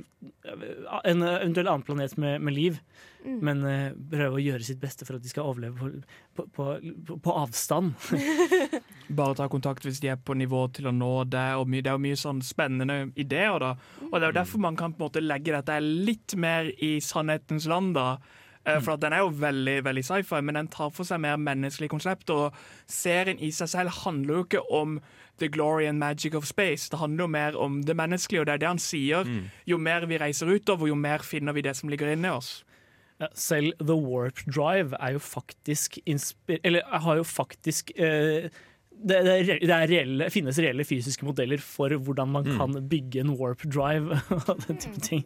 en 0.47 1.23
eventuell 1.27 1.67
annen 1.67 1.83
planet 1.87 2.17
med, 2.17 2.39
med 2.41 2.55
liv, 2.55 2.79
Mm. 3.21 3.37
men 3.45 3.59
eh, 3.69 3.91
prøve 4.09 4.39
å 4.39 4.41
gjøre 4.41 4.65
sitt 4.65 4.79
beste 4.81 5.05
for 5.05 5.13
at 5.19 5.21
de 5.21 5.29
skal 5.29 5.45
overleve 5.45 5.77
på, 5.77 5.89
på, 6.33 6.45
på, 6.55 6.65
på, 7.05 7.17
på 7.21 7.33
avstand. 7.37 7.91
Bare 9.19 9.35
ta 9.37 9.45
kontakt 9.51 9.85
hvis 9.85 9.99
de 10.01 10.09
er 10.09 10.17
på 10.17 10.33
nivå 10.37 10.63
til 10.73 10.89
å 10.89 10.95
nå 10.95 11.11
det. 11.29 11.43
Og 11.61 11.69
mye, 11.69 11.83
det 11.85 11.91
er 11.91 11.99
jo 11.99 12.05
mye 12.07 12.17
sånn 12.17 12.41
spennende 12.45 13.11
ideer. 13.19 13.59
da. 13.61 13.75
Og 14.09 14.15
Det 14.15 14.23
er 14.23 14.31
jo 14.31 14.39
derfor 14.39 14.63
man 14.65 14.79
kan 14.79 14.95
på 14.95 15.03
en 15.03 15.09
måte 15.11 15.21
legge 15.21 15.53
dette 15.53 15.77
litt 15.85 16.33
mer 16.33 16.71
i 16.81 16.95
sannhetens 17.03 17.67
land. 17.69 17.93
da. 17.99 18.15
Eh, 18.65 18.79
For 18.81 18.93
at 18.93 18.99
Den 19.01 19.13
er 19.13 19.17
jo 19.23 19.29
veldig 19.33 19.83
veldig 19.83 20.03
sci-fi, 20.05 20.41
men 20.41 20.55
den 20.55 20.67
tar 20.67 20.89
for 20.93 21.03
seg 21.03 21.19
mer 21.19 21.37
menneskelige 21.37 21.89
konsepter. 21.89 22.33
og 22.33 22.53
Serien 22.87 23.39
i 23.39 23.49
seg 23.51 23.69
selv 23.69 23.89
handler 24.05 24.33
jo 24.35 24.43
ikke 24.43 24.71
om 24.71 24.99
the 25.39 25.47
glory 25.47 25.85
and 25.87 25.97
magic 25.97 26.35
of 26.35 26.45
space. 26.45 26.89
Det 26.89 26.99
handler 26.99 27.23
jo 27.23 27.27
mer 27.27 27.57
om 27.57 27.81
det 27.83 27.95
menneskelige, 27.95 28.41
og 28.41 28.45
det 28.45 28.53
er 28.53 28.57
det 28.57 28.67
han 28.67 28.79
sier. 28.79 29.25
Jo 29.67 29.77
mer 29.77 30.05
vi 30.05 30.17
reiser 30.17 30.45
utover, 30.47 30.87
jo 30.87 30.95
mer 30.95 31.17
finner 31.25 31.53
vi 31.53 31.61
det 31.61 31.75
som 31.75 31.89
ligger 31.89 32.11
inni 32.13 32.29
oss. 32.29 32.63
Ja, 33.19 33.27
selv 33.33 33.73
The 33.79 33.93
Warp 33.95 34.39
Drive 34.47 34.95
er 34.99 35.11
jo 35.11 35.19
faktisk 35.19 35.99
Eller 36.63 36.81
har 36.89 37.15
jo 37.15 37.23
faktisk 37.23 37.91
eh, 37.95 38.49
det, 39.01 39.17
det, 39.25 39.31
er, 39.33 39.59
det 39.65 39.73
er 39.75 39.87
reelle, 39.91 40.27
finnes 40.33 40.57
reelle 40.61 40.85
fysiske 40.85 41.25
modeller 41.25 41.61
for 41.63 41.89
hvordan 41.97 42.29
man 42.33 42.45
Mm. 42.51 42.57
kan 42.59 42.77
bygge 42.89 43.21
en 43.23 43.33
warp 43.39 43.63
drive 43.65 44.17
og 44.49 44.61
den 44.67 44.77
type 44.81 45.01
ting. 45.05 45.23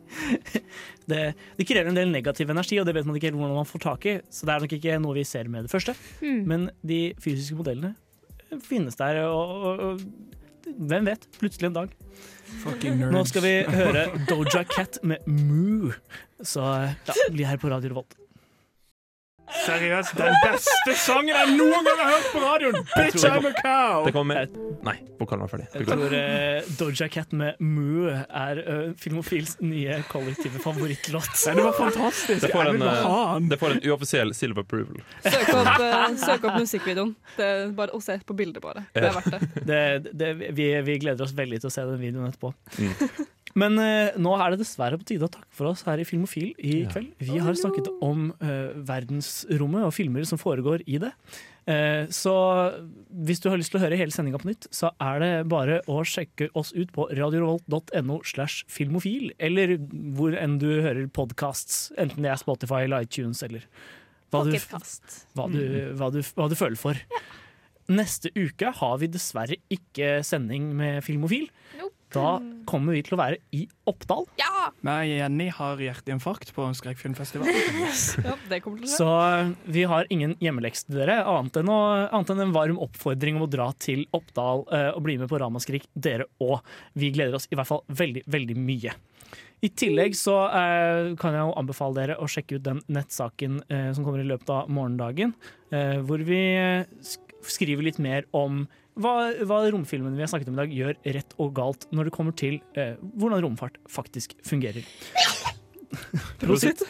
Det, 1.10 1.20
det 1.60 1.68
krever 1.70 1.92
en 1.92 1.98
del 1.98 2.10
negativ 2.10 2.50
energi, 2.50 2.80
og 2.82 2.88
det 2.88 2.96
vet 2.98 3.06
man 3.06 3.16
ikke 3.20 3.28
helt 3.30 3.38
hvordan 3.38 3.60
man 3.60 3.68
får 3.70 3.84
tak 3.84 4.06
i. 4.10 4.16
Så 4.34 4.48
det 4.48 4.56
er 4.56 4.64
nok 4.66 4.74
ikke 4.78 4.96
noe 5.04 5.14
vi 5.20 5.24
ser 5.28 5.48
med 5.52 5.68
det 5.68 5.72
første. 5.74 5.94
Mm. 6.24 6.40
Men 6.50 6.64
de 6.82 7.00
fysiske 7.22 7.58
modellene 7.60 7.94
finnes 8.66 8.98
der, 8.98 9.20
og, 9.28 9.54
og, 9.70 9.84
og 9.86 10.76
hvem 10.90 11.06
vet? 11.12 11.28
Plutselig 11.38 11.70
en 11.70 11.76
dag. 11.78 11.94
Nå 13.12 13.22
skal 13.30 13.44
vi 13.46 13.52
høre 13.70 14.06
Doja 14.30 14.64
Cat 14.70 14.98
med 15.06 15.26
Moo. 15.30 15.92
Så 16.42 16.64
ja, 16.64 17.16
bli 17.34 17.46
her 17.46 17.60
på 17.62 17.70
Radio 17.70 17.92
Revolt. 17.94 18.16
Seriøst, 19.54 20.16
den 20.18 20.34
beste 20.42 20.94
sangen 20.98 21.30
jeg 21.30 21.52
noen 21.58 21.86
gang 21.86 22.00
har 22.02 22.12
hørt 22.16 22.30
på 22.34 22.42
radioen! 22.42 22.78
Bitch, 22.96 23.26
I'm 23.30 23.46
a 23.46 23.52
cow! 23.60 24.06
Det 24.08 24.14
kommer 24.16 24.40
med 24.42 24.56
Nei, 24.86 24.96
vokalen 25.20 25.46
var 25.46 25.52
ferdig. 25.54 25.68
Jeg 25.74 25.88
tror 25.88 26.16
uh, 26.16 26.72
Doja 26.80 27.08
Cat 27.14 27.36
med 27.38 27.62
Moo 27.64 28.10
er 28.12 28.62
uh, 28.66 28.90
Filmofils 29.02 29.56
nye 29.62 30.00
kollektive 30.10 30.62
favorittlåt. 30.64 31.32
Det 31.46 31.56
var 31.62 31.78
fantastisk. 31.78 32.42
Det 32.42 32.52
får 32.54 32.72
en, 32.74 32.82
den. 32.84 33.50
det 33.54 33.60
får 33.62 33.78
en 33.78 33.84
uoffisiell 33.86 34.34
silver 34.38 34.66
approval. 34.66 35.02
Søk 35.26 35.54
opp, 35.56 35.72
uh, 35.82 36.10
søk 36.26 36.50
opp 36.50 36.60
musikkvideoen. 36.66 37.16
Det 37.38 37.50
er 37.52 37.72
bare 37.78 37.96
å 37.98 38.02
se 38.04 38.18
på 38.26 38.38
bildet, 38.38 38.62
bare. 38.66 38.86
Det 38.94 39.06
er 39.06 39.18
verdt 39.20 39.38
det. 39.38 39.66
Det, 39.66 40.12
det, 40.14 40.34
vi, 40.58 40.70
vi 40.86 41.00
gleder 41.06 41.26
oss 41.26 41.34
veldig 41.38 41.64
til 41.64 41.72
å 41.72 41.74
se 41.74 41.86
den 41.90 42.02
videoen 42.02 42.30
etterpå. 42.30 42.54
Mm. 42.82 43.26
Men 43.56 43.80
uh, 43.80 44.16
nå 44.20 44.36
er 44.36 44.52
det 44.52 44.62
dessverre 44.66 45.00
på 45.00 45.08
tide 45.08 45.28
å 45.28 45.32
takke 45.32 45.48
for 45.56 45.72
oss 45.72 45.86
her 45.88 46.02
i 46.02 46.08
Filmofil 46.08 46.52
i 46.60 46.82
Ja. 46.84 46.90
kveld. 46.92 47.14
Vi 47.24 47.40
har 47.40 47.56
snakket 47.56 47.88
om 48.04 48.30
uh, 48.44 48.76
verdensrommet 48.88 49.88
og 49.88 49.94
filmer 49.96 50.28
som 50.28 50.42
foregår 50.42 50.84
i 50.92 51.00
det. 51.00 51.14
Eh, 51.66 52.06
så 52.14 52.32
hvis 53.10 53.40
du 53.42 53.48
har 53.50 53.58
lyst 53.58 53.72
til 53.74 53.80
å 53.80 53.84
høre 53.86 53.98
hele 53.98 54.14
sendinga 54.14 54.38
på 54.38 54.52
nytt, 54.52 54.68
så 54.76 54.92
er 55.02 55.22
det 55.24 55.30
bare 55.50 55.80
å 55.90 56.04
sjekke 56.06 56.52
oss 56.54 56.70
ut 56.78 56.92
på 56.94 57.08
radiorevolt.no 57.10 58.20
slash 58.28 58.68
filmofil, 58.70 59.32
eller 59.42 59.74
hvor 60.14 60.38
enn 60.38 60.60
du 60.62 60.68
hører 60.86 61.08
podcasts, 61.10 61.88
enten 61.98 62.22
det 62.22 62.30
er 62.36 62.42
Spotify 62.42 62.84
eller 62.86 63.08
iTunes 63.08 63.42
eller 63.48 63.66
hva 64.30 64.44
du, 64.46 64.54
hva 65.34 65.48
du, 65.50 65.60
hva 65.98 66.12
du, 66.14 66.22
hva 66.38 66.48
du 66.52 66.56
føler 66.60 66.78
for. 66.78 67.02
Neste 67.90 68.30
uke 68.38 68.70
har 68.78 68.96
vi 69.02 69.10
dessverre 69.14 69.58
ikke 69.74 70.20
sending 70.26 70.70
med 70.78 71.02
Filmofil. 71.06 71.50
Da 72.16 72.30
kommer 72.66 72.96
vi 72.96 73.02
til 73.06 73.18
å 73.18 73.20
være 73.20 73.40
i 73.56 73.66
Oppdal. 73.90 74.26
Ja! 74.40 74.70
Men 74.86 75.04
Jenny 75.10 75.50
har 75.54 75.82
hjerteinfarkt 75.82 76.54
på 76.56 76.68
Skrekkfilmfestivalen. 76.80 77.82
Ja, 78.26 78.36
det 78.50 78.62
kommer 78.64 78.82
til 78.82 78.88
å 78.88 78.92
skje. 78.92 78.98
Så 78.98 79.10
eh, 79.12 79.52
vi 79.76 79.84
har 79.90 80.08
ingen 80.14 80.36
hjemmelekse 80.42 80.88
til 80.88 81.02
dere, 81.02 81.20
annet 81.30 81.60
enn, 81.62 81.72
å, 81.72 81.80
annet 82.08 82.32
enn 82.34 82.46
en 82.48 82.56
varm 82.56 82.80
oppfordring 82.86 83.40
om 83.40 83.46
å 83.46 83.52
dra 83.52 83.68
til 83.82 84.06
Oppdal 84.16 84.64
uh, 84.72 84.92
og 84.96 85.04
bli 85.06 85.18
med 85.22 85.30
på 85.32 85.40
Ramaskrik, 85.42 85.90
dere 85.94 86.30
òg. 86.42 86.64
Vi 86.98 87.12
gleder 87.16 87.38
oss 87.38 87.50
i 87.52 87.60
hvert 87.60 87.70
fall 87.70 87.84
veldig, 88.02 88.26
veldig 88.32 88.58
mye. 88.64 88.96
I 89.66 89.72
tillegg 89.74 90.16
så 90.18 90.36
eh, 90.54 91.12
kan 91.20 91.36
jeg 91.36 91.46
jo 91.46 91.54
anbefale 91.58 91.98
dere 91.98 92.18
å 92.22 92.28
sjekke 92.30 92.60
ut 92.60 92.66
den 92.66 92.82
nettsaken 92.92 93.62
eh, 93.72 93.92
som 93.96 94.06
kommer 94.06 94.22
i 94.22 94.28
løpet 94.28 94.52
av 94.52 94.72
morgendagen, 94.72 95.34
eh, 95.74 95.98
hvor 96.06 96.24
vi 96.26 96.42
eh, 96.56 96.90
sk 97.02 97.24
skriver 97.46 97.86
litt 97.86 98.00
mer 98.02 98.24
om 98.34 98.64
hva, 98.96 99.16
hva 99.44 99.60
romfilmene 99.74 100.16
vi 100.16 100.24
har 100.24 100.32
snakket 100.32 100.52
om 100.52 100.58
i 100.58 100.62
dag, 100.64 100.76
gjør 100.80 101.00
rett 101.18 101.36
og 101.42 101.52
galt 101.58 101.88
når 101.92 102.10
det 102.10 102.16
kommer 102.16 102.36
til 102.38 102.60
eh, 102.80 102.96
hvordan 103.16 103.44
romfart 103.44 103.80
faktisk 103.92 104.38
fungerer. 104.48 104.88
Prosit. 106.42 106.84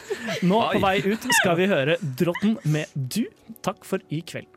Nå 0.46 0.60
på 0.72 0.82
vei 0.82 0.96
ut 1.04 1.26
skal 1.40 1.58
vi 1.58 1.68
høre 1.70 1.98
Drotten 2.18 2.56
med 2.70 2.90
Du. 2.94 3.24
Takk 3.66 3.86
for 3.86 4.02
i 4.14 4.22
kveld. 4.26 4.50